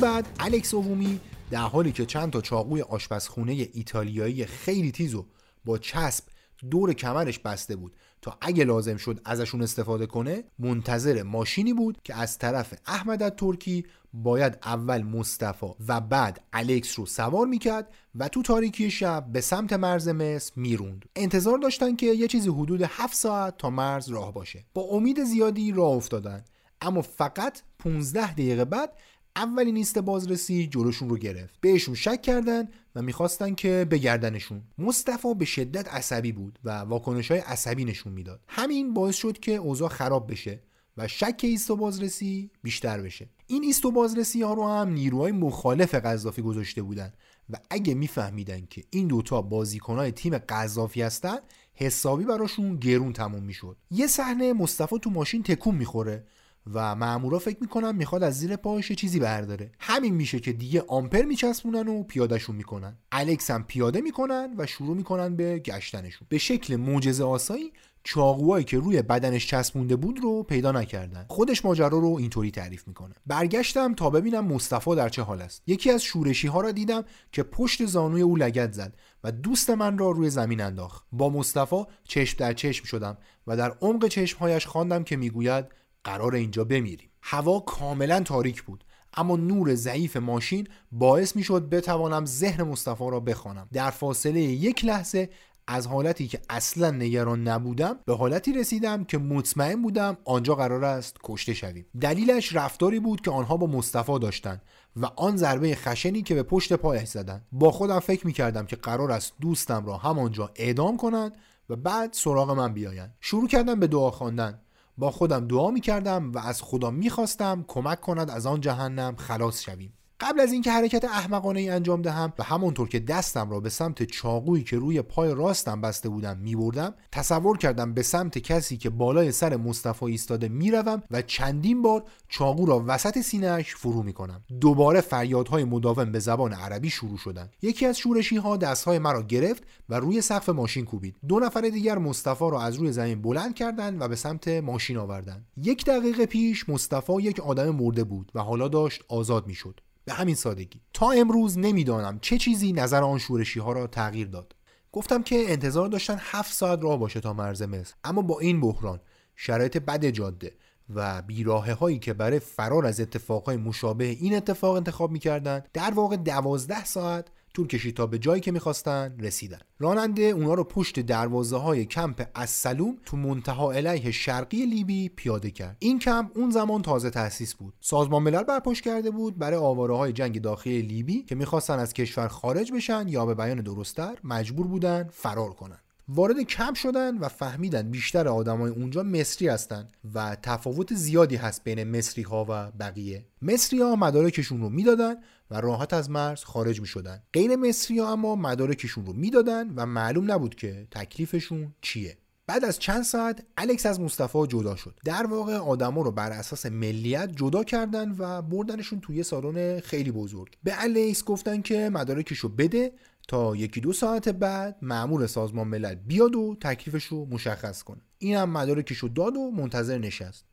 بعد 0.07 0.27
الکس 0.41 0.75
اوومی 0.75 1.21
در 1.51 1.61
حالی 1.61 1.93
که 1.93 2.07
چند 2.07 2.33
تا 2.33 2.41
چاقوی 2.41 2.83
آشپزخونه 2.83 3.69
ایتالیایی 3.73 4.47
خیلی 4.47 4.93
تیزو 4.93 5.27
با 5.65 5.79
چسب 5.79 6.25
دور 6.71 6.93
کمرش 6.93 7.39
بسته 7.39 7.77
بود 7.77 7.97
تا 8.23 8.39
اگه 8.41 8.65
لازم 8.65 8.97
شد 8.97 9.21
ازشون 9.25 9.63
استفاده 9.63 10.07
کنه 10.07 10.45
منتظر 10.59 11.23
ماشینی 11.23 11.73
بود 11.73 11.99
که 12.05 12.15
از 12.15 12.39
طرف 12.39 12.75
احمد 12.87 13.29
ترکی 13.29 13.85
باید 14.13 14.59
اول 14.65 15.03
مصطفی 15.03 15.67
و 15.89 16.01
بعد 16.01 16.41
الکس 16.53 16.99
رو 16.99 17.07
سوار 17.07 17.47
می‌کرد 17.47 17.95
و 18.15 18.29
تو 18.29 18.43
تاریکی 18.43 18.91
شب 18.91 19.27
به 19.33 19.41
سمت 19.41 19.73
مرز 19.73 20.09
مصر 20.09 20.53
می‌روند. 20.57 21.05
انتظار 21.17 21.59
داشتن 21.59 21.97
که 21.97 22.07
یه 22.07 22.29
چیزی 22.29 22.49
حدود 22.49 22.83
7 22.83 23.15
ساعت 23.15 23.59
تا 23.59 23.71
مرز 23.71 24.09
راه 24.09 24.33
باشه. 24.33 24.65
با 24.75 24.83
امید 24.83 25.25
زیادی 25.25 25.73
راه 25.73 25.93
افتادن. 25.93 26.45
اما 26.81 27.03
فقط 27.03 27.61
15 27.79 28.33
دقیقه 28.33 28.65
بعد 28.65 28.93
اولین 29.37 29.75
نیست 29.75 29.99
بازرسی 29.99 30.67
جلوشون 30.67 31.09
رو 31.09 31.17
گرفت. 31.17 31.55
بهشون 31.61 31.95
شک 31.95 32.23
کردن 32.23 32.69
و 32.95 33.03
می‌خواستن 33.03 33.55
که 33.55 33.87
بگردنشون. 33.91 34.63
مصطفی 34.79 35.35
به 35.35 35.45
شدت 35.45 35.89
عصبی 35.89 36.33
بود 36.33 36.59
و 36.65 36.71
واکنش 36.71 37.31
های 37.31 37.41
عصبی 37.41 37.85
نشون 37.85 38.13
می‌داد. 38.13 38.41
همین 38.49 38.95
باعث 38.95 39.17
شد 39.17 39.39
که 39.39 39.53
اوضاع 39.53 39.89
خراب 39.89 40.31
بشه 40.31 40.61
و 40.97 41.09
شک 41.09 41.41
ایست 41.43 41.73
بازرسی 41.73 42.51
بیشتر 42.63 43.03
بشه. 43.03 43.29
این 43.47 43.65
ایست 43.65 43.83
بازرسی 43.83 44.43
ها 44.43 44.55
رو 44.55 44.69
هم 44.69 44.89
نیروهای 44.89 45.33
مخالف 45.33 45.95
قذافی 45.95 46.43
گذاشته 46.43 46.83
بودن 46.83 47.13
و 47.51 47.57
اگه 47.71 47.95
میفهمیدن 47.95 48.67
که 48.71 48.85
این 48.91 49.07
دوتا 49.07 49.43
بازیکنهای 49.43 50.13
تیم 50.13 50.39
قذافی 50.39 51.03
هستن 51.03 51.37
حسابی 51.75 52.25
براشون 52.25 52.77
گرون 52.77 53.13
تموم 53.13 53.43
می‌شد. 53.43 53.77
یه 53.91 54.07
صحنه 54.07 54.53
مصطفی 54.53 54.99
تو 54.99 55.11
ماشین 55.11 55.43
تکون 55.43 55.75
می‌خوره 55.75 56.27
و 56.75 56.95
مامورا 56.95 57.39
فکر 57.39 57.57
می‌کنن 57.61 57.97
می‌خواد 57.97 58.23
از 58.23 58.39
زیر 58.39 58.57
پاش 58.57 58.93
چیزی 58.93 59.19
برداره. 59.19 59.73
همین 59.79 60.15
میشه 60.15 60.41
که 60.41 60.53
دیگه 60.53 60.85
آمپر 60.89 61.23
میچسبونن 61.23 61.89
و 61.89 62.03
پیادهشون 62.03 62.57
می‌کنن. 62.57 62.97
الکس 63.13 63.51
هم 63.51 63.65
پیاده 63.65 64.01
می‌کنن 64.01 64.55
و 64.59 64.67
شروع 64.67 64.97
می‌کنن 64.97 65.37
به 65.37 65.59
گشتنشون. 65.59 66.27
به 66.31 66.39
شکل 66.39 66.77
معجزه 66.77 67.25
آسایی 67.25 67.73
چاقوهایی 68.05 68.65
که 68.65 68.79
روی 68.79 69.03
بدنش 69.03 69.47
چسبونده 69.47 69.97
بود 69.97 70.21
رو 70.21 70.43
پیدا 70.43 70.73
نکردن. 70.73 71.25
خودش 71.29 71.65
ماجرا 71.65 71.99
رو 71.99 72.17
اینطوری 72.21 72.51
تعریف 72.51 72.89
می‌کنه. 72.89 73.15
برگشتم 73.27 73.95
تا 73.95 74.11
ببینم 74.11 74.45
مصطفی 74.45 74.95
در 74.95 75.09
چه 75.09 75.23
حال 75.23 75.43
است. 75.43 75.63
یکی 75.67 75.91
از 75.91 76.03
شورشی 76.03 76.49
ها 76.49 76.61
را 76.61 76.73
دیدم 76.73 77.05
که 77.33 77.43
پشت 77.43 77.87
زانوی 77.87 78.23
او 78.23 78.37
لگت 78.37 78.73
زد 78.73 78.97
و 79.25 79.33
دوست 79.33 79.71
من 79.71 79.99
را 79.99 80.11
روی 80.11 80.31
زمین 80.31 80.61
انداخت. 80.61 81.07
با 81.13 81.31
مصطفی 81.31 81.85
چشم 82.05 82.39
در 82.39 82.53
چشم 82.53 82.85
شدم 82.85 83.19
و 83.47 83.57
در 83.57 83.71
عمق 83.81 84.09
چشمهایش 84.09 84.67
خواندم 84.67 85.05
که 85.05 85.17
می‌گوید 85.17 85.65
قرار 86.07 86.35
اینجا 86.35 86.65
بمیریم. 86.65 87.11
هوا 87.23 87.61
کاملا 87.61 88.21
تاریک 88.21 88.63
بود 88.63 88.85
اما 89.17 89.37
نور 89.37 89.75
ضعیف 89.75 90.17
ماشین 90.17 90.69
باعث 90.93 91.37
می 91.37 91.43
شد 91.43 91.69
بتوانم 91.69 92.27
ذهن 92.27 92.63
مصطفی 92.63 93.11
را 93.11 93.21
بخوانم. 93.21 93.69
در 93.73 93.91
فاصله 93.91 94.41
یک 94.41 94.85
لحظه 94.85 95.31
از 95.67 95.87
حالتی 95.87 96.29
که 96.29 96.41
اصلا 96.51 96.91
نگران 96.91 97.49
نبودم 97.49 97.99
به 98.05 98.17
حالتی 98.17 98.53
رسیدم 98.53 99.05
که 99.05 99.19
مطمئن 99.19 99.83
بودم 99.83 100.17
آنجا 100.25 100.55
قرار 100.55 100.85
است 100.85 101.17
کشته 101.25 101.55
شویم. 101.55 101.87
دلیلش 102.01 102.57
رفتاری 102.57 103.01
بود 103.01 103.21
که 103.21 103.31
آنها 103.31 103.57
با 103.57 103.67
مصطفی 103.67 104.19
داشتند 104.19 104.63
و 104.97 105.07
آن 105.07 105.37
ضربه 105.37 105.75
خشنی 105.75 106.23
که 106.23 106.35
به 106.35 106.43
پشت 106.43 106.73
پایش 106.73 107.09
زدند. 107.09 107.47
با 107.53 107.71
خودم 107.71 107.99
فکر 107.99 108.27
می 108.27 108.33
کردم 108.33 108.67
که 108.67 108.77
قرار 108.77 109.13
است 109.13 109.33
دوستم 109.41 109.87
را 109.87 109.97
همانجا 109.97 110.51
اعدام 110.57 110.97
کنند 110.97 111.37
و 111.71 111.77
بعد 111.77 112.13
سراغ 112.13 112.51
من 112.51 112.75
بیایند. 112.75 113.15
شروع 113.21 113.49
کردم 113.49 113.81
به 113.81 113.87
دعا 113.87 114.11
خواندن. 114.11 114.61
با 114.99 115.11
خودم 115.11 115.47
دعا 115.47 115.71
می 115.71 115.81
کردم 115.81 116.33
و 116.33 116.39
از 116.39 116.63
خدا 116.63 116.91
می 116.91 117.11
خواستم 117.11 117.65
کمک 117.69 118.01
کند 118.01 118.31
از 118.31 118.47
آن 118.47 118.61
جهنم 118.61 119.17
خلاص 119.17 119.63
شویم. 119.63 119.96
قبل 120.21 120.41
از 120.41 120.53
اینکه 120.53 120.71
حرکت 120.71 121.05
احمقانه 121.05 121.61
ای 121.61 121.69
انجام 121.69 122.03
دهم 122.03 122.33
و 122.39 122.43
همانطور 122.43 122.89
که 122.89 123.01
دستم 123.01 123.51
را 123.51 123.61
به 123.61 123.69
سمت 123.71 124.03
چاقویی 124.03 124.65
که 124.65 124.79
روی 124.79 125.03
پای 125.03 125.35
راستم 125.35 125.81
بسته 125.81 126.09
بودم 126.09 126.39
می 126.39 126.57
بردم 126.57 126.95
تصور 127.13 127.59
کردم 127.59 127.95
به 127.95 128.03
سمت 128.03 128.39
کسی 128.39 128.77
که 128.77 128.91
بالای 128.91 129.33
سر 129.33 129.57
مصطفی 129.57 130.05
ایستاده 130.05 130.49
می‌روم 130.49 131.03
و 131.11 131.23
چندین 131.23 131.83
بار 131.83 132.05
چاقو 132.29 132.67
را 132.67 132.85
وسط 132.87 133.19
سینهاش 133.19 133.75
فرو 133.75 134.03
می 134.03 134.13
کنم 134.13 134.45
دوباره 134.61 135.01
فریادهای 135.01 135.65
مداوم 135.65 136.13
به 136.13 136.19
زبان 136.19 136.53
عربی 136.53 136.91
شروع 136.91 137.19
شدند 137.19 137.53
یکی 137.63 137.87
از 137.87 137.99
شورشی 137.99 138.37
ها 138.37 138.57
دستهای 138.57 138.99
مرا 138.99 139.23
گرفت 139.23 139.63
و 139.89 139.95
روی 139.95 140.21
سقف 140.21 140.49
ماشین 140.49 140.85
کوبید. 140.85 141.17
دو 141.29 141.41
نفر 141.41 141.61
دیگر 141.61 141.99
مصطفی 141.99 142.51
را 142.51 142.63
از 142.63 142.77
روی 142.77 142.93
زمین 142.93 143.23
بلند 143.23 143.55
کردند 143.55 144.01
و 144.01 144.09
به 144.09 144.17
سمت 144.17 144.49
ماشین 144.49 144.97
آوردند. 144.97 145.47
یک 145.57 145.85
دقیقه 145.85 146.27
پیش 146.27 146.69
مصطفی 146.69 147.23
یک 147.23 147.41
آدم 147.41 147.71
مرده 147.71 148.05
بود 148.05 148.33
و 148.35 148.41
حالا 148.41 148.69
داشت 148.69 149.05
آزاد 149.09 149.47
می‌شد. 149.47 149.81
به 150.07 150.13
همین 150.13 150.35
سادگی. 150.35 150.81
تا 150.93 151.11
امروز 151.11 151.59
نمی‌دانم 151.59 152.19
چه 152.23 152.39
چیزی 152.39 152.73
نظر 152.73 153.03
آن 153.03 153.19
شورشی 153.19 153.61
ها 153.61 153.73
را 153.73 153.87
تغییر 153.87 154.29
داد. 154.29 154.57
گفتم 154.93 155.23
که 155.23 155.45
انتظار 155.49 155.89
داشتن 155.89 156.17
هفت 156.21 156.53
ساعت 156.53 156.83
راه 156.83 156.99
باشه 156.99 157.21
تا 157.21 157.33
مرز 157.33 157.63
مصر. 157.63 157.95
اما 158.05 158.23
با 158.23 158.41
این 158.41 158.61
بحران 158.61 159.01
شرایط 159.37 159.77
بد 159.77 160.07
جاده 160.07 160.53
و 160.95 161.23
بیراهه 161.23 161.73
هایی 161.73 161.99
که 161.99 162.13
برای 162.13 162.39
فرار 162.39 162.87
از 162.87 163.01
اتفاقهای 163.01 163.57
مشابه 163.57 164.05
این 164.05 164.37
اتفاق 164.37 164.75
انتخاب 164.75 165.11
می‌کردن 165.11 165.63
در 165.73 165.91
واقع 165.91 166.17
دوازده 166.17 166.85
ساعت 166.85 167.29
طول 167.57 167.67
کشید 167.67 167.97
تا 167.97 168.07
به 168.07 168.19
جایی 168.19 168.41
که 168.41 168.53
می‌خواستن 168.53 169.17
رسیدن. 169.21 169.59
راننده 169.79 170.23
اونا 170.23 170.55
رو 170.55 170.65
پشت 170.65 171.01
دروازه 171.01 171.57
های 171.57 171.85
کمپ 171.85 172.45
سلوم 172.47 172.97
تو 173.05 173.17
منتها 173.17 173.73
علیه 173.73 174.11
شرقی 174.11 174.67
لیبی 174.67 175.09
پیاده 175.09 175.51
کرد. 175.51 175.77
این 175.79 175.99
کمپ 175.99 176.31
اون 176.35 176.51
زمان 176.51 176.83
تازه 176.83 177.11
تأسیس 177.11 177.55
بود. 177.55 177.75
سازمان 177.81 178.23
ملل 178.23 178.43
برپاش 178.43 178.83
کرده 178.83 179.11
بود 179.11 179.39
برای 179.39 179.59
آواره 179.59 179.97
های 179.97 180.13
جنگ 180.13 180.41
داخلی 180.41 180.83
لیبی 180.83 181.23
که 181.23 181.35
می‌خواستن 181.35 181.79
از 181.79 181.93
کشور 181.93 182.29
خارج 182.29 182.73
بشن 182.73 183.09
یا 183.09 183.27
به 183.27 183.35
بیان 183.35 183.61
درستتر 183.61 184.19
مجبور 184.25 184.67
بودن 184.67 185.09
فرار 185.13 185.51
کنن. 185.51 185.79
وارد 186.09 186.41
کمپ 186.41 186.75
شدن 186.75 187.19
و 187.19 187.29
فهمیدن 187.29 187.91
بیشتر 187.91 188.29
آدمای 188.29 188.71
اونجا 188.71 189.03
مصری 189.03 189.49
هستن 189.49 189.89
و 190.15 190.37
تفاوت 190.43 190.95
زیادی 190.95 191.37
هست 191.37 191.65
بین 191.65 191.85
مصری 191.85 192.25
ها 192.25 192.47
و 192.49 192.71
بقیه. 192.71 193.27
مصری 193.43 193.81
ها 193.81 193.97
مدارکشون 193.97 194.61
رو 194.61 194.69
می‌دادن 194.69 195.15
و 195.51 195.61
راحت 195.61 195.95
از 195.95 196.11
مرز 196.11 196.45
خارج 196.45 196.81
می 196.81 196.87
شدن 196.87 197.23
غیر 197.33 197.57
مصری 197.57 197.99
ها 197.99 198.13
اما 198.13 198.37
مدارکشون 198.37 199.07
رو 199.07 199.13
می‌دادن 199.13 199.71
و 199.77 199.87
معلوم 199.87 200.33
نبود 200.33 200.55
که 200.55 200.89
تکلیفشون 200.91 201.75
چیه. 201.81 202.19
بعد 202.47 202.65
از 202.65 202.79
چند 202.79 203.03
ساعت 203.03 203.47
الکس 203.57 203.87
از 203.87 204.01
مصطفی 204.01 204.47
جدا 204.47 204.77
شد. 204.77 205.01
در 205.05 205.27
واقع 205.27 205.57
آدما 205.57 206.03
رو 206.03 206.11
بر 206.11 206.33
اساس 206.33 206.67
ملیت 206.67 207.33
جدا 207.37 207.65
کردن 207.65 208.15
و 208.19 208.43
بردنشون 208.43 209.01
توی 209.01 209.23
سالن 209.23 209.81
خیلی 209.81 210.11
بزرگ. 210.11 210.57
به 210.63 210.83
الکس 210.83 211.25
گفتن 211.25 211.63
که 211.63 211.91
مدارکشو 211.91 212.49
بده 212.49 212.93
تا 213.29 213.57
یکی 213.57 213.81
دو 213.81 213.93
ساعت 213.93 214.29
بعد 214.29 214.77
معمور 214.83 215.27
سازمان 215.27 215.69
ملل 215.69 215.95
بیاد 215.95 216.37
و 216.37 216.57
تکلیفش 216.61 217.05
رو 217.05 217.27
مشخص 217.31 217.83
کنه. 217.83 218.01
این 218.19 218.37
هم 218.37 218.51
مدارکش 218.51 218.99
رو 218.99 219.09
داد 219.09 219.37
و 219.37 219.51
منتظر 219.51 219.99
نشست. 219.99 220.45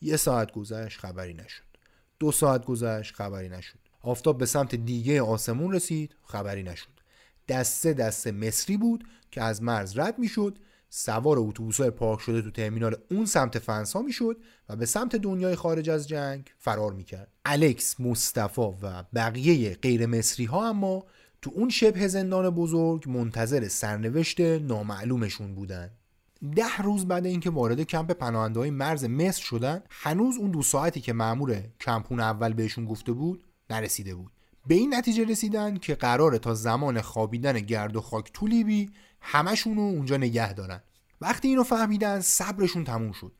یه 0.00 0.16
ساعت 0.16 0.52
گذشت 0.52 0.98
خبری 1.00 1.34
نشد. 1.34 1.64
دو 2.18 2.32
ساعت 2.32 2.64
گذشت 2.64 3.14
خبری 3.14 3.48
نشد. 3.48 3.78
آفتاب 4.02 4.38
به 4.38 4.46
سمت 4.46 4.74
دیگه 4.74 5.22
آسمون 5.22 5.72
رسید. 5.72 6.16
خبری 6.22 6.62
نشد. 6.62 6.88
دسته 7.48 7.92
دسته 7.92 8.32
مصری 8.32 8.76
بود 8.76 9.04
که 9.30 9.42
از 9.42 9.62
مرز 9.62 9.98
رد 9.98 10.18
می‌شد. 10.18 10.58
سوار 10.90 11.36
اتوبوس‌های 11.38 11.90
پارک 11.90 12.20
شده 12.20 12.42
تو 12.42 12.50
ترمینال 12.50 12.96
اون 13.10 13.26
سمت 13.26 13.58
فنسا 13.58 14.02
می‌شد 14.02 14.36
و 14.68 14.76
به 14.76 14.86
سمت 14.86 15.16
دنیای 15.16 15.56
خارج 15.56 15.90
از 15.90 16.08
جنگ 16.08 16.52
فرار 16.58 16.92
می‌کرد. 16.92 17.28
الکس 17.44 18.00
مصطفی 18.00 18.60
و 18.82 19.04
بقیه 19.14 19.74
غیر 19.74 20.06
مصری 20.06 20.44
ها 20.44 20.68
اما 20.68 21.04
تو 21.42 21.50
اون 21.54 21.68
شبه 21.68 22.08
زندان 22.08 22.50
بزرگ 22.50 23.08
منتظر 23.08 23.68
سرنوشت 23.68 24.40
نامعلومشون 24.40 25.54
بودن. 25.54 25.90
ده 26.56 26.76
روز 26.82 27.06
بعد 27.08 27.26
اینکه 27.26 27.50
وارد 27.50 27.80
کمپ 27.80 28.12
پناهنده 28.12 28.60
های 28.60 28.70
مرز 28.70 29.04
مصر 29.04 29.42
شدن 29.42 29.82
هنوز 29.90 30.36
اون 30.38 30.50
دو 30.50 30.62
ساعتی 30.62 31.00
که 31.00 31.12
مامور 31.12 31.62
کمپون 31.80 32.20
اول 32.20 32.52
بهشون 32.52 32.84
گفته 32.84 33.12
بود 33.12 33.44
نرسیده 33.72 34.14
بود. 34.14 34.32
به 34.66 34.74
این 34.74 34.94
نتیجه 34.94 35.24
رسیدن 35.24 35.76
که 35.76 35.94
قراره 35.94 36.38
تا 36.38 36.54
زمان 36.54 37.00
خوابیدن 37.00 37.60
گرد 37.60 37.96
و 37.96 38.00
خاک 38.00 38.30
تو 38.34 38.46
لیبی 38.46 38.90
همشون 39.20 39.76
رو 39.76 39.82
اونجا 39.82 40.16
نگه 40.16 40.52
دارن. 40.52 40.80
وقتی 41.20 41.48
اینو 41.48 41.62
فهمیدن 41.62 42.20
صبرشون 42.20 42.84
تموم 42.84 43.12
شد. 43.12 43.32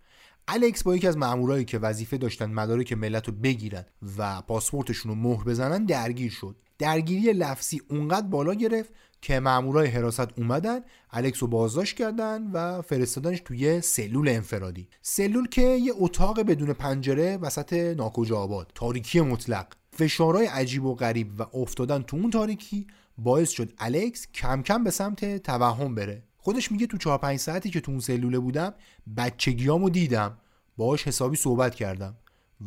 الکس 0.48 0.82
با 0.82 0.96
یکی 0.96 1.06
از 1.06 1.16
مامورایی 1.16 1.64
که 1.64 1.78
وظیفه 1.78 2.18
داشتن 2.18 2.50
مدارک 2.50 2.92
ملت 2.92 3.28
رو 3.28 3.34
بگیرن 3.34 3.84
و 4.18 4.42
پاسپورتشون 4.42 5.12
رو 5.12 5.18
مهر 5.18 5.44
بزنن 5.44 5.84
درگیر 5.84 6.30
شد. 6.30 6.56
درگیری 6.78 7.32
لفظی 7.32 7.80
اونقدر 7.90 8.26
بالا 8.26 8.54
گرفت 8.54 8.92
که 9.20 9.40
مامورای 9.40 9.88
حراست 9.88 10.38
اومدن 10.38 10.80
الکس 11.10 11.42
رو 11.42 11.48
بازداشت 11.48 11.96
کردن 11.96 12.50
و 12.52 12.82
فرستادنش 12.82 13.40
توی 13.44 13.80
سلول 13.80 14.28
انفرادی. 14.28 14.88
سلول 15.02 15.48
که 15.48 15.62
یه 15.62 15.92
اتاق 15.96 16.40
بدون 16.40 16.72
پنجره 16.72 17.36
وسط 17.36 17.72
ناکجا 17.72 18.38
آباد. 18.38 18.72
تاریکی 18.74 19.20
مطلق. 19.20 19.66
فشارهای 19.92 20.46
عجیب 20.46 20.84
و 20.84 20.94
غریب 20.94 21.40
و 21.40 21.42
افتادن 21.54 22.02
تو 22.02 22.16
اون 22.16 22.30
تاریکی 22.30 22.86
باعث 23.18 23.50
شد 23.50 23.72
الکس 23.78 24.26
کم 24.34 24.62
کم 24.62 24.84
به 24.84 24.90
سمت 24.90 25.36
توهم 25.42 25.94
بره. 25.94 26.22
خودش 26.36 26.72
میگه 26.72 26.86
تو 26.86 26.98
4 26.98 27.18
5 27.18 27.38
ساعتی 27.38 27.70
که 27.70 27.80
تو 27.80 27.90
اون 27.90 28.00
سلوله 28.00 28.38
بودم 28.38 28.74
بچگیامو 29.16 29.90
دیدم. 29.90 30.38
باهاش 30.76 31.08
حسابی 31.08 31.36
صحبت 31.36 31.74
کردم 31.74 32.16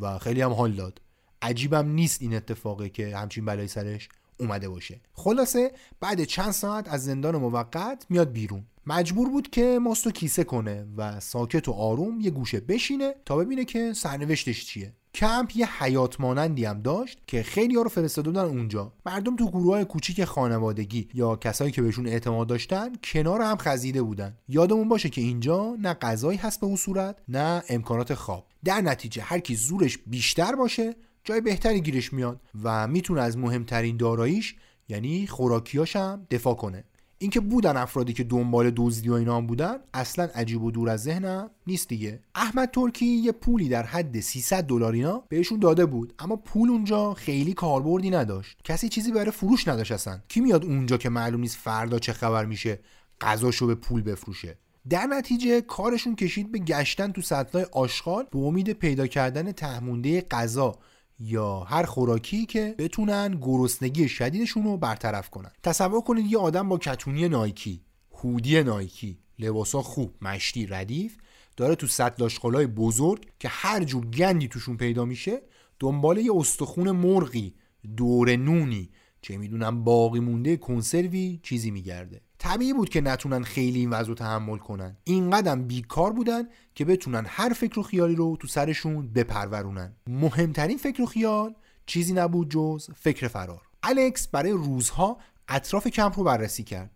و 0.02 0.20
خیلی 0.20 0.42
هم 0.42 0.54
حال 0.54 0.72
داد. 0.72 1.02
عجیبم 1.42 1.90
نیست 1.90 2.22
این 2.22 2.36
اتفاقه 2.36 2.90
که 2.90 3.18
همچین 3.18 3.46
بلای 3.46 3.68
سرش 3.68 4.10
اومده 4.40 4.70
باشه. 4.70 5.02
خلاصه 5.14 5.72
بعد 6.00 6.24
چند 6.24 6.52
ساعت 6.52 6.90
از 6.90 7.06
زندان 7.06 7.38
موقت 7.38 8.06
میاد 8.10 8.32
بیرون. 8.32 8.66
مجبور 8.88 9.30
بود 9.30 9.50
که 9.50 9.80
ماستو 9.82 10.12
کیسه 10.12 10.44
کنه 10.44 10.88
و 10.98 11.20
ساکت 11.20 11.68
و 11.68 11.72
آروم 11.72 12.22
یه 12.22 12.32
گوشه 12.32 12.60
بشینه 12.60 13.16
تا 13.26 13.38
ببینه 13.38 13.66
که 13.66 13.94
سرنوشتش 13.94 14.66
چیه. 14.66 14.94
کمپ 15.16 15.56
یه 15.56 15.84
حیات 15.84 16.22
مانندی 16.22 16.66
هم 16.66 16.82
داشت 16.82 17.20
که 17.28 17.44
خیلی 17.44 17.76
ها 17.76 17.82
رو 17.82 17.90
فرستاده 17.90 18.30
بودن 18.30 18.42
اونجا. 18.42 18.94
مردم 19.06 19.36
تو 19.36 19.48
گروه 19.48 19.74
های 19.74 19.86
کوچیک 19.86 20.26
خانوادگی 20.26 21.10
یا 21.14 21.36
کسایی 21.36 21.72
که 21.72 21.82
بهشون 21.82 22.08
اعتماد 22.08 22.48
داشتن 22.48 22.90
کنار 23.04 23.42
هم 23.42 23.58
خزیده 23.58 24.02
بودن. 24.02 24.38
یادمون 24.48 24.90
باشه 24.90 25.10
که 25.10 25.22
اینجا 25.22 25.76
نه 25.80 25.94
غذایی 25.94 26.38
هست 26.38 26.60
به 26.60 26.68
اون 26.68 26.76
صورت 26.76 27.18
نه 27.28 27.64
امکانات 27.70 28.14
خواب. 28.14 28.48
در 28.64 28.82
نتیجه 28.82 29.22
هر 29.22 29.40
کی 29.40 29.56
زورش 29.56 29.98
بیشتر 30.08 30.56
باشه 30.56 30.96
جای 31.24 31.42
بهتری 31.42 31.82
گیرش 31.82 32.14
میاد 32.14 32.42
و 32.64 32.88
می‌تونه 32.88 33.22
از 33.22 33.38
مهمترین 33.38 33.98
داراییش 33.98 34.56
یعنی 34.90 35.28
خوراکیاش 35.28 35.96
هم 35.96 36.28
دفاع 36.32 36.56
کنه. 36.56 36.84
اینکه 37.26 37.40
بودن 37.40 37.78
افرادی 37.78 38.14
که 38.14 38.24
دنبال 38.24 38.72
دزدی 38.76 39.10
و 39.10 39.14
اینا 39.14 39.42
بودن 39.42 39.78
اصلا 39.94 40.30
عجیب 40.36 40.64
و 40.64 40.72
دور 40.72 40.90
از 40.90 41.04
ذهنم 41.04 41.50
نیست 41.68 41.88
دیگه. 41.88 42.20
احمد 42.36 42.72
ترکی 42.72 43.06
یه 43.06 43.32
پولی 43.32 43.70
در 43.70 43.84
حد 43.84 44.20
300 44.20 44.64
دلار 44.64 44.94
اینا 44.94 45.24
بهشون 45.30 45.60
داده 45.60 45.86
بود 45.86 46.14
اما 46.20 46.36
پول 46.36 46.70
اونجا 46.70 47.14
خیلی 47.14 47.54
کاربردی 47.54 48.10
نداشت. 48.10 48.58
کسی 48.64 48.90
چیزی 48.90 49.12
برای 49.12 49.32
فروش 49.32 49.68
نداشت 49.68 49.92
اصلا. 49.92 50.20
کی 50.28 50.42
میاد 50.42 50.66
اونجا 50.66 50.98
که 50.98 51.10
معلوم 51.10 51.42
نیست 51.42 51.58
فردا 51.58 52.00
چه 52.00 52.14
خبر 52.14 52.46
میشه 52.46 52.80
غذاشو 53.22 53.68
به 53.68 53.76
پول 53.76 54.02
بفروشه؟ 54.02 54.58
در 54.90 55.06
نتیجه 55.06 55.62
کارشون 55.62 56.16
کشید 56.16 56.52
به 56.52 56.60
گشتن 56.60 57.12
تو 57.12 57.22
سطلای 57.22 57.66
آشغال 57.72 58.26
به 58.32 58.40
امید 58.40 58.70
پیدا 58.70 59.08
کردن 59.08 59.52
تهمونده 59.52 60.22
غذا. 60.22 60.76
یا 61.20 61.60
هر 61.60 61.84
خوراکی 61.84 62.46
که 62.46 62.76
بتونن 62.78 63.38
گرسنگی 63.42 64.10
شدیدشون 64.10 64.64
رو 64.64 64.78
برطرف 64.78 65.30
کنن. 65.30 65.52
تصور 65.64 66.02
کنید 66.02 66.26
یه 66.26 66.38
آدم 66.38 66.70
با 66.70 66.78
کتونی 66.78 67.30
نایکی 67.30 67.82
هودی 68.12 68.64
نایکی 68.64 69.20
لباسا 69.40 69.82
خوب 69.82 70.14
مشتی 70.22 70.68
ردیف 70.68 71.18
داره 71.58 71.76
تو 71.76 71.88
سطل 71.88 72.24
آشغالای 72.24 72.68
بزرگ 72.68 73.26
که 73.40 73.48
هر 73.48 73.84
جور 73.84 74.06
گندی 74.06 74.48
توشون 74.48 74.78
پیدا 74.78 75.06
میشه 75.06 75.42
دنبال 75.80 76.18
یه 76.18 76.36
استخون 76.36 76.92
مرغی 76.92 77.56
دور 77.98 78.36
نونی 78.36 78.90
چه 79.22 79.38
می‌دونم 79.38 79.84
باقی 79.84 80.20
مونده 80.20 80.58
کنسروی 80.58 81.40
چیزی 81.44 81.72
میگرده. 81.72 82.22
طبیعی 82.46 82.74
بود 82.74 82.90
که 82.90 83.02
نتونن 83.02 83.44
خیلی 83.44 83.80
این 83.80 83.90
وضع 83.90 84.08
رو 84.08 84.14
تحمل 84.14 84.58
کنن. 84.58 84.98
اینقدر 85.04 85.56
بیکار 85.56 86.14
بودن 86.14 86.44
که 86.76 86.86
بتونن 86.86 87.26
هر 87.28 87.54
فکر 87.54 87.80
و 87.80 87.84
خیالی 87.84 88.16
رو 88.16 88.38
تو 88.38 88.48
سرشون 88.48 89.08
بپرورونن. 89.08 89.94
مهمترین 90.08 90.78
فکر 90.78 91.02
و 91.02 91.06
خیال 91.06 91.56
چیزی 91.86 92.14
نبود 92.14 92.50
جز 92.50 92.90
فکر 92.96 93.28
فرار. 93.28 93.62
الکس 93.84 94.28
برای 94.28 94.52
روزها 94.52 95.18
اطراف 95.48 95.88
کمپ 95.88 96.20
رو 96.20 96.24
بررسی 96.24 96.64
کرد 96.64 96.92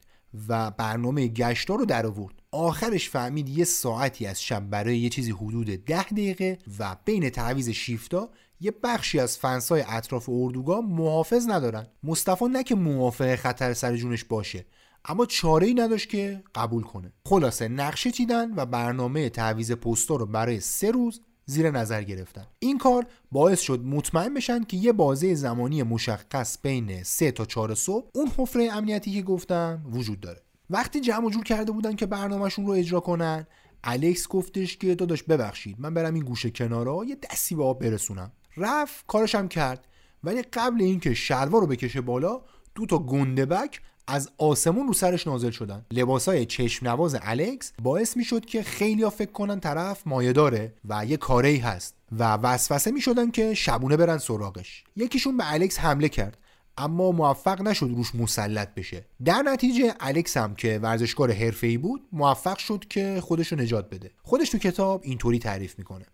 و 0.47 0.71
برنامه 0.71 1.27
گشتا 1.27 1.75
رو 1.75 1.85
در 1.85 2.05
آورد. 2.05 2.35
آخرش 2.51 3.09
فهمید 3.09 3.49
یه 3.49 3.63
ساعتی 3.63 4.25
از 4.25 4.43
شب 4.43 4.69
برای 4.69 4.97
یه 4.97 5.09
چیزی 5.09 5.31
حدود 5.31 5.67
ده 5.67 6.03
دقیقه 6.03 6.57
و 6.79 6.95
بین 7.05 7.29
تعویز 7.29 7.69
شیفتا 7.69 8.29
یه 8.61 8.73
بخشی 8.83 9.19
از 9.19 9.37
فنسای 9.37 9.83
اطراف 9.87 10.29
اردوگاه 10.29 10.81
محافظ 10.81 11.49
ندارن. 11.49 11.87
مصطفی 12.03 12.45
نه 12.45 12.63
که 12.63 12.75
موافق 12.75 13.35
خطر 13.35 13.73
سر 13.73 13.95
جونش 13.95 14.23
باشه 14.23 14.65
اما 15.05 15.25
چاره 15.25 15.67
ای 15.67 15.73
نداشت 15.73 16.09
که 16.09 16.43
قبول 16.55 16.83
کنه. 16.83 17.13
خلاصه 17.25 17.67
نقشه 17.67 18.11
چیدن 18.11 18.53
و 18.55 18.65
برنامه 18.65 19.29
تعویز 19.29 19.71
پستا 19.71 20.15
رو 20.15 20.25
برای 20.25 20.59
سه 20.59 20.91
روز 20.91 21.21
زیر 21.45 21.71
نظر 21.71 22.03
گرفتن. 22.03 22.45
این 22.59 22.77
کار 22.77 23.07
باعث 23.31 23.59
شد 23.59 23.85
مطمئن 23.85 24.33
بشن 24.33 24.63
که 24.63 24.77
یه 24.77 24.91
بازه 24.91 25.35
زمانی 25.35 25.83
مشخص 25.83 26.57
بین 26.61 27.03
سه 27.03 27.31
تا 27.31 27.45
4 27.45 27.75
صبح 27.75 28.07
اون 28.13 28.31
حفره 28.37 28.71
امنیتی 28.73 29.13
که 29.13 29.21
گفتم 29.21 29.81
وجود 29.91 30.19
داره. 30.19 30.41
وقتی 30.69 31.01
جمع 31.01 31.29
جور 31.29 31.43
کرده 31.43 31.71
بودن 31.71 31.95
که 31.95 32.05
برنامهشون 32.05 32.65
رو 32.65 32.71
اجرا 32.71 32.99
کنن 32.99 33.47
الکس 33.83 34.27
گفتش 34.27 34.77
که 34.77 34.95
داداش 34.95 35.23
ببخشید 35.23 35.75
من 35.79 35.93
برم 35.93 36.13
این 36.13 36.23
گوشه 36.23 36.49
کنارا 36.49 37.05
یه 37.05 37.15
دستی 37.15 37.55
به 37.55 37.63
آب 37.63 37.79
برسونم. 37.79 38.31
رفت 38.57 39.05
کارشم 39.07 39.47
کرد. 39.47 39.87
ولی 40.23 40.41
قبل 40.41 40.81
اینکه 40.81 41.13
شلوار 41.13 41.61
رو 41.61 41.67
بکشه 41.67 42.01
بالا 42.01 42.41
دو 42.75 42.85
تا 42.85 42.97
گندبک 42.97 43.81
از 44.09 44.29
آسمون 44.37 44.87
رو 44.87 44.93
سرش 44.93 45.27
نازل 45.27 45.51
شدن. 45.51 45.85
لباسای 45.91 46.45
چشم 46.45 46.87
نواز 46.87 47.17
الکس 47.21 47.73
باعث 47.83 48.17
می‌شد 48.17 48.45
که 48.45 48.63
خیلی 48.63 49.03
ها 49.03 49.09
فکر 49.09 49.31
کنن 49.31 49.59
طرف 49.59 50.07
مایه 50.07 50.33
داره 50.33 50.73
و 50.85 51.05
یه 51.05 51.17
کاری 51.17 51.57
هست 51.57 51.95
و 52.11 52.23
وسوسه 52.33 52.91
می‌شدن 52.91 53.31
که 53.31 53.53
شبونه 53.53 53.97
برن 53.97 54.17
سراغش. 54.17 54.83
یکیشون 54.95 55.37
به 55.37 55.53
الکس 55.53 55.79
حمله 55.79 56.09
کرد 56.09 56.37
اما 56.77 57.11
موفق 57.11 57.61
نشد 57.61 57.91
روش 57.95 58.15
مسلط 58.15 58.73
بشه. 58.73 59.05
در 59.25 59.41
نتیجه 59.41 59.93
الکس 59.99 60.37
هم 60.37 60.55
که 60.55 60.79
ورزشکار 60.83 61.31
حرفه‌ای 61.31 61.77
بود 61.77 62.01
موفق 62.11 62.57
شد 62.57 62.85
که 62.89 63.21
خودش 63.21 63.51
رو 63.51 63.59
نجات 63.59 63.89
بده. 63.89 64.11
خودش 64.23 64.49
تو 64.49 64.57
کتاب 64.57 65.01
اینطوری 65.03 65.39
تعریف 65.39 65.77
می‌کنه. 65.77 66.05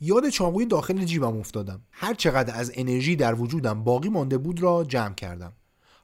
یاد 0.00 0.28
چاقوی 0.28 0.66
داخل 0.66 1.04
جیبم 1.04 1.38
افتادم. 1.38 1.82
هر 1.90 2.14
چقدر 2.14 2.54
از 2.56 2.72
انرژی 2.74 3.16
در 3.16 3.34
وجودم 3.34 3.84
باقی 3.84 4.08
مانده 4.08 4.38
بود 4.38 4.62
را 4.62 4.84
جمع 4.84 5.14
کردم. 5.14 5.52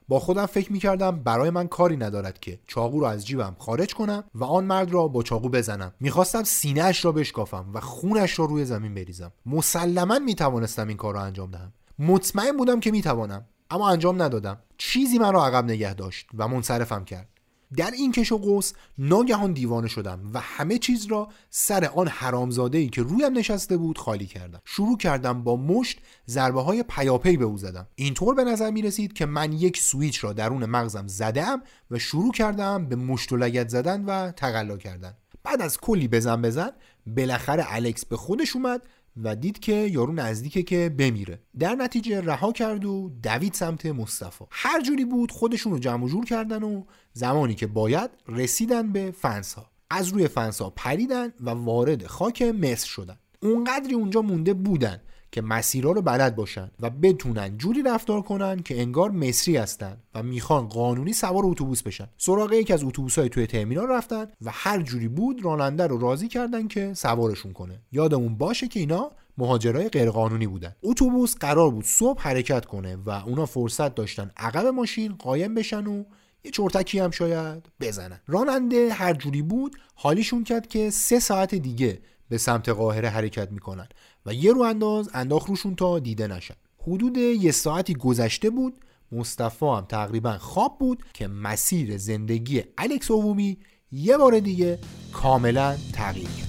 با 0.09 0.19
خودم 0.19 0.45
فکر 0.45 0.71
می‌کردم 0.71 1.23
برای 1.23 1.49
من 1.49 1.67
کاری 1.67 1.97
ندارد 1.97 2.39
که 2.39 2.59
چاقو 2.67 2.99
را 2.99 3.09
از 3.09 3.27
جیبم 3.27 3.55
خارج 3.59 3.93
کنم 3.93 4.23
و 4.35 4.43
آن 4.43 4.65
مرد 4.65 4.91
را 4.91 5.07
با 5.07 5.23
چاقو 5.23 5.49
بزنم. 5.49 5.93
می‌خواستم 5.99 6.43
سینهاش 6.43 7.05
را 7.05 7.11
بشکافم 7.11 7.65
و 7.73 7.79
خونش 7.79 8.39
را 8.39 8.45
روی 8.45 8.65
زمین 8.65 8.93
بریزم. 8.93 9.31
مسلما 9.45 10.19
می‌توانستم 10.19 10.87
این 10.87 10.97
کار 10.97 11.13
را 11.13 11.21
انجام 11.21 11.51
دهم. 11.51 11.73
مطمئن 11.99 12.57
بودم 12.57 12.79
که 12.79 12.91
می‌توانم 12.91 13.45
اما 13.71 13.89
انجام 13.89 14.21
ندادم. 14.21 14.57
چیزی 14.77 15.17
من 15.17 15.33
را 15.33 15.45
عقب 15.45 15.63
نگه 15.63 15.93
داشت 15.93 16.29
و 16.37 16.47
منصرفم 16.47 17.05
کرد. 17.05 17.29
در 17.75 17.91
این 17.91 18.11
کش 18.11 18.31
و 18.31 18.37
قوس 18.37 18.73
ناگهان 18.97 19.53
دیوانه 19.53 19.87
شدم 19.87 20.31
و 20.33 20.39
همه 20.39 20.77
چیز 20.77 21.05
را 21.05 21.27
سر 21.49 21.85
آن 21.85 22.07
حرامزاده 22.07 22.77
ای 22.77 22.89
که 22.89 23.01
رویم 23.01 23.37
نشسته 23.37 23.77
بود 23.77 23.97
خالی 23.97 24.25
کردم. 24.25 24.61
شروع 24.65 24.97
کردم 24.97 25.43
با 25.43 25.55
مشت 25.55 25.99
ضربه 26.27 26.61
های 26.61 26.83
پیاپی 26.83 27.37
به 27.37 27.45
او 27.45 27.57
زدم. 27.57 27.87
اینطور 27.95 28.35
به 28.35 28.43
نظر 28.43 28.71
می 28.71 28.81
رسید 28.81 29.13
که 29.13 29.25
من 29.25 29.53
یک 29.53 29.77
سویچ 29.77 30.23
را 30.23 30.33
درون 30.33 30.65
مغزم 30.65 31.07
زدم 31.07 31.61
و 31.91 31.99
شروع 31.99 32.31
کردم 32.31 32.85
به 32.85 32.95
مشت 32.95 33.31
و 33.31 33.37
لگد 33.37 33.69
زدن 33.69 34.05
و 34.05 34.31
تقلا 34.31 34.77
کردن. 34.77 35.13
بعد 35.43 35.61
از 35.61 35.77
کلی 35.77 36.07
بزن 36.07 36.41
بزن 36.41 36.71
بالاخره 37.07 37.65
الکس 37.67 38.05
به 38.05 38.17
خودش 38.17 38.55
اومد 38.55 38.81
و 39.23 39.35
دید 39.35 39.59
که 39.59 39.73
یارو 39.73 40.13
نزدیکه 40.13 40.63
که 40.63 40.95
بمیره. 40.97 41.39
در 41.59 41.75
نتیجه 41.75 42.21
رها 42.21 42.51
کرد 42.51 42.85
و 42.85 43.11
دوید 43.23 43.53
سمت 43.53 43.85
مصطفی. 43.85 44.45
هر 44.51 44.81
جوری 44.81 45.05
بود 45.05 45.31
خودشون 45.31 45.71
رو 45.71 45.79
جمع 45.79 46.07
جور 46.07 46.25
کردن 46.25 46.63
و 46.63 46.83
زمانی 47.13 47.55
که 47.55 47.67
باید 47.67 48.09
رسیدن 48.27 48.91
به 48.91 49.11
فنس 49.11 49.53
ها 49.53 49.69
از 49.89 50.07
روی 50.07 50.27
فنس 50.27 50.61
ها 50.61 50.69
پریدن 50.69 51.33
و 51.39 51.49
وارد 51.49 52.07
خاک 52.07 52.41
مصر 52.41 52.87
شدن. 52.87 53.17
اونقدری 53.41 53.93
اونجا 53.93 54.21
مونده 54.21 54.53
بودن 54.53 55.01
که 55.31 55.41
مسیرها 55.41 55.91
رو 55.91 56.01
بلد 56.01 56.35
باشن 56.35 56.71
و 56.79 56.89
بتونن 56.89 57.57
جوری 57.57 57.83
رفتار 57.83 58.21
کنن 58.21 58.59
که 58.59 58.81
انگار 58.81 59.11
مصری 59.11 59.57
هستن 59.57 59.97
و 60.15 60.23
می‌خوان 60.23 60.67
قانونی 60.67 61.13
سوار 61.13 61.45
اتوبوس 61.45 61.83
بشن. 61.83 62.07
سراغ 62.17 62.53
یک 62.53 62.71
از 62.71 62.83
های 63.17 63.29
توی 63.29 63.47
ترمینال 63.47 63.87
رفتن 63.87 64.27
و 64.41 64.51
هر 64.53 64.81
جوری 64.81 65.07
بود 65.07 65.45
راننده 65.45 65.87
رو 65.87 65.97
راضی 65.99 66.27
کردن 66.27 66.67
که 66.67 66.93
سوارشون 66.93 67.53
کنه. 67.53 67.81
یادمون 67.91 68.37
باشه 68.37 68.67
که 68.67 68.79
اینا 68.79 69.11
مهاجرای 69.37 69.89
غیرقانونی 69.89 70.47
بودن. 70.47 70.75
اتوبوس 70.83 71.35
قرار 71.35 71.71
بود 71.71 71.85
صبح 71.85 72.21
حرکت 72.21 72.65
کنه 72.65 72.95
و 73.05 73.09
اونا 73.09 73.45
فرصت 73.45 73.95
داشتن 73.95 74.31
عقب 74.37 74.65
ماشین 74.65 75.15
قایم 75.15 75.55
بشن 75.55 75.87
و 75.87 76.03
یه 76.43 76.51
چرتکی 76.51 76.99
هم 76.99 77.11
شاید 77.11 77.69
بزنن. 77.79 78.19
راننده 78.27 78.93
هر 78.93 79.13
جوری 79.13 79.41
بود 79.41 79.75
حالیشون 79.95 80.43
کرد 80.43 80.67
که 80.67 80.89
سه 80.89 81.19
ساعت 81.19 81.55
دیگه 81.55 81.99
به 82.29 82.37
سمت 82.37 82.69
قاهره 82.69 83.09
حرکت 83.09 83.51
می‌کنن. 83.51 83.87
و 84.25 84.33
یه 84.33 84.53
رو 84.53 84.61
انداز 84.61 85.09
انداخ 85.13 85.45
روشون 85.45 85.75
تا 85.75 85.99
دیده 85.99 86.27
نشن. 86.27 86.55
حدود 86.81 87.17
یه 87.17 87.51
ساعتی 87.51 87.93
گذشته 87.93 88.49
بود 88.49 88.73
مصطفی 89.11 89.65
هم 89.65 89.85
تقریبا 89.89 90.37
خواب 90.37 90.77
بود 90.79 91.03
که 91.13 91.27
مسیر 91.27 91.97
زندگی 91.97 92.63
الکس 92.77 93.11
اوومی 93.11 93.57
یه 93.91 94.17
بار 94.17 94.39
دیگه 94.39 94.79
کاملا 95.13 95.77
تغییر 95.93 96.29
کرد. 96.29 96.48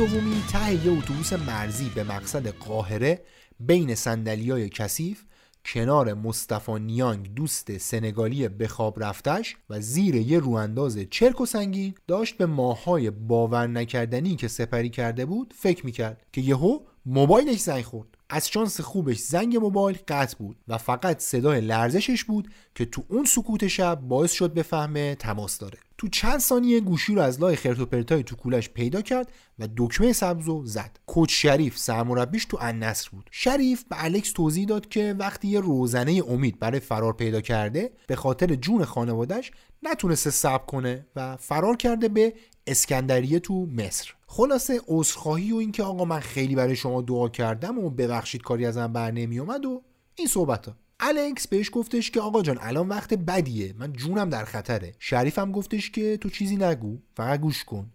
الکس 0.00 0.12
دومی 0.12 0.42
ته 0.52 0.86
یه 0.86 0.98
اتوبوس 0.98 1.32
مرزی 1.32 1.90
به 1.94 2.04
مقصد 2.04 2.48
قاهره 2.48 3.20
بین 3.60 3.96
های 4.26 4.68
کثیف 4.68 5.24
کنار 5.64 6.14
مصطفی 6.14 6.72
نیانگ 6.72 7.34
دوست 7.34 7.78
سنگالی 7.78 8.48
به 8.48 8.68
خواب 8.68 9.04
رفتش 9.04 9.56
و 9.70 9.80
زیر 9.80 10.14
یه 10.14 10.38
روانداز 10.38 10.98
چرک 11.10 11.40
و 11.40 11.46
سنگین 11.46 11.94
داشت 12.06 12.36
به 12.36 12.46
ماهای 12.46 13.10
باور 13.10 13.66
نکردنی 13.66 14.36
که 14.36 14.48
سپری 14.48 14.90
کرده 14.90 15.26
بود 15.26 15.54
فکر 15.56 15.86
می‌کرد 15.86 16.22
که 16.32 16.40
یهو 16.40 16.78
موبایلش 17.06 17.60
زنگ 17.60 17.84
خورد. 17.84 18.17
از 18.30 18.48
شانس 18.48 18.80
خوبش 18.80 19.18
زنگ 19.18 19.56
موبایل 19.56 19.98
قطع 20.08 20.36
بود 20.38 20.56
و 20.68 20.78
فقط 20.78 21.20
صدای 21.20 21.60
لرزشش 21.60 22.24
بود 22.24 22.48
که 22.74 22.84
تو 22.84 23.04
اون 23.08 23.24
سکوت 23.24 23.66
شب 23.66 24.00
باعث 24.00 24.32
شد 24.32 24.54
بفهمه 24.54 25.14
تماس 25.14 25.58
داره. 25.58 25.78
تو 25.98 26.08
چند 26.08 26.38
ثانیه 26.38 26.80
گوشی 26.80 27.14
رو 27.14 27.22
از 27.22 27.40
لای 27.40 27.56
خرت 27.56 27.80
و 27.80 27.86
پرتای 27.86 28.22
تو 28.22 28.36
کولش 28.36 28.68
پیدا 28.68 29.02
کرد 29.02 29.32
و 29.58 29.68
دکمه 29.76 30.12
سبزو 30.12 30.66
زد. 30.66 30.98
کوچ 31.06 31.32
شریف 31.32 31.78
سرمربیش 31.78 32.44
تو 32.44 32.58
النصر 32.60 33.08
بود. 33.12 33.28
شریف 33.30 33.84
به 33.84 34.04
الکس 34.04 34.32
توضیح 34.32 34.66
داد 34.66 34.88
که 34.88 35.14
وقتی 35.18 35.48
یه 35.48 35.60
روزنه 35.60 36.22
امید 36.28 36.58
برای 36.58 36.80
فرار 36.80 37.12
پیدا 37.12 37.40
کرده 37.40 37.90
به 38.06 38.16
خاطر 38.16 38.54
جون 38.54 38.84
خانوادش 38.84 39.50
نتونسته 39.82 40.30
صبر 40.30 40.66
کنه 40.66 41.06
و 41.16 41.36
فرار 41.36 41.76
کرده 41.76 42.08
به 42.08 42.34
اسکندریه 42.70 43.38
تو 43.38 43.66
مصر. 43.66 44.14
خلاصه 44.26 44.80
عذرخواهی 44.88 45.52
و 45.52 45.56
اینکه 45.56 45.82
آقا 45.82 46.04
من 46.04 46.20
خیلی 46.20 46.54
برای 46.54 46.76
شما 46.76 47.02
دعا 47.02 47.28
کردم 47.28 47.78
و 47.78 47.90
ببخشید 47.90 48.42
کاری 48.42 48.66
ازم 48.66 48.92
بر 48.92 49.10
نمی 49.10 49.38
اومد 49.38 49.66
و 49.66 49.82
این 50.14 50.26
صحبت 50.26 50.66
ها 50.66 50.76
الکس 51.00 51.48
بهش 51.48 51.70
گفتش 51.72 52.10
که 52.10 52.20
آقا 52.20 52.42
جان 52.42 52.58
الان 52.60 52.88
وقت 52.88 53.14
بدیه. 53.14 53.74
من 53.78 53.92
جونم 53.92 54.30
در 54.30 54.44
خطره. 54.44 54.94
شریفم 54.98 55.52
گفتش 55.52 55.90
که 55.90 56.16
تو 56.16 56.30
چیزی 56.30 56.56
نگو. 56.56 56.98
فقط 57.16 57.40
گوش 57.40 57.64
کن. 57.64 57.92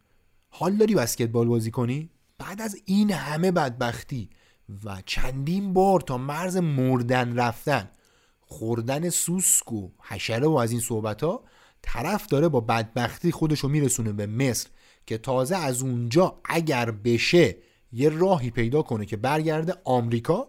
حال 0.50 0.76
داری 0.76 0.96
بسکتبال 0.96 1.48
بازی 1.48 1.72
کنی؟ 1.72 2.10
بعد 2.38 2.62
از 2.62 2.78
این 2.86 3.12
همه 3.12 3.52
بدبختی 3.52 4.30
و 4.84 5.02
چندین 5.06 5.74
بار 5.74 6.02
تا 6.02 6.18
مرز 6.18 6.58
مردن 6.58 7.36
رفتن 7.36 7.90
خوردن 8.42 9.10
سوسک 9.10 9.72
و 9.72 9.90
حشره 10.02 10.48
و 10.48 10.54
از 10.54 10.72
این 10.72 10.80
صحبت 10.80 11.24
ها 11.24 11.44
طرف 11.84 12.28
داره 12.28 12.50
با 12.50 12.60
بدبختی 12.60 13.32
خودشو 13.32 13.68
میرسونه 13.68 14.12
به 14.12 14.26
مصر 14.28 14.68
که 15.06 15.18
تازه 15.18 15.56
از 15.56 15.82
اونجا 15.82 16.40
اگر 16.46 16.92
بشه 16.92 17.58
یه 17.94 18.10
راهی 18.10 18.50
پیدا 18.50 18.82
کنه 18.82 19.06
که 19.06 19.18
برگرده 19.18 19.74
آمریکا 19.84 20.48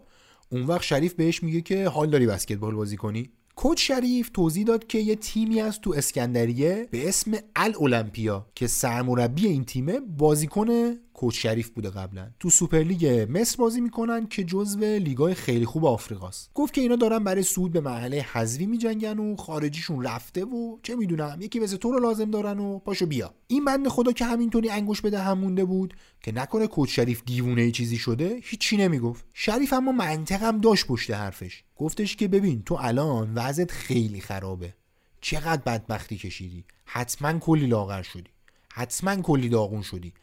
اون 0.49 0.61
وقت 0.61 0.81
شریف 0.81 1.13
بهش 1.13 1.43
میگه 1.43 1.61
که 1.61 1.89
حال 1.89 2.09
داری 2.09 2.27
بسکتبال 2.27 2.75
بازی 2.75 2.97
کنی؟ 2.97 3.29
کوچ 3.55 3.87
شریف 3.87 4.29
توضیح 4.29 4.65
داد 4.65 4.87
که 4.87 4.97
یه 4.97 5.15
تیمی 5.15 5.61
از 5.61 5.81
تو 5.81 5.93
اسکندریه 5.93 6.87
به 6.91 7.09
اسم 7.09 7.31
المپیا 7.55 8.47
که 8.55 8.67
سرمربی 8.67 9.47
این 9.47 9.65
تیمه 9.65 9.99
بازیکن 9.99 10.67
coach 11.15 11.41
شریف 11.41 11.69
بوده 11.69 11.89
قبلا. 11.89 12.31
تو 12.39 12.49
سوپرلیگ 12.49 13.27
مصر 13.29 13.57
بازی 13.57 13.81
می‌کنن 13.81 14.27
که 14.27 14.43
جزو 14.43 14.79
لیگای 14.79 15.33
خیلی 15.33 15.65
خوب 15.65 15.85
آفریقاست. 15.85 16.51
گفت 16.53 16.73
که 16.73 16.81
اینا 16.81 16.95
دارن 16.95 17.23
برای 17.23 17.43
سود 17.43 17.71
به 17.71 17.81
محله 17.81 18.21
حذوی 18.21 18.65
میجنگن 18.65 19.19
و 19.19 19.35
خارجیشون 19.35 20.03
رفته 20.03 20.45
و 20.45 20.77
چه 20.83 20.95
می‌دونم 20.95 21.37
یکی 21.41 21.59
مثل 21.59 21.77
تو 21.77 21.91
رو 21.91 21.99
لازم 21.99 22.31
دارن 22.31 22.59
و 22.59 22.79
پاشو 22.79 23.05
بیا. 23.05 23.33
این 23.47 23.65
بنده 23.65 23.87
خدا 23.87 24.11
که 24.11 24.25
همینطوری 24.25 24.69
انگشت 24.69 25.01
به 25.01 25.19
دهن 25.19 25.37
مونده 25.39 25.65
بود 25.65 25.93
که 26.21 26.31
نکنه 26.31 26.67
coach 26.67 26.95
شریف 26.95 27.21
دیوونه 27.25 27.61
ای 27.61 27.71
چیزی 27.71 27.97
شده 27.97 28.39
هیچی 28.43 28.77
نمی‌گفت. 28.77 29.25
شریف 29.33 29.73
اما 29.73 29.91
منطقم 29.91 30.61
داشت 30.61 30.87
پشت 30.87 31.11
حرفش. 31.11 31.63
گفتش 31.75 32.15
که 32.15 32.27
ببین 32.27 32.63
تو 32.63 32.77
الان 32.79 33.33
وضعت 33.35 33.71
خیلی 33.71 34.21
خرابه. 34.21 34.73
چقدر 35.21 35.61
بدبختی 35.61 36.17
کشیدی؟ 36.17 36.65
حتما 36.85 37.39
کلی 37.39 37.67
لاغر 37.67 38.01
شدی. 38.01 38.29
حتما 38.73 39.15
کلی 39.15 39.49
داغون 39.49 39.81
شدی. 39.81 40.13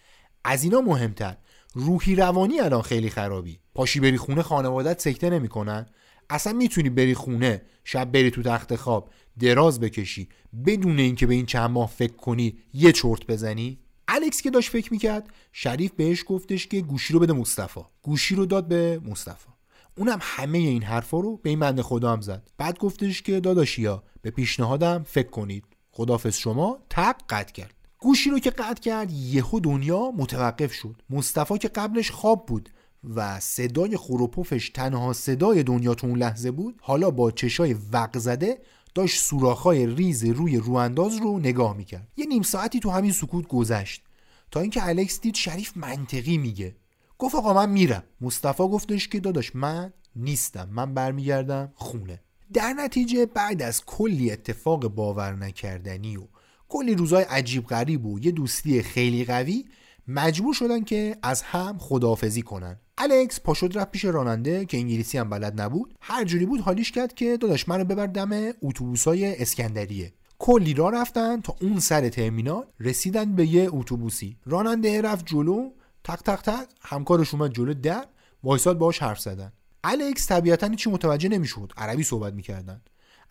از 0.44 0.64
اینا 0.64 0.80
مهمتر. 0.80 1.36
روحی 1.74 2.14
روانی 2.14 2.60
الان 2.60 2.82
خیلی 2.82 3.10
خرابی. 3.10 3.58
پاشی 3.74 4.00
بری 4.00 4.16
خونه 4.16 4.42
خانوادت 4.42 5.00
سکته 5.00 5.30
نمی‌کنن. 5.30 5.86
اصلا 6.30 6.52
می‌تونی 6.52 6.90
بری 6.90 7.14
خونه 7.14 7.62
شب 7.84 8.12
بری 8.12 8.30
تو 8.30 8.42
تخت 8.42 8.76
خواب 8.76 9.10
دراز 9.40 9.80
بکشی 9.80 10.28
بدون 10.66 10.98
اینکه 10.98 11.26
به 11.26 11.34
این 11.34 11.46
چند 11.46 11.70
ماه 11.70 11.88
فکر 11.88 12.12
کنی 12.12 12.58
یه 12.74 12.92
چرت 12.92 13.26
بزنی. 13.26 13.78
الکس 14.08 14.42
که 14.42 14.50
داشت 14.50 14.70
فکر 14.70 14.92
می‌کرد 14.92 15.30
شریف 15.52 15.92
بهش 15.92 16.24
گفتش 16.26 16.66
که 16.66 16.80
گوشی 16.80 17.12
رو 17.12 17.20
بده 17.20 17.32
مصطفی. 17.32 17.80
گوشی 18.02 18.34
رو 18.34 18.46
داد 18.46 18.68
به 18.68 19.00
مصطفی. 19.04 19.48
اونم 19.96 20.18
همه 20.22 20.58
این 20.58 20.82
حرفا 20.82 21.20
رو 21.20 21.36
به 21.36 21.50
این 21.50 21.60
بنده 21.60 21.82
خدا 21.82 22.12
هم 22.12 22.20
زد. 22.20 22.50
بعد 22.58 22.78
گفتش 22.78 23.22
که 23.22 23.40
داداشیا 23.40 24.02
به 24.22 24.30
پیشنهادم 24.30 25.02
فکر 25.02 25.30
کنید. 25.30 25.64
خدافظ 25.90 26.36
شما 26.36 26.78
تق 26.90 27.16
قطع 27.28 27.52
کرد. 27.52 27.74
گوشی 28.02 28.30
رو 28.30 28.38
که 28.38 28.50
قطع 28.50 28.80
کرد 28.80 29.10
یهو 29.12 29.60
دنیا 29.60 30.10
متوقف 30.10 30.72
شد. 30.72 31.02
مصطفی 31.10 31.58
که 31.58 31.68
قبلش 31.68 32.10
خواب 32.10 32.46
بود 32.46 32.68
و 33.14 33.40
صدای 33.40 33.96
خوروپوفش 33.96 34.70
تنها 34.70 35.12
صدای 35.12 35.62
دنیا 35.62 35.94
تو 35.94 36.06
اون 36.06 36.18
لحظه 36.18 36.50
بود 36.50 36.78
حالا 36.80 37.10
با 37.10 37.30
چشای 37.30 37.76
وق 37.92 38.18
زده 38.18 38.58
داشت 38.94 39.22
سوراخ‌های 39.22 39.86
ریز 39.86 40.24
روی 40.24 40.56
روانداز 40.56 41.16
رو 41.16 41.38
نگاه 41.38 41.76
می‌کرد. 41.76 42.08
یه 42.16 42.26
نیم 42.26 42.42
ساعتی 42.42 42.80
تو 42.80 42.90
همین 42.90 43.12
سکوت 43.12 43.48
گذشت. 43.48 44.02
تا 44.50 44.60
اینکه 44.60 44.88
الکس 44.88 45.20
دید 45.20 45.34
شریف 45.34 45.76
منطقی 45.76 46.38
میگه. 46.38 46.76
گفت 47.18 47.34
آقا 47.34 47.54
من 47.54 47.70
میرم. 47.70 48.02
مصطفی 48.20 48.62
گفتش 48.62 49.08
که 49.08 49.20
داداش 49.20 49.56
من 49.56 49.92
نیستم. 50.16 50.68
من 50.72 50.94
برمیگردم 50.94 51.72
خونه. 51.74 52.20
در 52.52 52.72
نتیجه 52.72 53.26
بعد 53.26 53.62
از 53.62 53.84
کلی 53.84 54.30
اتفاق 54.30 54.88
باور 54.88 55.32
نکردنی 55.36 56.16
و 56.16 56.22
کلی 56.72 56.94
روزای 56.94 57.24
عجیب 57.24 57.66
غریب 57.66 58.06
و 58.06 58.18
یه 58.18 58.30
دوستی 58.30 58.82
خیلی 58.82 59.24
قوی 59.24 59.64
مجبور 60.08 60.54
شدن 60.54 60.84
که 60.84 61.16
از 61.22 61.42
هم 61.42 61.78
خداحافظی 61.78 62.42
کنن. 62.42 62.78
الکس 62.98 63.40
پاشد 63.40 63.78
رفت 63.78 63.90
پیش 63.90 64.04
راننده 64.04 64.64
که 64.64 64.76
انگلیسی 64.76 65.18
هم 65.18 65.30
بلد 65.30 65.60
نبود. 65.60 65.94
هر 66.00 66.24
جوری 66.24 66.46
بود 66.46 66.60
حالیش 66.60 66.92
کرد 66.92 67.14
که 67.14 67.36
داداش 67.36 67.68
منو 67.68 67.84
ببر 67.84 68.06
دم 68.06 68.52
اتوبوسای 68.62 69.42
اسکندریه. 69.42 70.12
کلی 70.38 70.74
را 70.74 70.88
رفتن 70.88 71.40
تا 71.40 71.56
اون 71.60 71.80
سر 71.80 72.08
ترمینال 72.08 72.66
رسیدن 72.80 73.34
به 73.36 73.46
یه 73.46 73.68
اتوبوسی. 73.72 74.36
راننده 74.44 75.02
رفت 75.02 75.26
جلو 75.26 75.70
تق 76.04 76.22
تق 76.22 76.42
تق 76.42 76.66
همکارش 76.80 77.34
اومد 77.34 77.52
جلو 77.54 77.74
در 77.74 78.04
وایساد 78.42 78.78
باهاش 78.78 79.02
حرف 79.02 79.20
زدن. 79.20 79.52
الکس 79.84 80.28
طبیعتا 80.28 80.74
چی 80.74 80.90
متوجه 80.90 81.28
نمی‌شد. 81.28 81.72
عربی 81.76 82.02
صحبت 82.02 82.32
می‌کردن. 82.34 82.80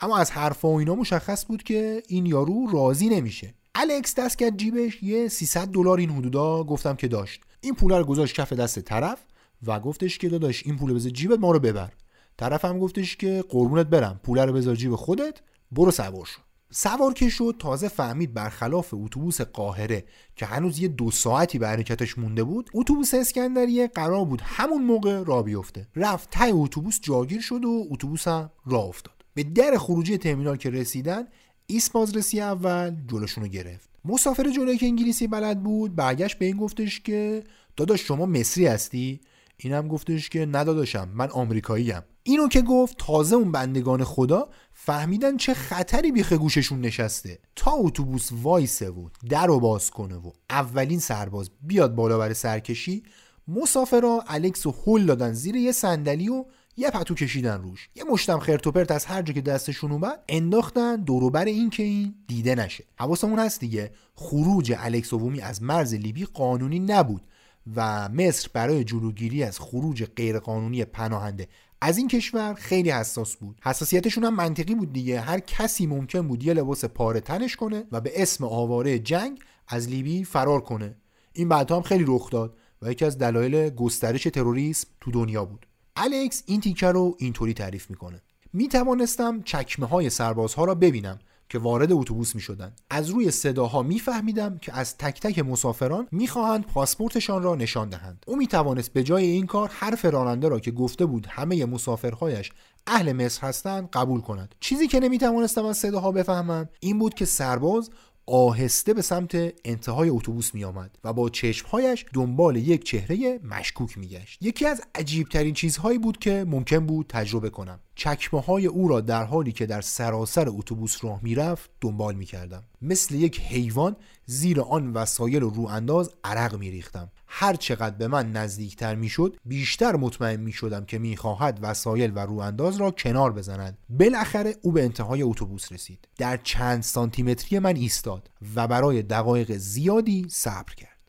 اما 0.01 0.17
از 0.17 0.31
حرفا 0.31 0.69
و 0.69 0.79
اینا 0.79 0.95
مشخص 0.95 1.45
بود 1.45 1.63
که 1.63 2.03
این 2.07 2.25
یارو 2.25 2.67
راضی 2.71 3.09
نمیشه. 3.09 3.53
الکس 3.75 4.15
دست 4.15 4.37
کرد 4.37 4.57
جیبش 4.57 5.03
یه 5.03 5.27
300 5.27 5.67
دلار 5.67 5.97
این 5.97 6.09
حدودا 6.09 6.63
گفتم 6.63 6.95
که 6.95 7.07
داشت. 7.07 7.41
این 7.61 7.75
پول 7.75 7.93
رو 7.93 8.03
گذاشت 8.03 8.35
کف 8.35 8.53
دست 8.53 8.79
طرف 8.79 9.19
و 9.65 9.79
گفتش 9.79 10.17
که 10.17 10.29
داداش 10.29 10.65
این 10.65 10.77
پول 10.77 10.93
بذار 10.93 11.11
جیبت 11.11 11.39
ما 11.39 11.51
رو 11.51 11.59
ببر. 11.59 11.91
طرف 12.37 12.65
هم 12.65 12.79
گفتش 12.79 13.17
که 13.17 13.43
قربونت 13.49 13.87
برم 13.87 14.19
پول 14.23 14.39
رو 14.39 14.53
بذار 14.53 14.75
جیب 14.75 14.95
خودت 14.95 15.39
برو 15.71 15.91
سوار 15.91 16.25
شو. 16.25 16.41
سوار 16.71 17.13
که 17.13 17.29
شد 17.29 17.55
تازه 17.59 17.87
فهمید 17.87 18.33
برخلاف 18.33 18.93
اتوبوس 18.93 19.41
قاهره 19.41 20.05
که 20.35 20.45
هنوز 20.45 20.79
یه 20.79 20.87
دو 20.87 21.11
ساعتی 21.11 21.59
به 21.59 21.67
حرکتش 21.67 22.17
مونده 22.17 22.43
بود 22.43 22.69
اتوبوس 22.73 23.13
اسکندریه 23.13 23.87
قرار 23.87 24.25
بود 24.25 24.41
همون 24.45 24.83
موقع 24.83 25.23
را 25.23 25.43
بیفته. 25.43 25.87
رفت 25.95 26.29
تای 26.29 26.51
اتوبوس 26.51 26.99
جاگیر 27.01 27.41
شد 27.41 27.65
و 27.65 27.87
اتوبوس 27.91 28.27
هم 28.27 28.49
راه 28.65 28.85
افتاد. 28.85 29.20
به 29.33 29.43
در 29.43 29.77
خروجی 29.77 30.17
ترمینال 30.17 30.57
که 30.57 30.69
رسیدن 30.69 31.27
ایست 31.67 31.91
بازرسی 31.91 32.41
اول 32.41 32.95
جلوشون 33.07 33.43
رو 33.43 33.49
گرفت. 33.49 33.89
مسافر 34.05 34.49
جلوی 34.49 34.77
که 34.77 34.85
انگلیسی 34.85 35.27
بلد 35.27 35.63
بود 35.63 35.95
برگشت 35.95 36.39
به 36.39 36.45
این 36.45 36.57
گفتش 36.57 36.99
که 36.99 37.43
داداش 37.75 38.01
شما 38.01 38.25
مصری 38.25 38.67
هستی؟ 38.67 39.21
اینم 39.57 39.87
گفتش 39.87 40.29
که 40.29 40.45
نداداشم 40.45 41.09
من 41.13 41.29
آمریکاییم 41.29 42.01
اینو 42.23 42.47
که 42.47 42.61
گفت 42.61 42.95
تازه 42.97 43.35
اون 43.35 43.51
بندگان 43.51 44.03
خدا 44.03 44.49
فهمیدن 44.73 45.37
چه 45.37 45.53
خطری 45.53 46.11
بیخ 46.11 46.33
گوششون 46.33 46.81
نشسته. 46.81 47.39
تا 47.55 47.71
اتوبوس 47.71 48.29
وایسه 48.31 48.89
و 48.89 49.09
در 49.29 49.45
رو 49.45 49.59
باز 49.59 49.91
کنه 49.91 50.15
و 50.15 50.31
اولین 50.49 50.99
سرباز 50.99 51.49
بیاد 51.61 51.95
بالا 51.95 52.17
بر 52.17 52.33
سرکشی 52.33 53.03
مسافرا 53.47 54.23
الکس 54.27 54.65
و 54.65 54.75
هل 54.85 55.05
دادن 55.05 55.33
زیر 55.33 55.55
یه 55.55 55.71
صندلی 55.71 56.29
و 56.29 56.45
یه 56.77 56.89
پتو 56.89 57.15
کشیدن 57.15 57.61
روش. 57.61 57.89
یه 57.95 58.03
مشتم 58.03 58.39
خرتوپرت 58.39 58.91
از 58.91 59.05
هر 59.05 59.21
جا 59.21 59.33
که 59.33 59.41
دستشون 59.41 59.91
اومد 59.91 60.23
انداختن 60.29 60.95
دوروبر 60.95 61.45
این 61.45 61.69
که 61.69 61.83
این 61.83 62.15
دیده 62.27 62.55
نشه. 62.55 62.83
حواسمون 62.95 63.39
هست 63.39 63.59
دیگه. 63.59 63.91
خروج 64.15 64.75
الکس 64.77 65.13
وومی 65.13 65.41
از 65.41 65.63
مرز 65.63 65.93
لیبی 65.93 66.25
قانونی 66.25 66.79
نبود 66.79 67.27
و 67.75 68.09
مصر 68.09 68.49
برای 68.53 68.83
جلوگیری 68.83 69.43
از 69.43 69.59
خروج 69.59 70.03
غیرقانونی 70.03 70.85
پناهنده. 70.85 71.47
از 71.81 71.97
این 71.97 72.07
کشور 72.07 72.53
خیلی 72.53 72.91
حساس 72.91 73.35
بود. 73.35 73.61
حساسیتشون 73.63 74.23
هم 74.23 74.35
منطقی 74.35 74.75
بود 74.75 74.93
دیگه. 74.93 75.21
هر 75.21 75.39
کسی 75.39 75.85
ممکن 75.85 76.27
بود 76.27 76.43
یه 76.43 76.53
لباس 76.53 76.85
پاره 76.85 77.19
تنش 77.19 77.55
کنه 77.55 77.83
و 77.91 78.01
به 78.01 78.21
اسم 78.21 78.43
آواره 78.43 78.99
جنگ 78.99 79.39
از 79.67 79.89
لیبی 79.89 80.23
فرار 80.23 80.61
کنه. 80.61 80.95
این 81.33 81.49
بعدها 81.49 81.77
هم 81.77 81.83
خیلی 81.83 82.05
رخ 82.07 82.29
داد 82.29 82.57
و 82.81 82.91
یکی 82.91 83.05
از 83.05 83.17
دلایل 83.17 83.69
گسترش 83.69 84.23
تروریسم 84.23 84.87
تو 85.01 85.11
دنیا 85.11 85.45
بود. 85.45 85.65
الکس 85.95 86.43
این 86.45 86.61
تیکه 86.61 86.87
رو 86.87 87.15
اینطوری 87.19 87.53
تعریف 87.53 87.89
می‌کنه. 87.89 88.21
می 88.53 88.67
توانستم 88.67 89.41
چکمه 89.41 89.85
های 89.85 90.09
سربازها 90.09 90.65
را 90.65 90.75
ببینم 90.75 91.19
که 91.49 91.59
وارد 91.59 91.91
اتوبوس 91.91 92.35
می 92.35 92.41
شدن. 92.41 92.73
از 92.89 93.09
روی 93.09 93.31
صداها 93.31 93.83
میفهمیدم 93.83 94.57
که 94.57 94.77
از 94.77 94.97
تک 94.97 95.21
تک 95.21 95.39
مسافران 95.39 96.07
می‌خواهند 96.11 96.65
پاسپورتشان 96.65 97.43
را 97.43 97.55
نشان 97.55 97.89
دهند. 97.89 98.23
او 98.27 98.35
می 98.35 98.47
توانست 98.47 98.93
به 98.93 99.03
جای 99.03 99.25
این 99.25 99.45
کار 99.45 99.69
حرف 99.73 100.05
راننده 100.05 100.47
را 100.47 100.59
که 100.59 100.71
گفته 100.71 101.05
بود 101.05 101.27
همه 101.29 101.65
مسافرهایش 101.65 102.51
اهل 102.87 103.13
مصر 103.13 103.47
هستند 103.47 103.89
قبول 103.89 104.21
کند. 104.21 104.55
چیزی 104.59 104.87
که 104.87 104.99
نمی 104.99 105.17
توانستم 105.17 105.65
از 105.65 105.77
صداها 105.77 106.11
بفهمم 106.11 106.69
این 106.79 106.99
بود 106.99 107.13
که 107.13 107.25
سرباز 107.25 107.89
آهسته 108.31 108.93
به 108.93 109.01
سمت 109.01 109.53
انتهای 109.65 110.09
اتوبوس 110.09 110.53
می 110.53 110.63
آمد 110.63 110.97
و 111.03 111.13
با 111.13 111.29
چشمهایش 111.29 112.05
دنبال 112.13 112.55
یک 112.55 112.83
چهره 112.83 113.39
مشکوک 113.43 113.97
می 113.97 114.07
گشت. 114.07 114.37
یکی 114.41 114.65
از 114.65 114.81
عجیبترین 114.95 115.53
چیزهایی 115.53 115.97
بود 115.97 116.17
که 116.17 116.45
ممکن 116.47 116.85
بود 116.85 117.05
تجربه 117.09 117.49
کنم. 117.49 117.79
چکمه 117.95 118.41
های 118.41 118.65
او 118.65 118.87
را 118.87 119.01
در 119.01 119.23
حالی 119.23 119.51
که 119.51 119.65
در 119.65 119.81
سراسر 119.81 120.49
اتوبوس 120.49 121.03
راه 121.03 121.19
می‌رفت 121.23 121.69
دنبال 121.81 122.15
می 122.15 122.25
کردم. 122.25 122.63
مثل 122.81 123.15
یک 123.15 123.41
حیوان 123.41 123.95
زیر 124.31 124.61
آن 124.61 124.93
وسایل 124.93 125.41
رو 125.41 125.67
انداز 125.67 126.11
عرق 126.23 126.55
می 126.55 126.71
ریختم. 126.71 127.11
هر 127.27 127.55
چقدر 127.55 127.95
به 127.95 128.07
من 128.07 128.31
نزدیکتر 128.31 128.95
می‌شد 128.95 129.37
بیشتر 129.45 129.95
مطمئن 129.95 130.39
می 130.39 130.51
شدم 130.51 130.85
که 130.85 130.99
می‌خواهد 130.99 131.59
وسایل 131.61 132.11
و 132.15 132.19
روانداز 132.19 132.77
را 132.77 132.91
کنار 132.91 133.33
بزنند 133.33 133.77
بالاخره 133.89 134.55
او 134.61 134.71
به 134.71 134.83
انتهای 134.83 135.21
اتوبوس 135.21 135.71
رسید. 135.71 136.07
در 136.17 136.37
چند 136.37 136.83
سانتیمتری 136.83 137.59
من 137.59 137.75
ایستاد 137.75 138.31
و 138.55 138.67
برای 138.67 139.01
دقایق 139.01 139.57
زیادی 139.57 140.25
صبر 140.29 140.73
کرد. 140.75 140.99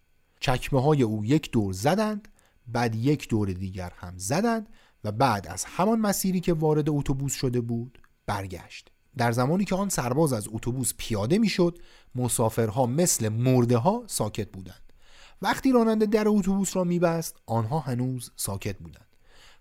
چکمه 0.40 0.82
های 0.82 1.02
او 1.02 1.24
یک 1.24 1.50
دور 1.50 1.72
زدند 1.72 2.28
بعد 2.66 2.94
یک 2.94 3.28
دور 3.28 3.52
دیگر 3.52 3.92
هم 3.96 4.14
زدند 4.16 4.68
و 5.04 5.12
بعد 5.12 5.46
از 5.46 5.64
همان 5.64 6.00
مسیری 6.00 6.40
که 6.40 6.52
وارد 6.52 6.90
اتوبوس 6.90 7.34
شده 7.34 7.60
بود 7.60 7.98
برگشت. 8.26 8.91
در 9.16 9.32
زمانی 9.32 9.64
که 9.64 9.74
آن 9.74 9.88
سرباز 9.88 10.32
از 10.32 10.48
اتوبوس 10.52 10.92
پیاده 10.96 11.38
می‌شد 11.38 11.78
مسافرها 12.14 12.86
مثل 12.86 13.28
مرده 13.28 13.76
ها 13.76 14.04
ساکت 14.06 14.52
بودند. 14.52 14.92
وقتی 15.42 15.72
راننده 15.72 16.06
در 16.06 16.24
اتوبوس 16.28 16.76
را 16.76 16.84
میبست 16.84 17.36
آنها 17.46 17.78
هنوز 17.78 18.30
ساکت 18.36 18.78
بودند. 18.78 19.06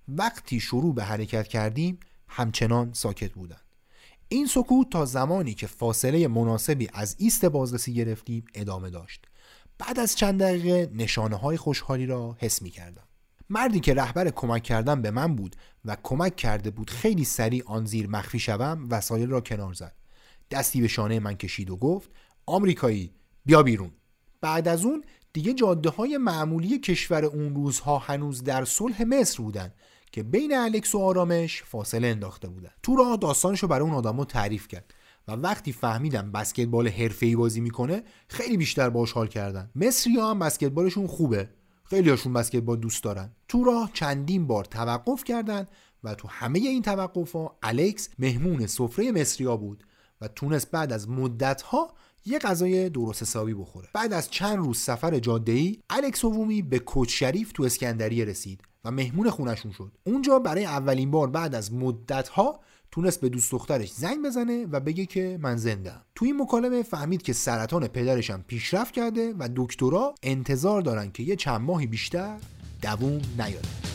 وقتی 0.07 0.60
شروع 0.60 0.95
به 0.95 1.03
حرکت 1.03 1.48
کردیم 1.48 1.99
همچنان 2.28 2.94
ساکت 2.94 3.34
بودند. 3.34 3.61
این 4.28 4.48
سکوت 4.48 4.90
تا 4.90 5.06
زمانی 5.06 5.53
که 5.53 5.68
فاصله 5.68 6.28
مناسبی 6.28 6.90
از 6.94 7.15
ایست 7.19 7.45
بازرسی 7.45 7.94
گرفتیم 7.94 8.45
ادامه 8.53 8.90
داشت. 8.90 9.26
بعد 9.78 9.99
از 9.99 10.15
چند 10.15 10.40
دقیقه 10.40 10.91
نشانه 10.94 11.36
های 11.36 11.57
خوشحالی 11.57 12.06
را 12.06 12.36
حس 12.40 12.61
می 12.61 12.69
کردم. 12.69 13.03
مردی 13.52 13.80
که 13.80 13.94
رهبر 13.94 14.30
کمک 14.30 14.64
کردن 14.64 15.02
به 15.02 15.11
من 15.11 15.36
بود 15.36 15.56
و 15.86 15.98
کمک 16.03 16.36
کرده 16.36 16.72
بود 16.72 16.90
خیلی 16.90 17.26
سریع 17.26 17.64
آن 17.65 17.86
زیر 17.86 18.07
مخفی 18.07 18.40
شوم 18.40 18.88
وسایل 18.90 19.30
را 19.30 19.41
کنار 19.41 19.73
زد. 19.73 19.95
دستی 20.52 20.82
به 20.82 20.88
شانه 20.88 21.19
من 21.19 21.34
کشید 21.34 21.69
و 21.69 21.78
گفت 21.78 22.10
آمریکایی 22.45 23.11
بیا 23.45 23.64
بیرون. 23.64 23.91
بعد 24.41 24.68
از 24.68 24.86
اون 24.86 25.03
دیگه 25.34 25.53
جاده 25.53 25.90
های 25.90 26.18
معمولی 26.18 26.80
کشور 26.80 27.26
اون 27.26 27.56
روزها 27.56 27.98
هنوز 27.98 28.44
در 28.44 28.65
صلح 28.65 29.03
مصر 29.03 29.44
بودن 29.44 29.73
که 30.11 30.23
بین 30.23 30.57
الکس 30.57 30.95
و 30.95 30.99
آرامش 30.99 31.64
فاصله 31.64 32.07
انداخته 32.07 32.48
بودن 32.48 32.72
تو 32.84 32.95
راه 32.95 33.18
داستانشو 33.18 33.68
برای 33.68 33.88
اون 33.88 33.94
آدما 33.94 34.26
تعریف 34.26 34.68
کرد 34.68 34.94
و 35.28 35.32
وقتی 35.32 35.73
فهمیدم 35.73 36.32
بسکتبال 36.32 36.88
حرفه‌ای 36.88 37.36
بازی 37.36 37.61
می‌کنه 37.61 38.03
خیلی 38.28 38.57
بیشتر 38.57 38.90
باش 38.90 39.11
حال 39.11 39.28
کردن. 39.28 39.69
مصری 39.76 40.14
هم 40.14 40.40
بسکتبالشون 40.40 41.07
خوبه. 41.07 41.49
خیلی 41.92 42.10
هاشون 42.10 42.34
بسکتبال 42.34 42.80
دوست 42.80 43.04
دارن. 43.04 43.32
تو 43.48 43.64
راه 43.64 43.92
چندین 43.94 44.48
بار 44.48 44.66
توقف 44.66 45.24
کردن 45.24 45.68
و 46.04 46.16
تو 46.16 46.28
همه 46.28 46.60
این 46.60 46.82
توقف 46.82 47.32
ها 47.32 47.58
الکس 47.64 48.10
مهمون 48.20 48.68
سفره 48.68 49.12
مصریا 49.12 49.58
بود 49.58 49.84
و 50.22 50.28
تونست 50.28 50.72
بعد 50.72 50.94
از 50.94 51.10
مدت 51.10 51.62
ها 51.62 51.94
یه 52.26 52.40
غذای 52.40 52.90
درست 52.90 53.22
حسابی 53.22 53.54
بخوره. 53.54 53.90
بعد 53.94 54.14
از 54.14 54.30
چند 54.30 54.58
روز 54.58 54.78
سفر 54.78 55.20
جاده 55.20 55.52
ای 55.52 55.80
الکس 55.90 56.24
وومی 56.24 56.62
به 56.62 56.80
کوچ 56.80 57.20
شریف 57.20 57.52
تو 57.52 57.64
اسکندریه 57.64 58.26
رسید 58.26 58.62
و 58.86 58.92
مهمون 58.92 59.30
خونشون 59.30 59.72
شد. 59.72 59.92
اونجا 60.04 60.40
برای 60.40 60.66
اولین 60.66 61.12
بار 61.12 61.30
بعد 61.30 61.56
از 61.56 61.74
مدت 61.74 62.28
ها 62.28 62.60
تونست 62.92 63.22
به 63.22 63.30
دوست 63.30 63.52
دخترش 63.52 63.92
زنگ 63.92 64.26
بزنه 64.26 64.66
و 64.72 64.80
بگه 64.80 65.06
که 65.06 65.40
من 65.42 65.58
زنده 65.58 65.94
تو 66.16 66.26
این 66.26 66.42
مکالمه 66.42 66.84
فهمید 66.84 67.22
که 67.22 67.34
سرطان 67.34 67.88
پدرشم 67.88 68.44
پیشرفت 68.48 68.94
کرده 68.94 69.34
و 69.40 69.50
دکترا 69.56 70.16
انتظار 70.24 70.82
دارن 70.82 71.12
که 71.12 71.24
یه 71.24 71.36
چند 71.36 71.62
ماهی 71.62 71.88
بیشتر 71.88 72.38
دووم 72.82 73.22
نیاره 73.38 73.91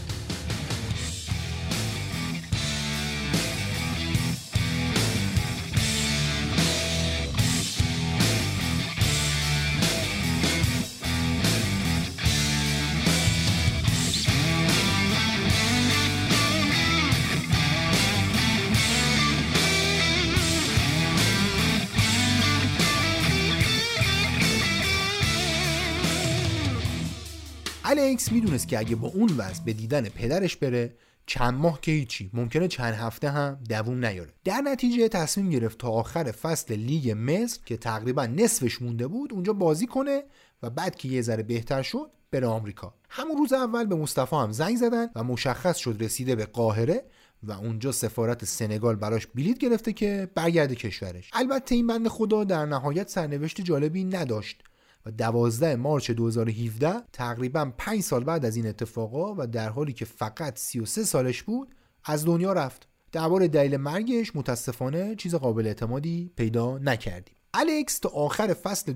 الکس 28.06 28.32
می‌دونست 28.32 28.68
که 28.68 28.78
اگه 28.78 28.96
با 28.96 29.08
اون 29.08 29.30
وضع 29.36 29.64
به 29.64 29.72
دیدن 29.72 30.08
پدرش 30.08 30.56
بره 30.56 30.96
چند 31.26 31.54
ماه 31.54 31.80
که 31.80 31.92
هیچی. 31.92 32.30
ممکنه 32.32 32.68
چند 32.68 32.94
هفته 32.94 33.30
هم 33.30 33.58
دووم 33.68 34.04
نیاره. 34.04 34.30
در 34.44 34.60
نتیجه 34.60 35.08
تصمیم 35.08 35.50
گرفت 35.50 35.78
تا 35.78 35.88
آخر 35.88 36.32
فصل 36.32 36.74
لیگ 36.74 37.14
مصر 37.18 37.60
که 37.64 37.76
تقریبا 37.76 38.26
نصفش 38.26 38.82
مونده 38.82 39.06
بود 39.06 39.32
اونجا 39.32 39.52
بازی 39.52 39.86
کنه 39.86 40.22
و 40.62 40.70
بعد 40.70 40.94
که 40.94 41.08
یه 41.08 41.22
ذره 41.22 41.42
بهتر 41.42 41.82
شد 41.82 42.10
بره 42.30 42.46
آمریکا. 42.46 42.94
همون 43.10 43.36
روز 43.36 43.52
اول 43.52 43.84
به 43.86 43.94
مصطفی 43.94 44.36
هم 44.36 44.52
زنگ 44.52 44.76
زدن 44.76 45.08
و 45.14 45.24
مشخص 45.24 45.76
شد 45.76 45.96
رسیده 46.00 46.34
به 46.34 46.46
قاهره 46.46 47.04
و 47.42 47.52
اونجا 47.52 47.92
سفارت 47.92 48.44
سنگال 48.44 48.96
براش 48.96 49.26
بلیت 49.26 49.58
گرفته 49.58 49.92
که 49.92 50.30
برگرده 50.34 50.74
کشورش. 50.74 51.30
البته 51.32 51.74
این 51.74 51.86
بند 51.86 52.08
خدا 52.08 52.44
در 52.44 52.66
نهایت 52.66 53.08
سرنوشت 53.08 53.60
جالبی 53.60 54.04
نداشت. 54.04 54.62
و 55.06 55.10
12 55.10 55.76
مارچ 55.76 56.10
2017 56.10 56.92
تقریبا 57.12 57.72
5 57.78 58.00
سال 58.00 58.24
بعد 58.24 58.44
از 58.44 58.56
این 58.56 58.66
اتفاقا 58.66 59.34
و 59.38 59.46
در 59.46 59.68
حالی 59.68 59.92
که 59.92 60.04
فقط 60.04 60.58
33 60.58 61.04
سالش 61.04 61.42
بود 61.42 61.74
از 62.04 62.24
دنیا 62.24 62.52
رفت. 62.52 62.88
درباره 63.12 63.48
دلیل 63.48 63.76
مرگش 63.76 64.36
متاسفانه 64.36 65.14
چیز 65.14 65.34
قابل 65.34 65.66
اعتمادی 65.66 66.32
پیدا 66.36 66.78
نکردیم. 66.78 67.36
الکس 67.54 67.98
تا 67.98 68.08
آخر 68.08 68.54
فصل 68.54 68.92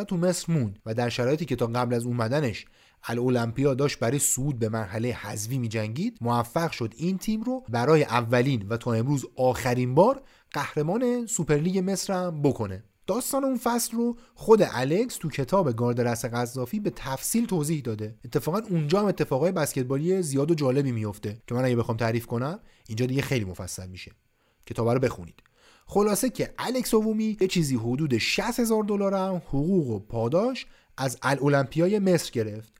2011-12 0.00 0.04
تو 0.04 0.16
مصر 0.16 0.52
موند 0.52 0.78
و 0.86 0.94
در 0.94 1.08
شرایطی 1.08 1.44
که 1.44 1.56
تا 1.56 1.66
قبل 1.66 1.94
از 1.94 2.04
اومدنش 2.04 2.66
الاولمپیا 3.08 3.74
داشت 3.74 3.98
برای 3.98 4.18
صعود 4.18 4.58
به 4.58 4.68
مرحله 4.68 5.08
حذفی 5.08 5.58
میجنگید 5.58 6.18
موفق 6.20 6.70
شد 6.70 6.94
این 6.96 7.18
تیم 7.18 7.42
رو 7.42 7.64
برای 7.68 8.04
اولین 8.04 8.66
و 8.68 8.76
تا 8.76 8.92
امروز 8.92 9.26
آخرین 9.36 9.94
بار 9.94 10.22
قهرمان 10.52 11.26
سوپرلیگ 11.26 11.90
مصر 11.90 12.12
هم 12.12 12.42
بکنه. 12.42 12.84
داستان 13.06 13.44
اون 13.44 13.56
فصل 13.56 13.96
رو 13.96 14.16
خود 14.34 14.62
الکس 14.72 15.16
تو 15.16 15.30
کتاب 15.30 15.76
گارد 15.76 16.00
رأس 16.00 16.24
قذافی 16.24 16.80
به 16.80 16.92
تفصیل 16.96 17.46
توضیح 17.46 17.82
داده. 17.82 18.14
اتفاقا 18.24 18.58
اونجا 18.70 19.00
هم 19.00 19.06
اتفاقای 19.06 19.52
بسکتبالی 19.52 20.22
زیاد 20.22 20.50
و 20.50 20.54
جالبی 20.54 20.92
میفته 20.92 21.42
که 21.46 21.54
من 21.54 21.64
اگه 21.64 21.76
بخوام 21.76 21.96
تعریف 21.96 22.26
کنم 22.26 22.60
اینجا 22.88 23.06
دیگه 23.06 23.22
خیلی 23.22 23.44
مفصل 23.44 23.88
میشه. 23.88 24.12
کتاب 24.66 24.88
رو 24.88 24.98
بخونید. 24.98 25.42
خلاصه 25.86 26.30
که 26.30 26.54
الکس 26.58 26.94
اوومی 26.94 27.36
یه 27.40 27.48
چیزی 27.48 27.76
حدود 27.76 28.18
60 28.18 28.60
هزار 28.60 28.82
دلار 28.84 29.14
هم 29.14 29.36
حقوق 29.36 29.90
و 29.90 29.98
پاداش 29.98 30.66
از 30.96 31.18
الاولمپیای 31.22 31.98
مصر 31.98 32.30
گرفت. 32.30 32.72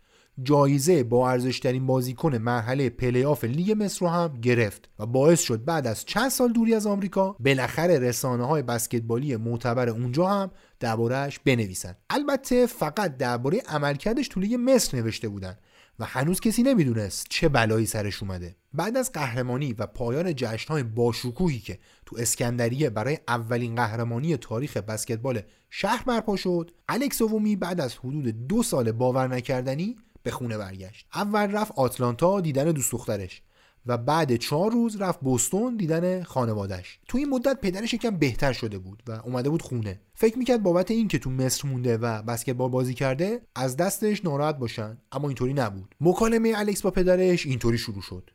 جایزه 0.42 1.04
با 1.04 1.30
ارزشترین 1.30 1.86
بازیکن 1.86 2.36
مرحله 2.36 2.90
پلی 2.90 3.24
آف 3.24 3.44
لیگ 3.44 3.82
مصر 3.82 4.00
رو 4.00 4.08
هم 4.08 4.40
گرفت 4.42 4.90
و 4.98 5.06
باعث 5.06 5.40
شد 5.40 5.64
بعد 5.64 5.86
از 5.86 6.04
چند 6.04 6.28
سال 6.28 6.52
دوری 6.52 6.74
از 6.74 6.86
آمریکا 6.86 7.36
بالاخره 7.40 7.98
رسانه 7.98 8.46
های 8.46 8.62
بسکتبالی 8.62 9.36
معتبر 9.36 9.88
اونجا 9.88 10.26
هم 10.26 10.50
دربارهش 10.80 11.38
بنویسن 11.44 11.94
البته 12.10 12.66
فقط 12.66 13.16
درباره 13.16 13.62
عملکردش 13.68 14.28
تو 14.28 14.40
لیگ 14.40 14.56
مصر 14.60 14.96
نوشته 14.96 15.28
بودن 15.28 15.56
و 15.98 16.04
هنوز 16.04 16.40
کسی 16.40 16.62
نمی‌دونست 16.62 17.26
چه 17.30 17.48
بلایی 17.48 17.86
سرش 17.86 18.22
اومده. 18.22 18.56
بعد 18.72 18.96
از 18.96 19.12
قهرمانی 19.12 19.72
و 19.72 19.86
پایان 19.86 20.34
جشنهای 20.34 20.82
باشکوهی 20.82 21.58
که 21.58 21.78
تو 22.06 22.16
اسکندریه 22.18 22.90
برای 22.90 23.18
اولین 23.28 23.74
قهرمانی 23.74 24.36
تاریخ 24.36 24.76
بسکتبال 24.76 25.42
شهر 25.70 26.04
برپا 26.06 26.36
شد 26.36 26.70
الکس 26.88 27.22
اوومی 27.22 27.56
بعد 27.56 27.80
از 27.80 27.94
حدود 27.96 28.46
دو 28.46 28.62
سال 28.62 28.92
باور 28.92 29.28
نکردنی 29.28 29.96
به 30.24 30.30
خونه 30.30 30.58
برگشت. 30.58 31.06
اول 31.14 31.52
رفت 31.52 31.72
آتلانتا 31.76 32.40
دیدن 32.40 32.64
دوست 32.64 32.92
دخترش 32.92 33.42
و 33.86 33.98
بعد 33.98 34.36
چهار 34.36 34.72
روز 34.72 35.00
رفت 35.00 35.20
بوستون 35.20 35.76
دیدن 35.76 36.22
خانوادش 36.22 36.98
تو 37.08 37.18
این 37.18 37.28
مدت 37.28 37.60
پدرش 37.60 37.94
یکم 37.94 38.16
بهتر 38.16 38.52
شده 38.52 38.78
بود 38.78 39.02
و 39.06 39.12
اومده 39.12 39.50
بود 39.50 39.62
خونه. 39.62 40.00
فکر 40.14 40.38
می‌کرد 40.38 40.62
بابت 40.62 40.90
این 40.90 41.08
که 41.08 41.18
تو 41.18 41.30
مصر 41.30 41.68
مونده 41.68 41.96
و 41.96 42.22
بسکتبال 42.22 42.70
بازی 42.70 42.94
کرده 42.94 43.40
از 43.54 43.76
دستش 43.76 44.24
ناراحت 44.24 44.58
باشن. 44.58 44.98
اما 45.12 45.28
اینطوری 45.28 45.54
نبود. 45.54 45.94
مکالمه 46.00 46.52
الکس 46.56 46.82
با 46.82 46.90
پدرش 46.90 47.46
اینطوری 47.46 47.78
شروع 47.78 48.02
شد. 48.02 48.30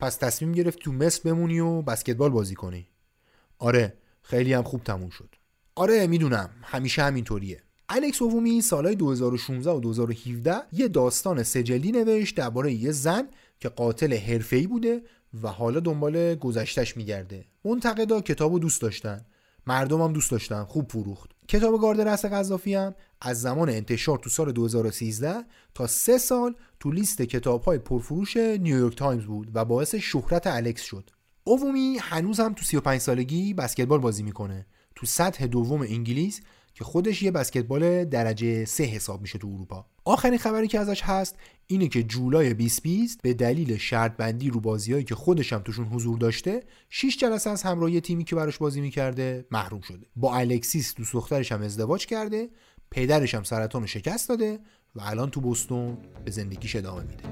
پس 0.00 0.16
تصمیم 0.16 0.52
گرفت 0.52 0.78
تو 0.78 0.92
مصر 0.92 1.22
بمونی 1.24 1.60
و 1.60 1.82
بسکتبال 1.82 2.30
بازی 2.30 2.54
کنی. 2.54 2.88
آره 3.58 3.98
خیلی 4.22 4.52
هم 4.52 4.62
خوب 4.62 4.84
تموم 4.84 5.10
شد. 5.10 5.34
آره 5.74 6.06
می‌دونم. 6.06 6.50
همیشه 6.62 7.02
همینطوریه. 7.02 7.62
الکس 7.92 8.22
اوومی 8.22 8.60
سالهای 8.60 8.94
2016 8.94 9.70
و 9.70 9.80
2017 9.80 10.54
یه 10.72 10.88
داستان 10.88 11.42
سجلی 11.42 11.92
نوشت 11.92 12.36
درباره 12.36 12.72
یه 12.72 12.92
زن 12.92 13.28
که 13.60 13.68
قاتل 13.68 14.16
حرفه‌ای 14.16 14.66
بوده 14.66 15.02
و 15.42 15.48
حالا 15.48 15.80
دنبال 15.80 16.34
گذشتش 16.34 16.96
میگرده. 16.96 17.44
منتقدا 17.64 18.20
کتابو 18.20 18.58
دوست 18.58 18.82
داشتن. 18.82 19.24
مردم 19.66 20.02
هم 20.02 20.12
دوست 20.12 20.30
داشتن. 20.30 20.64
خوب 20.64 20.90
فروخت. 20.90 21.30
کتاب 21.48 21.80
گارد 21.80 22.00
رس 22.00 22.24
قذافی 22.24 22.74
هم 22.74 22.94
از 23.20 23.40
زمان 23.40 23.68
انتشار 23.68 24.18
تو 24.18 24.30
سال 24.30 24.52
2013 24.52 25.34
تا 25.74 25.86
سه 25.86 26.18
سال 26.18 26.54
تو 26.80 26.90
لیست 26.90 27.22
کتاب 27.22 27.62
های 27.62 27.78
پرفروش 27.78 28.36
نیویورک 28.36 28.96
تایمز 28.96 29.24
بود 29.24 29.50
و 29.54 29.64
باعث 29.64 29.94
شهرت 29.94 30.46
الکس 30.46 30.82
شد. 30.82 31.10
اوومی 31.44 31.98
هنوز 32.00 32.40
هم 32.40 32.54
تو 32.54 32.64
35 32.64 33.00
سالگی 33.00 33.54
بسکتبال 33.54 33.98
بازی 33.98 34.22
می‌کنه. 34.22 34.66
تو 34.96 35.06
سطح 35.06 35.46
دوم 35.46 35.80
انگلیس 35.80 36.40
که 36.74 36.84
خودش 36.84 37.22
یه 37.22 37.30
بسکتبال 37.30 38.04
درجه 38.04 38.64
سه 38.64 38.84
حساب 38.84 39.20
میشه 39.20 39.38
تو 39.38 39.48
اروپا. 39.48 39.86
آخرین 40.04 40.38
خبری 40.38 40.68
که 40.68 40.78
ازش 40.78 41.02
هست 41.02 41.36
اینه 41.66 41.88
که 41.88 42.02
جولای 42.02 42.54
2020 42.54 43.22
به 43.22 43.34
دلیل 43.34 43.76
شرط 43.76 44.16
بندی 44.16 44.50
رو 44.50 44.60
بازیایی 44.60 45.04
که 45.04 45.14
خودش 45.14 45.52
هم 45.52 45.58
توشون 45.58 45.86
حضور 45.86 46.18
داشته 46.18 46.62
6 46.88 47.16
جلسه 47.16 47.50
از 47.50 47.62
همراهی 47.62 48.00
تیمی 48.00 48.24
که 48.24 48.36
براش 48.36 48.58
بازی 48.58 48.80
می‌کرده 48.80 49.46
محروم 49.50 49.80
شده. 49.80 50.06
با 50.16 50.34
الکسیس 50.36 50.94
دوست 50.94 51.12
دخترش 51.12 51.52
هم 51.52 51.62
ازدواج 51.62 52.06
کرده 52.06 52.48
پدرش 52.90 53.34
هم 53.34 53.42
سرطان 53.42 53.80
رو 53.80 53.86
شکست 53.86 54.28
داده 54.28 54.58
و 54.94 55.00
الان 55.00 55.30
تو 55.30 55.40
بوستون 55.40 55.98
به 56.24 56.30
زندگیش 56.30 56.76
ادامه 56.76 57.02
میده. 57.02 57.24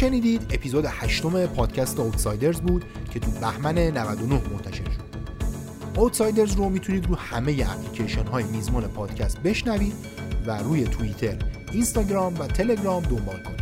شنیدید 0.00 0.46
اپیزود 0.50 0.84
هشتم 0.88 1.46
پادکست 1.46 2.00
اوتسایدرز 2.00 2.60
بود 2.60 2.84
که 3.10 3.20
تو 3.20 3.30
بهمن 3.30 3.78
99 3.78 4.34
منتشر 4.34 4.84
شد. 4.84 5.00
اوتسایدرز 5.96 6.54
رو 6.54 6.68
می‌تونید 6.68 7.06
رو 7.06 7.14
همه 7.14 7.66
اپلیکیشن 7.68 8.26
های 8.26 8.44
میزمان 8.44 8.88
پادکست 8.88 9.38
بشنوید 9.38 9.92
و 10.46 10.58
روی 10.58 10.84
توییتر، 10.84 11.36
اینستاگرام 11.72 12.34
و 12.38 12.46
تلگرام 12.46 13.02
دنبال 13.02 13.42
کنید. 13.42 13.60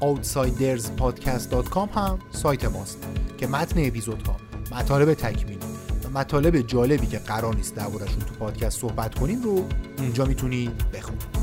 Outsiderspodcast.com 0.00 1.96
هم 1.96 2.18
سایت 2.30 2.64
ماست 2.64 2.98
که 3.38 3.46
متن 3.46 3.86
اپیزودها، 3.86 4.36
مطالب 4.72 5.14
تکمیلی 5.14 5.58
و 6.04 6.18
مطالب 6.18 6.60
جالبی 6.60 7.06
که 7.06 7.18
قرار 7.18 7.56
نیست 7.56 7.74
دربارشون 7.74 8.18
تو 8.18 8.34
پادکست 8.34 8.80
صحبت 8.80 9.14
کنیم 9.14 9.42
رو 9.42 9.64
اونجا 9.98 10.24
می‌تونید 10.24 10.90
بخونید. 10.92 11.41